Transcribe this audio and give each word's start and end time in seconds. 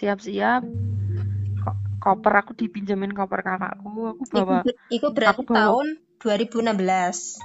siap-siap 0.00 0.64
Ko- 1.60 1.76
koper 2.00 2.34
aku 2.34 2.56
dipinjemin 2.56 3.12
koper 3.12 3.44
kakakku 3.44 4.16
aku 4.16 4.22
bawa 4.26 4.64
iku 4.88 5.12
berarti 5.12 5.36
aku 5.36 5.42
bawa 5.44 5.56
tahun 5.60 5.86
2016 6.18 7.44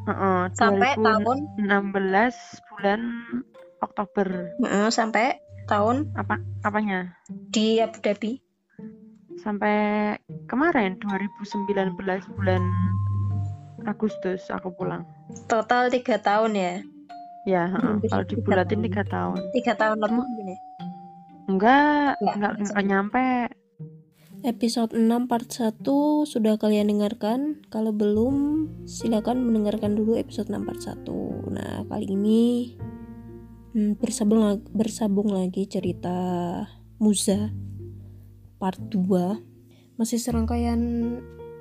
Heeh, 0.00 0.40
sampai 0.50 0.90
tahun 0.96 1.38
2016 1.60 2.34
bulan 2.66 3.00
Oktober 3.78 4.26
Heeh, 4.58 4.88
sampai 4.90 5.38
tahun 5.66 6.10
apa 6.12 6.34
apanya 6.60 7.14
di 7.46 7.78
Abu 7.78 8.02
Dhabi. 8.02 8.42
sampai 9.38 10.18
kemarin 10.44 10.98
2019 10.98 11.94
bulan 12.34 12.62
Agustus 13.82 14.50
aku 14.50 14.74
pulang 14.74 15.06
Total 15.46 15.86
tiga 15.88 16.18
tahun 16.18 16.52
ya. 16.52 16.74
ya 17.46 17.62
Hampir 17.70 18.10
kalau 18.10 18.24
dibulatin 18.26 18.76
tahun. 18.76 18.84
tiga 18.84 19.02
tahun 19.06 19.38
Tiga 19.54 19.72
tahun 19.72 19.96
lebih. 19.96 20.22
Enggak 21.56 22.18
Enggak, 22.20 22.34
enggak 22.36 22.52
enggak 22.58 22.84
nyampe 22.86 23.26
Episode 24.40 24.96
6 24.96 25.28
part 25.28 25.52
1 25.52 25.84
sudah 26.24 26.56
kalian 26.56 26.88
dengarkan? 26.88 27.60
Kalau 27.68 27.92
belum, 27.92 28.64
silakan 28.88 29.44
mendengarkan 29.44 29.92
dulu 29.92 30.16
episode 30.16 30.48
6 30.48 30.64
part 30.64 30.80
1. 30.80 31.04
Nah, 31.52 31.84
kali 31.84 32.08
ini 32.08 32.72
hmm, 33.76 34.00
bersambung, 34.00 34.40
lag- 34.40 34.72
bersambung 34.72 35.28
lagi 35.28 35.68
cerita 35.68 36.16
Muza 36.96 37.52
part 38.56 38.80
2. 38.80 40.00
Masih 40.00 40.16
serangkaian 40.16 40.80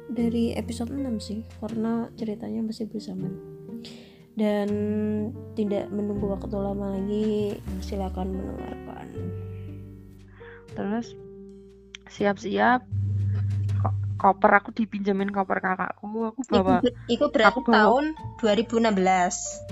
dari 0.07 0.55
episode 0.55 0.95
6 0.95 1.19
sih, 1.19 1.43
karena 1.59 2.07
ceritanya 2.15 2.63
masih 2.63 2.87
bersamaan. 2.87 3.35
Dan 4.39 4.69
tidak 5.59 5.91
menunggu 5.91 6.31
waktu 6.31 6.55
lama 6.55 6.95
lagi, 6.95 7.59
silakan 7.83 8.39
mendengarkan. 8.39 8.88
Terus 10.71 11.13
siap-siap 12.07 12.81
Ko- 13.77 13.95
koper 14.17 14.51
aku 14.53 14.69
dipinjemin 14.71 15.29
koper 15.29 15.59
kakakku 15.59 16.07
aku 16.25 16.39
bawa 16.45 16.81
iku 17.05 17.29
berarti 17.29 17.49
aku 17.49 17.59
bawa- 17.63 17.75
tahun 17.75 18.05
2016 18.37 19.63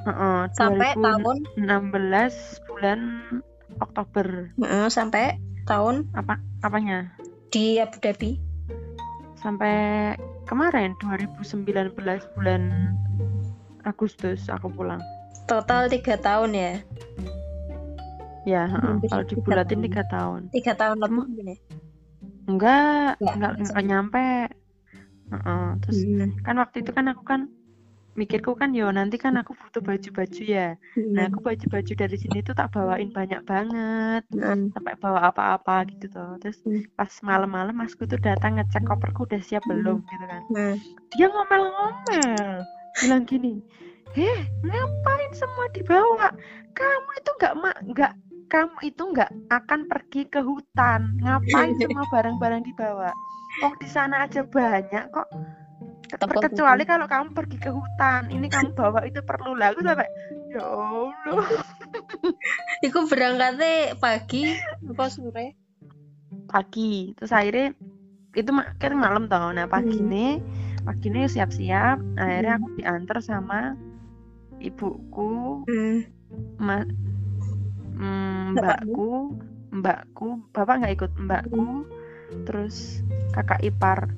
heeh, 0.00 0.38
sampai 0.50 0.88
tahun 0.94 1.36
2016 1.56 2.32
bulan 2.66 3.00
Oktober 3.78 4.50
Heeh, 4.56 4.86
sampai 4.88 5.36
tahun 5.64 6.08
apa 6.12 6.36
apanya 6.60 7.12
di 7.48 7.76
Abu 7.76 7.96
Dhabi. 7.98 8.40
sampai 9.36 10.12
kemarin 10.44 10.92
2019 10.98 11.96
bulan 12.34 12.92
Agustus 13.82 14.48
aku 14.48 14.68
pulang 14.68 15.00
Total 15.46 15.88
tiga 15.88 16.14
tahun 16.14 16.52
ya. 16.52 16.72
Ya 18.44 18.64
Hampir 18.66 19.08
kalau 19.08 19.24
dibulatin 19.24 19.80
tiga 19.80 20.02
tahun 20.06 20.40
Tiga 20.50 20.72
tahun 20.74 20.96
lebih 20.98 21.24
gini. 21.34 21.54
enggak 22.46 23.20
Enggak, 23.20 23.34
enggak 23.36 23.52
enggak 23.60 23.84
nyampe 23.84 24.26
Heeh, 25.30 25.66
terus 25.78 25.98
Hmm. 26.02 26.34
kan 26.42 26.58
waktu 26.58 26.82
itu 26.82 26.90
kan 26.90 27.06
aku 27.06 27.22
kan 27.22 27.40
mikirku 28.10 28.58
kan 28.58 28.74
yo 28.74 28.90
nanti 28.90 29.14
kan 29.14 29.38
aku 29.38 29.54
butuh 29.54 29.78
baju-baju 29.78 30.42
ya 30.42 30.74
nah 31.14 31.22
Hmm. 31.22 31.30
aku 31.30 31.38
baju-baju 31.40 31.92
dari 31.94 32.16
sini 32.18 32.42
tuh 32.42 32.52
tak 32.52 32.74
bawain 32.74 33.14
banyak 33.14 33.38
banget 33.46 34.26
Hmm. 34.34 34.74
sampai 34.74 34.98
bawa 34.98 35.30
apa-apa 35.30 35.86
gitu 35.86 36.10
tuh 36.10 36.34
terus 36.42 36.58
Hmm. 36.66 36.82
pas 36.98 37.06
malam-malam 37.22 37.70
masku 37.72 38.02
tuh 38.04 38.18
datang 38.18 38.58
ngecek 38.58 38.82
koperku 38.82 39.24
udah 39.24 39.38
siap 39.38 39.62
belum 39.62 40.02
gitu 40.02 40.24
kan 40.26 40.42
Hmm. 40.50 40.74
dia 41.14 41.30
ngomel-ngomel 41.30 42.66
bilang 42.98 43.22
gini 43.24 43.62
heh 44.10 44.40
ngapain 44.66 45.30
semua 45.30 45.70
dibawa 45.70 46.34
kamu 46.74 47.10
itu 47.14 47.30
nggak 47.38 47.54
ma 47.54 47.70
nggak 47.86 48.12
kamu 48.50 48.76
itu 48.82 49.02
nggak 49.06 49.30
akan 49.48 49.80
pergi 49.86 50.26
ke 50.26 50.42
hutan. 50.42 51.14
Ngapain 51.22 51.70
semua 51.80 52.04
barang-barang 52.10 52.66
dibawa? 52.66 53.14
Oh 53.62 53.72
di 53.78 53.86
sana 53.86 54.26
aja 54.26 54.42
banyak 54.42 55.06
kok. 55.14 55.28
Terkecuali 56.10 56.82
kalau 56.82 57.06
kamu 57.06 57.30
pergi 57.38 57.56
ke 57.62 57.70
hutan. 57.70 58.26
Ini 58.28 58.50
kamu 58.50 58.74
bawa 58.74 59.06
itu 59.06 59.22
perlu 59.22 59.54
lah. 59.54 59.70
Aku 59.70 59.86
sampai 59.86 60.10
ya 60.50 60.62
allah. 60.66 61.46
Iku 62.86 63.06
berangkatnya 63.06 63.94
pagi 63.96 64.58
apa 64.90 65.06
sore? 65.06 65.54
pagi. 66.50 67.14
Terus 67.14 67.30
akhirnya 67.30 67.70
itu 68.34 68.50
kan 68.78 68.92
malam 68.94 69.26
tau 69.26 69.50
nah 69.54 69.66
pagi 69.66 69.98
Hmm. 69.98 70.10
nih 70.10 70.32
pagi 70.82 71.06
nih 71.14 71.30
siap-siap. 71.30 71.98
Akhirnya 72.18 72.58
Hmm. 72.58 72.62
aku 72.62 72.68
diantar 72.74 73.18
sama 73.22 73.78
ibuku. 74.58 75.62
Hmm. 75.66 75.98
ma 76.62 76.86
mm, 78.00 78.56
Bapakmu? 78.56 78.96
mbakku 78.96 79.10
mbakku 79.70 80.28
bapak 80.50 80.74
nggak 80.80 80.94
ikut 80.96 81.12
mbakku. 81.20 81.66
Terus 82.48 83.04
kakak 83.36 83.60
ipar 83.62 84.10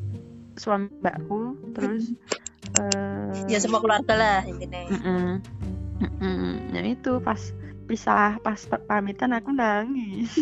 suami 0.57 0.89
mbakku 1.01 1.57
terus 1.75 2.13
eh 2.79 3.45
Ya 3.51 3.59
semua 3.61 3.81
keluarga 3.83 4.15
lah 4.17 4.39
intinya. 4.47 4.81
mm-mm, 4.89 5.41
mm-mm. 6.21 6.55
nah 6.73 6.85
itu 6.87 7.19
pas 7.21 7.41
pisah 7.89 8.39
pas 8.41 8.61
pa- 8.69 8.85
pamitan 8.89 9.35
aku 9.37 9.51
nangis. 9.53 10.33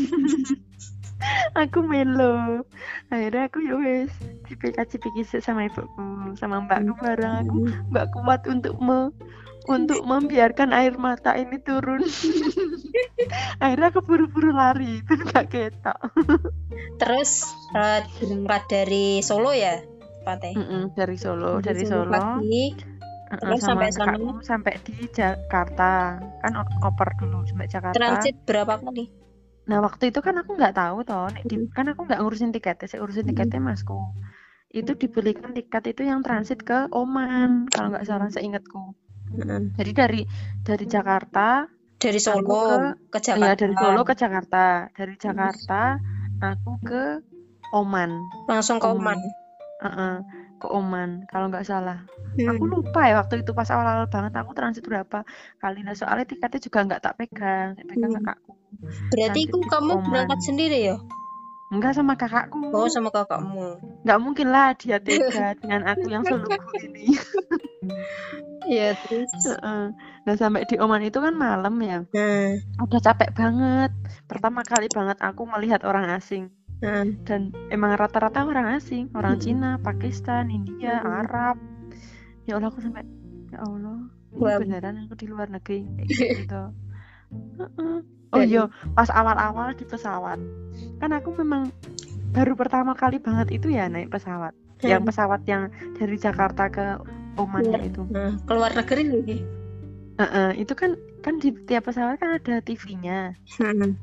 Aku 1.52 1.84
melo. 1.84 2.64
Akhirnya 3.12 3.50
aku 3.50 3.60
ya 3.60 3.74
wes 3.76 4.08
cipika 4.48 4.88
cipiki 4.88 5.20
sama 5.26 5.68
ibuku 5.68 6.32
sama 6.40 6.64
mbakku 6.64 6.96
bareng. 6.96 7.44
Aku 7.44 7.56
nggak 7.92 8.08
kuat 8.14 8.40
untuk 8.48 8.78
me 8.80 9.12
untuk 9.70 10.00
membiarkan 10.02 10.70
air 10.74 10.94
mata 10.98 11.38
ini 11.38 11.56
turun 11.62 12.02
akhirnya 13.62 13.88
aku 13.92 14.00
buru-buru 14.02 14.50
lari 14.50 15.00
itu 15.00 15.14
ketok 15.22 15.98
Terus 17.00 17.48
berangkat 17.72 18.62
dari 18.68 19.24
Solo 19.24 19.52
ya, 19.56 19.80
Pate? 20.24 20.52
Mm-mm, 20.52 20.92
dari 20.92 21.16
Solo 21.16 21.60
dari 21.60 21.82
Solo 21.88 22.12
pagi. 22.12 22.76
uh-uh, 23.30 23.38
terus 23.40 23.60
sama 23.62 23.88
sampai 23.88 23.90
sana? 23.94 24.16
sampai 24.42 24.72
di 24.84 24.94
Jakarta 25.08 26.18
kan 26.42 26.52
oper 26.82 27.08
dulu 27.16 27.46
sampai 27.46 27.66
Jakarta 27.70 27.96
Transit 27.98 28.36
berapa 28.44 28.74
kali? 28.82 29.06
nah 29.64 29.78
waktu 29.80 30.10
itu 30.10 30.18
kan 30.18 30.34
aku 30.34 30.58
nggak 30.58 30.74
tahu 30.74 31.06
toh 31.06 31.30
Nek 31.30 31.46
di- 31.46 31.70
kan 31.70 31.86
aku 31.86 32.02
nggak 32.10 32.18
ngurusin 32.20 32.50
tiketnya 32.50 32.86
saya 32.90 33.00
urusin 33.06 33.22
Hmm. 33.22 33.30
tiketnya 33.30 33.60
masku 33.62 33.96
itu 34.70 34.92
dibelikan 34.94 35.50
tiket 35.50 35.82
itu 35.94 36.02
yang 36.06 36.22
transit 36.22 36.62
ke 36.62 36.90
Oman 36.90 37.70
kalau 37.70 37.94
nggak 37.94 38.06
salah 38.06 38.30
seingatku 38.30 38.98
Heeh. 39.30 39.60
jadi 39.78 39.92
dari 39.94 40.20
dari 40.66 40.84
Jakarta 40.86 41.66
Dari 42.00 42.16
Solo 42.18 42.40
Aku 42.40 42.54
ke, 43.12 43.20
ya 43.36 43.52
Jakarta. 43.52 43.54
dari 43.60 43.74
Solo 43.76 44.00
ke 44.02 44.14
Jakarta 44.16 44.64
dari 44.96 45.14
Jakarta 45.20 45.82
aku 46.40 46.70
ke 46.82 47.02
Oman 47.76 48.10
Langsung 48.50 48.80
ke 48.82 48.86
Oman. 48.90 49.14
Oman. 49.14 49.18
Heeh, 49.80 50.14
ke 50.60 50.66
Oman 50.68 51.10
kalau 51.30 51.46
nggak 51.48 51.66
salah 51.66 52.04
Hmm. 52.30 52.46
aku 52.56 52.62
lupa 52.70 53.10
ya 53.10 53.18
waktu 53.18 53.42
itu 53.42 53.50
pas 53.50 53.66
awal-awal 53.74 54.06
banget 54.06 54.32
aku 54.38 54.54
transit 54.54 54.86
berapa 54.86 55.26
kali 55.58 55.82
nah 55.82 55.98
soalnya 55.98 56.24
tiketnya 56.24 56.62
juga 56.62 56.78
nggak 56.86 57.02
tak 57.02 57.14
pegang 57.18 57.74
saya 57.74 57.84
pegang 57.90 58.12
Hmm. 58.14 58.22
kakakku 58.22 58.52
Berarti 59.10 59.40
itu 59.50 59.56
di 59.58 59.66
kamu 59.66 59.92
Oman. 59.98 60.06
berangkat 60.08 60.40
sendiri 60.46 60.78
ya? 60.88 60.96
Enggak 61.70 61.94
sama 61.94 62.18
kakakku 62.18 62.74
Oh 62.74 62.90
sama 62.90 63.08
kakakmu. 63.08 63.78
nggak 64.02 64.18
mungkin 64.20 64.50
lah 64.50 64.74
dia 64.74 64.98
tega 64.98 65.54
dengan 65.62 65.86
aku 65.86 66.06
yang 66.06 66.26
selugu 66.26 66.58
ini 66.82 67.14
Iya 68.60 68.92
terus. 68.92 69.32
Nah 70.20 70.34
sampai 70.36 70.68
di 70.68 70.76
Oman 70.76 71.00
itu 71.00 71.16
kan 71.16 71.32
malam 71.32 71.74
ya 71.80 72.04
Nah, 72.12 72.52
udah 72.84 73.00
capek 73.00 73.32
banget 73.32 73.90
pertama 74.26 74.60
kali 74.60 74.86
banget 74.88 75.16
aku 75.18 75.48
melihat 75.48 75.80
orang 75.82 76.12
asing 76.12 76.52
nah. 76.80 77.04
dan 77.24 77.52
emang 77.68 77.96
rata-rata 77.96 78.44
orang 78.44 78.76
asing 78.76 79.08
orang 79.12 79.36
Hmm. 79.36 79.42
Cina 79.42 79.70
Pakistan 79.80 80.48
India 80.48 81.00
Hmm. 81.00 81.24
Arab 81.24 81.56
ya 82.44 82.56
Allah 82.56 82.68
aku 82.68 82.80
sampai 82.80 83.04
ya 83.48 83.58
Allah 83.60 84.10
ini 84.30 84.54
beneran 84.60 84.96
aku 85.04 85.14
di 85.14 85.26
luar 85.26 85.48
negeri 85.48 85.80
kayak 85.96 86.08
gitu 86.08 86.62
Heeh. 87.58 87.96
Oh 88.30 88.42
iya 88.42 88.64
pas 88.94 89.10
awal-awal 89.10 89.74
di 89.74 89.84
pesawat 89.84 90.38
kan 90.98 91.10
aku 91.10 91.34
memang 91.38 91.70
baru 92.30 92.54
pertama 92.54 92.94
kali 92.94 93.18
banget 93.18 93.50
itu 93.50 93.74
ya 93.74 93.90
naik 93.90 94.10
pesawat 94.10 94.54
yang 94.80 95.02
Hmm. 95.02 95.08
pesawat 95.10 95.42
yang 95.44 95.68
dari 95.98 96.16
Jakarta 96.16 96.70
ke 96.70 96.86
Oman 97.36 97.68
Iya. 97.68 97.90
itu 97.90 98.02
Nah, 98.10 98.32
keluar 98.44 98.70
negeri 98.72 99.02
lagi. 99.06 99.38
Heeh, 100.20 100.50
itu 100.60 100.72
kan 100.76 100.96
kan 101.20 101.36
di 101.36 101.52
tiap 101.64 101.88
pesawat 101.88 102.16
kan 102.16 102.36
ada 102.36 102.60
TV-nya 102.60 103.34
Hmm. 103.56 103.96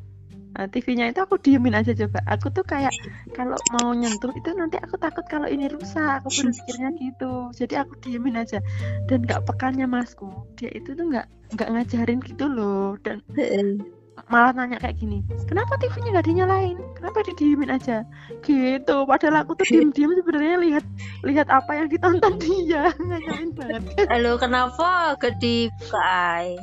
Nah, 0.58 0.66
TV-nya 0.66 1.14
itu 1.14 1.22
aku 1.22 1.38
diemin 1.38 1.78
aja 1.78 1.94
coba. 1.94 2.18
Aku 2.26 2.50
tuh 2.50 2.66
kayak 2.66 2.90
kalau 3.38 3.62
mau 3.70 3.94
nyentuh 3.94 4.34
itu 4.34 4.50
nanti 4.58 4.82
aku 4.82 4.98
takut 4.98 5.22
kalau 5.30 5.46
ini 5.46 5.70
rusak. 5.70 6.26
Aku 6.26 6.34
berpikirnya 6.34 6.90
gitu. 6.98 7.54
Jadi 7.54 7.78
aku 7.78 7.94
diemin 8.02 8.42
aja. 8.42 8.58
Dan 9.06 9.22
nggak 9.22 9.46
pekannya 9.46 9.86
masku, 9.86 10.26
dia 10.58 10.74
itu 10.74 10.98
tuh 10.98 11.14
nggak 11.14 11.30
nggak 11.54 11.70
ngajarin 11.70 12.20
gitu 12.26 12.50
loh. 12.50 12.98
Dan 13.06 13.22
Heeh. 13.38 13.78
Malah 14.26 14.52
nanya 14.52 14.78
kayak 14.78 14.98
gini, 14.98 15.22
kenapa 15.46 15.78
TV-nya 15.78 16.18
nggak 16.18 16.28
dinyalain? 16.28 16.78
Kenapa 16.98 17.22
didiemin 17.22 17.70
aja? 17.70 18.02
Gitu. 18.42 18.96
Padahal 19.06 19.46
aku 19.46 19.54
tuh 19.54 19.66
diem-diem 19.70 20.12
sebenarnya 20.18 20.58
lihat 20.58 20.86
lihat 21.22 21.48
apa 21.48 21.72
yang 21.74 21.88
ditonton 21.88 22.34
dia. 22.44 22.90
Ngajarin 22.98 23.50
banget. 23.54 23.82
Halo, 24.10 24.36
kenapa 24.36 25.14
gak 25.16 25.38
dibuka 25.38 26.02
ay? 26.02 26.58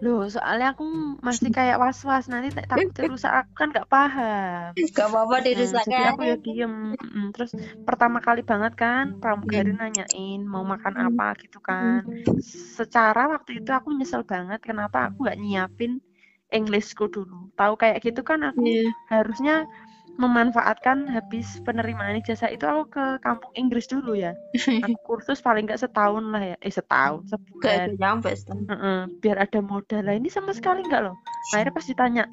Loh, 0.00 0.24
soalnya 0.26 0.72
aku 0.72 0.88
masih 1.20 1.52
kayak 1.56 1.76
was-was 1.76 2.24
nanti 2.26 2.48
tak 2.56 2.72
takut 2.72 2.88
rusak 3.12 3.28
aku 3.44 3.52
kan 3.52 3.68
nggak 3.68 3.84
paham. 3.86 4.72
Gak 4.72 5.08
apa-apa 5.12 5.34
Nah, 5.36 5.44
dirusak 5.44 5.84
jadi 5.84 6.02
aku 6.16 6.22
ya 6.24 6.36
diem. 6.40 6.96
Mm, 6.96 7.28
Terus 7.36 7.52
pertama 7.84 8.24
kali 8.24 8.40
banget 8.40 8.72
kan 8.74 9.20
pramugari 9.20 9.76
nanyain 9.76 10.40
mau 10.40 10.64
makan 10.64 10.96
Hmm. 10.96 11.06
apa 11.12 11.36
gitu 11.44 11.60
kan. 11.60 12.08
Secara 12.74 13.28
waktu 13.28 13.60
itu 13.60 13.68
aku 13.68 13.92
nyesel 13.92 14.24
banget 14.24 14.64
kenapa 14.64 15.12
aku 15.12 15.28
nggak 15.28 15.36
nyiapin 15.38 16.00
Englishku 16.50 17.06
dulu. 17.06 17.50
Tahu 17.54 17.74
kayak 17.74 18.02
gitu 18.02 18.20
kan 18.20 18.42
aku 18.44 18.62
Iya. 18.62 18.90
harusnya 19.08 19.56
memanfaatkan 20.16 21.08
habis 21.08 21.62
penerimaan 21.64 22.20
ijazah 22.20 22.52
itu 22.52 22.62
aku 22.62 22.92
ke 22.92 23.04
kampung 23.24 23.48
Inggris 23.56 23.88
dulu 23.88 24.12
ya. 24.12 24.36
Aku 24.84 24.98
kursus 25.06 25.40
paling 25.40 25.64
nggak 25.64 25.80
setahun 25.80 26.28
lah 26.28 26.42
ya. 26.44 26.56
Eh 26.60 26.68
setahun, 26.68 27.24
sebulan. 27.26 27.88
ada 27.88 27.92
nyampe 27.96 28.28
setahun. 28.28 28.68
Biar 29.18 29.40
ada 29.40 29.60
modal 29.64 30.04
lah 30.04 30.14
ini 30.14 30.28
sama 30.28 30.52
sekali 30.52 30.84
nggak 30.84 31.02
loh 31.08 31.16
akhirnya 31.50 31.72
pas 31.72 31.86
ditanya 31.86 32.24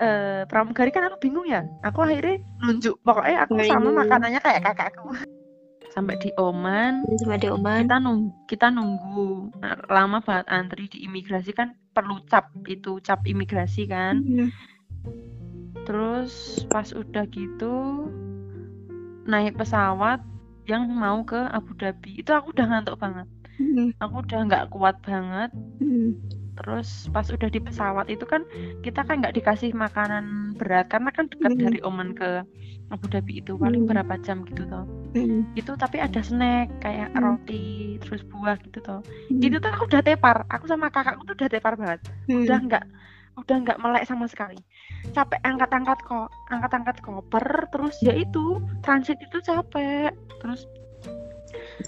eh 0.00 0.42
pramugari 0.48 0.88
kan 0.88 1.04
aku 1.04 1.20
bingung 1.20 1.44
ya 1.44 1.60
aku 1.84 2.00
akhirnya 2.00 2.40
nunjuk 2.64 2.96
pokoknya 3.04 3.44
aku 3.44 3.52
sama 3.68 3.92
makanannya 3.92 4.40
kayak 4.40 4.64
kakakku 4.64 5.12
sampai 5.90 6.16
di 6.16 6.32
Oman 6.34 7.04
Sama 7.20 7.36
di 7.36 7.52
Oman. 7.52 7.84
kita 7.84 7.96
nunggu 8.00 8.30
kita 8.48 8.66
nunggu 8.72 9.52
Nah, 9.60 9.76
lama 9.92 10.24
banget 10.24 10.46
antri 10.48 10.88
di 10.88 11.04
imigrasi 11.04 11.52
kan 11.52 11.76
perlu 12.00 12.16
cap 12.24 12.48
itu 12.64 12.96
cap 13.00 13.20
imigrasi 13.22 13.84
kan 13.84 14.24
Hmm. 14.24 14.48
terus 15.84 16.64
pas 16.68 16.88
udah 16.90 17.24
gitu 17.28 18.08
naik 19.24 19.56
pesawat 19.56 20.20
yang 20.64 20.88
mau 20.88 21.20
ke 21.22 21.36
Abu 21.50 21.76
Dhabi 21.76 22.20
itu 22.20 22.30
aku 22.30 22.52
udah 22.52 22.66
ngantuk 22.66 22.96
banget 22.96 23.28
Hmm. 23.60 23.92
aku 24.00 24.24
udah 24.24 24.40
nggak 24.48 24.64
kuat 24.72 24.96
banget 25.04 25.52
Hmm. 25.78 26.16
Terus 26.60 27.08
pas 27.08 27.24
udah 27.24 27.48
di 27.48 27.56
pesawat 27.56 28.06
itu 28.12 28.28
kan 28.28 28.44
kita 28.84 29.00
kan 29.00 29.24
nggak 29.24 29.32
dikasih 29.32 29.72
makanan 29.72 30.52
berat 30.60 30.92
karena 30.92 31.08
kan 31.08 31.24
dekat 31.32 31.56
Hmm. 31.56 31.62
dari 31.64 31.78
Oman 31.80 32.12
ke 32.12 32.44
Abu 32.92 33.06
Dhabi 33.08 33.40
itu 33.40 33.56
paling 33.56 33.88
Hmm. 33.88 33.90
berapa 33.96 34.14
jam 34.20 34.44
gitu 34.44 34.68
toh. 34.68 34.84
Hmm. 35.16 35.48
Itu 35.56 35.72
tapi 35.80 36.04
ada 36.04 36.20
snack 36.20 36.68
kayak 36.84 37.16
Hmm. 37.16 37.22
roti 37.22 37.96
terus 38.04 38.20
buah 38.28 38.60
gitu 38.60 38.84
toh. 38.84 39.00
Hmm. 39.32 39.40
Itu 39.40 39.56
tuh 39.56 39.72
aku 39.72 39.88
udah 39.88 40.02
tepar. 40.04 40.44
Aku 40.52 40.68
sama 40.68 40.92
kakakku 40.92 41.24
tuh 41.24 41.34
udah 41.40 41.48
tepar 41.48 41.74
banget. 41.80 42.00
Hmm. 42.28 42.44
Udah 42.44 42.58
nggak 42.60 42.84
udah 43.40 43.56
nggak 43.64 43.78
melek 43.80 44.04
sama 44.04 44.28
sekali. 44.28 44.60
Capek 45.16 45.40
angkat-angkat 45.40 45.96
kok, 46.04 46.28
angkat-angkat 46.52 47.00
koper 47.00 47.46
terus 47.72 47.96
ya 48.04 48.12
itu 48.12 48.60
transit 48.84 49.16
itu 49.16 49.40
capek. 49.40 50.12
Terus 50.44 50.68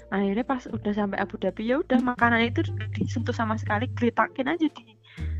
akhirnya 0.09 0.43
pas 0.43 0.63
udah 0.65 0.93
sampai 0.93 1.17
Abu 1.17 1.35
Dhabi 1.37 1.67
ya 1.67 1.79
udah 1.79 1.99
makanan 1.99 2.45
itu 2.45 2.61
disentuh 2.93 3.31
sama 3.31 3.55
sekali 3.55 3.89
gelitakin 3.93 4.47
aja 4.47 4.65
di 4.65 4.83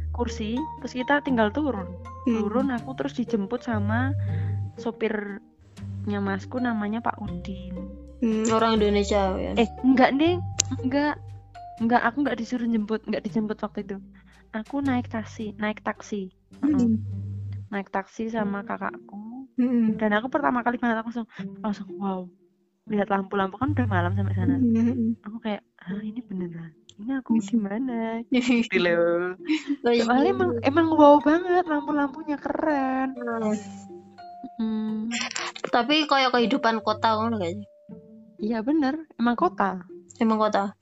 kursi 0.09 0.53
terus 0.79 0.93
kita 0.93 1.21
tinggal 1.21 1.49
turun 1.49 1.87
Hmm. 2.23 2.39
turun 2.39 2.67
aku 2.71 2.95
terus 2.95 3.13
dijemput 3.13 3.59
sama 3.61 4.15
sopirnya 4.77 6.19
masku 6.19 6.57
namanya 6.57 6.99
Pak 6.99 7.19
Udin 7.19 7.75
Hmm, 8.23 8.47
Orang 8.47 8.79
Indonesia 8.79 9.35
ya. 9.35 9.51
eh 9.53 9.67
enggak 9.83 10.15
nih 10.15 10.39
enggak 10.79 11.19
enggak 11.77 12.01
aku 12.01 12.23
enggak 12.23 12.37
disuruh 12.39 12.63
jemput 12.63 13.03
enggak 13.03 13.19
dijemput 13.21 13.59
waktu 13.59 13.83
itu 13.83 13.97
aku 14.51 14.79
naik 14.79 15.07
taksi 15.07 15.51
naik 15.57 15.83
taksi. 15.83 16.31
Hmm. 16.57 16.95
naik 17.67 17.89
taksi 17.89 18.29
sama 18.29 18.63
kakakku 18.63 19.19
Hmm. 19.53 19.99
dan 19.99 20.15
aku 20.15 20.31
pertama 20.31 20.63
kali 20.63 20.79
banget 20.79 20.97
aku 20.97 21.11
langsung 21.11 21.27
langsung 21.59 21.87
wow 21.99 22.23
lihat 22.85 23.07
lampu-lampu 23.07 23.55
kan 23.55 23.71
udah 23.71 23.87
malam 23.87 24.11
sampai 24.13 24.35
sana 24.35 24.55
Hmm. 24.59 25.15
aku 25.21 25.37
kayak 25.39 25.63
ah 25.79 25.99
ini 25.99 26.19
beneran 26.19 26.71
ini 26.93 27.11
aku 27.15 27.39
di 27.39 27.55
mana 27.55 28.19
gitu 28.27 28.77
loh 28.77 29.39
iya. 29.89 30.03
soalnya 30.03 30.29
emang 30.29 30.51
emang 30.61 30.87
wow 30.91 31.15
banget 31.19 31.63
lampu-lampunya 31.63 32.37
keren 32.37 33.15
Hmm. 34.53 35.09
Tapi 35.65 36.05
kayak 36.05 36.29
kehidupan 36.29 36.83
kota 36.83 37.17
gak 37.17 37.41
sih? 37.49 37.65
iya 38.37 38.59
bener 38.59 39.07
emang 39.17 39.33
kota 39.33 39.81
Emang 40.19 40.37
kota. 40.37 40.77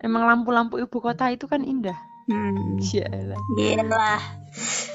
emang 0.00 0.26
lampu-lampu 0.26 0.74
ibu 0.76 0.98
kota 0.98 1.28
itu 1.28 1.46
kan 1.46 1.62
indah 1.62 1.94
Hmm. 2.22 2.78
Iyalah. 2.78 4.22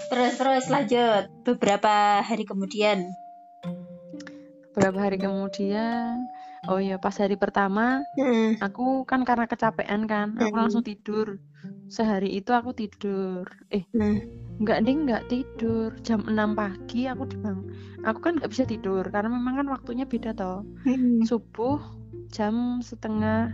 Terus 0.07 0.31
terus 0.35 0.65
lanjut. 0.67 1.27
Beberapa 1.43 2.23
hari 2.23 2.43
kemudian. 2.43 3.03
beberapa 4.71 4.99
hari 5.01 5.17
kemudian 5.17 6.23
oh 6.67 6.79
ya 6.79 6.95
pas 6.97 7.15
hari 7.15 7.35
pertama 7.35 8.03
Hmm. 8.15 8.59
aku 8.59 9.03
kan 9.03 9.23
karena 9.23 9.47
kecapean 9.47 10.05
kan 10.05 10.35
aku 10.35 10.51
Hmm. 10.51 10.61
langsung 10.67 10.83
tidur 10.83 11.39
sehari 11.87 12.35
itu 12.35 12.51
aku 12.51 12.71
tidur 12.71 13.47
eh 13.71 13.83
Hmm. 13.91 14.19
Enggak 14.57 14.89
ding, 14.89 15.05
enggak 15.05 15.29
tidur. 15.29 15.93
Jam 16.01 16.25
6 16.25 16.57
pagi 16.57 17.05
aku 17.05 17.29
dibangun. 17.29 17.77
Aku 18.01 18.17
kan 18.17 18.41
nggak 18.41 18.49
bisa 18.49 18.65
tidur 18.65 19.05
karena 19.05 19.29
memang 19.29 19.61
kan 19.61 19.67
waktunya 19.69 20.01
beda 20.09 20.33
toh. 20.33 20.65
Hmm. 20.81 21.21
Subuh 21.21 21.77
jam 22.33 22.81
setengah 22.81 23.53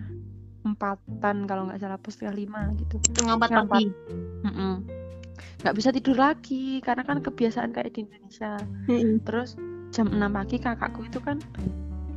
empatan 0.64 1.44
kalau 1.44 1.68
nggak 1.68 1.84
salah, 1.84 2.00
pas 2.00 2.08
setengah 2.08 2.36
lima 2.40 2.62
gitu. 2.80 3.04
Setengah 3.04 3.36
empat 3.36 3.50
pagi. 3.68 3.92
Mm-mm. 4.48 4.74
Nggak 5.60 5.76
bisa 5.76 5.90
tidur 5.92 6.16
lagi 6.16 6.80
karena 6.80 7.04
kan 7.04 7.20
kebiasaan 7.20 7.76
kayak 7.76 8.00
di 8.00 8.08
Indonesia. 8.08 8.56
Hmm. 8.88 9.20
Terus 9.28 9.60
jam 9.92 10.08
6 10.08 10.32
pagi 10.32 10.56
kakakku 10.56 11.04
itu 11.04 11.20
kan 11.20 11.44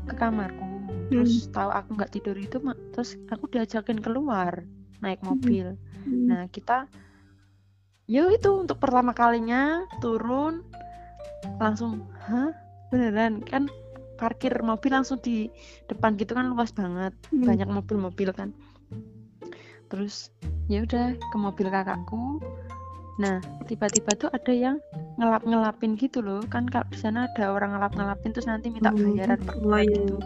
ke 0.06 0.14
kamarku. 0.14 0.75
Terus 1.06 1.46
tahu 1.54 1.70
aku 1.70 1.88
nggak 1.94 2.12
tidur 2.12 2.36
itu, 2.36 2.58
ma- 2.58 2.78
terus 2.94 3.14
aku 3.30 3.46
diajakin 3.50 4.02
keluar 4.02 4.66
naik 5.00 5.22
mobil. 5.22 5.76
Hmm. 6.02 6.26
Nah, 6.26 6.42
kita 6.50 6.90
ya 8.06 8.26
itu 8.30 8.50
untuk 8.54 8.78
pertama 8.78 9.14
kalinya 9.14 9.86
turun 10.02 10.62
langsung, 11.62 12.06
hah? 12.26 12.50
Beneran 12.90 13.42
kan 13.42 13.66
parkir 14.16 14.54
mobil 14.64 14.96
langsung 14.96 15.20
di 15.20 15.52
depan 15.90 16.16
gitu 16.16 16.32
kan 16.32 16.48
luas 16.50 16.72
banget, 16.72 17.12
Hmm. 17.30 17.44
banyak 17.44 17.68
mobil-mobil 17.68 18.32
kan. 18.32 18.50
Terus 19.86 20.34
ya 20.66 20.82
udah 20.82 21.14
ke 21.14 21.36
mobil 21.38 21.70
kakakku. 21.70 22.42
Nah, 23.16 23.40
tiba-tiba 23.64 24.12
tuh 24.16 24.28
ada 24.28 24.52
yang 24.52 24.76
ngelap-ngelapin 25.16 25.96
gitu 25.96 26.20
loh. 26.20 26.44
Kan 26.46 26.68
kalau 26.68 26.84
di 26.92 26.98
sana 27.00 27.28
ada 27.32 27.52
orang 27.52 27.76
ngelap-ngelapin 27.76 28.30
terus 28.36 28.48
nanti 28.48 28.68
minta 28.68 28.92
Hmm. 28.92 29.16
bayaran 29.16 29.40
per 29.40 29.56
bulan 29.56 29.82
iya. 29.84 29.96
gitu. 29.96 30.16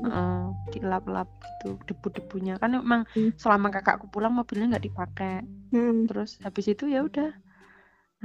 Heeh, 0.00 0.40
dilap-lap 0.72 1.28
gitu 1.44 1.76
debu-debunya. 1.84 2.56
Kan 2.56 2.80
emang 2.80 3.04
Hmm. 3.12 3.36
selama 3.36 3.68
kakakku 3.68 4.08
pulang 4.08 4.32
mobilnya 4.32 4.76
nggak 4.76 4.86
dipakai 4.88 5.44
Hmm. 5.70 6.10
terus 6.10 6.42
habis 6.42 6.66
itu 6.66 6.90
ya 6.90 7.06
udah 7.06 7.30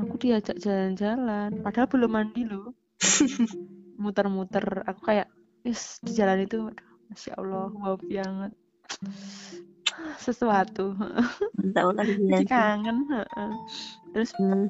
aku 0.02 0.18
diajak 0.18 0.58
jalan-jalan 0.58 1.62
padahal 1.62 1.88
belum 1.88 2.12
mandi 2.12 2.42
loh 2.42 2.74
muter-muter 4.02 4.82
aku 4.90 5.02
kayak 5.06 5.30
is 5.62 6.02
di 6.02 6.18
jalan 6.18 6.42
itu 6.42 6.74
aduh, 6.74 6.90
masya 7.14 7.38
allah 7.38 7.70
wow 7.70 7.96
banget 8.02 8.52
sesuatu 10.26 10.96
Tahu 11.76 11.90
lagi 11.98 12.14
jadi 12.30 12.44
bilang. 12.46 12.48
kangen 12.48 12.98
heeh. 13.12 13.52
terus 14.14 14.32
Hmm. 14.40 14.68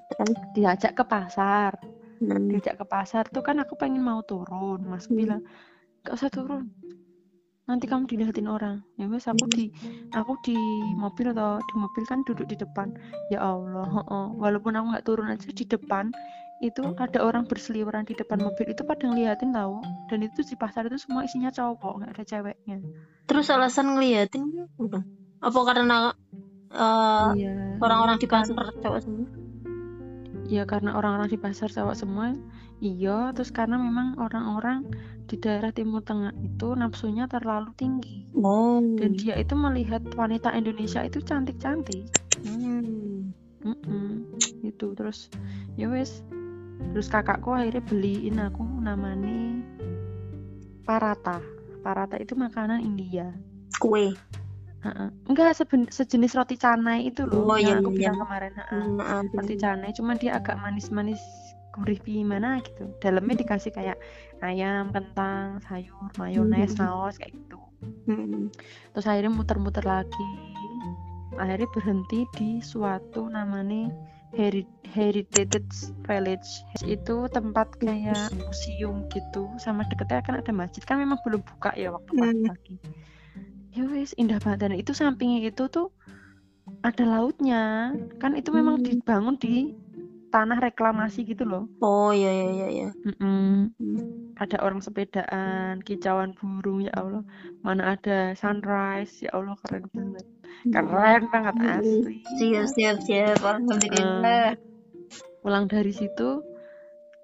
Diajak 0.56 0.94
ke 0.98 1.04
pasar 1.06 1.72
Hmm. 2.20 2.50
diajak 2.50 2.76
ke 2.82 2.86
pasar 2.88 3.24
tuh 3.30 3.44
kan 3.48 3.58
aku 3.64 3.74
pengen 3.82 4.02
mau 4.10 4.22
turun 4.30 4.80
mas 4.92 5.06
Hmm. 5.10 5.18
bilang 5.20 5.42
gak 6.06 6.16
usah 6.18 6.30
turun 6.34 6.64
nanti 7.66 7.86
kamu 7.90 8.06
dilihatin 8.06 8.48
orang. 8.50 8.86
Ya 8.98 9.10
wes 9.10 9.26
aku 9.26 9.46
di 9.50 9.74
aku 10.14 10.38
di 10.46 10.58
mobil 10.98 11.34
atau 11.34 11.58
di 11.62 11.74
mobil 11.78 12.04
kan 12.06 12.22
duduk 12.26 12.46
di 12.50 12.56
depan. 12.58 12.94
Ya 13.34 13.42
Allah 13.42 13.86
heeh. 13.90 14.26
walaupun 14.38 14.78
aku 14.78 14.86
nggak 14.96 15.06
turun 15.06 15.28
aja 15.34 15.50
di 15.50 15.66
depan 15.66 16.14
itu 16.64 16.82
ada 16.96 17.20
orang 17.20 17.50
berseliweran 17.50 18.08
di 18.08 18.16
depan 18.16 18.40
mobil. 18.40 18.72
Itu 18.72 18.86
pada 18.86 19.10
ngeliatin 19.10 19.52
tahu 19.52 19.82
dan 20.08 20.20
itu 20.24 20.46
di 20.46 20.56
pasar 20.56 20.88
itu 20.88 21.02
semua 21.02 21.26
isinya 21.26 21.50
cowok 21.50 21.94
nggak 22.02 22.12
ada 22.16 22.24
ceweknya. 22.24 22.78
Terus 23.26 23.50
alasan 23.50 23.98
ngeliatin 23.98 24.70
udah. 24.78 25.04
Apa 25.42 25.60
karena 25.68 26.16
eh, 26.70 27.30
iya. 27.38 27.78
orang-orang 27.82 28.18
di 28.22 28.28
pasar 28.30 28.72
cowok 28.82 29.02
semua? 29.02 29.28
ya 30.46 30.64
karena 30.70 30.94
orang-orang 30.94 31.30
di 31.30 31.38
pasar 31.42 31.74
cowok 31.74 31.96
semua 31.98 32.38
iya 32.80 33.32
terus 33.32 33.50
karena 33.50 33.80
memang 33.80 34.20
orang-orang 34.20 34.84
di 35.26 35.36
daerah 35.38 35.74
timur 35.74 36.06
tengah 36.06 36.32
itu 36.38 36.76
nafsunya 36.76 37.26
terlalu 37.26 37.72
tinggi 37.74 38.28
Oh. 38.36 38.84
dan 39.00 39.16
dia 39.16 39.40
itu 39.40 39.56
melihat 39.56 40.04
wanita 40.14 40.52
Indonesia 40.52 41.02
itu 41.02 41.20
cantik-cantik 41.20 42.06
Hmm. 42.46 43.32
Mm-mm, 43.66 44.30
gitu 44.62 44.94
terus 44.94 45.34
ya 45.74 45.90
wes 45.90 46.22
terus 46.94 47.10
kakakku 47.10 47.50
akhirnya 47.50 47.82
beliin 47.82 48.38
aku 48.38 48.62
namanya 48.62 49.66
parata 50.86 51.42
parata 51.82 52.22
itu 52.22 52.38
makanan 52.38 52.82
India 52.82 53.34
Kue. 53.76 54.14
Enggak 55.26 55.58
seben- 55.58 55.90
sejenis 55.90 56.38
roti 56.38 56.56
canai 56.56 57.10
itu 57.10 57.26
loh 57.26 57.50
Oh, 57.50 57.58
yang 57.58 57.82
iya, 57.82 57.82
aku 57.82 57.90
iya. 57.92 57.98
bilang 58.08 58.18
kemarin 58.22 58.54
heeh. 58.54 58.84
Hmm, 58.86 59.02
ah, 59.02 59.22
roti 59.34 59.56
canai 59.58 59.90
cuma 59.98 60.14
dia 60.14 60.38
agak 60.38 60.62
manis-manis 60.62 61.18
gurih 61.76 62.00
gimana 62.00 62.64
gitu. 62.64 62.88
Dalamnya 62.98 63.44
dikasih 63.44 63.70
kayak 63.70 64.00
ayam 64.40 64.96
kentang 64.96 65.60
sayur 65.62 66.08
mayones 66.16 66.72
Hmm. 66.74 66.80
saus 66.80 67.20
kayak 67.20 67.36
gitu. 67.36 67.60
Hmm. 68.08 68.50
terus 68.96 69.06
akhirnya 69.06 69.30
muter-muter 69.30 69.84
lagi. 69.84 70.30
Akhirnya 71.36 71.68
berhenti 71.70 72.24
di 72.34 72.50
suatu 72.64 73.28
namanya 73.28 73.92
Heri- 74.32 74.66
Heritage 74.88 75.92
Village. 76.02 76.50
Itu 76.82 77.28
tempat 77.28 77.76
kayak 77.78 78.32
museum 78.34 79.06
gitu 79.12 79.52
sama 79.60 79.84
deketnya 79.86 80.24
kan 80.24 80.40
ada 80.40 80.50
masjid. 80.50 80.82
Kan 80.82 81.04
memang 81.04 81.20
belum 81.22 81.44
buka 81.44 81.76
ya 81.76 81.92
waktu 81.92 82.10
Hmm. 82.10 82.24
pagi-pagi 82.24 82.76
ya 83.72 83.84
wis 83.92 84.16
indah 84.16 84.40
banget. 84.40 84.60
Dan 84.66 84.74
itu 84.80 84.96
sampingnya 84.96 85.52
itu 85.52 85.68
tuh 85.68 85.92
ada 86.82 87.04
lautnya. 87.04 87.92
Kan 88.18 88.34
itu 88.34 88.50
memang 88.50 88.80
Hmm. 88.80 88.86
dibangun 88.88 89.36
di 89.36 89.76
tanah 90.36 90.60
reklamasi 90.60 91.24
gitu 91.24 91.48
loh 91.48 91.64
Oh 91.80 92.12
iya 92.12 92.28
iya 92.28 92.48
iya 92.52 92.68
iya. 92.68 92.88
Hmm. 93.24 93.72
ada 94.36 94.60
orang 94.60 94.84
sepedaan 94.84 95.80
kicauan 95.80 96.36
burung 96.36 96.84
ya 96.84 96.92
Allah 96.92 97.24
mana 97.64 97.96
ada 97.96 98.36
sunrise 98.36 99.24
ya 99.24 99.32
Allah 99.32 99.56
keren 99.64 99.88
banget 99.88 100.26
keren 100.68 101.24
banget 101.32 101.56
Hmm. 101.56 101.80
asli 101.80 102.20
Siap 102.36 102.68
siap 102.68 102.98
siap. 103.00 103.40
Alhamdulillah. 103.40 104.60
pulang 105.40 105.72
dari 105.72 105.96
situ 105.96 106.44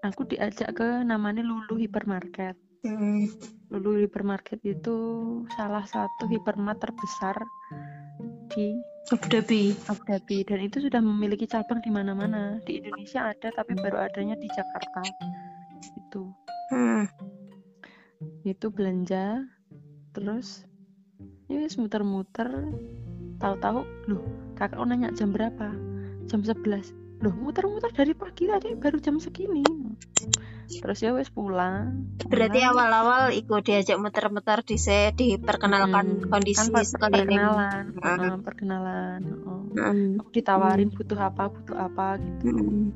aku 0.01 0.23
diajak 0.23 0.71
ke 0.71 0.89
namanya 1.03 1.43
Lulu 1.43 1.75
Hypermarket 1.75 2.55
Hmm. 2.81 3.27
Lulu 3.69 4.01
Hypermarket 4.01 4.57
itu 4.63 4.97
salah 5.53 5.85
satu 5.85 6.25
hypermart 6.25 6.79
terbesar 6.79 7.37
di 8.49 8.73
Abu 9.09 9.25
Dhabi. 9.25 9.73
Abu 9.89 10.01
Dhabi. 10.05 10.37
Dan 10.45 10.59
itu 10.61 10.77
sudah 10.77 11.01
memiliki 11.01 11.49
cabang 11.49 11.81
di 11.81 11.89
mana-mana. 11.89 12.61
Di 12.61 12.77
Indonesia 12.77 13.33
ada 13.33 13.49
tapi 13.49 13.73
baru 13.73 14.05
adanya 14.05 14.37
di 14.37 14.45
Jakarta. 14.53 15.01
Itu 15.97 16.29
Hmm. 16.71 17.03
itu 18.47 18.71
belanja 18.71 19.43
terus 20.13 20.63
ya 21.49 21.57
wis 21.59 21.75
muter-muter. 21.75 22.47
Tahu-tahu 23.41 23.81
loh 24.07 24.23
kakak 24.53 24.79
nanya 24.85 25.09
jam 25.17 25.33
berapa? 25.33 25.73
Jam 26.29 26.45
11 26.45 27.00
loh 27.21 27.33
muter-muter 27.37 27.93
dari 27.93 28.17
pagi 28.17 28.49
tadi 28.49 28.73
baru 28.73 28.97
jam 28.97 29.21
segini 29.21 29.61
terus 30.71 31.03
ya 31.03 31.13
wis 31.13 31.29
pulang 31.29 32.09
Berarti 32.25 32.63
awal-awal 32.63 33.35
ikut 33.35 33.61
diajak 33.61 33.99
muter-muter 33.99 34.63
di 34.63 34.79
se 34.79 35.11
diperkenalkan 35.11 36.25
Hmm, 36.25 36.29
kondisi 36.31 36.71
kan 36.71 36.81
sekalian. 36.81 37.27
perkenalan 37.27 37.85
heeh, 37.93 38.33
perkenalan 38.41 39.19
heeh. 39.21 39.61
Hmm. 39.77 40.11
aku 40.17 40.29
ditawarin 40.31 40.89
butuh 40.89 41.19
apa 41.19 41.43
butuh 41.51 41.77
apa 41.77 42.17
gitu 42.17 42.45
Hmm. 42.49 42.89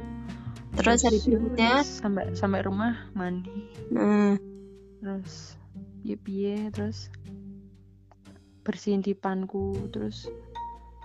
Terus 0.75 1.07
hari 1.07 1.19
ya 1.19 1.39
berikutnya, 1.39 1.73
sampai 1.87 2.23
sampai 2.35 2.59
rumah 2.63 2.93
mandi 3.13 3.53
hmm. 3.93 4.35
terus 4.99 5.55
piye 6.01 6.15
piye 6.17 6.57
terus 6.73 7.07
bersihin 8.65 8.99
dipanku 8.99 9.77
terus 9.93 10.25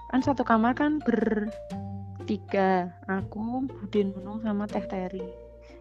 kan 0.08 0.24
satu 0.24 0.42
kamar 0.42 0.72
kan 0.74 0.98
bertiga 2.30 2.94
aku 3.10 3.66
Budin 3.66 4.14
Nunung 4.14 4.38
sama 4.38 4.70
Teh 4.70 4.86
Teri 4.86 5.18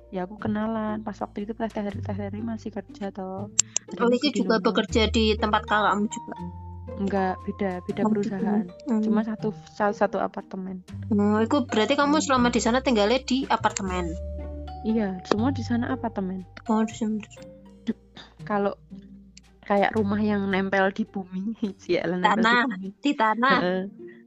ya 0.10 0.26
aku 0.26 0.42
kenalan 0.42 1.06
pas 1.06 1.14
waktu 1.14 1.46
itu 1.46 1.54
Teh 1.54 1.70
Teri 1.70 2.02
Teh 2.02 2.18
Teri 2.18 2.42
masih 2.42 2.74
kerja 2.74 3.14
toh 3.14 3.54
Ada 3.94 4.02
Oh, 4.02 4.10
itu 4.10 4.34
juga 4.34 4.58
Nunung. 4.58 4.66
bekerja 4.66 5.14
di 5.14 5.38
tempat 5.38 5.70
kakakmu 5.70 6.10
juga. 6.10 6.34
enggak 6.98 7.38
beda 7.46 7.72
beda 7.86 8.02
Oh, 8.02 8.10
perusahaan 8.10 8.66
Hmm. 8.90 9.02
cuma 9.06 9.22
satu 9.22 9.54
satu, 9.70 9.94
satu 9.94 10.18
apartemen 10.18 10.82
Oh, 11.14 11.38
itu 11.38 11.62
berarti 11.70 11.94
kamu 11.94 12.18
selama 12.18 12.50
di 12.50 12.58
sana 12.58 12.82
tinggalnya 12.82 13.22
di 13.22 13.46
apartemen. 13.46 14.10
iya 14.82 15.22
semua 15.30 15.54
di 15.54 15.62
sana 15.62 15.94
apartemen 15.94 16.50
Oh, 16.66 16.82
di 16.82 16.98
sana. 16.98 17.22
kalau 18.42 18.74
kayak 19.62 19.94
rumah 19.94 20.18
yang 20.18 20.50
nempel 20.50 20.90
di 20.90 21.06
bumi 21.06 21.54
nempel 21.62 22.42
Tanah. 22.42 22.58
di 22.58 22.66
bumi 22.66 22.88
Di 22.98 23.12
tanah. 23.14 23.58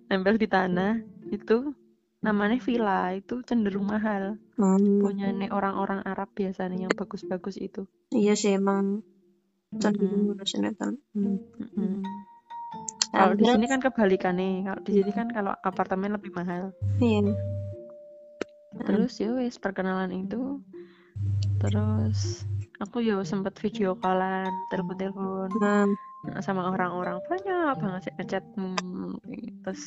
Nempel 0.07 0.39
di 0.39 0.47
tanah 0.47 1.03
itu 1.35 1.75
namanya 2.23 2.59
villa 2.63 3.11
itu 3.13 3.43
cenderung 3.43 3.87
mahal 3.87 4.39
Hmm. 4.55 5.03
punya 5.03 5.33
nih 5.35 5.51
orang-orang 5.51 6.07
Arab 6.07 6.31
biasanya 6.39 6.87
yang 6.87 6.93
bagus-bagus 6.95 7.59
itu 7.59 7.83
Iya 8.15 8.39
sih 8.39 8.55
emang 8.55 9.03
cenderung 9.81 10.31
ngurusin 10.31 10.69
itu. 10.71 10.89
Hmm. 11.19 11.41
Mm-mm. 11.59 11.93
kalau 13.11 13.35
di 13.35 13.45
sini 13.45 13.67
kan 13.67 13.81
kebalikannya 13.83 14.63
kalau 14.63 14.81
di 14.87 14.93
sini 14.95 15.11
kan 15.11 15.29
kalau 15.35 15.53
apartemen 15.61 16.15
lebih 16.15 16.31
mahal 16.33 16.71
iya. 16.97 17.21
terus 18.87 19.19
ya 19.19 19.35
wes 19.35 19.59
perkenalan 19.59 20.13
itu 20.15 20.63
terus 21.59 22.47
aku 22.79 23.03
yo 23.03 23.21
sempet 23.23 23.59
video 23.59 23.99
callan 23.99 24.53
telepon-telepon 24.71 25.49
Nah, 25.59 25.87
sama 26.39 26.71
orang-orang 26.71 27.19
banyak 27.27 27.75
banget 27.83 28.01
sih 28.07 28.13
ngechat 28.15 28.45
hmm, 28.55 29.19
terus 29.67 29.83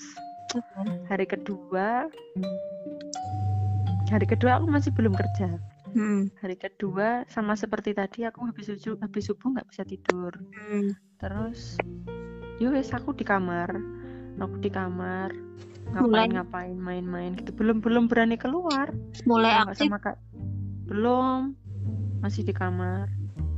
hari 1.08 1.24
kedua 1.24 2.12
hari 4.12 4.26
kedua 4.28 4.60
aku 4.62 4.68
masih 4.70 4.92
belum 4.94 5.16
kerja. 5.16 5.58
Hmm. 5.96 6.28
hari 6.44 6.60
kedua 6.60 7.24
sama 7.32 7.56
seperti 7.56 7.96
tadi 7.96 8.28
aku 8.28 8.44
habis 8.44 8.68
subuh 8.68 9.00
habis 9.00 9.32
subuh 9.32 9.48
nggak 9.56 9.68
bisa 9.72 9.84
tidur. 9.88 10.36
Hmm. 10.68 10.92
terus 11.18 11.80
yowes 12.60 12.92
aku 12.92 13.16
di 13.16 13.24
kamar. 13.24 13.72
Aku 14.36 14.60
di 14.60 14.68
kamar 14.68 15.32
Mulai- 15.96 16.28
ngapain 16.28 16.30
ngapain 16.36 16.78
main-main 16.78 17.32
gitu. 17.40 17.56
Belum 17.56 17.80
belum 17.80 18.12
berani 18.12 18.36
keluar. 18.36 18.92
Mulai 19.24 19.64
nggak 19.64 19.80
aktif, 19.80 19.88
sama 19.88 20.00
kak 20.04 20.18
belum 20.92 21.56
masih 22.20 22.44
di 22.44 22.52
kamar. 22.52 23.08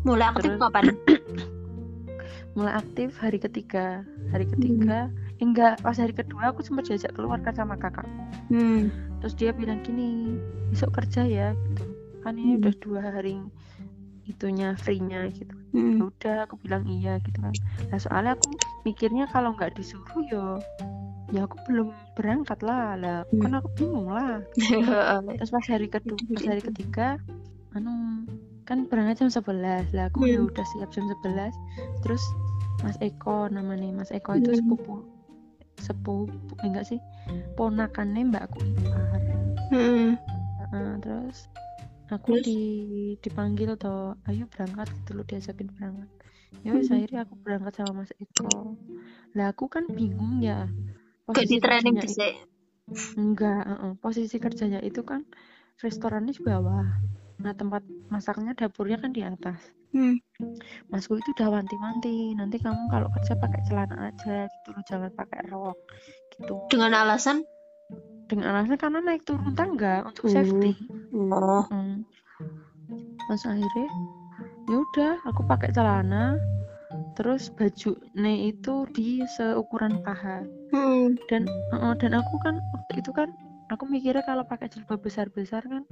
Mulai 0.05 0.29
aktif 0.29 0.53
terus- 0.53 0.61
kapan? 0.61 0.85
mulai 2.57 2.73
aktif 2.75 3.13
hari 3.21 3.37
ketiga. 3.37 4.01
Hari 4.33 4.49
ketiga 4.49 5.07
eh, 5.37 5.45
enggak 5.45 5.77
pas 5.79 5.93
hari 5.93 6.11
kedua 6.11 6.49
aku 6.49 6.65
sempat 6.65 6.89
diajak 6.89 7.13
keluar 7.13 7.37
kan 7.39 7.53
sama 7.53 7.77
kakakku. 7.77 8.09
Hmm. 8.49 8.89
terus 9.17 9.33
dia 9.33 9.49
bilang 9.49 9.81
gini 9.81 10.37
besok 10.69 10.93
kerja 10.93 11.21
ya 11.23 11.47
gitu. 11.53 11.85
Kan 12.21 12.35
ini 12.35 12.57
Hmm. 12.57 12.61
udah 12.61 12.73
dua 12.77 12.99
hari 13.03 13.37
itunya 14.25 14.73
free-nya 14.75 15.29
gitu. 15.31 15.53
Hmm. 15.71 15.97
Ya 15.97 16.03
udah 16.05 16.37
aku 16.45 16.55
bilang 16.59 16.83
iya 16.85 17.21
gitu 17.21 17.37
kan. 17.37 17.53
Nah 17.87 17.97
soalnya 17.97 18.33
aku 18.33 18.49
mikirnya 18.83 19.25
kalau 19.27 19.53
nggak 19.53 19.73
disuruh 19.73 20.21
yo 20.25 20.57
ya 21.29 21.43
aku 21.43 21.59
belum 21.65 21.87
berangkat 22.13 22.59
lah. 22.61 22.93
Lah 22.95 23.19
Hmm. 23.29 23.41
kan 23.41 23.53
aku 23.57 23.67
bingung 23.75 24.09
lah. 24.09 24.41
Terus 25.37 25.51
pas 25.51 25.65
hari 25.67 25.87
kedua 25.87 26.17
pas 26.17 26.45
hari 26.45 26.61
ketiga 26.63 27.17
anu 27.73 28.25
kan 28.67 28.83
berangkat 28.85 29.23
jam 29.23 29.29
11 29.31 29.87
lah 29.95 30.11
aku 30.11 30.27
ya 30.27 30.43
Hmm. 30.43 30.51
udah 30.51 30.65
siap 30.75 30.89
jam 30.91 31.07
11 31.07 31.55
terus 32.03 32.21
Mas 32.83 32.99
Eko 32.99 33.47
namanya 33.47 33.87
Mas 33.95 34.11
Eko 34.11 34.35
itu 34.35 34.51
Hmm. 34.51 34.59
sepupu 34.59 34.93
sepupu 35.79 36.51
eh, 36.59 36.67
enggak 36.67 36.85
sih 36.85 36.99
ponakannya 37.55 38.27
mbakku 38.27 38.59
ipar 38.59 39.23
Hmm. 39.71 40.15
Heeh, 40.67 40.89
terus 40.99 41.47
aku 42.07 42.39
Terus? 42.39 42.45
di 42.47 42.59
dipanggil 43.19 43.75
toh 43.75 44.15
ayo 44.27 44.47
berangkat 44.47 44.87
gitu 45.03 45.11
loh 45.15 45.25
diajakin 45.27 45.67
berangkat 45.75 46.09
ya 46.63 46.71
wes 46.75 46.87
Hmm. 46.87 46.95
akhirnya 46.99 47.19
aku 47.27 47.35
berangkat 47.43 47.73
sama 47.79 48.03
Mas 48.03 48.11
Eko 48.19 48.75
lah 49.35 49.51
aku 49.51 49.71
kan 49.71 49.87
bingung 49.87 50.43
ya 50.43 50.67
Gak 51.27 51.43
di 51.51 51.59
training. 51.59 51.99
Enggak, 53.19 53.67
heeh. 53.67 53.91
posisi 53.99 54.39
kerjanya 54.39 54.79
itu 54.79 55.03
kan 55.03 55.27
restorannya 55.83 56.31
di 56.31 56.39
bawah. 56.39 56.87
Nah, 57.37 57.53
tempat 57.53 57.85
masaknya 58.09 58.57
dapurnya 58.57 58.97
kan 58.97 59.11
di 59.13 59.21
atas. 59.21 59.57
Hmm. 59.95 60.19
Masku 60.91 61.17
itu 61.17 61.31
udah 61.33 61.47
wanti-wanti, 61.57 62.35
nanti 62.35 62.59
kamu 62.59 62.91
kalau 62.91 63.07
kerja 63.17 63.33
pakai 63.39 63.61
celana 63.65 64.11
aja 64.11 64.45
gitu 64.51 64.67
loh, 64.75 64.83
jangan 64.85 65.11
pakai 65.15 65.41
rok 65.47 65.77
gitu. 66.35 66.53
Dengan 66.69 66.91
alasan? 67.07 67.41
Dengan 68.27 68.51
alasan 68.51 68.75
karena 68.75 68.99
naik 68.99 69.23
turun 69.23 69.55
tangga 69.55 70.03
untuk 70.03 70.27
Hmm. 70.27 70.35
safety. 70.35 70.73
Oh. 71.15 71.63
Hmm. 71.71 72.03
Terus 73.27 73.43
akhirnya 73.47 73.87
ya 74.67 74.75
udah 74.83 75.13
aku 75.23 75.41
pakai 75.47 75.71
celana 75.71 76.35
terus 77.15 77.49
baju 77.51 77.95
nih 78.15 78.51
itu 78.55 78.73
di 78.91 79.23
seukuran 79.25 80.03
paha 80.03 80.43
Hmm. 80.71 81.15
dan 81.31 81.47
uh, 81.71 81.95
dan 81.95 82.19
aku 82.19 82.35
kan 82.43 82.59
waktu 82.75 82.99
itu 82.99 83.11
kan 83.15 83.31
aku 83.71 83.87
mikirnya 83.87 84.23
kalau 84.27 84.43
pakai 84.43 84.67
jilbab 84.67 84.99
besar 84.99 85.31
besar 85.31 85.63
kan 85.63 85.83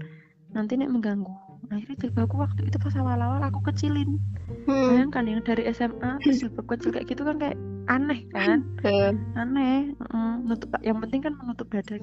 nanti 0.55 0.79
nek 0.79 0.89
mengganggu. 0.89 1.35
Akhirnya 1.67 1.97
jilbabku 1.99 2.39
waktu 2.39 2.71
itu 2.71 2.77
pas 2.79 2.95
awal 2.95 3.19
awal 3.19 3.41
aku 3.43 3.59
kecilin. 3.67 4.17
Hmm. 4.65 4.89
bayangkan 4.93 5.25
yang 5.29 5.41
dari 5.45 5.67
SMA 5.73 6.09
terus 6.23 6.41
jilbab 6.41 6.65
kecil 6.71 6.89
kayak 6.95 7.05
gitu 7.11 7.21
kan 7.27 7.35
kayak 7.37 7.57
aneh 7.91 8.25
kan? 8.31 8.63
Eh, 8.81 9.13
aneh 9.37 9.93
uh, 10.09 10.39
nutup 10.41 10.73
yang 10.81 10.97
penting 11.03 11.21
kan 11.21 11.35
menutup 11.35 11.67
dada. 11.69 11.99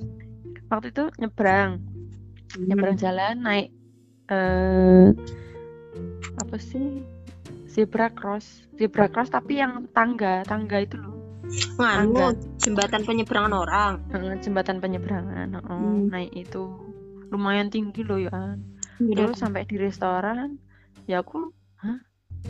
Waktu 0.69 0.93
itu 0.93 1.05
nyebrang. 1.19 1.81
Nyebrang 2.61 2.97
jalan 3.01 3.35
naik 3.41 3.69
eh 4.29 5.11
apa 6.39 6.57
sih? 6.61 7.03
Zebra 7.73 8.13
cross. 8.13 8.69
Zebra 8.77 9.09
cross 9.09 9.33
tapi 9.33 9.59
yang 9.59 9.89
tangga 9.97 10.45
tangga 10.45 10.85
itu 10.85 11.01
loh. 11.01 11.17
Nganu, 11.81 12.33
jembatan 12.61 13.03
penyeberangan 13.05 13.53
orang. 13.53 13.93
Jembatan 14.41 14.81
penyeberangan 14.81 15.49
oh, 15.57 15.69
Hmm. 15.69 16.09
naik 16.09 16.33
itu 16.33 16.92
lumayan 17.33 17.73
tinggi 17.73 18.05
loh 18.05 18.21
ya 18.21 18.61
Iya. 19.01 19.27
terus 19.27 19.41
sampai 19.43 19.67
di 19.67 19.81
restoran 19.81 20.61
ya 21.11 21.25
aku 21.25 21.51
hah 21.83 21.99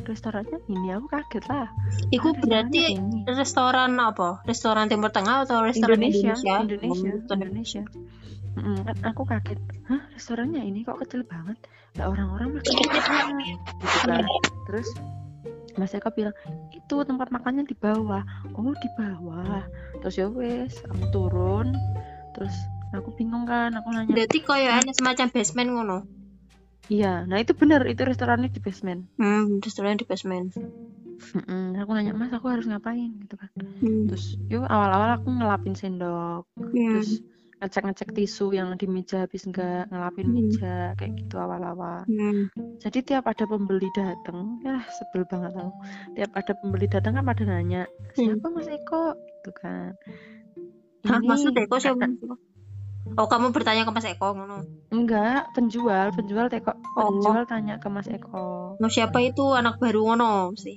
restorannya 0.05 0.59
ini 0.69 0.93
aku 0.93 1.07
kaget 1.09 1.45
lah 1.49 1.71
Iku 2.13 2.33
Ah, 2.33 2.37
berarti 2.45 2.81
ini. 2.93 3.25
restoran 3.29 3.97
apa? 3.97 4.43
Restoran 4.45 4.89
Timur 4.91 5.09
Tengah 5.09 5.49
atau 5.49 5.65
restoran 5.65 5.97
Indonesia 6.03 6.35
Indonesia? 6.37 6.57
Indonesia 6.61 7.09
Oh, 7.09 7.17
betul. 7.25 7.37
Indonesia 7.41 7.83
Mm, 8.53 8.85
aku 9.09 9.25
kaget 9.25 9.57
hah 9.89 10.03
restorannya 10.13 10.61
ini 10.61 10.85
kok 10.85 11.01
kecil 11.01 11.25
banget 11.25 11.57
lah 11.97 12.13
orang-orang 12.13 12.53
makan 12.61 12.69
di 12.69 12.85
mana?" 12.85 13.45
gitu 13.81 13.99
kan 14.05 14.25
terus 14.69 14.89
Mas 15.81 15.97
Eko 15.97 16.13
bilang 16.13 16.37
itu 16.69 16.97
tempat 17.09 17.33
makannya 17.33 17.65
di 17.65 17.73
bawah 17.73 18.21
oh 18.53 18.77
di 18.77 18.89
bawah 18.93 19.65
terus 20.05 20.21
ya 20.21 20.29
wes 20.29 20.85
aku 20.85 21.05
turun 21.17 21.73
terus 22.37 22.53
aku 22.93 23.11
bingung 23.13 23.45
kan 23.45 23.73
aku 23.73 23.89
nanya 23.91 24.13
Berarti 24.13 24.39
koyo 24.41 24.69
ana 24.69 24.93
semacam 24.93 25.27
basement 25.29 25.71
ngono. 25.73 25.99
iya 26.89 27.25
nah 27.25 27.39
itu 27.39 27.53
bener 27.53 27.87
itu 27.87 28.03
restorannya 28.03 28.49
di 28.49 28.61
basement 28.61 29.09
Hmm, 29.17 29.59
restoran 29.59 29.97
di 29.97 30.05
basement. 30.05 30.53
Mm-mm. 31.33 31.79
aku 31.79 31.91
nanya 31.95 32.13
mas 32.13 32.35
aku 32.35 32.51
harus 32.51 32.67
ngapain 32.67 33.11
gitu 33.23 33.39
kan 33.39 33.49
Hmm. 33.81 34.07
terus 34.07 34.35
yuk 34.47 34.67
awal-awal 34.67 35.17
aku 35.17 35.29
ngelapin 35.31 35.73
sendok 35.73 36.45
Hmm. 36.59 36.99
terus 36.99 37.23
ngecek-ngecek 37.63 38.11
tisu 38.11 38.51
yang 38.51 38.75
di 38.75 38.91
meja 38.91 39.23
habis 39.23 39.47
enggak 39.47 39.87
ngelapin 39.89 40.27
Hmm. 40.27 40.35
meja 40.35 40.75
kayak 40.99 41.13
gitu 41.17 41.39
awal-awal 41.39 42.03
Hmm. 42.11 42.51
jadi 42.83 42.99
tiap 43.01 43.25
ada 43.25 43.47
pembeli 43.47 43.87
datang 43.95 44.59
ya 44.61 44.83
sebel 44.91 45.23
banget 45.25 45.55
aku 45.55 45.71
tiap 46.13 46.31
ada 46.35 46.53
pembeli 46.59 46.87
datang 46.91 47.13
kan 47.15 47.25
pada 47.25 47.43
nanya 47.47 47.87
siapa 48.13 48.47
mas 48.51 48.67
Eko 48.67 49.15
gitu 49.15 49.51
kan 49.55 49.95
Hah, 51.03 51.19
maksudnya 51.19 51.67
kok 51.67 51.79
siapa? 51.79 52.07
Oh, 53.13 53.27
kamu 53.27 53.51
bertanya 53.51 53.83
ke 53.83 53.91
Mas 53.91 54.07
Eko 54.07 54.33
ngono. 54.33 54.63
enggak 54.89 55.51
penjual 55.53 56.11
penjual 56.11 56.47
teko 56.47 56.73
Oh. 56.95 57.09
penjual 57.11 57.45
tanya 57.45 57.77
ke 57.77 57.89
mas 57.89 58.07
Eko 58.07 58.77
Mau 58.77 58.89
siapa 58.89 59.19
itu 59.19 59.43
anak 59.51 59.77
baru 59.77 60.07
ngono 60.07 60.53
mesti. 60.53 60.77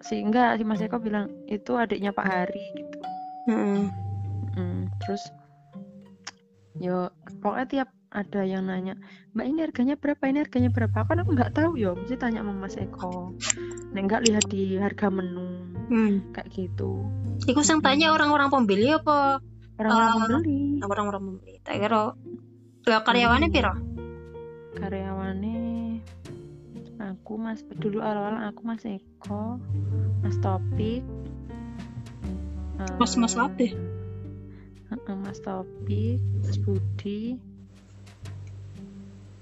si 0.00 0.14
enggak 0.18 0.56
si 0.56 0.64
mas 0.64 0.80
Eko 0.80 0.96
bilang 0.96 1.28
itu 1.46 1.72
adiknya 1.74 2.10
Pak 2.10 2.24
Hari 2.24 2.64
gitu 2.74 2.98
Hmm. 3.44 3.92
Mm, 4.52 4.88
terus 4.98 5.28
yo 6.74 7.08
pokoknya 7.38 7.66
tiap 7.66 7.88
ada 8.10 8.42
yang 8.42 8.64
nanya 8.64 8.96
mbak 9.30 9.46
ini 9.46 9.58
harganya 9.62 9.94
berapa 9.94 10.24
ini 10.24 10.38
harganya 10.40 10.70
berapa 10.70 10.98
kan 11.00 11.20
aku 11.20 11.30
nggak 11.30 11.52
tahu 11.52 11.76
yo 11.76 11.94
mesti 11.94 12.16
tanya 12.16 12.40
sama 12.40 12.52
Mas 12.58 12.74
Eko 12.74 13.36
Nek 13.90 14.02
nggak 14.02 14.22
lihat 14.24 14.44
di 14.46 14.74
harga 14.76 15.06
menu 15.08 15.68
Hmm. 15.86 16.22
kayak 16.32 16.48
gitu 16.50 17.04
Iku 17.44 17.60
sing 17.60 17.78
tanya 17.78 18.10
orang-orang 18.10 18.48
pembeli 18.48 18.90
apa 18.90 19.42
orang-orang 19.80 20.12
Ah. 20.12 20.16
pembeli 20.20 20.60
orang-orang 20.80 21.22
pembeli? 21.24 21.54
Tak 21.64 21.74
kira. 21.76 22.02
Karyawannya 22.84 23.48
Hmm. 23.48 23.56
piro? 23.56 23.74
karyawannya 24.70 25.58
aku 27.00 27.32
mas 27.36 27.60
dulu 27.76 28.00
awal-awal 28.00 28.48
aku 28.48 28.60
Mas 28.62 28.84
Eko 28.84 29.60
Mas 30.20 30.36
Topik 30.38 31.04
eh, 32.78 32.94
Mas-mas 32.96 33.36
apa? 33.36 33.60
Heeh, 34.90 35.16
Mas 35.16 35.38
Topik, 35.38 36.18
Mas 36.40 36.56
Budi, 36.58 37.36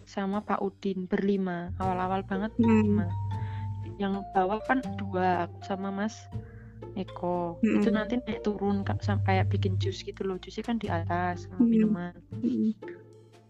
sama 0.05 0.43
Pak 0.43 0.61
Udin 0.61 1.07
berlima. 1.07 1.71
Awal-awal 1.79 2.21
banget 2.25 2.53
Hmm. 2.57 2.67
berlima. 2.67 3.07
Yang 3.97 4.27
bawah 4.33 4.61
kan 4.61 4.83
dua 4.97 5.47
aku 5.47 5.59
sama 5.63 5.89
Mas 5.89 6.19
Eko. 6.99 7.63
Hmm. 7.63 7.79
Itu 7.79 7.89
nanti 7.95 8.19
naik 8.19 8.43
turun 8.43 8.83
kayak 9.23 9.47
bikin 9.49 9.79
jus 9.79 10.03
gitu 10.03 10.27
loh. 10.27 10.37
Jusnya 10.43 10.67
kan 10.67 10.77
di 10.83 10.91
atas 10.91 11.47
sama 11.47 11.63
Hmm. 11.63 11.71
minuman. 11.71 12.13
Hmm. 12.35 12.75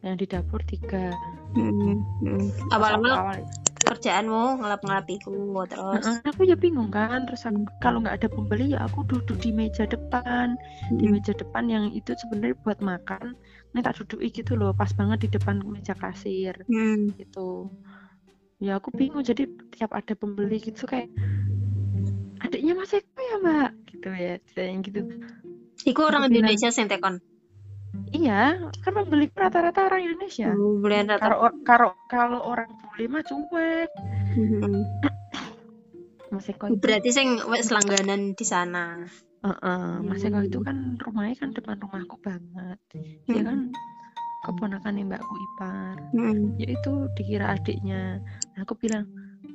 Yang 0.04 0.14
di 0.20 0.26
dapur 0.28 0.60
tiga. 0.68 1.10
Hmm. 1.56 2.04
Hmm. 2.22 2.46
Awal-awal 2.70 3.12
Awal. 3.16 3.40
kerjaanmu 3.88 4.60
ngelap-ngelap 4.60 5.06
iku 5.08 5.64
terus. 5.64 6.04
Heeh, 6.04 6.28
aku 6.28 6.42
ya 6.44 6.54
bingung 6.54 6.92
kan. 6.92 7.24
Terus 7.24 7.48
aku, 7.48 7.64
kalau 7.80 8.04
nggak 8.04 8.20
ada 8.20 8.28
pembeli 8.28 8.76
ya 8.76 8.84
aku 8.84 9.02
duduk 9.08 9.40
di 9.40 9.50
meja 9.50 9.88
depan. 9.88 10.54
Di 10.92 11.08
Hmm. 11.08 11.16
meja 11.16 11.32
depan 11.32 11.66
yang 11.66 11.84
itu 11.90 12.12
sebenarnya 12.14 12.54
buat 12.62 12.78
makan. 12.84 13.32
Ini 13.72 13.80
tak 13.80 13.96
duduk 14.04 14.20
gitu 14.28 14.54
loh. 14.54 14.76
Pas 14.76 14.92
banget 14.92 15.24
di 15.24 15.28
depan 15.32 15.64
meja 15.64 15.96
kasir. 15.96 16.54
Hmm. 16.68 17.10
gitu 17.16 17.72
ya 18.58 18.74
aku 18.82 18.90
bingung 18.90 19.22
jadi 19.22 19.46
tiap 19.70 19.94
ada 19.94 20.18
pembeli 20.18 20.58
gitu 20.58 20.82
kayak 20.82 21.06
adiknya 22.68 22.74
Mas 22.76 22.92
Eko 22.92 23.16
ya 23.18 23.36
mbak 23.38 23.70
gitu 23.88 24.08
ya 24.10 24.34
yang 24.60 24.80
gitu 24.82 25.00
Iku 25.84 26.00
orang 26.02 26.28
bilang- 26.28 26.44
Indonesia 26.44 26.68
sing 26.68 26.84
tekon. 26.84 27.16
iya 28.10 28.60
kan 28.78 28.92
pembeli 28.92 29.32
rata-rata 29.32 29.88
orang 29.88 30.04
Indonesia 30.04 30.52
belian 30.52 31.08
rata. 31.08 31.24
kalau 31.24 31.88
kalau 32.04 32.40
orang 32.42 32.68
bule 32.84 33.04
mah 33.08 33.24
cuek 33.24 33.88
Hmm. 34.28 34.84
Mas 36.28 36.44
Eko 36.46 36.68
itu 36.68 36.76
Berarti 36.76 37.08
sing 37.08 37.40
wis 37.48 37.72
langganan 37.72 38.36
di 38.36 38.44
sana. 38.44 39.08
Heeh, 39.40 39.88
Mas 40.04 40.20
Eko 40.20 40.36
Hmm. 40.36 40.44
itu 40.44 40.58
kan 40.60 40.76
rumahnya 40.94 41.34
kan 41.38 41.50
depan 41.50 41.80
rumahku 41.80 42.20
banget 42.20 42.78
dia 43.24 43.40
Hmm. 43.40 43.46
kan 43.46 43.58
keponakan 44.44 45.00
mbakku 45.02 45.34
ipar 45.34 45.96
Hmm. 46.12 46.54
ya 46.54 46.68
itu 46.68 46.92
dikira 47.10 47.56
adiknya 47.56 48.20
nah, 48.52 48.62
aku 48.62 48.76
bilang 48.76 49.08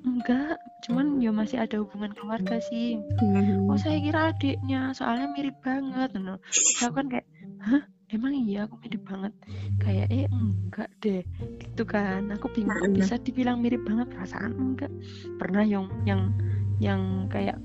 enggak 0.03 0.59
cuman 0.83 1.23
ya 1.23 1.31
masih 1.31 1.63
ada 1.63 1.79
hubungan 1.79 2.11
keluarga 2.11 2.59
sih 2.59 2.99
Hmm. 3.23 3.71
Oh 3.71 3.79
saya 3.79 3.97
kira 4.03 4.35
adiknya, 4.35 4.91
soalnya 4.91 5.31
mirip 5.31 5.55
banget. 5.63 6.11
No. 6.19 6.37
Aku 6.83 6.93
kan 6.93 7.07
kayak, 7.07 7.25
hah 7.63 7.83
emang 8.11 8.35
iya 8.35 8.67
aku 8.67 8.75
mirip 8.83 9.01
banget? 9.07 9.33
Kayak 9.79 10.07
eh 10.11 10.25
enggak 10.29 10.89
deh, 10.99 11.23
gitu 11.63 11.83
kan. 11.87 12.27
Aku 12.35 12.51
bingung 12.51 12.75
Mm-mm. 12.75 12.99
bisa 12.99 13.15
dibilang 13.17 13.63
mirip 13.63 13.81
banget 13.87 14.11
perasaan 14.11 14.53
enggak. 14.53 14.91
Pernah 15.39 15.63
yang 15.63 15.87
yang 16.03 16.35
yang 16.83 17.31
kayak 17.31 17.57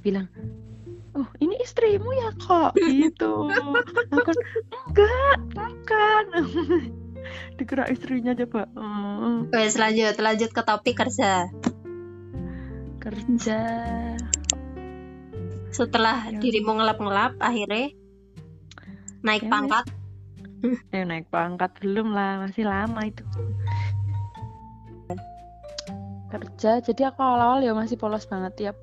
bilang, 0.00 0.30
oh 1.18 1.26
ini 1.42 1.58
istrimu 1.60 2.14
ya 2.14 2.30
kok, 2.38 2.72
gitu. 2.88 3.50
Aku 4.14 4.30
enggak, 4.88 5.36
bukan. 5.52 6.24
Dikira 7.56 7.84
istrinya 7.88 8.32
coba. 8.34 8.66
Oh, 8.76 9.46
Wes 9.52 9.76
lanjut, 9.76 10.16
lanjut 10.18 10.50
ke 10.50 10.62
topik 10.62 10.94
kerja. 10.98 11.48
kerja. 13.00 13.60
Setelah 15.72 16.28
Ya. 16.28 16.36
dirimu 16.36 16.76
ngelap-ngelap, 16.76 17.40
akhirnya 17.40 17.96
naik 19.24 19.44
Ya, 19.46 19.50
pangkat. 19.50 19.84
Eh 20.92 21.08
naik 21.08 21.32
pangkat 21.32 21.72
belum 21.80 22.12
lah, 22.12 22.44
masih 22.44 22.68
lama 22.68 23.00
itu. 23.08 23.24
Kerja, 26.30 26.78
jadi 26.84 27.10
aku 27.10 27.24
awal-awal 27.24 27.64
ya 27.64 27.72
masih 27.74 27.96
polos 27.98 28.28
banget 28.28 28.52
tiap 28.54 28.76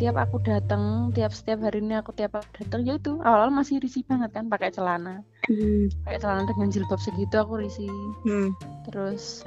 tiap 0.00 0.16
aku 0.16 0.40
datang, 0.40 1.12
tiap 1.12 1.34
setiap 1.36 1.60
hari 1.60 1.82
ini 1.84 1.98
aku 1.98 2.16
tiap 2.16 2.38
aku 2.38 2.48
datang 2.64 2.86
ya 2.86 2.96
itu 2.96 3.18
awal-awal 3.20 3.52
masih 3.52 3.76
risih 3.76 4.06
banget 4.08 4.32
kan 4.32 4.48
pakai 4.48 4.72
celana, 4.72 5.20
Hmm. 5.44 5.92
pakai 6.02 6.18
celana 6.18 6.42
dengan 6.44 6.68
jilbab 6.68 6.96
segitu 6.96 7.34
aku 7.36 7.60
risih. 7.60 7.90
Hmm. 8.24 8.50
Terus 8.84 9.44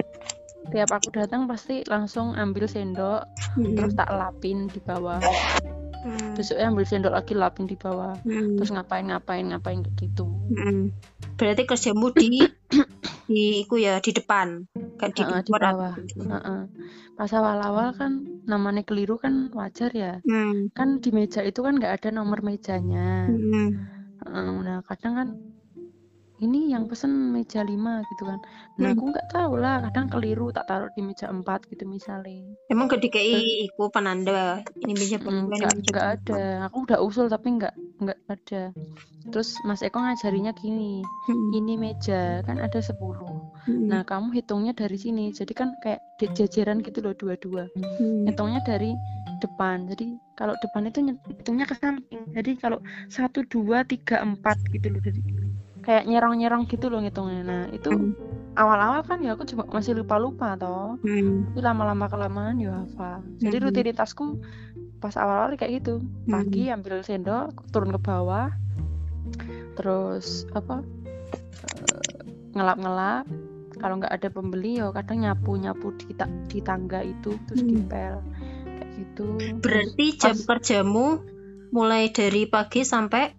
tiap 0.68 0.90
aku 0.90 1.08
datang 1.10 1.46
pasti 1.46 1.80
langsung 1.84 2.34
ambil 2.34 2.66
sendok, 2.66 3.24
Hmm. 3.56 3.74
terus 3.74 3.94
tak 3.94 4.10
lapin 4.10 4.66
di 4.66 4.78
bawah. 4.78 5.18
Hmm. 5.98 6.32
Besoknya 6.32 6.70
ambil 6.70 6.84
sendok 6.84 7.12
lagi 7.12 7.34
lapin 7.34 7.66
di 7.66 7.74
bawah. 7.74 8.14
Hmm. 8.22 8.54
Terus 8.54 8.70
ngapain 8.70 9.04
ngapain 9.04 9.44
ngapain 9.44 9.82
kayak 9.82 9.96
gitu. 9.98 10.26
Hmm. 10.54 10.94
Berarti 11.34 11.62
kerjamu 11.64 12.10
di 12.12 12.46
di 13.28 13.60
iku 13.60 13.76
ya 13.76 14.00
di 14.00 14.10
depan, 14.10 14.64
kayak 14.96 15.12
di, 15.12 15.20
Heeh, 15.20 15.40
di 15.42 15.50
bawah. 15.52 15.92
gitu. 15.98 16.24
Heeh. 16.24 16.60
Pas 17.12 17.28
awal-awal 17.28 17.92
kan 17.92 18.12
namanya 18.46 18.80
keliru 18.82 19.18
kan 19.18 19.50
wajar 19.52 19.90
ya. 19.90 20.22
Hmm. 20.22 20.70
Kan 20.72 21.02
di 21.02 21.10
meja 21.10 21.42
itu 21.42 21.60
kan 21.60 21.76
nggak 21.76 21.98
ada 21.98 22.08
nomor 22.08 22.40
mejanya. 22.40 23.26
Hmm. 23.26 23.68
Heeh, 24.22 24.48
Nah 24.62 24.80
kadang 24.82 25.14
kan 25.14 25.28
ini 26.38 26.70
yang 26.70 26.86
pesen 26.86 27.34
meja 27.34 27.60
5 27.60 28.02
gitu 28.14 28.22
kan. 28.24 28.38
Nah 28.78 28.90
Hmm. 28.90 28.94
aku 28.94 29.04
nggak 29.10 29.28
tahu 29.30 29.52
lah. 29.58 29.82
Kadang 29.90 30.06
keliru 30.08 30.48
tak 30.50 30.70
taruh 30.70 30.90
di 30.94 31.02
meja 31.02 31.26
4 31.28 31.66
gitu 31.66 31.84
misalnya. 31.84 32.54
Emang 32.70 32.86
gak 32.86 33.02
dikei 33.02 33.66
iku 33.66 33.90
penanda 33.90 34.62
ini 34.78 34.94
bisa 34.94 35.18
Mm, 35.18 35.50
Nggak 35.50 35.72
nggak 35.90 36.06
ada. 36.18 36.42
Aku 36.70 36.86
udah 36.86 36.98
usul 37.02 37.26
tapi 37.26 37.58
nggak 37.58 37.74
nggak 37.98 38.18
ada. 38.30 38.62
Terus 39.28 39.58
Mas 39.66 39.82
Eko 39.82 39.98
ngajarinya 39.98 40.54
gini. 40.54 41.02
Ini 41.52 41.74
meja 41.74 42.40
kan 42.46 42.62
ada 42.62 42.78
10. 42.78 42.94
Hmm. 43.66 43.90
Nah 43.90 44.06
kamu 44.06 44.32
hitungnya 44.32 44.72
dari 44.72 44.96
sini. 44.96 45.34
Jadi 45.34 45.52
kan 45.52 45.74
kayak 45.82 46.00
jajaran 46.18 46.80
gitu 46.80 47.02
loh 47.02 47.12
dua-dua. 47.12 47.66
Hmm. 47.74 48.24
hitungnya 48.24 48.62
dari 48.62 48.94
depan 49.38 49.86
jadi 49.86 50.18
kalau 50.34 50.54
depan 50.58 50.90
itu 50.90 50.98
hitungnya 51.30 51.62
ke 51.62 51.78
samping 51.78 52.26
jadi 52.34 52.58
kalau 52.58 52.82
satu 53.06 53.46
dua 53.46 53.86
tiga 53.86 54.18
empat 54.18 54.58
gitu 54.74 54.90
loh 54.90 54.98
jadi 54.98 55.20
kayak 55.88 56.04
nyerong-nyerong 56.04 56.68
gitu 56.68 56.92
loh 56.92 57.00
ngitungnya. 57.00 57.40
Nah 57.40 57.62
itu 57.72 57.88
Hmm. 57.88 58.12
awal-awal 58.52 59.00
kan 59.00 59.24
ya 59.24 59.32
aku 59.32 59.48
cuma 59.48 59.64
masih 59.66 59.96
lupa-lupa 59.96 60.52
toh. 60.54 61.00
Hmm. 61.00 61.48
tapi 61.48 61.64
lama-lama 61.64 62.06
kelamaan 62.06 62.60
ya 62.60 62.84
hafal. 62.84 63.24
Jadi 63.40 63.56
Hmm. 63.56 63.64
rutinitasku 63.64 64.24
pas 65.00 65.16
awal-awal 65.16 65.56
kayak 65.56 65.80
gitu. 65.80 66.04
Pagi 66.26 66.68
ambil 66.68 67.00
sendok 67.00 67.56
turun 67.72 67.88
ke 67.88 68.00
bawah. 68.00 68.52
Terus 69.74 70.44
apa 70.52 70.84
eh, 71.58 72.20
ngelap-ngelap. 72.52 73.24
Kalau 73.78 73.94
nggak 73.96 74.10
ada 74.12 74.28
pembeli 74.28 74.76
ya 74.76 74.90
kadang 74.90 75.22
nyapu 75.22 75.54
nyapu 75.54 75.94
di 75.94 76.10
ta- 76.12 76.28
di 76.50 76.60
tangga 76.60 77.00
itu 77.00 77.32
terus 77.46 77.62
Hmm. 77.62 77.70
dipel. 77.70 78.14
Kayak 78.66 78.88
gitu. 78.92 79.26
Berarti 79.62 80.04
jam 80.18 80.34
pas- 80.34 80.44
kerjamu 80.44 81.22
mulai 81.70 82.10
dari 82.10 82.44
pagi 82.44 82.82
sampai 82.82 83.32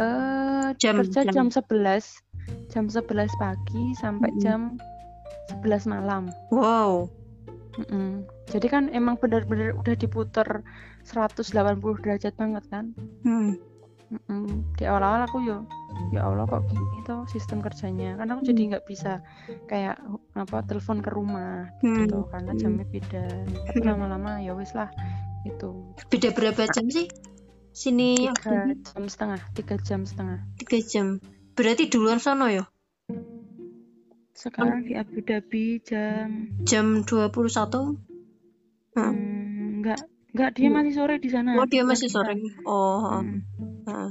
eh 0.00 0.66
Jam- 0.76 0.98
kerja 0.98 1.20
jam. 1.24 1.32
jam 1.32 1.46
11 1.48 2.24
jam 2.66 2.84
11 2.86 3.04
pagi 3.36 3.84
sampai 3.94 4.30
Mm-mm. 4.30 4.40
jam 4.40 4.60
11 5.60 5.84
malam 5.86 6.32
wow. 6.48 7.04
Mm-mm. 7.76 8.24
jadi 8.48 8.66
kan 8.66 8.84
emang 8.90 9.14
benar-benar 9.14 9.76
udah 9.76 9.94
diputer 9.94 10.64
180 11.02 11.52
derajat 11.98 12.34
banget 12.34 12.64
kan 12.66 12.84
Hmm. 13.20 13.54
Mm-mm. 14.10 14.66
di 14.74 14.84
awal-awal 14.84 15.22
aku 15.22 15.38
yo 15.40 15.62
ya 16.10 16.24
Allah 16.24 16.42
kok 16.44 16.66
gini 16.66 16.82
tuh 17.04 17.22
sistem 17.26 17.60
kerjanya 17.60 18.16
kan 18.16 18.26
aku 18.28 18.42
jadi 18.44 18.58
Hmm. 18.58 18.68
nggak 18.72 18.84
bisa 18.84 19.22
kayak 19.66 20.00
apa 20.34 20.64
telepon 20.64 20.98
ke 20.98 21.08
rumah 21.08 21.70
Hmm. 21.78 21.94
gitu 22.00 22.26
karena 22.26 22.50
Hmm. 22.50 22.58
jamnya 22.58 22.86
beda 22.86 23.24
tapi 23.64 23.78
Hmm. 23.78 23.88
lama-lama 23.88 24.40
ya 24.40 24.52
wis 24.52 24.72
lah 24.72 24.90
itu 25.42 25.70
Beda 26.06 26.28
berapa 26.30 26.66
jam 26.68 26.86
sih? 26.86 27.06
Sini 27.70 28.18
tiga 28.18 28.66
jam 28.74 29.04
setengah 29.06 29.40
tiga 29.54 29.76
jam 29.78 30.00
setengah 30.02 30.38
tiga 30.58 30.78
jam. 30.82 31.06
Berarti 31.54 31.86
duluan 31.86 32.18
sono 32.18 32.50
ya? 32.50 32.64
sekarang 34.32 34.88
di 34.88 34.96
Abu 34.96 35.20
Dhabi 35.20 35.84
jam 35.84 36.48
Jam 36.64 37.04
21? 37.04 37.92
Hmm. 38.96 39.12
hmm, 39.12 39.84
nggak 39.84 40.00
nggak 40.32 40.50
dia 40.56 40.68
Hmm. 40.72 40.76
masih 40.80 40.92
sore 40.96 41.14
di 41.20 41.28
sana 41.28 41.60
Oh, 41.60 41.68
dia 41.68 41.84
masih 41.84 42.08
sore. 42.08 42.40
Oh, 42.64 43.20
Hmm. 43.20 43.44
heeh. 43.84 44.10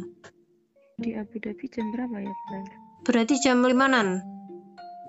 di 1.01 1.09
Abu 1.17 1.41
Dhabi 1.41 1.65
jam 1.73 1.89
berapa 1.89 2.21
ya? 2.21 2.33
Berarti 3.01 3.41
jam 3.41 3.65
limanan 3.65 4.21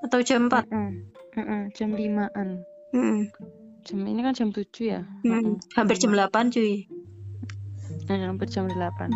atau 0.00 0.24
jam 0.24 0.48
4? 0.48 0.64
Heeh. 0.72 0.90
Heeh, 1.36 1.62
jam 1.76 1.92
limaan 1.92 2.64
Hmm. 2.90 3.28
jam 3.84 4.00
ini 4.00 4.24
kan 4.24 4.32
jam 4.32 4.48
7 4.50 4.88
ya 4.88 5.00
Hmm. 5.20 5.60
Hampir 5.76 6.00
jam 6.00 6.16
8 6.16 6.48
cuy. 6.48 6.88
Nah, 8.11 8.18
hampir 8.27 8.51
jam 8.51 8.66
8 8.66 9.07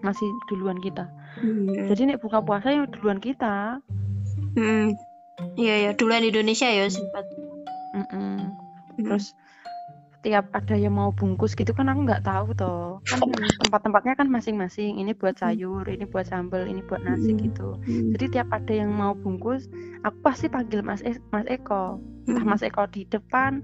masih 0.00 0.24
duluan 0.46 0.80
kita 0.80 1.04
Hmm. 1.36 1.86
jadi 1.86 2.08
nek 2.08 2.18
buka 2.18 2.40
puasa 2.40 2.72
yang 2.72 2.88
duluan 2.88 3.20
kita 3.20 3.84
Hmm. 4.50 4.96
Iya 5.54 5.74
ya, 5.78 5.90
duluan 5.92 6.24
Indonesia 6.24 6.66
ya 6.66 6.88
sempat. 6.88 7.22
Mm-mm. 7.90 8.56
Hmm. 8.96 8.96
terus 8.98 9.36
tiap 10.18 10.50
ada 10.50 10.74
yang 10.74 10.90
mau 10.92 11.10
bungkus 11.10 11.52
gitu 11.52 11.70
kan 11.70 11.86
aku 11.86 12.02
nggak 12.02 12.20
tahu 12.22 12.50
toh 12.52 12.98
kan 13.04 13.22
tempat-tempatnya 13.60 14.12
kan 14.14 14.26
masing-masing 14.26 14.98
ini 14.98 15.12
buat 15.12 15.36
sayur 15.36 15.86
ini 15.86 16.04
buat 16.04 16.26
sambal 16.26 16.64
ini 16.64 16.82
buat 16.82 16.98
nasi 16.98 17.30
Hmm. 17.30 17.40
gitu 17.40 17.68
Hmm. 17.76 18.10
jadi 18.12 18.24
tiap 18.32 18.48
ada 18.50 18.72
yang 18.72 18.90
mau 18.90 19.14
bungkus 19.14 19.70
aku 20.00 20.18
pasti 20.20 20.48
panggil 20.48 20.80
Mas 20.80 21.00
e- 21.00 21.22
Mas 21.28 21.46
Eko 21.46 22.02
entah 22.24 22.40
Hmm. 22.40 22.50
Mas 22.50 22.62
Eko 22.62 22.88
di 22.88 23.04
depan 23.04 23.62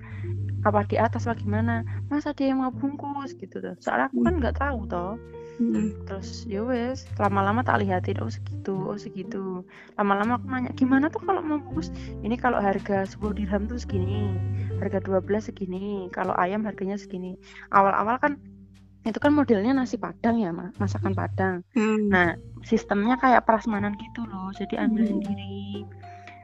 apa 0.65 0.81
di 0.85 0.97
atas 0.97 1.25
apa 1.25 1.37
gimana? 1.37 1.81
Mas 2.09 2.25
ada 2.25 2.41
yang 2.41 2.59
mau 2.59 2.73
bungkus 2.73 3.33
gitu 3.35 3.61
tuh 3.61 3.77
soalnya 3.79 4.09
aku 4.09 4.21
kan 4.21 4.35
nggak 4.39 4.57
tahu 4.57 4.85
toh. 4.87 5.15
Hmm. 5.55 5.95
terus 6.03 6.43
ya 6.51 6.67
wes 6.67 7.07
lama-lama 7.15 7.63
tak 7.63 7.79
lihatin 7.79 8.19
oh 8.19 8.27
segitu 8.27 8.75
oh 8.75 8.99
segitu. 8.99 9.63
Lama-lama 9.95 10.35
aku 10.35 10.51
nanya 10.51 10.75
gimana 10.75 11.07
tuh 11.07 11.23
kalau 11.23 11.39
mau 11.41 11.63
bungkus? 11.63 11.95
Ini 12.21 12.35
kalau 12.35 12.59
harga 12.59 13.07
10 13.07 13.23
dirham 13.33 13.63
tuh 13.65 13.79
segini 13.79 14.35
harga 14.83 14.99
12 14.99 15.23
segini 15.47 16.11
kalau 16.11 16.35
ayam 16.35 16.67
harganya 16.67 16.99
segini. 16.99 17.39
Awal-awal 17.71 18.19
kan 18.19 18.33
itu 19.05 19.21
kan 19.21 19.31
modelnya 19.31 19.71
nasi 19.71 19.95
padang 19.95 20.41
ya 20.41 20.51
Ma- 20.51 20.75
masakan 20.75 21.13
padang. 21.13 21.63
Hmm. 21.71 22.09
nah 22.09 22.35
sistemnya 22.65 23.15
kayak 23.15 23.45
prasmanan 23.45 23.95
gitu 23.95 24.25
loh 24.25 24.51
jadi 24.51 24.83
ambil 24.83 25.07
Hmm. 25.07 25.13
sendiri. 25.23 25.87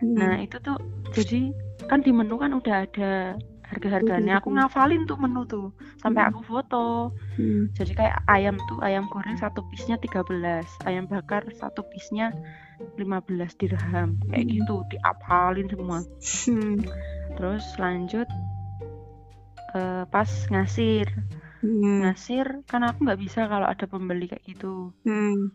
Hmm. 0.00 0.14
nah 0.14 0.34
itu 0.38 0.54
tuh 0.60 0.78
jadi 1.10 1.50
kan 1.88 2.00
di 2.00 2.14
menu 2.14 2.36
kan 2.36 2.54
udah 2.54 2.86
ada 2.86 3.34
harga-harganya 3.70 4.42
aku 4.42 4.50
ngafalin 4.50 5.06
tuh 5.06 5.14
menu 5.14 5.46
tuh 5.46 5.70
sampai 6.02 6.26
Hmm. 6.26 6.30
aku 6.34 6.40
foto 6.42 7.14
Hmm. 7.38 7.70
jadi 7.72 7.92
kayak 7.94 8.16
ayam 8.26 8.58
tuh 8.66 8.82
ayam 8.82 9.06
goreng 9.06 9.38
satu 9.38 9.62
piece-nya 9.70 9.96
13 9.96 10.66
ayam 10.84 11.06
bakar 11.06 11.46
satu 11.54 11.86
piece-nya 11.86 12.34
15 12.98 13.54
dirham 13.54 14.18
kayak 14.26 14.44
Hmm. 14.44 14.52
gitu 14.58 14.74
diapalin 14.90 15.70
semua 15.70 15.98
Hmm. 16.50 16.82
terus 17.38 17.64
lanjut 17.78 18.26
eh, 19.70 20.04
pas 20.10 20.26
ngasir 20.50 21.06
Hmm. 21.60 22.00
ngasir 22.02 22.64
kan 22.66 22.82
aku 22.82 23.04
nggak 23.04 23.20
bisa 23.20 23.44
kalau 23.46 23.68
ada 23.68 23.84
pembeli 23.86 24.26
kayak 24.26 24.42
gitu 24.42 24.90
Hmm. 25.06 25.54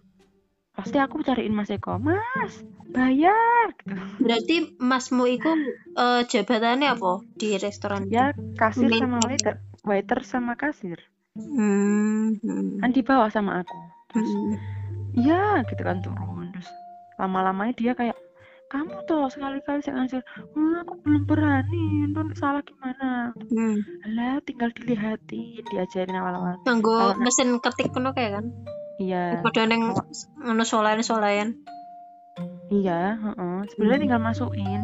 Pasti 0.76 0.98
aku 1.00 1.24
cariin 1.24 1.52
Mas 1.52 1.72
Eko 1.72 1.96
Mas 1.98 2.54
bayar 2.92 3.72
gitu 3.80 3.96
Berarti 4.20 4.56
Masmu 4.78 5.24
itu 5.26 5.52
eh, 5.96 6.22
jabatannya 6.24 6.88
apa 6.92 7.12
di 7.34 7.56
restoran? 7.56 8.08
ya 8.08 8.32
kasir 8.56 8.88
Main 8.88 9.02
sama 9.02 9.20
waiter 9.24 9.54
waiter 9.82 10.20
sama 10.22 10.54
kasir 10.56 11.00
Hmm. 11.36 12.32
Hmm. 12.40 12.80
kan 12.80 12.92
di 12.92 13.04
bawah 13.04 13.28
sama 13.28 13.60
aku 13.60 13.76
terus 14.10 14.32
Hmm. 14.32 14.56
iya 15.14 15.60
gitu 15.66 15.82
kan 15.82 16.00
turun 16.00 16.48
terus 16.52 16.72
lama-lamanya 17.16 17.76
dia 17.76 17.92
kayak 17.92 18.16
kamu 18.66 19.04
tuh 19.04 19.28
sekali-kali 19.28 19.78
saya 19.80 20.00
ngasih 20.00 20.24
"Hmm, 20.56 20.80
aku 20.80 20.96
belum 21.04 21.28
berani 21.28 21.84
itu 22.08 22.20
salah 22.36 22.64
gimana 22.64 23.36
Hmm. 23.52 23.78
lah 24.10 24.40
tinggal 24.42 24.72
dilihatin 24.72 25.60
diajarin 25.68 26.16
awal-awal 26.16 26.56
Nganggo 26.64 27.20
mesin 27.20 27.60
ketik 27.60 27.92
kuno 27.92 28.12
kayak 28.12 28.40
kan? 28.40 28.46
Iya 28.98 29.44
Padha 29.44 29.64
neng 29.68 29.92
ngono 30.40 30.64
solayan-solayan. 30.64 31.56
iya 32.72 33.16
heeh. 33.16 33.56
sebenarnya 33.72 33.98
Hmm. 33.98 34.04
tinggal 34.08 34.22
masukin 34.22 34.82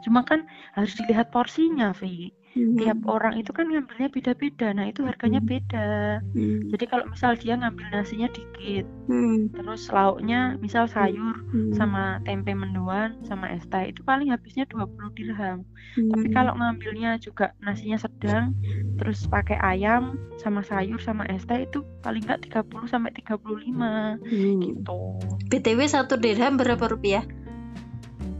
cuma 0.00 0.24
kan 0.24 0.48
harus 0.72 0.96
dilihat 0.96 1.28
porsinya 1.28 1.92
Vi 1.92 2.32
Hmm. 2.50 2.74
tiap 2.74 2.98
orang 3.06 3.38
itu 3.38 3.54
kan 3.54 3.70
ngambilnya 3.70 4.10
beda-beda 4.10 4.74
nah 4.74 4.82
itu 4.82 5.06
harganya 5.06 5.38
Hmm. 5.38 5.50
beda 5.50 5.88
Hmm. 6.34 6.66
jadi 6.74 6.84
kalau 6.90 7.04
misal 7.06 7.38
dia 7.38 7.54
ngambil 7.54 7.86
nasinya 7.94 8.26
dikit 8.26 8.90
Hmm. 9.06 9.54
terus 9.54 9.86
lauknya 9.86 10.58
misal 10.58 10.90
sayur 10.90 11.38
Hmm. 11.54 11.70
sama 11.78 12.18
tempe 12.26 12.50
mendoan 12.50 13.22
sama 13.22 13.54
es 13.54 13.62
teh 13.70 13.94
itu 13.94 14.02
paling 14.02 14.34
habisnya 14.34 14.66
20 14.66 15.14
dirham 15.14 15.62
Hmm. 15.94 16.10
tapi 16.10 16.26
kalau 16.30 16.58
ngambilnya 16.58 17.22
juga 17.22 17.54
nasinya 17.58 18.02
sedang 18.02 18.50
terus 18.98 19.22
pakai 19.24 19.54
ayam 19.56 20.18
sama 20.36 20.66
sayur 20.66 20.98
sama 20.98 21.30
es 21.30 21.46
teh 21.46 21.62
itu 21.62 21.86
paling 22.02 22.26
nggak 22.26 22.50
30 22.50 22.90
sampai 22.90 23.14
35 23.14 24.18
Hmm. 24.18 24.58
gitu 24.58 25.22
BTW 25.46 25.86
satu 25.86 26.14
dirham 26.14 26.58
berapa 26.58 26.82
rupiah? 26.82 27.22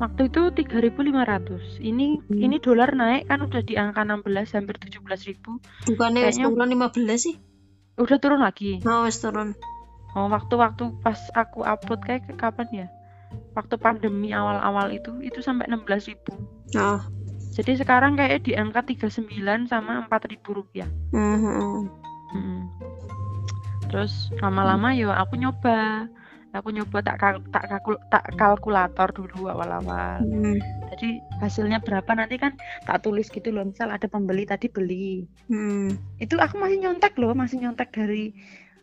Waktu 0.00 0.26
itu 0.26 0.42
3.500 0.50 1.76
ini 1.78 2.16
Hmm. 2.18 2.40
ini 2.40 2.56
dolar 2.58 2.90
naik 2.90 3.28
kan 3.28 3.40
udah 3.40 3.60
di 3.60 3.76
angka 3.76 4.00
16 4.00 4.24
hampir 4.50 4.80
17 4.80 4.96
ribu 5.26 5.60
Bukannya 5.86 6.24
wis 6.24 6.34
Kayaknya- 6.34 6.48
turun 6.48 6.70
15 6.70 7.20
sih? 7.20 7.36
udah 7.94 8.16
turun 8.16 8.40
lagi 8.40 8.80
Oh, 8.82 9.04
wis 9.04 9.20
turun. 9.20 9.52
oh 10.10 10.26
waktu-waktu 10.26 10.84
pas 10.98 11.20
aku 11.32 11.60
upload 11.62 12.00
kayak 12.00 12.24
ke- 12.24 12.34
kapan 12.34 12.68
ya 12.74 12.86
waktu 13.52 13.76
pandemi 13.76 14.32
awal-awal 14.32 14.88
itu 14.88 15.20
itu 15.20 15.38
sampai 15.38 15.68
16 15.68 16.08
ribu 16.08 16.32
Oh. 16.74 16.98
jadi 17.52 17.76
sekarang 17.76 18.16
kayak 18.16 18.42
di 18.42 18.56
angka 18.56 18.82
39 18.82 19.28
sama 19.66 20.00
4.000 20.02 20.40
rupiah 20.50 20.88
Hmm. 21.12 21.86
Mm. 22.30 22.62
Terus 23.86 24.12
lama-lama 24.38 24.94
yo 24.94 25.10
aku 25.10 25.34
nyoba, 25.34 26.06
aku 26.50 26.74
nyoba 26.74 26.98
tak 27.00 27.16
kal- 27.18 27.46
tak 27.54 27.64
kalkul- 27.70 28.02
tak 28.10 28.24
kalkulator 28.34 29.08
dulu 29.14 29.46
awal-awal. 29.46 30.18
Hmm. 30.22 30.58
Jadi 30.90 31.22
hasilnya 31.38 31.78
berapa 31.80 32.10
nanti 32.12 32.36
kan 32.36 32.58
tak 32.84 33.06
tulis 33.06 33.30
gitu 33.30 33.54
loh. 33.54 33.62
Misal 33.62 33.94
ada 33.94 34.06
pembeli 34.10 34.44
tadi 34.44 34.66
beli, 34.66 35.24
Hmm. 35.46 35.94
itu 36.18 36.34
aku 36.36 36.58
masih 36.58 36.82
nyontek 36.82 37.14
loh, 37.16 37.32
masih 37.32 37.62
nyontek 37.62 37.94
dari 37.94 38.34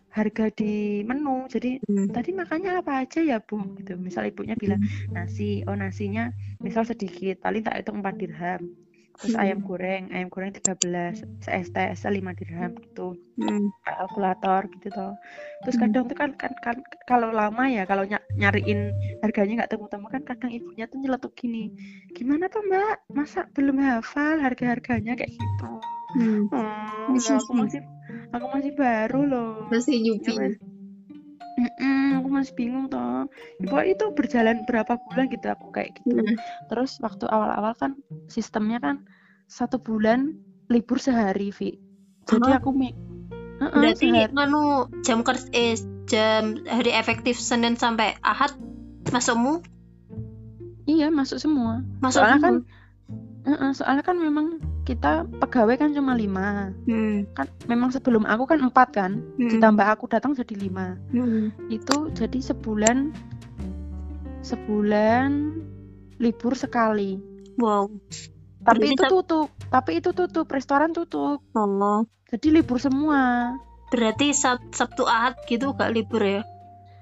harga 0.10 0.49
di 0.49 1.03
menu. 1.03 1.45
Jadi 1.45 1.77
Hmm. 1.86 2.10
tadi 2.10 2.34
makannya 2.34 2.82
apa 2.82 3.06
aja 3.06 3.19
ya 3.21 3.38
bu? 3.43 3.62
Gitu. 3.77 3.99
Misal 3.99 4.32
ibunya 4.32 4.56
bilang 4.58 4.82
nasi, 5.12 5.62
oh 5.67 5.75
nasinya 5.75 6.32
misal 6.58 6.88
sedikit, 6.88 7.43
paling 7.43 7.62
tak 7.62 7.84
hitung 7.84 8.01
4 8.01 8.15
dirham. 8.17 8.63
Terus 9.17 9.34
Hmm. 9.34 9.41
ayam 9.41 9.60
goreng, 9.65 10.03
ayam 10.13 10.30
goreng 10.30 10.53
13, 10.53 11.25
es 11.49 11.67
teh, 11.73 11.88
es 11.89 11.99
teh 12.01 12.12
5 12.13 12.32
dirham 12.38 12.71
gitu. 12.77 13.17
Hmm. 13.38 13.69
kalkulator 13.86 14.65
gitu 14.77 14.89
toh. 14.89 15.13
Terus 15.62 15.75
Hmm. 15.77 15.82
kadang 15.89 16.03
tuh 16.10 16.17
kan, 16.17 16.32
kan, 16.38 16.53
kan 16.58 16.77
kalau 17.06 17.30
lama 17.30 17.69
ya 17.69 17.86
kalau 17.86 18.06
ny- 18.06 18.25
nyariin 18.36 18.93
harganya 19.21 19.63
nggak 19.63 19.71
temu-temu 19.73 20.08
kan 20.10 20.21
kadang 20.25 20.51
ibunya 20.53 20.86
tuh 20.86 20.97
nyeletuk 21.01 21.34
gini. 21.34 21.69
Gimana 22.13 22.49
tuh 22.49 22.62
Mbak? 22.65 23.13
Masa 23.13 23.45
belum 23.53 23.77
hafal 23.77 24.41
harga-harganya 24.41 25.13
kayak 25.13 25.34
gitu? 25.34 25.71
Hmm. 26.17 26.49
Hmm, 26.49 27.13
ya 27.17 27.38
aku 27.38 27.51
masih 27.53 27.82
aku 28.34 28.45
masih 28.53 28.71
baru 28.73 29.21
loh. 29.23 29.53
Masih 29.69 29.97
Ya 29.97 30.01
nyupi. 30.03 30.34
wes. 30.34 30.56
Mm-mm, 31.58 32.22
aku 32.22 32.30
masih 32.30 32.54
bingung 32.54 32.86
toh. 32.86 33.26
Ya, 33.58 33.65
pokoknya 33.65 33.91
itu 33.98 34.06
berjalan 34.13 34.58
berapa 34.70 34.93
bulan 35.10 35.26
gitu 35.34 35.48
aku 35.50 35.74
kayak 35.74 35.98
gitu. 35.98 36.22
Hmm. 36.22 36.38
Terus 36.70 37.02
waktu 37.02 37.26
awal-awal 37.26 37.74
kan 37.74 37.98
sistemnya 38.30 38.78
kan 38.78 39.02
satu 39.50 39.82
bulan 39.82 40.38
libur 40.70 41.02
sehari, 41.02 41.50
Vi. 41.50 41.82
Jadi 42.30 42.54
Hah? 42.54 42.62
aku 42.62 42.70
mi 42.78 42.93
Heeh, 43.58 43.74
Berarti 43.74 44.06
sehari. 44.06 44.30
jam 45.02 45.20
kerja 45.26 45.48
eh, 45.50 45.74
jam 46.06 46.62
hari 46.70 46.93
efektif 46.93 47.41
Senin 47.41 47.74
sampai 47.74 48.13
Ahad 48.22 48.54
masukmu 49.10 49.65
Iya 50.88 51.10
masuk 51.12 51.41
semua. 51.41 51.82
masuk 52.00 52.22
Soalnya 52.22 52.38
semua? 52.38 52.46
kan, 52.46 52.56
Heeh, 53.47 53.71
soalnya 53.71 54.03
kan 54.03 54.19
memang 54.19 54.60
kita 54.83 55.23
pegawai 55.39 55.75
kan 55.77 55.89
cuma 55.89 56.13
lima 56.13 56.75
Hmm. 56.83 57.23
kan 57.31 57.47
memang 57.63 57.89
sebelum 57.89 58.23
aku 58.23 58.43
kan 58.45 58.60
empat 58.62 58.88
kan 58.91 59.12
Hmm. 59.36 59.47
ditambah 59.49 59.88
aku 59.88 60.05
datang 60.05 60.31
jadi 60.31 60.51
lima 60.53 60.99
Hmm. 61.10 61.55
itu 61.67 62.12
jadi 62.12 62.39
sebulan 62.41 63.15
sebulan 64.41 65.29
libur 66.17 66.53
sekali 66.53 67.19
Wow. 67.57 67.89
tapi 68.62 68.83
Berarti 68.83 68.88
itu 68.89 69.01
sab- 69.01 69.12
tutup 69.13 69.47
tapi 69.67 69.91
itu 69.97 70.10
tutup 70.12 70.47
restoran 70.47 70.91
tutup 70.91 71.39
Oh. 71.51 72.03
jadi 72.27 72.47
libur 72.53 72.77
semua 72.77 73.55
Berarti 73.88 74.36
Sab 74.36 74.60
Sabtu 74.69 75.07
Ahad 75.07 75.39
gitu 75.47 75.71
gak 75.71 75.95
libur 75.95 76.19
ya? 76.19 76.43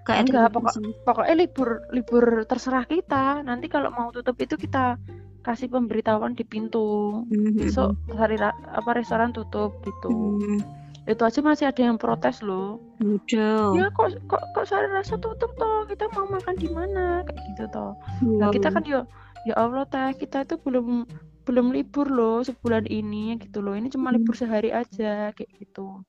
Gak 0.06 0.16
ada 0.16 0.22
Enggak, 0.22 0.48
pokok- 0.54 0.78
pokoknya 1.02 1.34
libur 1.36 1.70
libur 1.90 2.24
terserah 2.46 2.86
kita 2.86 3.42
nanti 3.42 3.66
kalau 3.66 3.90
mau 3.90 4.14
tutup 4.14 4.38
itu 4.38 4.54
kita 4.56 5.02
kasih 5.46 5.70
pemberitahuan 5.70 6.34
di 6.34 6.42
pintu. 6.42 7.22
Hmm. 7.30 7.54
besok 7.54 7.94
hari 8.18 8.42
apa 8.42 8.90
restoran 8.98 9.30
tutup 9.30 9.78
gitu. 9.86 10.42
Hmm. 10.42 10.62
itu 11.06 11.22
aja 11.22 11.38
masih 11.46 11.70
ada 11.70 11.82
yang 11.86 12.02
protes 12.02 12.42
loh. 12.42 12.82
Udah. 12.98 13.78
ya 13.78 13.94
kok 13.94 14.18
kok 14.26 14.42
kok 14.58 14.66
sehari 14.66 14.90
rasa 14.90 15.22
tutup 15.22 15.54
toh? 15.54 15.86
Kita 15.86 16.10
mau 16.18 16.26
makan 16.26 16.58
di 16.58 16.66
mana? 16.74 17.22
Kayak 17.22 17.42
gitu 17.54 17.64
toh. 17.70 17.94
Nah 18.26 18.50
kita 18.50 18.74
kan 18.74 18.82
ya 18.90 19.06
ya 19.46 19.54
Allah 19.54 19.86
teh 19.86 20.18
kita 20.18 20.50
itu 20.50 20.58
belum 20.58 21.06
belum 21.46 21.78
libur 21.78 22.10
loh 22.10 22.42
sebulan 22.42 22.90
ini 22.90 23.38
gitu 23.38 23.62
loh. 23.62 23.78
Ini 23.78 23.94
cuma 23.94 24.10
libur 24.10 24.34
sehari 24.34 24.74
aja 24.74 25.30
kayak 25.38 25.52
gitu. 25.62 26.02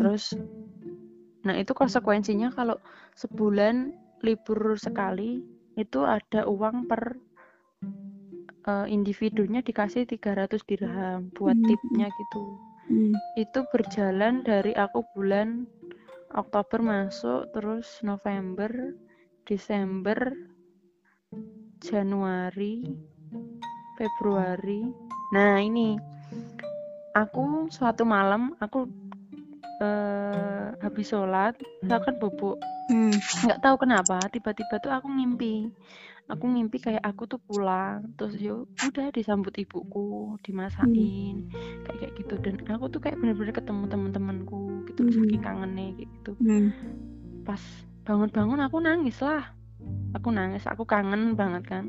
Terus 0.00 0.32
nah 1.44 1.52
itu 1.52 1.76
konsekuensinya 1.76 2.48
kalau 2.56 2.80
sebulan 3.20 3.92
libur 4.24 4.80
sekali 4.80 5.44
itu 5.78 6.02
ada 6.02 6.48
uang 6.48 6.90
per 6.90 7.20
eh, 8.68 8.86
individunya 8.92 9.60
dikasih 9.64 10.04
300 10.04 10.60
dirham 10.68 11.32
buat 11.32 11.56
Hmm. 11.56 11.66
tipnya 11.68 12.08
gitu 12.20 12.42
Hmm. 12.88 13.12
itu 13.36 13.60
berjalan 13.68 14.40
dari 14.40 14.72
aku 14.72 15.04
bulan 15.12 15.68
Oktober 16.32 16.80
masuk 16.80 17.52
terus 17.52 18.00
November 18.00 18.96
Desember 19.44 20.32
Januari 21.84 22.84
Februari 24.00 24.88
nah 25.36 25.60
ini 25.60 26.00
aku 27.12 27.68
suatu 27.68 28.08
malam 28.08 28.56
aku 28.56 28.88
eh, 29.84 30.68
habis 30.80 31.12
sholat 31.12 31.54
saya 31.84 32.00
kan 32.00 32.16
bobok 32.16 32.56
Hmm. 32.88 33.12
nggak 33.44 33.60
tahu 33.60 33.84
kenapa 33.84 34.16
tiba-tiba 34.32 34.80
tuh 34.80 34.88
aku 34.88 35.12
ngimpi 35.12 35.68
aku 36.28 36.44
ngimpi 36.44 36.76
kayak 36.78 37.00
aku 37.00 37.24
tuh 37.24 37.40
pulang 37.40 38.12
terus 38.14 38.36
yo 38.36 38.68
udah 38.78 39.08
disambut 39.10 39.56
ibuku 39.56 40.36
dimasakin 40.44 41.48
kayak 41.84 41.98
kayak 41.98 42.12
gitu 42.20 42.34
dan 42.38 42.54
aku 42.68 42.92
tuh 42.92 43.00
kayak 43.00 43.16
bener-bener 43.16 43.56
ketemu 43.56 43.88
teman-temanku 43.88 44.84
gitu 44.86 45.00
Hmm. 45.02 45.14
saking 45.16 45.40
kangennya 45.42 45.96
kayak 45.96 46.08
gitu 46.20 46.32
Hmm. 46.38 46.68
pas 47.42 47.62
bangun-bangun 48.04 48.60
aku 48.60 48.76
nangis 48.78 49.16
lah 49.24 49.56
aku 50.12 50.28
nangis 50.28 50.68
aku 50.68 50.84
kangen 50.84 51.32
banget 51.32 51.64
kan 51.64 51.84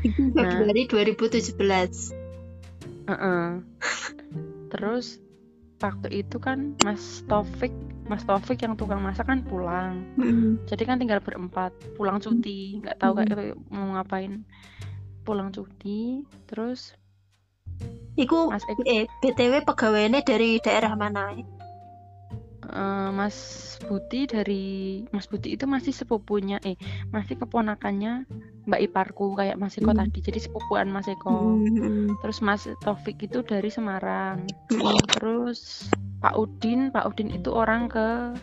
Itu 0.00 0.32
Nah. 0.32 0.56
Februari 0.56 0.88
2017. 0.88 2.16
Heeh. 3.06 3.60
terus 4.72 5.20
waktu 5.76 6.24
itu 6.24 6.40
kan 6.40 6.72
Mas 6.80 7.20
Taufik 7.28 7.72
Mas 8.08 8.24
Taufik 8.24 8.62
yang 8.64 8.78
tukang 8.80 9.04
masak 9.04 9.28
kan 9.28 9.44
pulang 9.44 10.04
Hmm. 10.16 10.56
jadi 10.64 10.82
kan 10.88 10.96
tinggal 10.96 11.20
berempat 11.20 11.72
pulang 11.94 12.16
cuti 12.16 12.80
nggak 12.80 12.96
tahu 12.96 13.12
Hmm. 13.16 13.28
kayak 13.28 13.56
mau 13.68 13.96
ngapain 13.96 14.44
pulang 15.22 15.52
cuti 15.52 16.24
terus 16.48 16.96
Iku 18.16 18.48
Mas 18.48 18.64
Eko 18.64 18.80
eh 18.88 19.04
BTW 19.20 19.60
pegawainya 19.68 20.24
dari 20.24 20.56
daerah 20.64 20.96
mana? 20.96 21.36
Eh, 22.70 23.10
Mas 23.14 23.36
Buti 23.86 24.26
dari 24.26 24.64
Mas 25.14 25.26
Buti 25.30 25.54
itu 25.54 25.64
masih 25.64 25.94
sepupunya 25.94 26.58
eh 26.66 26.74
masih 27.14 27.38
keponakannya 27.38 28.26
Mbak 28.66 28.80
Iparku 28.90 29.38
kayak 29.38 29.62
Mas 29.62 29.78
Eko 29.78 29.94
Hmm. 29.94 30.00
tadi 30.02 30.18
jadi 30.18 30.40
sepupuan 30.42 30.90
Mas 30.90 31.06
Eko 31.06 31.62
Hmm. 31.62 32.18
terus 32.18 32.42
Mas 32.42 32.66
Taufik 32.82 33.22
itu 33.22 33.46
dari 33.46 33.70
Semarang 33.70 34.42
Hmm. 34.74 34.98
terus 35.14 35.86
Pak 36.18 36.34
Udin 36.34 36.90
Pak 36.90 37.06
Udin 37.14 37.30
itu 37.30 37.54
orang 37.54 37.86
ke 37.86 38.34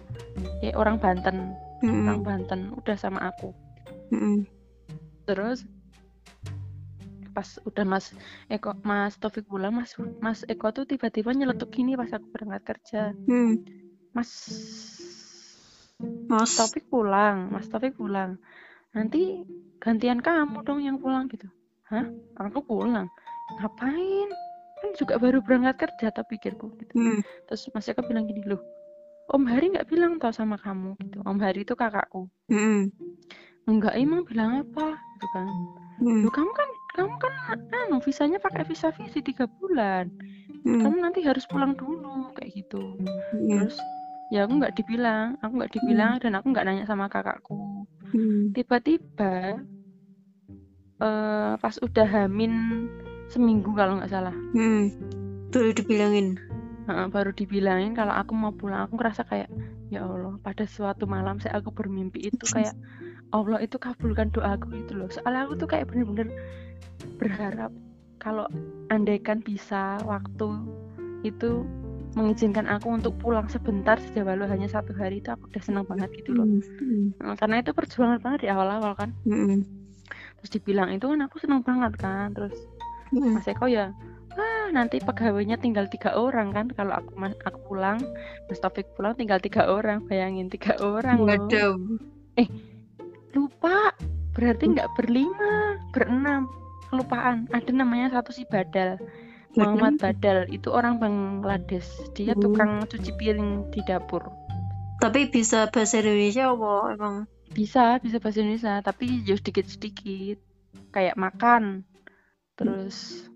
ya 0.64 0.72
orang 0.80 0.96
Banten 0.98 1.60
Hmm. 1.84 2.08
orang 2.08 2.20
Banten 2.24 2.72
udah 2.80 2.96
sama 2.96 3.20
aku 3.28 3.52
Hmm. 4.16 4.48
terus 5.28 5.68
pas 7.34 7.58
udah 7.66 7.84
Mas 7.84 8.14
Eko 8.48 8.78
Mas 8.86 9.18
Taufik 9.20 9.50
pulang 9.50 9.74
Mas 9.76 9.98
Mas 10.22 10.46
Eko 10.48 10.70
tuh 10.72 10.86
tiba-tiba 10.86 11.34
nyeletuk 11.34 11.74
gini 11.74 11.98
pas 12.00 12.14
aku 12.14 12.30
berangkat 12.32 12.64
kerja 12.64 13.12
Hmm. 13.28 13.60
Mas. 14.16 14.32
Mas. 16.30 16.54
Taufik 16.58 16.86
pulang 16.90 17.50
Mas 17.50 17.68
Taufik 17.70 17.98
pulang. 17.98 18.38
Nanti 18.94 19.42
gantian 19.82 20.22
kamu 20.22 20.62
dong 20.64 20.80
yang 20.86 21.02
pulang 21.02 21.28
gitu. 21.28 21.50
Hah? 21.90 22.08
Aku 22.40 22.62
pulang. 22.64 23.10
Ngapain? 23.60 24.30
Kan 24.80 24.90
juga 24.96 25.18
baru 25.18 25.42
berangkat 25.42 25.80
kerja 25.80 26.14
tapi 26.14 26.38
pikirku 26.38 26.76
gitu. 26.80 26.94
Hmm. 26.96 27.20
terus 27.48 27.68
Mas 27.72 27.88
Eko 27.88 28.04
bilang 28.04 28.28
gini 28.28 28.44
loh 28.44 28.60
Om 29.32 29.48
Hari 29.48 29.72
nggak 29.72 29.88
bilang 29.88 30.20
tau 30.20 30.36
sama 30.36 30.60
kamu? 30.60 31.00
Gitu. 31.00 31.24
Om 31.24 31.40
Hari 31.40 31.64
itu 31.64 31.74
kakakku. 31.80 32.28
Hmm. 32.52 32.92
enggak 33.64 33.96
emang 33.96 34.28
bilang 34.28 34.68
apa? 34.68 35.00
Gitu 35.00 35.28
kan. 35.32 35.48
Hmm. 36.04 36.22
Loh, 36.28 36.34
kamu 36.36 36.52
kan 36.52 36.70
kamu 36.94 37.14
kan 37.18 37.34
anu 37.88 37.98
visanya 38.04 38.38
pakai 38.44 38.68
visa 38.68 38.92
visi 38.92 39.24
tiga 39.24 39.48
bulan. 39.48 40.12
Hmm. 40.64 40.80
kamu 40.80 40.96
nanti 41.00 41.20
harus 41.24 41.48
pulang 41.48 41.76
dulu 41.76 42.36
kayak 42.36 42.52
gitu. 42.52 43.00
Hmm. 43.00 43.64
terus 43.64 43.80
ya 44.34 44.50
aku 44.50 44.58
nggak 44.58 44.74
dibilang. 44.74 45.38
Aku 45.46 45.54
nggak 45.62 45.74
dibilang 45.78 46.18
dan 46.18 46.34
aku 46.34 46.50
nggak 46.50 46.66
nanya 46.66 46.86
sama 46.90 47.06
kakakku. 47.06 47.86
Hmm. 48.14 48.54
tiba-tiba 48.54 49.58
eh 51.02 51.54
pas 51.58 51.76
udah 51.82 52.06
hamin 52.06 52.86
seminggu 53.30 53.70
kalau 53.78 54.02
nggak 54.02 54.10
salah. 54.10 54.34
Hmm. 54.58 54.90
Baru 55.54 55.70
dibilangin. 55.70 56.42
Heeh, 56.90 57.08
baru 57.14 57.32
dibilangin 57.32 57.94
kalau 57.94 58.14
aku 58.18 58.34
mau 58.34 58.54
pulang. 58.54 58.90
Aku 58.90 58.98
ngerasa 58.98 59.22
kayak 59.30 59.54
ya 59.94 60.02
Allah 60.02 60.34
pada 60.42 60.66
suatu 60.66 61.06
malam 61.06 61.38
saya 61.38 61.62
aku 61.62 61.70
bermimpi 61.70 62.34
itu 62.34 62.46
kayak 62.50 62.74
Allah 63.34 63.62
itu 63.62 63.78
kabulkan 63.78 64.34
doaku 64.34 64.74
itu 64.82 64.94
loh. 64.98 65.10
Soalnya 65.14 65.50
aku 65.50 65.54
tuh 65.62 65.70
kayak 65.70 65.90
bener-bener 65.90 66.30
berharap 67.18 67.74
kalau 68.22 68.46
andaikan 68.94 69.42
bisa 69.42 69.98
waktu 70.06 70.50
itu 71.26 71.66
mengizinkan 72.14 72.66
aku 72.66 72.94
untuk 72.94 73.14
pulang 73.18 73.50
sebentar 73.50 73.98
saja 73.98 74.22
walau 74.22 74.46
hanya 74.46 74.70
satu 74.70 74.94
hari 74.94 75.18
itu 75.18 75.34
aku 75.34 75.50
udah 75.50 75.64
senang 75.64 75.86
banget 75.86 76.10
gitu 76.14 76.34
loh 76.34 76.46
Hmm. 76.46 77.14
Nah, 77.18 77.34
karena 77.34 77.60
itu 77.60 77.74
perjuangan 77.74 78.22
banget 78.22 78.46
di 78.46 78.50
awal-awal 78.50 78.94
kan 78.94 79.10
Hmm. 79.26 79.66
terus 80.38 80.52
dibilang 80.52 80.92
itu 80.92 81.10
kan 81.10 81.20
aku 81.26 81.42
senang 81.42 81.62
banget 81.62 81.98
kan 81.98 82.32
terus 82.32 82.54
Hmm. 83.10 83.38
Mas 83.38 83.46
Eko 83.46 83.66
ya 83.66 83.94
ah 84.34 84.66
nanti 84.74 84.98
pegawainya 84.98 85.62
tinggal 85.62 85.86
tiga 85.86 86.18
orang 86.18 86.50
kan 86.50 86.66
kalau 86.74 86.98
aku 86.98 87.14
aku 87.46 87.60
pulang 87.70 88.02
Mas 88.50 88.58
Taufik 88.58 88.90
pulang 88.98 89.14
tinggal 89.14 89.38
tiga 89.38 89.70
orang 89.70 90.02
bayangin 90.06 90.50
tiga 90.50 90.74
orang 90.82 91.22
loh 91.22 91.38
Waduh. 91.38 91.78
lupa 93.34 93.94
berarti 94.34 94.74
nggak 94.74 94.90
berlima 94.98 95.78
berenam 95.94 96.50
kelupaan 96.90 97.46
ada 97.50 97.70
namanya 97.70 98.18
satu 98.18 98.34
si 98.34 98.46
Badal 98.46 98.98
Muhammad 99.54 99.98
Badal 99.98 100.50
itu 100.50 100.70
orang 100.70 100.98
Bangladesh 100.98 101.86
dia 102.14 102.34
tukang 102.34 102.86
cuci 102.86 103.12
piring 103.14 103.70
di 103.70 103.80
dapur 103.86 104.26
Tapi 104.98 105.28
bisa 105.28 105.68
bahasa 105.68 106.00
Indonesia 106.00 106.50
apa 106.50 106.72
emang? 106.96 107.16
bisa 107.54 108.02
bisa 108.02 108.18
bahasa 108.18 108.42
Indonesia 108.42 108.82
tapi 108.82 109.22
ya 109.22 109.38
sedikit 109.38 109.70
sedikit 109.70 110.42
kayak 110.90 111.14
makan 111.14 111.86
terus 112.56 113.30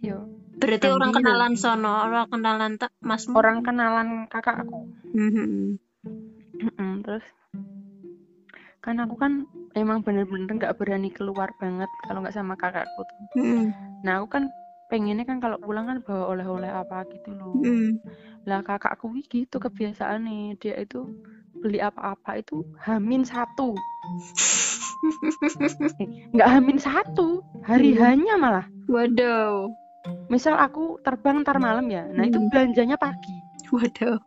yo 0.00 0.26
Berarti 0.56 0.88
orang 0.88 1.12
kenalan 1.12 1.52
sono, 1.52 1.94
orang 2.00 2.32
kenalan 2.32 2.72
tak 2.80 2.88
masmu. 3.04 3.36
orang 3.36 3.60
kenalan 3.60 4.08
kakak 4.26 4.64
aku 4.64 4.88
Hmm. 5.12 5.76
Terus 7.04 7.22
kan 8.80 8.96
aku 8.98 9.14
kan 9.14 9.44
emang 9.74 10.00
bener-bener 10.00 10.48
nggak 10.48 10.74
berani 10.74 11.12
keluar 11.12 11.52
banget 11.58 11.90
kalau 12.06 12.22
nggak 12.24 12.32
sama 12.32 12.56
kakakku 12.56 13.02
tuh. 13.04 13.18
Hmm. 13.36 13.70
Nah 14.00 14.22
aku 14.22 14.32
kan 14.32 14.44
pengennya 14.86 15.26
kan 15.26 15.42
kalau 15.42 15.58
pulang 15.58 15.86
kan 15.90 15.98
bawa 16.02 16.34
oleh-oleh 16.34 16.70
apa 16.70 17.02
gitu 17.10 17.34
loh. 17.34 17.54
Hmm. 17.58 17.98
Lah 18.46 18.62
kakakku 18.62 19.10
gitu 19.26 19.58
kebiasaannya 19.58 20.54
dia 20.62 20.78
itu 20.78 21.10
beli 21.58 21.82
apa-apa 21.82 22.38
itu 22.42 22.62
hamin 22.86 23.26
satu. 23.26 23.74
Eh, 26.02 26.08
Nggak 26.34 26.50
hamin 26.50 26.78
satu, 26.82 27.40
hari 27.62 27.94
hanya 27.94 28.34
malah. 28.40 28.66
Waduh. 28.90 29.70
Misal 30.26 30.58
aku 30.58 30.98
terbang 31.04 31.46
ntar 31.46 31.62
malam 31.62 31.86
ya, 31.86 32.10
nah 32.10 32.26
itu 32.26 32.42
Hmm. 32.42 32.50
belanjanya 32.50 32.98
pagi. 32.98 33.38
Waduh. 33.70 34.18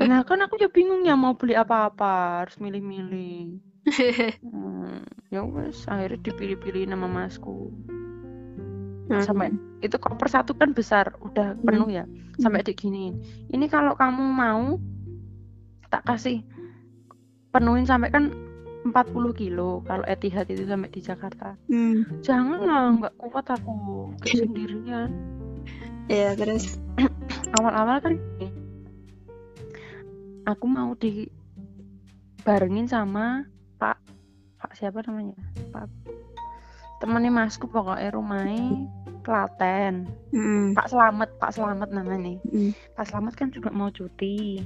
Nah 0.00 0.22
kan 0.24 0.40
aku 0.40 0.56
ya 0.56 0.70
bingung 0.72 1.04
ya 1.04 1.12
mau 1.18 1.36
beli 1.36 1.58
apa-apa, 1.58 2.44
harus 2.46 2.56
milih-milih. 2.56 3.60
Hmm, 4.48 5.04
ya 5.28 5.44
wes 5.44 5.84
akhirnya 5.88 6.20
dipilih-pilih 6.24 6.88
nama 6.88 7.04
masku 7.08 7.68
Hmm. 9.08 9.24
sampai 9.24 9.48
itu 9.80 9.96
koper 9.96 10.28
satu 10.28 10.52
kan 10.52 10.70
besar 10.70 11.16
udah 11.18 11.56
penuh 11.58 11.88
ya 11.88 12.04
sampai 12.36 12.60
diginiin 12.60 13.16
ini 13.48 13.66
kalau 13.66 13.92
kamu 13.92 14.20
mau 14.20 14.76
tak 15.88 16.04
kasih 16.04 16.44
penuhin 17.48 17.82
sampai 17.82 18.08
kan 18.08 18.28
40 18.84 18.92
kilo 19.32 19.80
kalau 19.82 20.04
Etihad 20.04 20.44
itu 20.46 20.62
sampai 20.62 20.88
di 20.88 21.00
Jakarta 21.00 21.56
Hmm. 21.66 22.04
jangan 22.20 22.60
lah 22.60 22.84
nggak 22.94 23.14
kuat 23.18 23.46
aku 23.48 23.72
kayak 24.20 24.36
sendirian 24.44 25.10
Ya 26.08 26.32
terus. 26.32 26.80
awal-awal 27.54 28.00
kan 28.00 28.16
gini, 28.16 28.48
aku 30.44 30.64
mau 30.64 30.92
di 30.94 31.28
barengin 32.40 32.88
sama 32.88 33.44
Pak 33.76 33.96
Pak 34.56 34.72
siapa 34.72 35.04
namanya 35.04 35.36
Pak 35.68 35.84
temennya 36.98 37.30
masku 37.30 37.66
pokoknya 37.66 38.10
rumahnya 38.10 38.86
Klaten 39.20 40.08
Hmm. 40.30 40.72
Pak 40.72 40.88
Slamet 40.88 41.30
Pak 41.36 41.52
Slamet 41.52 41.90
namanya 41.90 42.38
Hmm. 42.44 42.72
Pak 42.94 43.04
Slamet 43.04 43.34
kan 43.34 43.48
juga 43.48 43.68
mau 43.68 43.88
cuti 43.88 44.62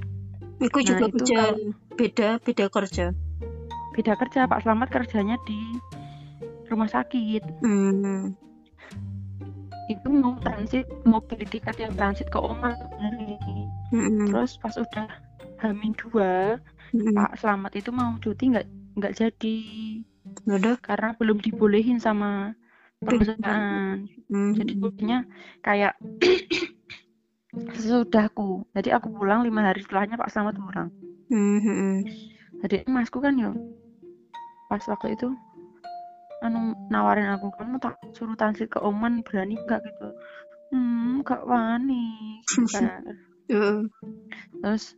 Iku 0.55 0.79
Nah, 0.79 0.85
juga 0.85 1.03
itu 1.03 1.17
kerja 1.17 1.37
kalau- 1.43 1.59
beda 1.93 2.29
beda 2.39 2.65
kerja. 2.69 3.05
beda 3.91 4.13
kerja 4.15 4.39
Pak 4.45 4.61
Slamet 4.61 4.89
kerjanya 4.89 5.35
di 5.43 5.59
rumah 6.65 6.87
sakit 6.87 7.43
Hmm. 7.59 8.33
itu 9.85 10.07
mau 10.07 10.33
transit 10.39 10.87
mau 11.03 11.19
beli 11.19 11.43
tiket 11.43 11.75
yang 11.77 11.93
transit 11.93 12.25
ke 12.25 12.37
Oman 12.37 12.73
Hmm. 13.89 14.25
terus 14.25 14.55
pas 14.57 14.73
udah 14.73 15.05
Hamin 15.59 15.93
dua 15.93 16.57
Hmm. 16.89 17.13
Pak 17.13 17.37
Slamet 17.37 17.73
itu 17.75 17.89
mau 17.89 18.15
cuti 18.17 18.43
nggak 18.47 18.65
nggak 18.95 19.13
jadi 19.13 19.57
Udah. 20.45 20.75
karena 20.81 21.15
belum 21.17 21.37
dibolehin 21.39 21.97
sama 21.97 22.53
perusahaan 23.03 24.03
Hmm. 24.31 24.55
jadi 24.57 24.71
jadinya 24.79 25.19
kayak 25.61 25.93
sesudahku 27.77 28.65
jadi 28.73 28.97
aku 28.97 29.13
pulang 29.13 29.45
lima 29.45 29.61
hari 29.61 29.83
setelahnya 29.85 30.17
Pak 30.17 30.31
Slamet 30.31 30.57
pulang 30.57 30.89
Hmm. 31.29 31.59
Hmm. 31.61 32.01
jadi 32.65 32.87
masku 32.89 33.19
kan 33.21 33.37
yo 33.37 33.53
pas 34.71 34.81
waktu 34.89 35.13
itu 35.13 35.29
anu 36.41 36.73
nawarin 36.89 37.29
aku 37.29 37.53
kamu 37.55 37.77
tak 37.79 37.95
suruh 38.17 38.35
transit 38.35 38.67
ke 38.67 38.79
Oman 38.81 39.21
berani 39.23 39.55
nggak 39.55 39.79
gitu 39.85 40.07
hmm 40.73 41.21
gak 41.23 41.45
wani 41.45 42.41
gitu 42.43 42.65
kan. 42.73 43.03
Hmm. 43.47 43.87
terus 44.65 44.97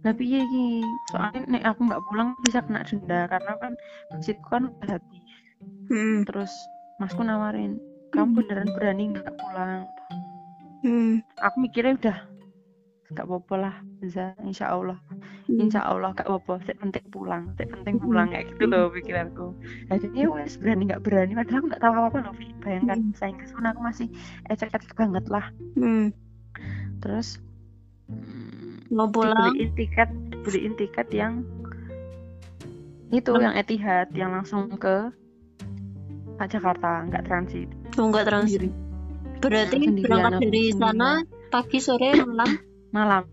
tapi 0.00 0.22
iya 0.24 0.40
iki 0.44 0.80
soalnya 1.12 1.40
nek 1.48 1.64
aku 1.68 1.80
nggak 1.88 2.02
pulang 2.08 2.28
bisa 2.40 2.64
kena 2.64 2.80
denda 2.88 3.28
karena 3.28 3.52
kan 3.60 3.72
visitku 4.16 4.48
kan 4.48 4.62
udah 4.70 4.96
habis 4.96 5.22
Hmm. 5.90 6.22
terus 6.22 6.54
masku 7.02 7.20
nawarin 7.20 7.76
kamu 8.14 8.42
beneran 8.42 8.70
berani 8.74 9.04
nggak 9.12 9.34
pulang 9.36 9.84
Hmm. 10.80 11.20
aku 11.36 11.56
mikirnya 11.60 11.98
udah 12.00 12.18
gak 13.10 13.26
apa-apa 13.26 13.54
lah 13.58 13.74
bisa 13.98 14.38
insya 14.46 14.70
Allah 14.70 14.96
Hmm. 15.50 15.66
insya 15.66 15.82
Allah 15.82 16.14
gak 16.14 16.30
apa-apa 16.30 16.62
saya 16.62 16.78
penting 16.78 17.04
pulang 17.10 17.50
saya 17.58 17.66
penting 17.74 17.98
pulang 17.98 18.30
kayak 18.30 18.54
gitu 18.54 18.64
loh 18.70 18.86
pikiranku 18.88 19.50
jadi 19.90 20.30
wes 20.30 20.54
berani 20.56 20.86
nggak 20.86 21.02
berani 21.02 21.34
padahal 21.34 21.58
aku 21.58 21.66
nggak 21.74 21.82
tahu 21.82 21.92
apa 21.98 22.06
apa 22.06 22.18
loh 22.22 22.34
bayangkan 22.62 22.98
Hmm. 23.02 23.28
Inggris 23.34 23.50
pun 23.50 23.66
aku 23.66 23.80
masih 23.82 24.06
ecek-ecek 24.46 24.94
banget 24.94 25.26
lah 25.26 25.50
Hmm. 25.74 26.14
terus 27.02 27.42
Mau 28.90 29.06
pulang. 29.06 29.54
dibeliin 29.54 29.70
tiket 29.72 30.08
dibeliin 30.30 30.74
tiket 30.74 31.08
yang 31.10 31.34
itu 33.08 33.30
Lem- 33.30 33.42
yang 33.44 33.54
Etihad 33.56 34.08
yang 34.12 34.30
langsung 34.32 34.70
ke 34.72 35.10
Jakarta 36.40 37.04
nggak 37.04 37.24
transit 37.24 37.68
Oh, 37.94 38.06
enggak 38.06 38.24
transit. 38.24 38.62
sendiri 38.62 38.70
Berarti 39.40 39.76
Sendirian, 39.78 40.04
berangkat 40.04 40.32
dari 40.38 40.46
sendirian. 40.68 40.78
sana 40.78 41.10
pagi 41.48 41.78
sore 41.78 42.10
malam. 42.18 42.50
malam 42.90 43.24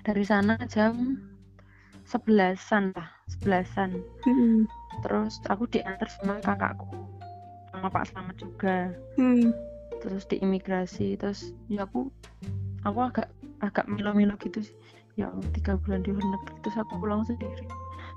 dari 0.00 0.24
sana 0.24 0.54
jam 0.66 1.18
sebelasan 2.04 2.90
lah 2.90 3.08
sebelasan 3.28 4.02
Hmm. 4.22 4.64
terus 5.00 5.38
aku 5.46 5.64
diantar 5.66 6.08
sama 6.10 6.38
kakakku 6.38 6.88
sama 7.70 7.88
Pak 7.88 8.04
Slamet 8.06 8.36
juga 8.36 8.76
Hmm. 9.14 9.50
terus 9.98 10.24
di 10.24 10.36
imigrasi 10.38 11.14
terus 11.14 11.40
ya 11.66 11.84
aku 11.84 12.10
aku 12.82 12.98
agak 13.00 13.28
agak 13.62 13.86
milo-milo 13.86 14.34
gitu 14.42 14.60
sih. 14.60 14.76
Ya 15.14 15.30
tiga 15.54 15.78
bulan 15.78 16.02
di 16.02 16.10
luar 16.10 16.26
negeri 16.26 16.54
terus 16.66 16.76
aku 16.76 16.98
pulang 16.98 17.22
sendiri. 17.24 17.64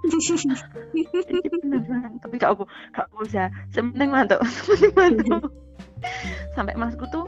Beneran 1.65 2.21
tapi 2.21 2.35
gak 2.37 2.53
apa 2.53 2.65
gak 2.93 3.07
ya 3.33 3.45
sementing 3.73 4.09
mantuk 4.11 4.41
sementing 4.45 4.93
mantuk. 4.93 5.43
Sampai 6.53 6.77
masku 6.77 7.05
tuh 7.09 7.25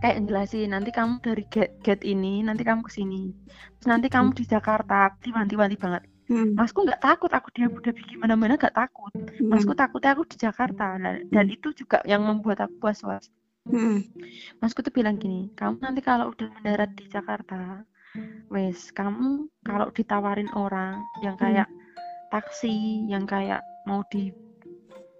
kayak 0.00 0.28
jelasin 0.28 0.72
nanti 0.72 0.92
kamu 0.92 1.20
dari 1.24 1.44
gate, 1.48 1.80
gate 1.80 2.04
ini 2.04 2.44
nanti 2.44 2.60
kamu 2.60 2.84
ke 2.84 2.92
sini 2.92 3.32
terus 3.80 3.88
nanti 3.88 4.12
kamu 4.12 4.36
di 4.36 4.44
Jakarta 4.44 5.16
wanti-wanti 5.20 5.76
banget. 5.80 6.04
Hmm. 6.24 6.56
masku 6.56 6.88
nggak 6.88 7.04
takut 7.04 7.28
aku 7.28 7.52
di 7.52 7.68
Abu 7.68 7.84
Dhabi 7.84 8.00
gimana 8.08 8.32
mana 8.32 8.56
gak 8.56 8.72
takut. 8.72 9.12
Masku 9.44 9.76
takutnya 9.76 10.16
aku 10.16 10.24
di 10.24 10.40
Jakarta. 10.40 10.96
Nah, 10.96 11.20
dan 11.28 11.46
itu 11.52 11.76
juga 11.76 12.00
yang 12.08 12.24
membuat 12.24 12.64
aku 12.64 12.80
was-was 12.80 13.28
Hmm. 13.64 14.04
Masku 14.60 14.84
tuh 14.84 14.92
bilang 14.92 15.16
gini, 15.16 15.48
kamu 15.56 15.80
nanti 15.80 16.04
kalau 16.04 16.36
udah 16.36 16.48
mendarat 16.60 16.92
di 17.00 17.08
Jakarta, 17.08 17.80
wes 18.52 18.92
kamu 18.92 19.48
kalau 19.64 19.88
ditawarin 19.88 20.52
orang 20.52 21.00
yang 21.24 21.34
kayak 21.40 21.66
taksi, 22.28 23.08
yang 23.08 23.24
kayak 23.24 23.64
mau 23.88 24.04
di 24.12 24.28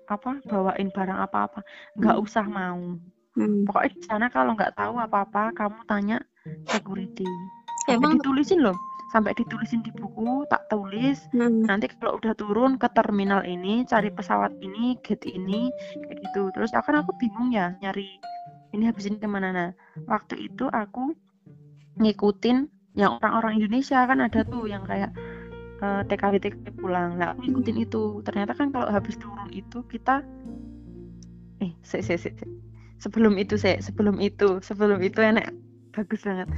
apa 0.05 0.45
bawain 0.45 0.93
barang 0.93 1.21
apa-apa, 1.25 1.65
nggak 1.97 2.17
Hmm. 2.21 2.25
usah 2.29 2.45
mau. 2.45 3.01
Hmm. 3.35 3.65
Pokoknya 3.65 3.91
di 3.97 4.03
sana 4.05 4.27
kalau 4.29 4.53
nggak 4.53 4.77
tahu 4.77 5.01
apa-apa, 5.01 5.57
kamu 5.57 5.81
tanya 5.89 6.21
security. 6.69 7.25
Emang 7.89 8.21
ditulisin 8.21 8.61
loh, 8.61 8.77
sampai 9.15 9.31
ditulisin 9.39 9.87
di 9.87 9.95
buku, 9.95 10.43
tak 10.51 10.67
tulis. 10.67 11.23
Hmm. 11.31 11.63
Nanti 11.63 11.87
kalau 11.95 12.19
udah 12.19 12.35
turun 12.35 12.75
ke 12.83 12.91
terminal 12.91 13.47
ini, 13.47 13.87
cari 13.87 14.11
pesawat 14.11 14.59
ini, 14.59 14.99
gate 15.07 15.31
ini, 15.31 15.71
kayak 16.03 16.19
gitu. 16.19 16.51
Terus 16.51 16.75
akan 16.75 17.07
aku 17.07 17.15
bingung 17.15 17.55
ya 17.55 17.79
nyari 17.79 18.19
ini 18.75 18.91
habis 18.91 19.07
ini 19.07 19.23
ke 19.23 19.31
mana 19.31 19.55
nah. 19.55 19.71
Waktu 20.11 20.51
itu 20.51 20.67
aku 20.67 21.15
ngikutin 22.03 22.67
yang 22.99 23.23
orang-orang 23.23 23.63
Indonesia 23.63 24.03
kan 24.03 24.19
ada 24.19 24.43
tuh 24.43 24.67
yang 24.67 24.83
kayak 24.83 25.15
eh, 25.79 26.03
TKW 26.11 26.43
TKW 26.43 26.75
pulang. 26.75 27.15
Nah, 27.15 27.39
aku 27.39 27.47
ngikutin 27.47 27.87
itu. 27.87 28.19
Ternyata 28.27 28.59
kan 28.59 28.75
kalau 28.75 28.91
habis 28.91 29.15
turun 29.15 29.47
itu 29.55 29.87
kita 29.87 30.27
eh 31.63 31.71
se 31.87 32.03
se 32.03 32.19
se, 32.19 32.35
se. 32.35 32.47
sebelum 32.99 33.39
itu 33.39 33.55
saya 33.55 33.79
sebelum 33.79 34.19
itu 34.19 34.59
sebelum 34.59 34.99
itu 35.07 35.23
enak 35.23 35.55
bagus 35.95 36.27
banget 36.27 36.51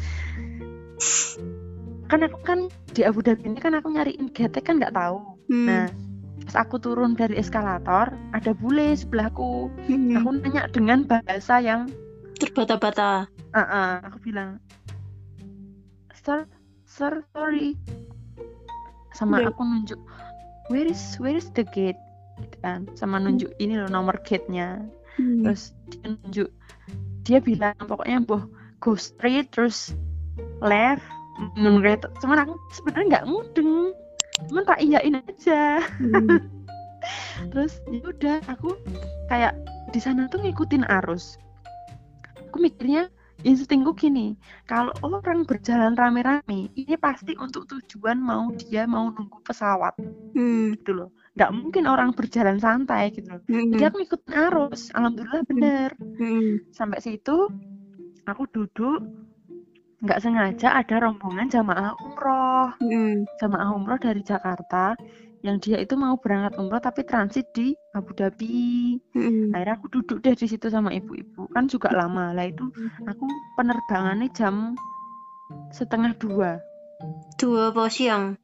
kan 2.06 2.22
aku 2.22 2.38
kan 2.46 2.58
di 2.94 3.02
Abu 3.02 3.20
Dhabi 3.22 3.46
ini 3.50 3.58
kan 3.58 3.74
aku 3.74 3.90
nyariin 3.90 4.30
gate 4.30 4.62
kan 4.62 4.78
nggak 4.78 4.94
tahu 4.94 5.18
Hmm. 5.50 5.66
nah 5.66 5.86
pas 6.46 6.62
aku 6.62 6.78
turun 6.78 7.18
dari 7.18 7.38
eskalator 7.38 8.14
ada 8.30 8.50
bule 8.54 8.94
sebelahku 8.94 9.66
Hmm. 9.90 10.14
aku 10.18 10.28
nanya 10.38 10.70
dengan 10.70 11.02
bahasa 11.02 11.58
yang 11.58 11.90
terbata-bata. 12.36 13.26
"Ah, 13.50 13.58
ah." 13.58 13.92
aku 14.04 14.20
bilang 14.30 14.60
sir 16.12 16.44
sir 16.84 17.22
sorry 17.32 17.78
sama 19.14 19.40
aku 19.46 19.62
nunjuk 19.62 19.98
where 20.68 20.86
is 20.86 21.16
where 21.22 21.34
is 21.38 21.48
the 21.54 21.64
gate 21.70 21.98
gitu 22.36 22.56
kan 22.60 22.84
sama 22.98 23.16
nunjuk 23.16 23.48
ini 23.62 23.80
loh 23.80 23.88
nomor 23.88 24.18
gate-nya 24.22 24.82
Hmm. 25.16 25.40
terus 25.48 25.72
dia 25.88 26.12
nunjuk 26.12 26.48
dia 27.24 27.38
bilang 27.40 27.72
pokoknya 27.80 28.20
boh 28.20 28.44
go 28.84 28.92
straight 28.92 29.48
terus 29.48 29.96
left 30.60 31.00
menurut 31.56 32.00
cuman 32.20 32.44
aku 32.46 32.54
sebenarnya 32.72 33.06
nggak 33.20 33.28
mudeng 33.28 33.92
cuman 34.48 34.64
tak 34.68 34.80
iyain 34.84 35.16
aja. 35.16 35.80
Hmm. 35.96 36.52
terus 37.52 37.80
ya 37.88 38.00
udah 38.04 38.36
aku 38.50 38.76
kayak 39.32 39.56
di 39.94 40.00
sana 40.02 40.28
tuh 40.28 40.44
ngikutin 40.44 40.84
arus. 41.00 41.40
Aku 42.48 42.60
mikirnya 42.60 43.08
instingku 43.44 43.92
gini 43.92 44.32
kalau 44.64 44.92
orang 45.04 45.44
berjalan 45.44 45.92
rame-rame 45.92 46.72
ini 46.72 46.94
pasti 46.96 47.36
untuk 47.36 47.68
tujuan 47.68 48.16
mau 48.16 48.48
dia 48.56 48.84
mau 48.84 49.08
nunggu 49.08 49.40
pesawat. 49.44 49.96
Hmm. 50.36 50.76
gitu 50.76 50.92
loh. 50.92 51.10
Nggak 51.36 51.52
mungkin 51.52 51.84
orang 51.88 52.10
berjalan 52.12 52.60
santai 52.60 53.12
gitu 53.12 53.40
loh. 53.40 53.42
Hmm. 53.48 53.72
jadi 53.72 53.88
aku 53.88 54.04
ngikutin 54.04 54.32
arus. 54.52 54.92
Alhamdulillah 54.92 55.42
bener. 55.48 55.90
Hmm. 56.20 56.60
sampai 56.76 57.00
situ 57.00 57.48
aku 58.26 58.44
duduk 58.52 59.00
nggak 60.04 60.20
sengaja 60.20 60.76
ada 60.76 60.94
rombongan 61.00 61.48
jamaah 61.48 61.96
umroh. 62.04 62.68
Hmm. 62.80 63.24
jamaah 63.40 63.72
umroh 63.72 63.96
dari 63.96 64.20
Jakarta 64.20 64.92
yang 65.44 65.62
dia 65.62 65.78
itu 65.78 65.94
mau 65.94 66.18
berangkat 66.18 66.58
umroh 66.58 66.82
tapi 66.82 67.06
transit 67.06 67.46
di 67.56 67.72
Abu 67.96 68.12
Dhabi. 68.12 68.98
Hmm. 69.16 69.54
akhirnya 69.56 69.74
aku 69.78 69.86
duduk 69.92 70.18
deh 70.20 70.34
di 70.36 70.46
situ 70.48 70.68
sama 70.68 70.92
ibu-ibu. 70.92 71.48
Kan 71.54 71.70
juga 71.70 71.92
lama. 71.94 72.34
Lah 72.36 72.44
itu 72.44 72.66
aku 73.08 73.24
penerbangannya 73.56 74.28
jam 74.36 74.76
setengah 75.72 76.12
dua. 76.18 76.60
Dua 77.40 77.70
apa 77.72 77.86
siang? 77.88 78.36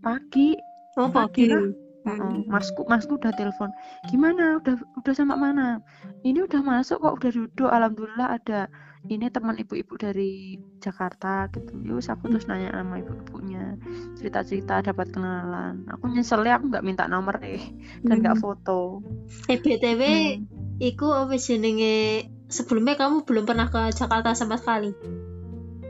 pagi. 0.00 0.56
Oh 0.96 1.08
Pagi 1.12 1.44
pagi. 1.46 1.52
lah. 1.52 1.64
Heeh, 2.00 2.48
masku 2.48 2.88
masku 2.88 3.20
udah 3.20 3.32
telepon. 3.36 3.68
Gimana? 4.08 4.56
Udah 4.64 4.80
udah 4.96 5.12
sampai 5.12 5.36
mana? 5.36 5.84
Ini 6.24 6.48
udah 6.48 6.60
masuk 6.64 7.04
kok 7.04 7.20
udah 7.20 7.30
duduk. 7.30 7.68
Alhamdulillah 7.68 8.40
ada 8.40 8.60
ini 9.08 9.32
teman 9.32 9.56
ibu-ibu 9.56 9.96
dari 9.96 10.60
Jakarta 10.76 11.48
gitu 11.48 11.72
yus 11.88 12.12
aku 12.12 12.28
terus 12.28 12.44
nanya 12.44 12.76
sama 12.76 13.00
ibu-ibunya 13.00 13.80
cerita-cerita 14.20 14.84
dapat 14.84 15.08
kenalan 15.08 15.88
aku 15.88 16.12
nyeselnya 16.12 16.60
aku 16.60 16.68
nggak 16.68 16.84
minta 16.84 17.08
nomor 17.08 17.40
eh 17.40 17.64
dan 18.04 18.20
nggak 18.20 18.36
Hmm. 18.36 18.44
foto 18.44 19.00
Eh 19.48 19.56
BTW, 19.56 20.02
Hmm. 20.04 20.44
iku 20.82 21.06
apa 21.16 21.34
jenenge 21.40 22.28
sebelumnya 22.52 23.00
kamu 23.00 23.24
belum 23.24 23.44
pernah 23.48 23.72
ke 23.72 23.88
Jakarta 23.94 24.36
sama 24.36 24.60
sekali. 24.60 24.92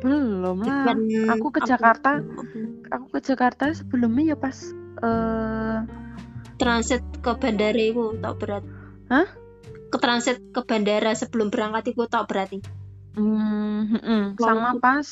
belum 0.00 0.64
lah 0.64 0.96
aku 1.36 1.52
ke 1.52 1.60
Jakarta 1.66 2.24
aku 2.88 3.06
ke 3.12 3.20
Jakarta 3.20 3.68
sebelumnya 3.76 4.32
ya 4.32 4.36
pas 4.38 4.56
eh 5.04 5.78
transit 6.56 7.00
ke 7.24 7.32
bandara 7.40 7.80
iku 7.80 8.16
tak 8.20 8.34
berat. 8.36 8.64
Hah? 9.08 9.28
Ke 9.88 9.96
transit 9.96 10.40
ke 10.52 10.60
bandara 10.64 11.16
sebelum 11.16 11.48
berangkat 11.48 11.96
iku 11.96 12.04
tak 12.04 12.28
berarti. 12.28 12.60
Mm, 13.20 14.00
mm, 14.00 14.24
Wow. 14.34 14.46
sama 14.48 14.70
pas 14.80 15.08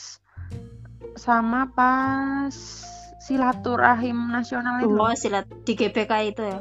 sama 1.14 1.61
pas 1.70 2.54
silaturahim 3.20 4.32
nasional 4.32 4.80
itu 4.80 4.96
Oh, 4.96 5.12
silat 5.12 5.44
di 5.62 5.76
GBK 5.76 6.12
itu 6.32 6.42
ya. 6.42 6.59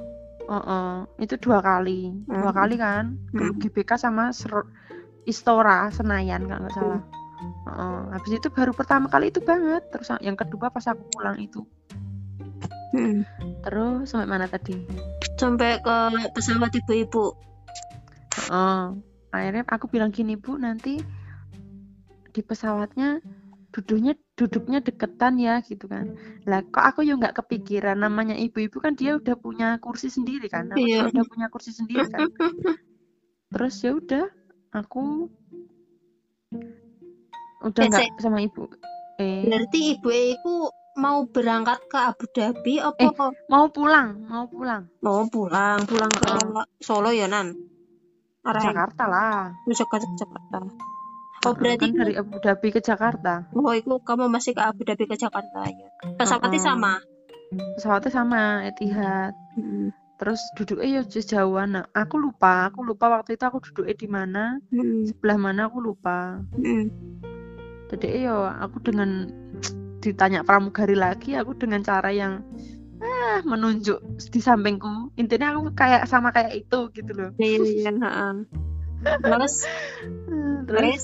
Heeh, 0.48 0.92
itu 1.20 1.36
dua 1.40 1.60
kali 1.60 2.12
dua 2.24 2.52
Hmm. 2.52 2.58
kali 2.58 2.76
kan 2.76 3.06
Hmm. 3.32 3.56
GBK 3.56 3.96
sama 3.96 4.32
Ser- 4.32 4.68
Istora 5.24 5.92
Senayan 5.92 6.48
kalau 6.48 6.64
nggak 6.64 6.76
salah 6.76 7.02
Heeh, 7.68 8.00
habis 8.16 8.32
itu 8.40 8.48
baru 8.48 8.72
pertama 8.72 9.08
kali 9.08 9.28
itu 9.28 9.44
banget 9.44 9.84
terus 9.92 10.08
yang 10.24 10.36
kedua 10.36 10.72
pas 10.72 10.88
aku 10.88 11.04
pulang 11.12 11.36
itu 11.38 11.64
Hmm. 12.96 13.28
terus 13.62 14.08
sampai 14.08 14.28
mana 14.28 14.48
tadi 14.48 14.80
Sampai 15.38 15.78
ke 15.84 15.98
pesawat 16.34 16.72
ibu-ibu. 16.74 17.36
Heeh. 18.48 18.82
akhirnya 19.28 19.68
aku 19.68 19.86
bilang 19.86 20.10
gini 20.10 20.34
bu 20.34 20.56
nanti 20.58 20.98
di 22.38 22.46
pesawatnya 22.46 23.18
duduknya 23.74 24.14
duduknya 24.38 24.80
deketan 24.86 25.42
ya 25.42 25.60
gitu 25.66 25.90
kan. 25.90 26.14
Lah 26.46 26.62
kok 26.62 26.86
aku 26.86 27.00
ya 27.02 27.18
nggak 27.18 27.42
kepikiran 27.42 27.98
namanya 27.98 28.38
ibu-ibu 28.38 28.78
kan 28.78 28.94
dia 28.94 29.18
udah 29.18 29.36
punya 29.38 29.82
kursi 29.82 30.14
sendiri 30.14 30.46
kan 30.48 30.70
aku 30.70 30.86
juga 30.86 31.10
udah 31.10 31.26
punya 31.26 31.48
kursi 31.50 31.72
sendiri 31.74 32.06
kan. 32.06 32.30
Terus 33.54 33.76
ya 33.82 33.92
udah 33.98 34.26
aku 34.78 35.34
udah 37.66 37.82
Eh, 37.82 37.90
nggak 37.90 38.22
sama 38.22 38.46
ibu 38.46 38.70
eh. 39.18 39.50
Berarti 39.50 39.98
ibu 39.98 40.10
iku 40.14 40.70
mau 40.98 41.26
berangkat 41.30 41.78
ke 41.90 41.98
Abu 41.98 42.26
Dhabi 42.34 42.82
apa? 42.82 43.02
Eh. 43.02 43.12
mau 43.50 43.70
pulang 43.70 44.26
mau 44.30 44.46
pulang. 44.46 44.86
Mau 45.02 45.26
pulang 45.30 45.86
pulang 45.86 46.12
ke 46.14 46.30
Solo 46.82 47.10
ya 47.14 47.26
nan? 47.26 47.54
Arah 48.48 48.62
Jakarta 48.64 49.04
lah. 49.06 49.42
Jakarta 49.68 50.08
Jakarta 50.16 50.58
oh 51.48 51.56
berarti 51.56 51.88
kan 51.92 51.96
dari 51.96 52.14
Abu 52.20 52.36
Dhabi 52.44 52.68
ke 52.76 52.82
Jakarta? 52.84 53.48
Oh 53.56 53.72
itu 53.72 53.96
kamu 54.04 54.28
masih 54.28 54.52
ke 54.54 54.62
Abu 54.62 54.84
Dhabi 54.84 55.08
ke 55.08 55.16
Jakarta 55.16 55.64
ya. 55.64 55.90
Pesawatnya 56.20 56.60
Heeh. 56.60 56.68
sama? 56.68 56.94
Pesawatnya 57.80 58.12
sama 58.12 58.42
Etihad. 58.68 59.34
Hmm. 59.56 59.90
terus 60.18 60.42
duduknya 60.58 61.06
ya 61.06 61.22
jauhan. 61.22 61.78
Nah, 61.78 61.86
aku 61.94 62.18
lupa 62.18 62.74
aku 62.74 62.82
lupa 62.82 63.06
waktu 63.06 63.38
itu 63.38 63.46
aku 63.46 63.62
duduknya 63.70 63.94
di 63.94 64.08
mana. 64.10 64.44
Hmm. 64.74 65.06
sebelah 65.06 65.38
mana 65.38 65.70
aku 65.70 65.78
lupa. 65.78 66.42
Hmm. 66.58 66.90
jadi 67.88 68.28
ya 68.28 68.58
aku 68.66 68.82
dengan 68.82 69.30
ditanya 70.04 70.44
pramugari 70.44 70.98
lagi 70.98 71.40
aku 71.40 71.56
dengan 71.56 71.80
cara 71.86 72.12
yang 72.12 72.44
ah 72.98 73.46
menunjuk 73.46 74.02
di 74.34 74.42
sampingku. 74.42 75.14
Intinya 75.22 75.54
aku 75.54 75.70
kayak 75.78 76.10
sama 76.10 76.34
kayak 76.34 76.66
itu 76.66 76.80
gitu 76.98 77.12
loh. 77.14 77.30
Iya 77.38 77.58
iya 77.62 77.92
terus? 79.24 79.56
Terus 80.66 81.02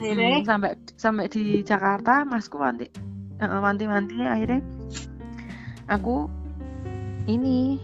akhirnya 0.00 0.40
hmm, 0.40 0.48
sampai 0.48 0.72
sampai 0.96 1.26
di 1.28 1.60
Jakarta 1.60 2.24
masku 2.24 2.56
wanti 2.56 2.88
eh, 3.36 3.60
wanti-wanti 3.60 4.16
akhirnya 4.24 4.64
aku 5.92 6.24
ini 7.28 7.76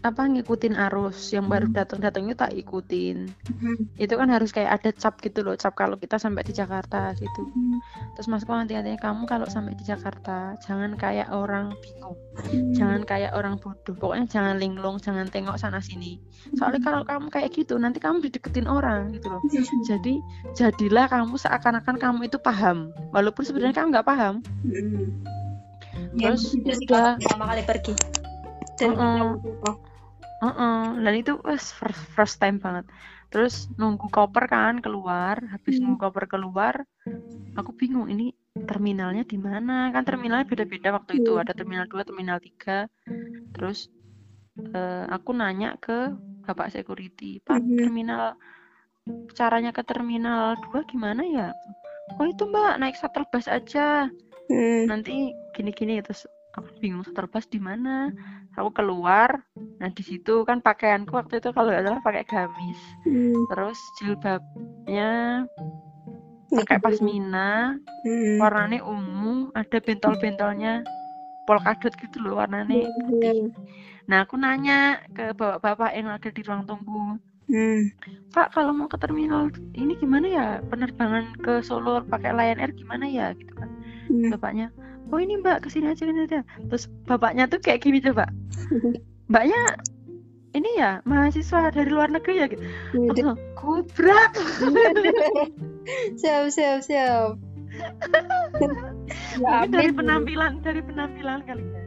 apa 0.00 0.24
ngikutin 0.24 0.80
arus 0.88 1.28
yang 1.30 1.44
baru 1.44 1.68
Hmm. 1.68 1.76
datang-datang 1.76 2.24
itu 2.24 2.32
tak 2.32 2.56
ikutin 2.56 3.28
hmm. 3.28 4.00
itu 4.00 4.14
kan 4.16 4.32
harus 4.32 4.48
kayak 4.48 4.80
ada 4.80 4.90
cap 4.90 5.20
gitu 5.20 5.44
loh 5.44 5.52
cap 5.54 5.76
kalau 5.76 5.94
kita 5.94 6.16
sampai 6.16 6.40
di 6.40 6.50
Jakarta 6.50 7.12
gitu 7.14 7.42
Hmm. 7.44 7.76
terus 8.16 8.24
masku 8.24 8.48
nanti-nanti 8.48 8.96
kamu 8.96 9.28
kalau 9.28 9.44
sampai 9.44 9.76
di 9.76 9.84
Jakarta 9.84 10.56
jangan 10.58 10.96
kayak 10.96 11.28
orang 11.28 11.76
bingung 11.78 12.16
Hmm. 12.48 12.72
jangan 12.72 13.00
kayak 13.04 13.36
orang 13.36 13.60
bodoh 13.60 13.92
pokoknya 13.92 14.24
jangan 14.26 14.56
linglung 14.56 14.96
jangan 14.96 15.28
tengok 15.28 15.60
sana 15.60 15.78
sini 15.78 16.16
soalnya 16.56 16.80
kalau 16.80 17.04
kamu 17.04 17.28
kayak 17.28 17.52
gitu 17.52 17.76
nanti 17.76 18.00
kamu 18.00 18.24
dideketin 18.24 18.64
orang 18.64 19.12
gitu 19.12 19.28
loh 19.28 19.40
jadi 19.84 20.14
jadilah 20.54 21.06
kamu 21.06 21.36
seakan-akan 21.36 22.00
kamu 22.00 22.20
itu 22.24 22.40
paham 22.40 22.88
walaupun 23.12 23.44
sebenarnya 23.44 23.76
kamu 23.76 23.92
nggak 23.92 24.08
paham 24.08 24.40
Hmm. 24.64 25.12
Terus, 26.16 26.56
Ya, 26.56 26.74
udah. 26.88 27.08
pertama 27.20 27.44
kali 27.46 27.62
pergi 27.62 27.92
dan 28.80 28.96
Heeh. 28.96 29.89
Oh, 30.40 30.48
Heeh, 30.48 30.80
dan 31.04 31.14
itu 31.16 31.32
was 31.44 31.72
first, 31.72 32.00
first 32.16 32.36
time 32.40 32.56
banget 32.60 32.88
terus 33.30 33.70
nunggu 33.78 34.10
koper 34.10 34.50
kan 34.50 34.82
keluar 34.82 35.38
habis 35.54 35.78
Hmm. 35.78 35.94
nunggu 35.94 36.10
koper 36.10 36.26
keluar 36.26 36.74
aku 37.54 37.70
bingung 37.78 38.10
ini 38.10 38.34
terminalnya 38.66 39.22
di 39.22 39.38
mana 39.38 39.94
kan 39.94 40.02
terminalnya 40.02 40.46
beda-beda 40.48 40.96
waktu 40.98 41.22
itu 41.22 41.38
Hmm. 41.38 41.42
ada 41.46 41.52
terminal 41.54 41.86
2 41.86 42.02
terminal 42.02 42.38
3 42.42 42.90
terus 43.54 43.86
eh, 44.74 45.04
aku 45.06 45.30
nanya 45.30 45.78
ke 45.78 46.10
bapak 46.42 46.74
security 46.74 47.38
pak 47.46 47.62
Mhm. 47.62 47.78
terminal 47.78 48.34
caranya 49.38 49.70
ke 49.70 49.82
terminal 49.86 50.58
2 50.68 50.82
gimana 50.90 51.22
ya 51.22 51.48
oh 52.18 52.26
itu 52.26 52.42
mbak 52.50 52.82
naik 52.82 52.98
shuttle 52.98 53.26
bus 53.30 53.46
aja 53.46 54.10
Hmm. 54.50 54.90
nanti 54.90 55.30
gini-gini 55.54 56.02
terus 56.02 56.26
aku 56.58 56.66
bingung 56.82 57.06
shuttle 57.06 57.30
bus 57.30 57.46
di 57.46 57.62
mana 57.62 58.10
aku 58.56 58.70
keluar. 58.74 59.42
Nah 59.78 59.88
di 59.92 60.02
situ 60.02 60.42
kan 60.42 60.62
pakaianku 60.62 61.14
waktu 61.14 61.38
itu 61.38 61.50
kalau 61.54 61.70
nggak 61.70 61.84
salah 61.86 62.02
pakai 62.02 62.24
gamis. 62.26 62.80
Hmm. 63.06 63.36
terus 63.50 63.78
jilbabnya 64.00 65.10
pakai 66.50 66.78
pasmina. 66.82 67.78
Hmm. 68.06 68.36
warnanya 68.40 68.80
ungu. 68.82 69.54
Ada 69.54 69.78
bentol-bentolnya. 69.82 70.82
Polkadot 71.48 71.94
gitu 71.98 72.22
loh 72.22 72.38
warnanya 72.38 72.86
Hmm. 72.86 73.50
nah 74.10 74.26
aku 74.26 74.34
nanya 74.34 75.06
ke 75.14 75.30
bapak-bapak 75.38 75.94
yang 75.94 76.10
ada 76.10 76.30
di 76.30 76.42
ruang 76.42 76.66
tunggu. 76.66 77.18
Hmm. 77.50 77.82
Pak 78.30 78.54
kalau 78.54 78.70
mau 78.70 78.86
ke 78.86 78.94
terminal 78.98 79.50
ini 79.74 79.98
gimana 79.98 80.26
ya? 80.26 80.46
Penerbangan 80.70 81.34
ke 81.42 81.62
Solo 81.66 82.02
pakai 82.06 82.30
Lion 82.30 82.62
Air 82.62 82.74
gimana 82.74 83.06
ya? 83.10 83.34
Gitu 83.34 83.54
kan. 83.54 83.70
Hmm. 84.10 84.30
bapaknya 84.34 84.74
oh 85.08 85.18
ini 85.18 85.40
mbak 85.40 85.64
ke 85.64 85.68
sini 85.72 85.90
aja 85.90 86.04
ke 86.04 86.12
sini 86.12 86.20
aja. 86.28 86.40
Terus 86.68 86.84
bapaknya 87.08 87.48
tuh 87.48 87.58
kayak 87.58 87.82
gini 87.82 87.98
coba 88.04 88.28
mbaknya 89.30 89.60
ini 90.50 90.70
ya 90.78 90.98
mahasiswa 91.06 91.70
dari 91.70 91.90
luar 91.90 92.10
negeri 92.10 92.42
ya 92.42 92.46
gitu. 92.50 92.64
Aku 92.94 93.14
bilang, 93.14 93.38
kubrak 93.54 94.34
siap 96.18 96.50
siap 96.50 96.82
siap. 96.82 97.38
Mungkin 99.38 99.70
dari 99.70 99.90
penampilan 99.94 100.58
dari 100.66 100.82
penampilan 100.82 101.46
kali 101.46 101.62
ya. 101.62 101.82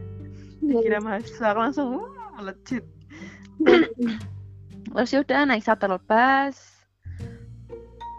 Kira 0.64 0.99
mahasiswa 1.03 1.51
aku 1.51 1.59
langsung 1.59 1.88
uh, 1.99 2.32
melejit. 2.39 2.88
Terus 4.93 5.09
ya 5.11 5.20
udah 5.26 5.39
naik 5.43 5.66
shuttle 5.66 5.99
bus. 6.07 6.55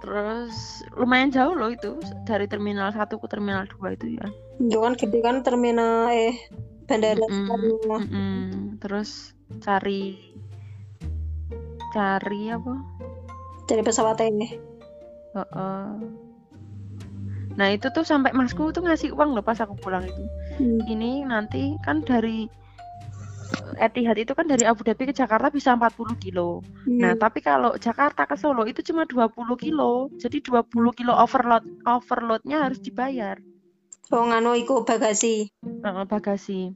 Terus 0.04 0.84
lumayan 1.00 1.32
jauh 1.32 1.56
loh 1.56 1.72
itu 1.72 1.96
dari 2.28 2.44
terminal 2.44 2.92
1 2.92 3.08
ke 3.08 3.26
terminal 3.32 3.64
2 3.64 3.96
itu 3.96 4.20
ya 4.20 4.28
itu 4.60 4.78
kan 4.78 4.94
gede 4.94 5.18
kan 5.22 5.36
terminal 5.42 6.10
eh 6.10 6.36
bandara 6.84 7.18
Mm-mm. 7.18 7.32
Soekarno. 7.32 7.96
Mm-mm. 7.98 8.42
terus 8.78 9.34
cari 9.64 10.18
cari 11.90 12.50
apa 12.50 12.74
dari 13.64 13.82
pesawat 13.82 14.20
ini 14.22 14.48
Heeh. 15.34 15.86
nah 17.54 17.68
itu 17.70 17.86
tuh 17.90 18.02
sampai 18.06 18.34
masku 18.34 18.70
tuh 18.74 18.82
ngasih 18.82 19.14
uang 19.14 19.34
loh 19.34 19.42
pas 19.42 19.58
aku 19.58 19.74
pulang 19.78 20.06
itu 20.06 20.24
ini 20.90 21.22
nanti 21.26 21.74
kan 21.82 22.02
dari 22.02 22.46
Etihad 23.78 24.18
itu 24.18 24.34
kan 24.34 24.46
dari 24.46 24.66
Abu 24.66 24.82
Dhabi 24.82 25.10
ke 25.10 25.14
Jakarta 25.14 25.46
bisa 25.50 25.74
40 25.74 26.18
kilo. 26.18 26.62
Nah, 26.86 27.14
tapi 27.14 27.38
kalau 27.38 27.74
Jakarta 27.78 28.26
ke 28.26 28.34
Solo 28.34 28.66
itu 28.66 28.82
cuma 28.82 29.06
20 29.06 29.30
kilo. 29.58 30.10
Jadi 30.18 30.42
20 30.42 30.90
kilo 30.94 31.12
overload 31.14 31.62
overloadnya 31.86 32.66
harus 32.66 32.78
dibayar. 32.82 33.38
Oh 34.12 34.24
nganu 34.28 34.52
iku 34.60 34.84
bagasi 34.88 35.48
Heeh, 35.84 36.04
bagasi. 36.10 36.74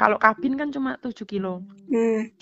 Kalau 0.00 0.16
kabin 0.22 0.54
kan 0.60 0.70
cuma 0.72 0.96
7 1.02 1.26
kilo. 1.28 1.62
hmm. 1.90 2.32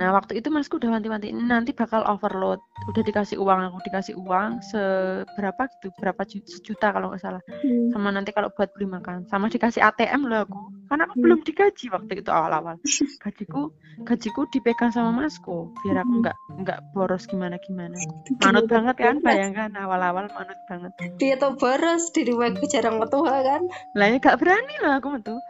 Nah 0.00 0.16
waktu 0.16 0.40
itu 0.40 0.48
masku 0.48 0.80
udah 0.80 0.96
wanti-wanti 0.96 1.28
nanti 1.30 1.76
bakal 1.76 2.00
overload. 2.08 2.56
Udah 2.88 3.04
dikasih 3.04 3.36
uang 3.36 3.68
aku 3.68 3.78
dikasih 3.84 4.16
uang 4.16 4.64
seberapa 4.64 5.68
gitu 5.76 5.92
berapa 6.00 6.24
ju- 6.24 6.40
sejuta 6.42 6.88
kalau 6.88 7.12
nggak 7.12 7.20
salah. 7.20 7.42
Hmm. 7.44 7.92
Sama 7.92 8.08
nanti 8.08 8.32
kalau 8.32 8.48
buat 8.48 8.72
beli 8.72 8.88
makan. 8.88 9.28
Sama 9.28 9.52
dikasih 9.52 9.84
ATM 9.84 10.24
loh 10.24 10.48
aku. 10.48 10.58
Karena 10.88 11.04
aku 11.04 11.14
Hmm. 11.14 11.22
belum 11.22 11.38
digaji 11.44 11.86
waktu 11.92 12.12
itu 12.18 12.30
awal-awal. 12.32 12.80
Gajiku 13.22 13.62
gajiku 14.00 14.48
dipegang 14.48 14.88
sama 14.88 15.12
masku 15.12 15.68
biar 15.84 16.00
aku 16.00 16.08
Hmm. 16.08 16.20
nggak 16.24 16.36
nggak 16.64 16.78
boros 16.96 17.28
gimana 17.28 17.60
gimana. 17.60 18.00
Manut 18.40 18.64
banget 18.64 18.96
kan 18.96 19.20
bayangkan 19.20 19.70
awal-awal 19.76 20.32
manut 20.32 20.56
banget. 20.64 20.92
Dia 21.20 21.36
tuh 21.36 21.60
boros 21.60 22.08
di 22.16 22.24
rumah 22.24 22.48
gue 22.48 22.64
jarang 22.64 22.96
metu 22.96 23.20
kan. 23.20 23.60
Lah 23.92 24.06
ya 24.08 24.16
gak 24.16 24.40
berani 24.40 24.76
lah 24.80 24.96
aku 24.96 25.20
tuh. 25.20 25.40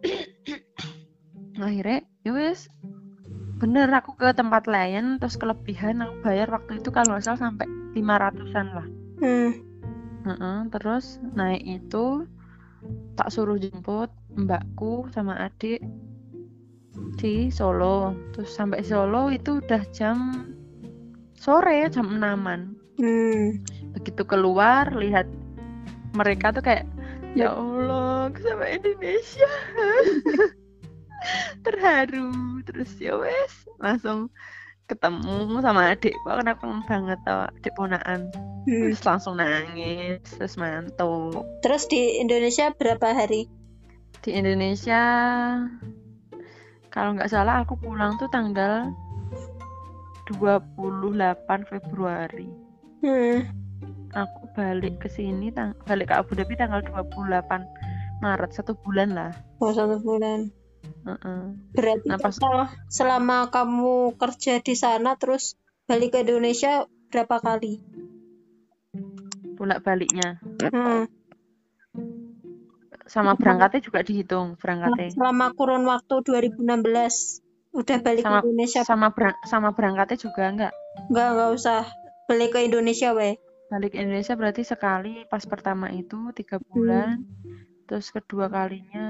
Akhirnya 1.54 2.02
ya 2.24 2.32
wes 2.34 2.66
bener 3.58 3.88
aku 3.94 4.18
ke 4.18 4.34
tempat 4.34 4.66
lain 4.66 5.22
terus 5.22 5.38
kelebihan 5.38 6.02
aku 6.02 6.14
bayar 6.26 6.50
waktu 6.50 6.82
itu 6.82 6.90
kalau 6.90 7.14
nggak 7.14 7.24
salah 7.24 7.50
sampai 7.50 7.66
500-an 7.94 8.66
lah. 8.74 8.86
Hmm. 9.22 9.52
Heeh, 10.24 10.58
terus 10.72 11.20
naik 11.36 11.62
itu 11.62 12.26
tak 13.14 13.30
suruh 13.30 13.60
jemput 13.60 14.10
mbakku 14.34 15.06
sama 15.14 15.38
adik 15.46 15.84
di 17.20 17.48
Solo. 17.52 18.16
Terus 18.34 18.50
sampai 18.50 18.82
Solo 18.82 19.30
itu 19.30 19.62
udah 19.62 19.82
jam 19.94 20.48
sore 21.38 21.86
jam 21.92 22.18
enaman. 22.18 22.74
Hmm. 22.94 23.58
begitu 23.90 24.22
keluar 24.22 24.86
lihat 24.94 25.26
mereka 26.14 26.54
tuh 26.54 26.62
kayak 26.62 26.86
ya 27.34 27.50
Allah 27.50 28.30
sampai 28.38 28.78
Indonesia 28.78 29.50
terharu 31.64 32.30
terus 32.64 32.90
ya 32.96 33.16
wes 33.16 33.52
langsung 33.78 34.28
ketemu 34.84 35.64
sama 35.64 35.96
adik 35.96 36.12
aku 36.22 36.44
kan 36.44 36.48
aku 36.52 36.64
banget 36.84 37.18
tau 37.24 37.48
adik 37.48 37.72
ponaan 37.74 38.28
Hmm. 38.64 38.88
terus 38.88 39.04
langsung 39.04 39.36
nangis 39.36 40.24
terus 40.24 40.56
mantuk 40.56 41.44
Terus 41.60 41.84
di 41.84 42.16
Indonesia 42.16 42.72
berapa 42.72 43.12
hari? 43.12 43.44
di 44.24 44.32
Indonesia 44.32 45.04
kalau 46.88 47.12
nggak 47.12 47.28
salah 47.28 47.60
aku 47.60 47.76
pulang 47.76 48.16
tuh 48.16 48.24
tanggal 48.32 48.88
28 50.32 51.44
Februari 51.68 52.48
Hmm. 53.04 53.44
aku 54.16 54.48
balik 54.56 55.04
ke 55.04 55.12
sini 55.12 55.52
balik 55.84 56.08
ke 56.08 56.14
Abu 56.16 56.32
Dhabi 56.32 56.56
tanggal 56.56 56.80
28 56.80 57.44
Maret 58.24 58.50
satu 58.56 58.72
bulan 58.80 59.12
lah 59.12 59.32
Oh, 59.60 59.76
satu 59.76 60.00
bulan. 60.00 60.48
Heeh. 61.04 61.42
Berarti 61.70 62.08
Nah, 62.08 62.18
pas- 62.18 62.32
total 62.34 62.56
selama 62.88 63.48
kamu 63.48 64.16
kerja 64.16 64.58
di 64.58 64.74
sana 64.74 65.14
terus 65.14 65.52
balik 65.84 66.12
ke 66.12 66.22
Indonesia 66.22 66.84
berapa 67.08 67.38
kali? 67.38 67.80
bolak 69.54 69.86
baliknya 69.86 70.42
Hmm. 70.60 71.06
sama 73.06 73.38
berangkatnya 73.38 73.80
juga 73.80 74.02
dihitung 74.02 74.48
Nah, 74.50 74.58
berangkatnya 74.58 75.14
selama 75.14 75.46
kurun 75.54 75.86
waktu 75.86 76.14
2016 76.20 77.38
udah 77.70 77.98
balik 78.02 78.24
sama 78.26 78.42
ke 78.42 78.50
Indonesia? 78.50 78.80
sama 78.82 79.08
berang- 79.14 79.40
sama 79.44 79.68
berangkatnya 79.70 80.18
juga 80.18 80.42
enggak? 80.50 80.72
Enggak 81.06 81.28
enggak 81.30 81.50
usah. 81.54 81.82
Balik 82.26 82.50
ke 82.50 82.66
Indonesia 82.66 83.14
weh. 83.14 83.38
Balik 83.68 83.94
ke 83.94 83.98
Indonesia 84.00 84.34
berarti 84.34 84.62
sekali 84.64 85.22
pas 85.28 85.44
pertama 85.44 85.86
itu 85.88 86.18
tiga 86.32 86.58
bulan. 86.58 87.22
Terus 87.86 88.10
kedua 88.10 88.50
kalinya 88.50 89.06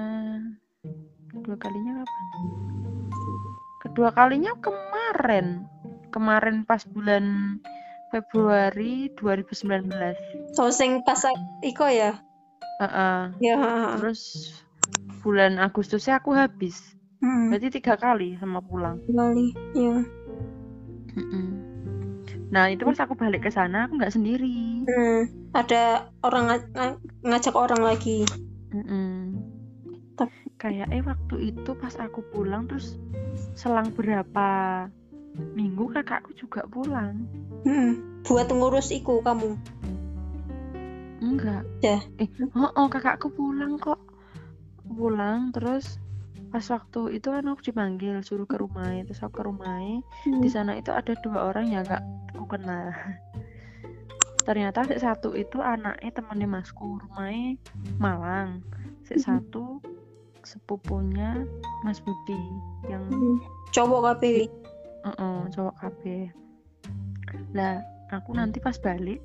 kedua 1.35 1.57
kalinya 1.59 1.93
kapan 2.01 2.25
kedua 3.83 4.09
kalinya 4.15 4.53
kemarin 4.63 5.47
kemarin 6.15 6.63
pas 6.63 6.87
bulan 6.87 7.59
Februari 8.15 9.11
2019 9.19 9.91
oh 10.63 10.71
sing 10.71 11.03
pas 11.03 11.19
iko 11.67 11.91
ya 11.91 12.23
Heeh. 12.79 13.21
ya 13.43 13.55
ha, 13.59 13.71
ha. 13.75 13.91
terus 13.99 14.51
bulan 15.23 15.59
Agustusnya 15.59 16.23
aku 16.23 16.35
habis 16.35 16.79
hmm. 17.23 17.51
berarti 17.51 17.69
tiga 17.81 17.99
kali 17.99 18.39
sama 18.39 18.63
pulang 18.63 19.03
kembali 19.11 19.47
ya 19.75 19.97
Mm-mm. 21.15 21.47
nah 22.51 22.71
itu 22.71 22.83
pas 22.87 22.99
aku 23.03 23.15
balik 23.19 23.47
ke 23.47 23.51
sana 23.51 23.87
aku 23.87 23.99
nggak 23.99 24.15
sendiri 24.15 24.87
hmm. 24.87 25.55
ada 25.55 26.11
orang 26.23 26.45
nga- 26.51 26.99
ngajak 27.27 27.55
orang 27.55 27.83
lagi 27.83 28.27
Mm-mm. 28.75 29.11
Tapi- 29.15 29.24
kayak 30.65 30.89
eh 30.89 31.05
waktu 31.05 31.53
itu 31.53 31.71
pas 31.77 31.93
aku 32.01 32.25
pulang 32.33 32.65
terus 32.65 32.97
selang 33.53 33.93
berapa 33.93 34.49
minggu 35.53 35.93
kakakku 35.93 36.33
juga 36.33 36.65
pulang 36.65 37.29
hmm. 37.69 38.25
buat 38.25 38.49
ngurus 38.49 38.89
iku 38.91 39.21
kamu 39.21 39.61
enggak 41.21 41.63
Ya. 41.81 42.01
eh 42.17 42.29
oh, 42.57 42.73
oh 42.73 42.89
kakakku 42.89 43.29
pulang 43.29 43.77
kok 43.77 44.01
pulang 44.89 45.53
terus 45.53 46.01
pas 46.49 46.63
waktu 46.71 47.19
itu 47.19 47.29
kan 47.29 47.45
aku 47.45 47.61
dipanggil 47.67 48.23
suruh 48.23 48.47
ke 48.47 48.57
rumahnya 48.57 49.05
terus 49.05 49.21
aku 49.21 49.43
ke 49.43 49.45
rumahnya 49.45 50.01
Hmm. 50.25 50.41
di 50.41 50.49
sana 50.49 50.79
itu 50.79 50.95
ada 50.95 51.13
dua 51.21 51.51
orang 51.51 51.67
yang 51.69 51.85
gak 51.85 52.01
aku 52.33 52.57
kenal 52.57 52.89
ternyata 54.45 54.85
si 54.85 54.97
satu 54.97 55.33
itu 55.35 55.59
anaknya 55.59 56.09
temannya 56.09 56.49
masku 56.49 57.01
rumahnya 57.01 57.57
Malang 57.97 58.61
si 59.03 59.17
Mhm. 59.17 59.25
satu 59.25 59.65
sepupunya 60.45 61.45
Mas 61.83 62.01
Budi 62.01 62.39
yang 62.89 63.05
cowok 63.73 64.01
kabeh 64.15 64.49
uh 65.05 65.45
cowok 65.53 65.75
KB 65.81 66.03
lah 67.57 67.81
aku 68.13 68.37
nanti 68.37 68.61
pas 68.61 68.77
balik 68.79 69.21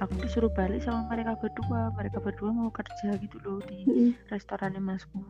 aku 0.00 0.18
disuruh 0.24 0.50
balik 0.52 0.82
sama 0.82 1.06
mereka 1.12 1.38
berdua 1.38 1.92
mereka 1.94 2.18
berdua 2.18 2.50
mau 2.50 2.72
kerja 2.72 3.14
gitu 3.20 3.36
loh 3.44 3.60
di 3.62 3.84
hmm. 3.86 4.10
restorannya 4.32 4.82
Masku 4.82 5.20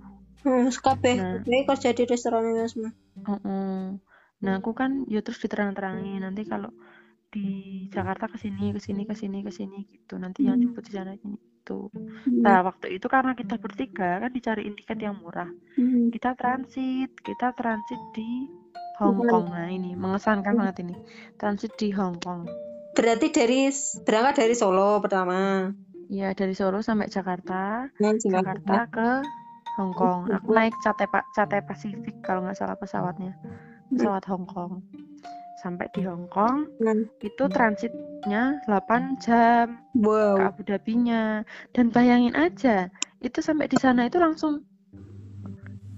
hmm. 0.46 0.70
kabeh 0.72 1.14
Nah. 1.18 1.32
kabeh 1.42 1.60
kerja 1.68 1.90
di 1.92 2.02
restoran 2.08 2.46
mas 2.56 2.74
Uh-uh. 3.28 4.00
Nah, 4.42 4.58
aku 4.58 4.74
kan 4.74 5.06
ya 5.06 5.22
terus 5.22 5.38
diterang-terangin 5.38 6.18
nanti 6.18 6.42
kalau 6.42 6.74
di 7.30 7.86
Jakarta 7.94 8.26
ke 8.26 8.36
sini, 8.42 8.74
ke 8.74 8.82
sini, 8.82 9.06
ke 9.06 9.14
sini, 9.14 9.38
ke 9.46 9.54
sini 9.54 9.86
gitu. 9.86 10.18
Nanti 10.18 10.44
yang 10.50 10.58
Hmm. 10.58 10.74
jemput 10.74 10.82
di 10.82 10.92
sana 10.92 11.14
ini 11.14 11.51
gitu. 11.62 11.94
hmm. 11.94 12.42
Nah, 12.42 12.66
waktu 12.66 12.98
itu 12.98 13.06
karena 13.06 13.38
kita 13.38 13.54
bertiga 13.62 14.18
kan 14.18 14.34
dicariin 14.34 14.74
tiket 14.74 14.98
yang 14.98 15.22
murah. 15.22 15.48
Hmm. 15.78 16.10
Kita 16.10 16.34
transit, 16.34 17.14
kita 17.22 17.54
transit 17.54 18.02
di 18.18 18.50
Hong 18.98 19.22
Kong. 19.22 19.46
Nah, 19.54 19.70
ini 19.70 19.94
mengesankan 19.94 20.58
banget 20.58 20.82
ini. 20.82 20.98
Transit 21.38 21.78
di 21.78 21.94
Hong 21.94 22.18
Kong. 22.18 22.50
berarti 22.92 23.32
dari 23.32 23.72
berangkat 24.04 24.44
dari 24.44 24.52
Solo 24.52 25.00
pertama 25.00 25.64
Ya, 26.12 26.36
dari 26.36 26.52
Solo 26.52 26.84
sampai 26.84 27.08
Jakarta, 27.08 27.88
Nah, 27.88 28.12
Jakarta 28.20 28.84
ke 28.92 29.08
Hong 29.80 29.96
Kong. 29.96 30.28
Aku 30.28 30.52
naik 30.52 30.76
Cathay, 30.84 31.08
Cathay 31.32 31.64
Pacific 31.64 32.20
kalau 32.20 32.44
nggak 32.44 32.58
salah 32.60 32.76
pesawatnya. 32.76 33.32
Pesawat 33.88 34.28
Hong 34.28 34.44
Kong. 34.44 34.84
Sampai 35.62 35.86
di 35.94 36.02
Hong 36.02 36.26
Kong, 36.26 36.66
Hmm. 36.82 37.06
itu 37.22 37.46
transitnya 37.46 38.58
8 38.66 39.14
jam 39.22 39.78
ke 39.94 40.02
wow 40.02 40.34
Abu 40.42 40.66
Dhabi-nya. 40.66 41.46
Dan 41.70 41.94
bayangin 41.94 42.34
aja, 42.34 42.90
itu 43.22 43.38
sampai 43.38 43.70
di 43.70 43.78
sana 43.78 44.10
itu 44.10 44.18
langsung 44.18 44.66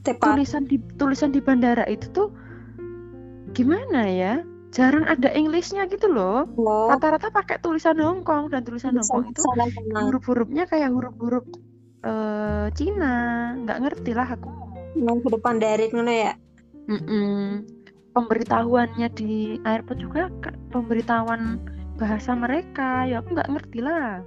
tepat 0.05 0.37
tulisan 0.37 0.69
di 0.69 0.77
tulisan 1.01 1.33
di 1.33 1.41
bandara 1.41 1.89
itu 1.89 2.13
tuh 2.13 2.29
gimana 3.57 4.05
ya? 4.05 4.45
Jarang 4.69 5.09
ada 5.09 5.33
Englishnya 5.33 5.89
gitu 5.89 6.13
loh. 6.13 6.45
oh 6.61 6.91
Rata-rata 6.93 7.33
pakai 7.33 7.57
tulisan 7.63 7.97
Hong 8.05 8.21
Kong 8.21 8.53
dan 8.53 8.69
tulisan 8.69 8.93
Hong 9.01 9.09
Kong 9.09 9.33
itu 9.33 9.41
huruf-hurufnya 9.97 10.69
kayak 10.69 10.93
huruf-huruf 10.93 11.47
eh, 12.05 12.67
Cina. 12.77 13.17
Nggak 13.65 13.79
ngerti 13.81 14.13
lah 14.13 14.29
aku. 14.29 14.51
nang 14.95 15.19
ke 15.19 15.27
depan 15.27 15.59
dari 15.59 15.91
ngono 15.91 16.13
ya 16.13 16.39
Mm-mm. 16.87 17.67
Pemberitahuannya 18.15 19.09
di 19.13 19.59
airport 19.67 19.99
juga 19.99 20.31
pemberitahuan 20.71 21.59
bahasa 21.99 22.33
mereka. 22.33 23.05
Ya 23.05 23.19
aku 23.21 23.35
nggak 23.35 23.51
ngerti 23.51 23.79
lah. 23.83 24.23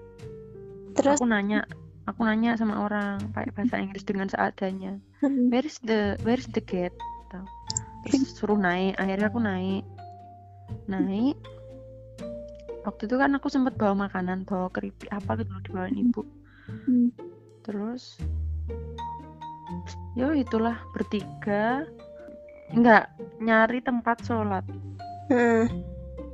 terus 0.98 1.22
aku 1.22 1.30
nanya 1.30 1.62
aku 2.10 2.26
nanya 2.26 2.58
sama 2.58 2.82
orang 2.82 3.22
pakai 3.30 3.54
bahasa 3.54 3.78
Inggris 3.86 4.02
dengan 4.02 4.26
seadanya 4.26 4.98
hmm. 5.22 5.46
where 5.54 5.62
is 5.62 5.78
the 5.86 6.18
where 6.26 6.42
is 6.42 6.50
the 6.50 6.64
gate 6.64 6.96
Gitu. 6.98 7.40
terus 8.02 8.22
suruh 8.42 8.58
naik 8.58 8.98
akhirnya 8.98 9.30
aku 9.30 9.38
naik 9.38 9.86
naik 10.90 11.38
waktu 12.82 13.06
itu 13.06 13.16
kan 13.20 13.36
aku 13.38 13.48
sempat 13.52 13.78
bawa 13.78 14.10
makanan 14.10 14.42
bawa 14.42 14.74
keripik 14.74 15.06
apa 15.14 15.38
gitu 15.38 15.54
dibawain 15.70 16.02
ibu 16.02 16.26
Hmm. 16.66 17.14
terus 17.64 18.18
yo 20.18 20.34
itulah 20.34 20.76
bertiga 20.92 21.86
enggak 22.74 23.12
nyari 23.40 23.80
tempat 23.84 24.18
sholat. 24.24 24.66
Hmm. 25.28 25.68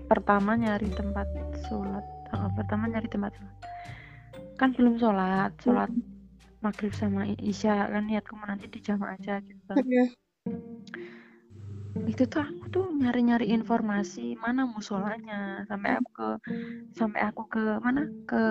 pertama 0.06 0.54
nyari 0.54 0.94
tempat 0.94 1.26
sholat. 1.66 2.06
Ah, 2.30 2.46
pertama 2.54 2.86
nyari 2.86 3.10
tempat 3.10 3.34
sholat. 3.34 3.58
Kan 4.62 4.70
belum 4.78 5.02
sholat 5.02 5.52
sholat 5.66 5.90
maghrib 6.64 6.96
sama 6.96 7.28
isya 7.28 7.92
kan 7.92 8.08
niatku 8.08 8.40
nanti 8.40 8.72
di 8.72 8.80
jamaah 8.80 9.20
aja 9.20 9.44
gitu. 9.44 9.74
Hmm. 9.74 10.08
itu 12.04 12.26
tuh 12.26 12.42
aku 12.44 12.66
tuh 12.74 12.86
nyari-nyari 13.00 13.54
informasi 13.54 14.36
mana 14.36 14.66
musolanya 14.66 15.64
sampai 15.70 16.02
aku 16.02 16.10
ke 16.14 16.30
sampai 16.98 17.22
aku 17.30 17.42
ke 17.52 17.64
mana? 17.84 18.08
Ke 18.26 18.44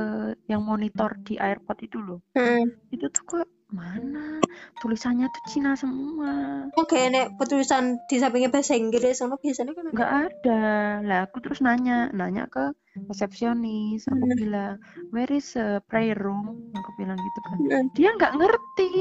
yang 0.46 0.62
monitor 0.62 1.16
di 1.24 1.40
airport 1.40 1.78
itu 1.82 1.98
loh. 1.98 2.20
Hmm. 2.36 2.68
itu 2.92 3.08
tuh 3.08 3.22
kok 3.24 3.48
mana? 3.72 4.38
Tulisannya 4.78 5.26
tuh 5.26 5.42
Cina 5.48 5.72
semua. 5.74 6.66
Oke, 6.76 7.08
nek 7.08 7.34
petulisan 7.40 7.96
di 8.06 8.20
sampingnya 8.20 8.52
bahasa 8.52 8.76
Inggris, 8.76 9.18
sama 9.18 9.40
biasanya 9.40 9.72
kan 9.72 9.84
nggak 9.90 10.12
ada. 10.28 10.62
Lah 11.02 11.18
aku 11.24 11.40
terus 11.40 11.64
nanya 11.64 12.12
nanya 12.12 12.46
ke 12.46 12.70
resepsionis. 13.08 14.04
Aku 14.06 14.20
Hmm. 14.20 14.36
bilang 14.36 14.74
where 15.10 15.30
is 15.32 15.56
a 15.56 15.80
prayer 15.88 16.16
room? 16.16 16.70
Aku 16.76 16.90
bilang 17.00 17.16
gitu 17.16 17.38
kan. 17.48 17.56
Hmm. 17.58 17.86
dia 17.96 18.10
nggak 18.12 18.34
ngerti. 18.36 18.92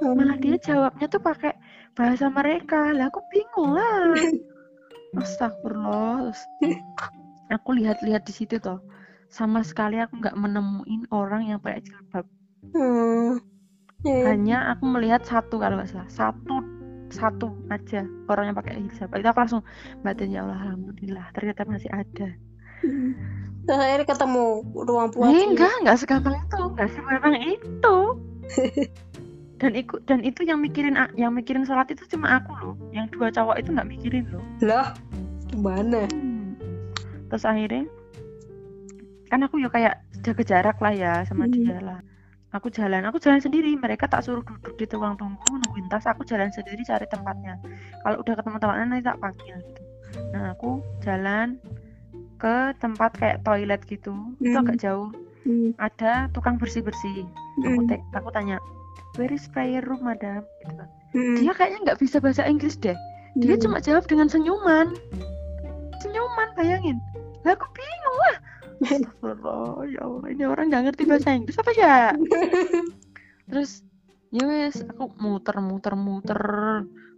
Malah 0.00 0.38
dia 0.40 0.56
jawabnya 0.56 1.06
tuh 1.06 1.20
pakai 1.20 1.52
bahasa 1.92 2.30
mereka. 2.30 2.94
Lah 2.94 3.10
aku 3.10 3.20
bingung 3.28 3.74
lah. 3.76 4.14
Astagfirullah. 5.20 6.30
Terus 6.30 6.40
aku 7.50 7.74
lihat-lihat 7.74 8.22
di 8.24 8.32
situ 8.32 8.62
toh. 8.62 8.78
Sama 9.30 9.62
sekali 9.62 9.98
aku 9.98 10.18
nggak 10.18 10.38
menemuin 10.38 11.06
orang 11.10 11.50
yang 11.50 11.58
pakai 11.58 11.82
jilbab. 11.82 12.26
Hmm. 12.74 13.38
Ya, 14.00 14.32
hanya 14.32 14.72
aku 14.72 14.88
melihat 14.88 15.20
satu 15.22 15.56
kalau 15.56 15.76
nggak 15.76 15.88
salah 15.88 16.08
satu 16.08 16.64
satu 17.10 17.52
aja 17.68 18.00
orang 18.26 18.48
yang 18.48 18.56
pakai 18.56 18.80
hijab 18.80 19.12
itu 19.12 19.26
aku 19.26 19.38
langsung 19.38 19.62
batin 20.00 20.30
ya 20.30 20.40
Allah 20.40 20.56
alhamdulillah 20.64 21.26
ternyata 21.32 21.64
masih 21.64 21.90
ada 21.90 22.28
Hmm. 22.80 23.12
Terus 23.68 23.76
akhirnya 23.76 24.08
ketemu 24.08 24.44
ruang 24.72 25.12
puasa. 25.12 25.36
eh, 25.36 25.44
enggak 25.46 25.72
enggak 25.78 25.96
segampang 26.00 26.32
itu 26.32 26.58
enggak 26.64 26.88
segampang 26.88 27.36
itu 27.44 27.96
dan 29.60 29.72
ikut 29.76 30.00
dan 30.06 30.20
itu 30.24 30.40
yang 30.42 30.56
mikirin 30.58 30.96
yang 31.14 31.28
mikirin 31.30 31.62
sholat 31.62 31.84
itu 31.86 32.00
cuma 32.08 32.40
aku 32.40 32.56
loh 32.56 32.72
yang 32.90 33.04
dua 33.10 33.28
cowok 33.28 33.60
itu 33.60 33.68
nggak 33.68 33.84
mikirin 33.86 34.24
loh 34.32 34.40
Lah, 34.60 34.96
gimana? 35.46 36.08
Hmm. 36.08 36.56
terus 37.28 37.44
akhirnya 37.44 37.84
kan 39.28 39.44
aku 39.44 39.60
ya 39.60 39.68
kayak 39.68 39.94
jaga 40.24 40.42
jarak 40.42 40.76
lah 40.80 40.92
ya 40.92 41.12
sama 41.22 41.44
Hmm. 41.44 41.52
dia 41.52 41.76
lah 41.78 42.00
aku 42.50 42.66
jalan 42.68 43.06
aku 43.06 43.22
jalan 43.22 43.38
sendiri 43.38 43.78
mereka 43.78 44.10
tak 44.10 44.26
suruh 44.26 44.42
duduk 44.42 44.74
di 44.74 44.86
ruang 44.90 45.14
tunggu 45.14 45.38
nungguin 45.46 45.86
tas 45.86 46.06
aku 46.06 46.26
jalan 46.26 46.50
sendiri 46.50 46.82
cari 46.82 47.06
tempatnya 47.06 47.54
kalau 48.02 48.18
udah 48.18 48.34
ketemu 48.34 48.56
tempatnya 48.58 48.84
nanti 48.86 49.04
tak 49.06 49.18
panggil 49.22 49.56
gitu 49.62 49.82
nah 50.34 50.44
aku 50.54 50.70
jalan 51.00 51.62
ke 52.40 52.56
tempat 52.82 53.10
kayak 53.14 53.38
toilet 53.46 53.80
gitu 53.86 54.10
itu 54.42 54.50
Hmm. 54.50 54.62
agak 54.66 54.76
jauh 54.82 55.10
Hmm. 55.46 55.72
ada 55.78 56.28
tukang 56.30 56.58
bersih 56.58 56.82
bersih 56.82 57.22
aku, 57.62 57.86
Hmm. 57.86 58.18
aku 58.18 58.28
tanya 58.34 58.56
where 59.14 59.30
is 59.30 59.46
prayer 59.46 59.80
room 59.86 60.02
madam 60.02 60.42
gitu 60.60 60.74
kan. 60.74 60.88
Hmm. 61.14 61.36
dia 61.38 61.52
kayaknya 61.54 61.78
nggak 61.86 62.00
bisa 62.02 62.18
bahasa 62.18 62.42
Inggris 62.44 62.74
deh 62.76 62.98
dia 63.38 63.54
Hmm. 63.54 63.62
cuma 63.62 63.78
jawab 63.78 64.10
dengan 64.10 64.26
senyuman 64.26 64.90
senyuman 66.02 66.48
bayangin 66.58 66.98
lah 67.46 67.54
aku 67.54 67.66
bingung 67.70 68.18
lah 68.26 68.36
Astagfirullah 68.80 69.84
ya 69.92 70.00
Allah. 70.04 70.28
Ini 70.32 70.44
orang 70.48 70.72
nggak 70.72 70.82
ngerti 70.90 71.02
bahasa 71.04 71.36
Inggris 71.36 71.60
apa 71.60 71.72
ya 71.76 71.96
terus 73.50 73.82
ya 74.30 74.46
wes 74.46 74.78
aku 74.86 75.10
muter 75.18 75.58
muter 75.58 75.98
muter 75.98 76.40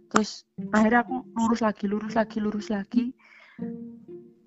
terus 0.09 0.49
akhirnya 0.73 1.05
aku 1.05 1.21
lurus 1.37 1.61
lagi 1.61 1.85
lurus 1.85 2.13
lagi 2.17 2.37
lurus 2.41 2.67
lagi. 2.73 3.13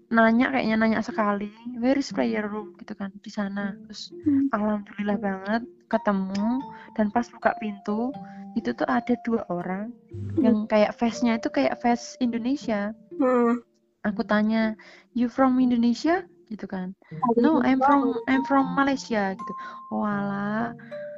Nanya 0.06 0.54
kayaknya 0.54 0.76
nanya 0.78 1.00
sekali 1.02 1.50
where 1.82 1.98
is 1.98 2.14
prayer 2.14 2.46
room? 2.46 2.74
Gitu 2.78 2.94
kan 2.94 3.10
di 3.18 3.30
sana. 3.30 3.74
Terus 3.86 4.14
Hmm. 4.22 4.46
alhamdulillah 4.54 5.18
banget 5.18 5.62
ketemu. 5.90 6.62
Dan 6.94 7.10
pas 7.10 7.26
buka 7.26 7.54
pintu 7.58 8.14
itu 8.54 8.70
tuh 8.72 8.86
ada 8.86 9.14
dua 9.26 9.42
orang 9.52 9.92
yang 10.40 10.64
kayak 10.70 10.96
face-nya 10.96 11.36
itu 11.36 11.50
kayak 11.52 11.76
face 11.82 12.14
Indonesia. 12.22 12.94
Hmm. 13.18 13.62
aku 14.06 14.22
tanya 14.22 14.78
you 15.18 15.26
from 15.26 15.58
Indonesia 15.58 16.22
gitu 16.50 16.66
kan. 16.70 16.94
No 17.38 17.58
I'm 17.62 17.82
from 17.82 18.16
I'm 18.30 18.42
from 18.46 18.74
Malaysia 18.78 19.34
gitu. 19.34 19.52
Alah 19.92 20.74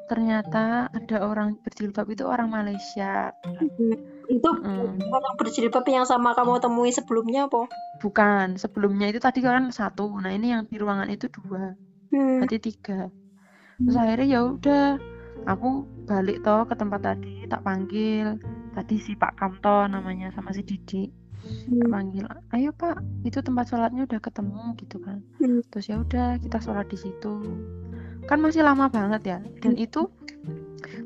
ternyata 0.08 0.88
ada 0.88 1.16
orang 1.20 1.60
berjilbab 1.60 2.08
itu 2.08 2.24
orang 2.24 2.48
Malaysia. 2.48 3.36
Itu 4.28 4.48
Mm. 4.48 5.04
orang 5.04 5.34
berjilbab 5.36 5.84
yang 5.84 6.08
sama 6.08 6.32
kamu 6.32 6.60
temui 6.64 6.90
sebelumnya 6.92 7.48
apa? 7.48 7.68
bukan 7.98 8.54
sebelumnya 8.54 9.10
itu 9.10 9.18
tadi 9.18 9.42
kan 9.42 9.74
satu. 9.74 10.06
Nah 10.22 10.30
ini 10.30 10.54
yang 10.54 10.64
di 10.64 10.78
ruangan 10.78 11.10
itu 11.10 11.26
dua. 11.28 11.74
Hmm. 12.08 12.40
berarti 12.40 12.56
tiga. 12.72 13.12
Terus 13.76 13.96
akhirnya 14.00 14.26
ya 14.32 14.40
udah 14.48 14.84
aku 15.44 15.84
balik 16.08 16.40
toh 16.40 16.64
ke 16.64 16.74
tempat 16.78 17.00
tadi 17.04 17.44
tak 17.50 17.60
panggil. 17.66 18.40
Tadi 18.72 18.96
si 18.96 19.12
Pak 19.18 19.36
Kamto 19.36 19.84
namanya 19.90 20.32
sama 20.32 20.54
si 20.54 20.62
Didi 20.64 21.27
Hmm. 21.38 21.88
panggil 21.88 22.24
ayo 22.50 22.70
Pak 22.72 22.98
itu 23.22 23.38
tempat 23.38 23.70
sholatnya 23.70 24.04
udah 24.04 24.20
ketemu 24.20 24.62
gitu 24.76 24.96
kan 25.00 25.18
Hmm. 25.38 25.60
terus 25.70 25.86
ya 25.86 25.96
udah 25.98 26.36
kita 26.38 26.58
sholat 26.58 26.86
di 26.88 26.98
situ 26.98 27.34
kan 28.26 28.38
masih 28.38 28.60
lama 28.60 28.88
banget 28.88 29.22
ya 29.24 29.38
dan 29.60 29.72
itu 29.74 30.10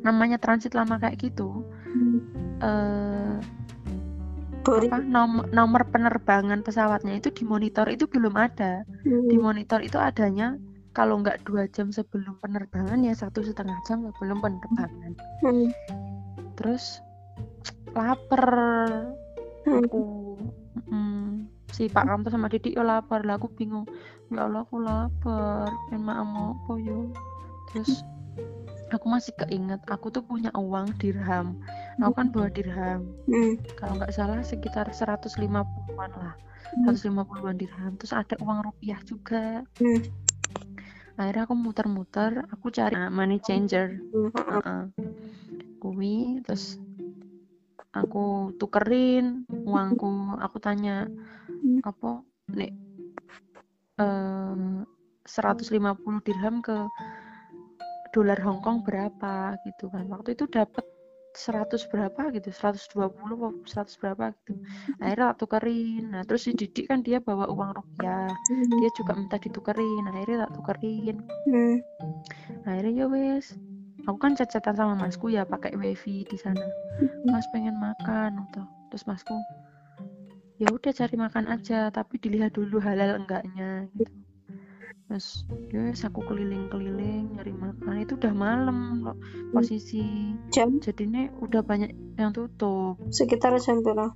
namanya 0.00 0.38
transit 0.38 0.72
lama 0.72 0.96
kayak 0.96 1.20
gitu 1.20 1.62
Hmm. 1.92 3.38
Boring. 4.62 4.94
apa 4.94 5.02
nomor, 5.02 5.50
nomor 5.50 5.82
penerbangan 5.90 6.62
pesawatnya 6.62 7.18
itu 7.18 7.34
di 7.34 7.42
monitor 7.42 7.90
itu 7.90 8.06
belum 8.06 8.32
ada 8.34 8.86
Hmm. 9.02 9.26
di 9.26 9.36
monitor 9.36 9.82
itu 9.82 9.98
adanya 9.98 10.54
kalau 10.92 11.18
nggak 11.18 11.42
dua 11.42 11.66
jam 11.68 11.90
sebelum 11.90 12.38
penerbangan 12.38 13.02
ya 13.02 13.10
satu 13.12 13.42
setengah 13.42 13.74
jam 13.84 14.06
sebelum 14.06 14.38
penerbangan 14.38 15.12
Hmm. 15.42 15.68
terus 16.54 17.02
lapar 17.92 18.46
Hmm. 18.88 19.18
Aku. 19.66 20.02
Mm, 20.88 21.46
si 21.72 21.88
Pak 21.88 22.04
Kamto 22.08 22.28
sama 22.32 22.50
Didi 22.50 22.74
yo 22.74 22.82
lapar. 22.82 23.22
Lah 23.22 23.36
aku 23.38 23.50
bingung. 23.52 23.86
Ya 24.32 24.46
Allah 24.46 24.64
aku 24.66 24.82
lapar. 24.82 25.70
Pengen 25.90 26.02
makan 26.06 26.28
apa 26.56 26.72
yo? 26.80 26.98
Terus 27.72 28.04
aku 28.92 29.08
masih 29.08 29.32
keinget 29.40 29.80
aku 29.88 30.12
tuh 30.12 30.22
punya 30.22 30.52
uang 30.52 30.92
dirham. 31.00 31.56
Aku 32.00 32.12
kan 32.12 32.28
bawa 32.28 32.52
dirham. 32.52 33.08
Hmm. 33.28 33.56
kalau 33.80 33.96
nggak 33.98 34.12
salah 34.12 34.44
sekitar 34.44 34.92
150-an 34.92 36.10
lah. 36.12 36.34
Hmm. 36.84 36.92
150-an 36.92 37.56
dirham. 37.56 37.92
Terus 37.96 38.12
ada 38.12 38.36
uang 38.40 38.68
rupiah 38.68 39.00
juga. 39.08 39.64
Hmm. 39.80 40.02
akhirnya 41.12 41.44
aku 41.44 41.54
muter-muter 41.54 42.40
aku 42.48 42.72
cari 42.72 42.96
uh, 42.96 43.12
money 43.12 43.40
changer. 43.40 44.00
Hmm. 44.12 44.30
Heeh. 44.32 44.82
Kuwi 45.80 46.40
terus 46.44 46.78
aku 47.92 48.56
tukerin 48.56 49.44
uangku 49.68 50.36
aku 50.40 50.56
tanya 50.58 51.06
Hmm. 51.62 51.78
apa 51.86 52.26
nek 52.50 52.72
eh 54.02 54.82
150 55.22 56.26
dirham 56.26 56.58
ke 56.58 56.74
dolar 58.12 58.38
Hongkong 58.42 58.84
berapa? 58.84 59.56
Gitu 59.64 59.88
kan. 59.88 60.04
Waktu 60.10 60.36
itu 60.36 60.44
dapat 60.50 60.84
100 61.32 61.88
berapa 61.88 62.28
gitu 62.36 62.52
120 62.52 63.08
apa 63.08 63.48
100 63.64 63.96
berapa 64.02 64.24
gitu. 64.36 64.52
Akhirnya 65.00 65.32
tak 65.32 65.38
tukerin. 65.40 66.04
Nah 66.12 66.22
terus 66.28 66.44
si 66.44 66.52
Didik 66.52 66.92
kan 66.92 67.00
dia 67.00 67.24
bawa 67.24 67.48
uang 67.48 67.72
rupiah. 67.72 68.28
Dia 68.50 68.90
juga 68.92 69.16
minta 69.16 69.40
ditukerin. 69.40 70.04
Akhirnya 70.12 70.44
tak 70.48 70.52
tukerin. 70.60 71.16
Hmm. 71.48 71.76
akhirnya 72.62 72.92
ya 73.02 73.06
wes 73.08 73.56
aku 74.06 74.18
kan 74.18 74.32
chat-chatan 74.34 74.74
sama 74.74 74.94
masku 74.98 75.30
ya 75.30 75.46
pakai 75.46 75.74
wifi 75.78 76.26
di 76.26 76.36
sana. 76.38 76.64
Mas 77.26 77.46
pengen 77.54 77.78
makan 77.78 78.48
atau 78.48 78.66
terus 78.90 79.06
masku 79.08 79.34
ya 80.60 80.68
udah 80.70 80.92
cari 80.94 81.16
makan 81.18 81.50
aja 81.50 81.90
tapi 81.90 82.22
dilihat 82.22 82.54
dulu 82.54 82.78
halal 82.78 83.18
enggaknya 83.18 83.90
gitu. 83.98 84.14
Terus 85.10 85.44
ya 85.74 85.90
wes 85.90 86.02
aku 86.06 86.24
keliling-keliling 86.24 87.36
nyari 87.36 87.52
makan. 87.52 87.94
Itu 88.00 88.16
udah 88.16 88.32
malam 88.32 89.02
loh 89.04 89.18
posisi 89.52 90.32
Jam? 90.54 90.78
jadinya 90.78 91.28
udah 91.42 91.60
banyak 91.60 91.90
yang 92.16 92.30
tutup. 92.32 92.96
Sekitar 93.10 93.58
jam 93.58 93.82
berapa? 93.82 94.14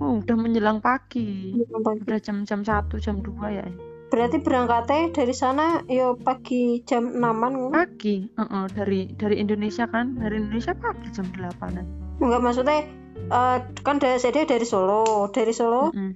oh, 0.00 0.18
udah 0.24 0.36
menjelang 0.38 0.78
pagi. 0.80 1.58
Jam 1.58 1.80
pagi. 1.84 2.00
udah 2.06 2.18
jam-jam 2.22 2.60
satu 2.64 2.96
jam 3.02 3.20
dua 3.20 3.50
ya 3.52 3.66
Berarti 4.12 4.44
berangkatnya 4.44 5.08
dari 5.08 5.32
sana 5.32 5.80
yo 5.88 6.20
pagi 6.20 6.84
jam 6.84 7.16
6-an 7.16 7.72
pagi 7.72 8.28
Heeh, 8.36 8.64
dari 8.76 9.00
dari 9.16 9.40
Indonesia 9.40 9.88
kan 9.88 10.20
dari 10.20 10.36
Indonesia 10.36 10.76
pagi 10.76 11.08
jam 11.16 11.24
delapanan 11.32 11.88
Enggak 12.20 12.44
maksudnya 12.44 12.84
eh, 13.32 13.58
kan 13.80 13.96
dari 13.96 14.20
saya 14.20 14.44
dari 14.44 14.68
Solo, 14.68 15.32
dari 15.32 15.56
Solo 15.56 15.88
Mm-mm. 15.96 16.12